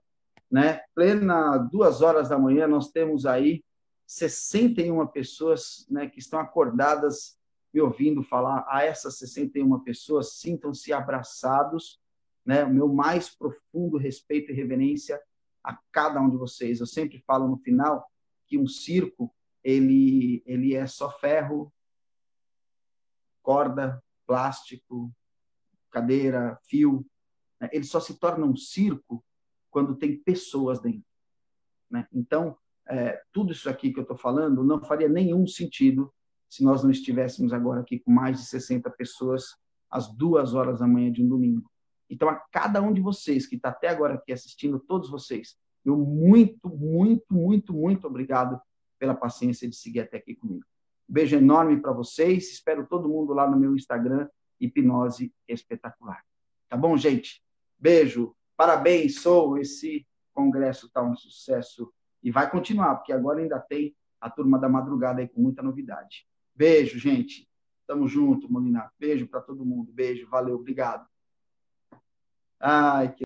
Né? 0.49 0.81
Plena 0.93 1.57
duas 1.57 2.01
horas 2.01 2.29
da 2.29 2.37
manhã, 2.37 2.67
nós 2.67 2.91
temos 2.91 3.25
aí 3.25 3.63
61 4.05 5.07
pessoas 5.07 5.87
né, 5.89 6.07
que 6.07 6.19
estão 6.19 6.39
acordadas 6.39 7.37
me 7.73 7.81
ouvindo 7.81 8.23
falar. 8.23 8.63
A 8.69 8.85
essas 8.85 9.17
61 9.17 9.79
pessoas, 9.79 10.35
sintam-se 10.35 10.93
abraçados 10.93 11.99
né, 12.45 12.63
o 12.63 12.73
meu 12.73 12.87
mais 12.87 13.29
profundo 13.35 13.97
respeito 13.97 14.51
e 14.51 14.55
reverência 14.55 15.19
a 15.63 15.77
cada 15.91 16.21
um 16.21 16.29
de 16.29 16.37
vocês. 16.37 16.79
Eu 16.79 16.85
sempre 16.85 17.19
falo 17.25 17.47
no 17.47 17.57
final 17.57 18.05
que 18.45 18.57
um 18.57 18.67
circo 18.67 19.33
ele 19.63 20.43
ele 20.45 20.75
é 20.75 20.85
só 20.85 21.09
ferro, 21.09 21.73
corda, 23.41 24.03
plástico, 24.27 25.11
cadeira, 25.89 26.59
fio. 26.67 27.05
Né? 27.59 27.69
Ele 27.71 27.83
só 27.85 27.99
se 27.99 28.19
torna 28.19 28.45
um 28.45 28.55
circo 28.55 29.25
quando 29.71 29.95
tem 29.95 30.17
pessoas 30.17 30.79
dentro. 30.79 31.05
Né? 31.89 32.07
Então, 32.13 32.57
é, 32.87 33.21
tudo 33.31 33.51
isso 33.51 33.69
aqui 33.69 33.91
que 33.91 33.99
eu 33.99 34.03
estou 34.03 34.17
falando 34.17 34.63
não 34.63 34.83
faria 34.83 35.09
nenhum 35.09 35.47
sentido 35.47 36.13
se 36.47 36.63
nós 36.63 36.83
não 36.83 36.91
estivéssemos 36.91 37.51
agora 37.51 37.81
aqui 37.81 37.99
com 37.99 38.11
mais 38.11 38.39
de 38.39 38.45
60 38.45 38.89
pessoas 38.91 39.55
às 39.89 40.07
duas 40.15 40.53
horas 40.53 40.79
da 40.79 40.87
manhã 40.87 41.11
de 41.11 41.23
um 41.23 41.27
domingo. 41.27 41.69
Então, 42.09 42.29
a 42.29 42.35
cada 42.35 42.81
um 42.81 42.93
de 42.93 43.01
vocês 43.01 43.47
que 43.47 43.55
está 43.55 43.69
até 43.69 43.87
agora 43.87 44.15
aqui 44.15 44.31
assistindo, 44.31 44.79
todos 44.79 45.09
vocês, 45.09 45.57
eu 45.83 45.97
muito, 45.97 46.69
muito, 46.69 47.33
muito, 47.33 47.73
muito 47.73 48.07
obrigado 48.07 48.59
pela 48.97 49.13
paciência 49.13 49.69
de 49.69 49.75
seguir 49.75 50.01
até 50.01 50.17
aqui 50.17 50.35
comigo. 50.35 50.65
Um 51.07 51.13
beijo 51.13 51.35
enorme 51.35 51.79
para 51.79 51.91
vocês. 51.91 52.51
Espero 52.51 52.87
todo 52.87 53.09
mundo 53.09 53.33
lá 53.33 53.49
no 53.49 53.57
meu 53.57 53.75
Instagram, 53.75 54.27
Hipnose 54.59 55.33
Espetacular. 55.47 56.23
Tá 56.67 56.75
bom, 56.75 56.97
gente? 56.97 57.43
Beijo. 57.77 58.35
Parabéns, 58.57 59.21
sou. 59.21 59.57
Esse 59.57 60.07
congresso 60.33 60.87
está 60.87 61.03
um 61.03 61.15
sucesso 61.15 61.93
e 62.23 62.31
vai 62.31 62.49
continuar, 62.49 62.95
porque 62.95 63.13
agora 63.13 63.39
ainda 63.39 63.59
tem 63.59 63.95
a 64.19 64.29
turma 64.29 64.57
da 64.57 64.67
madrugada 64.67 65.21
aí 65.21 65.27
com 65.27 65.41
muita 65.41 65.61
novidade. 65.61 66.27
Beijo, 66.55 66.97
gente. 66.97 67.47
Tamo 67.85 68.07
junto, 68.07 68.51
Molina. 68.51 68.91
Beijo 68.97 69.27
para 69.27 69.41
todo 69.41 69.65
mundo. 69.65 69.91
Beijo, 69.93 70.27
valeu, 70.27 70.55
obrigado. 70.55 71.05
Ai, 72.59 73.13
que 73.15 73.23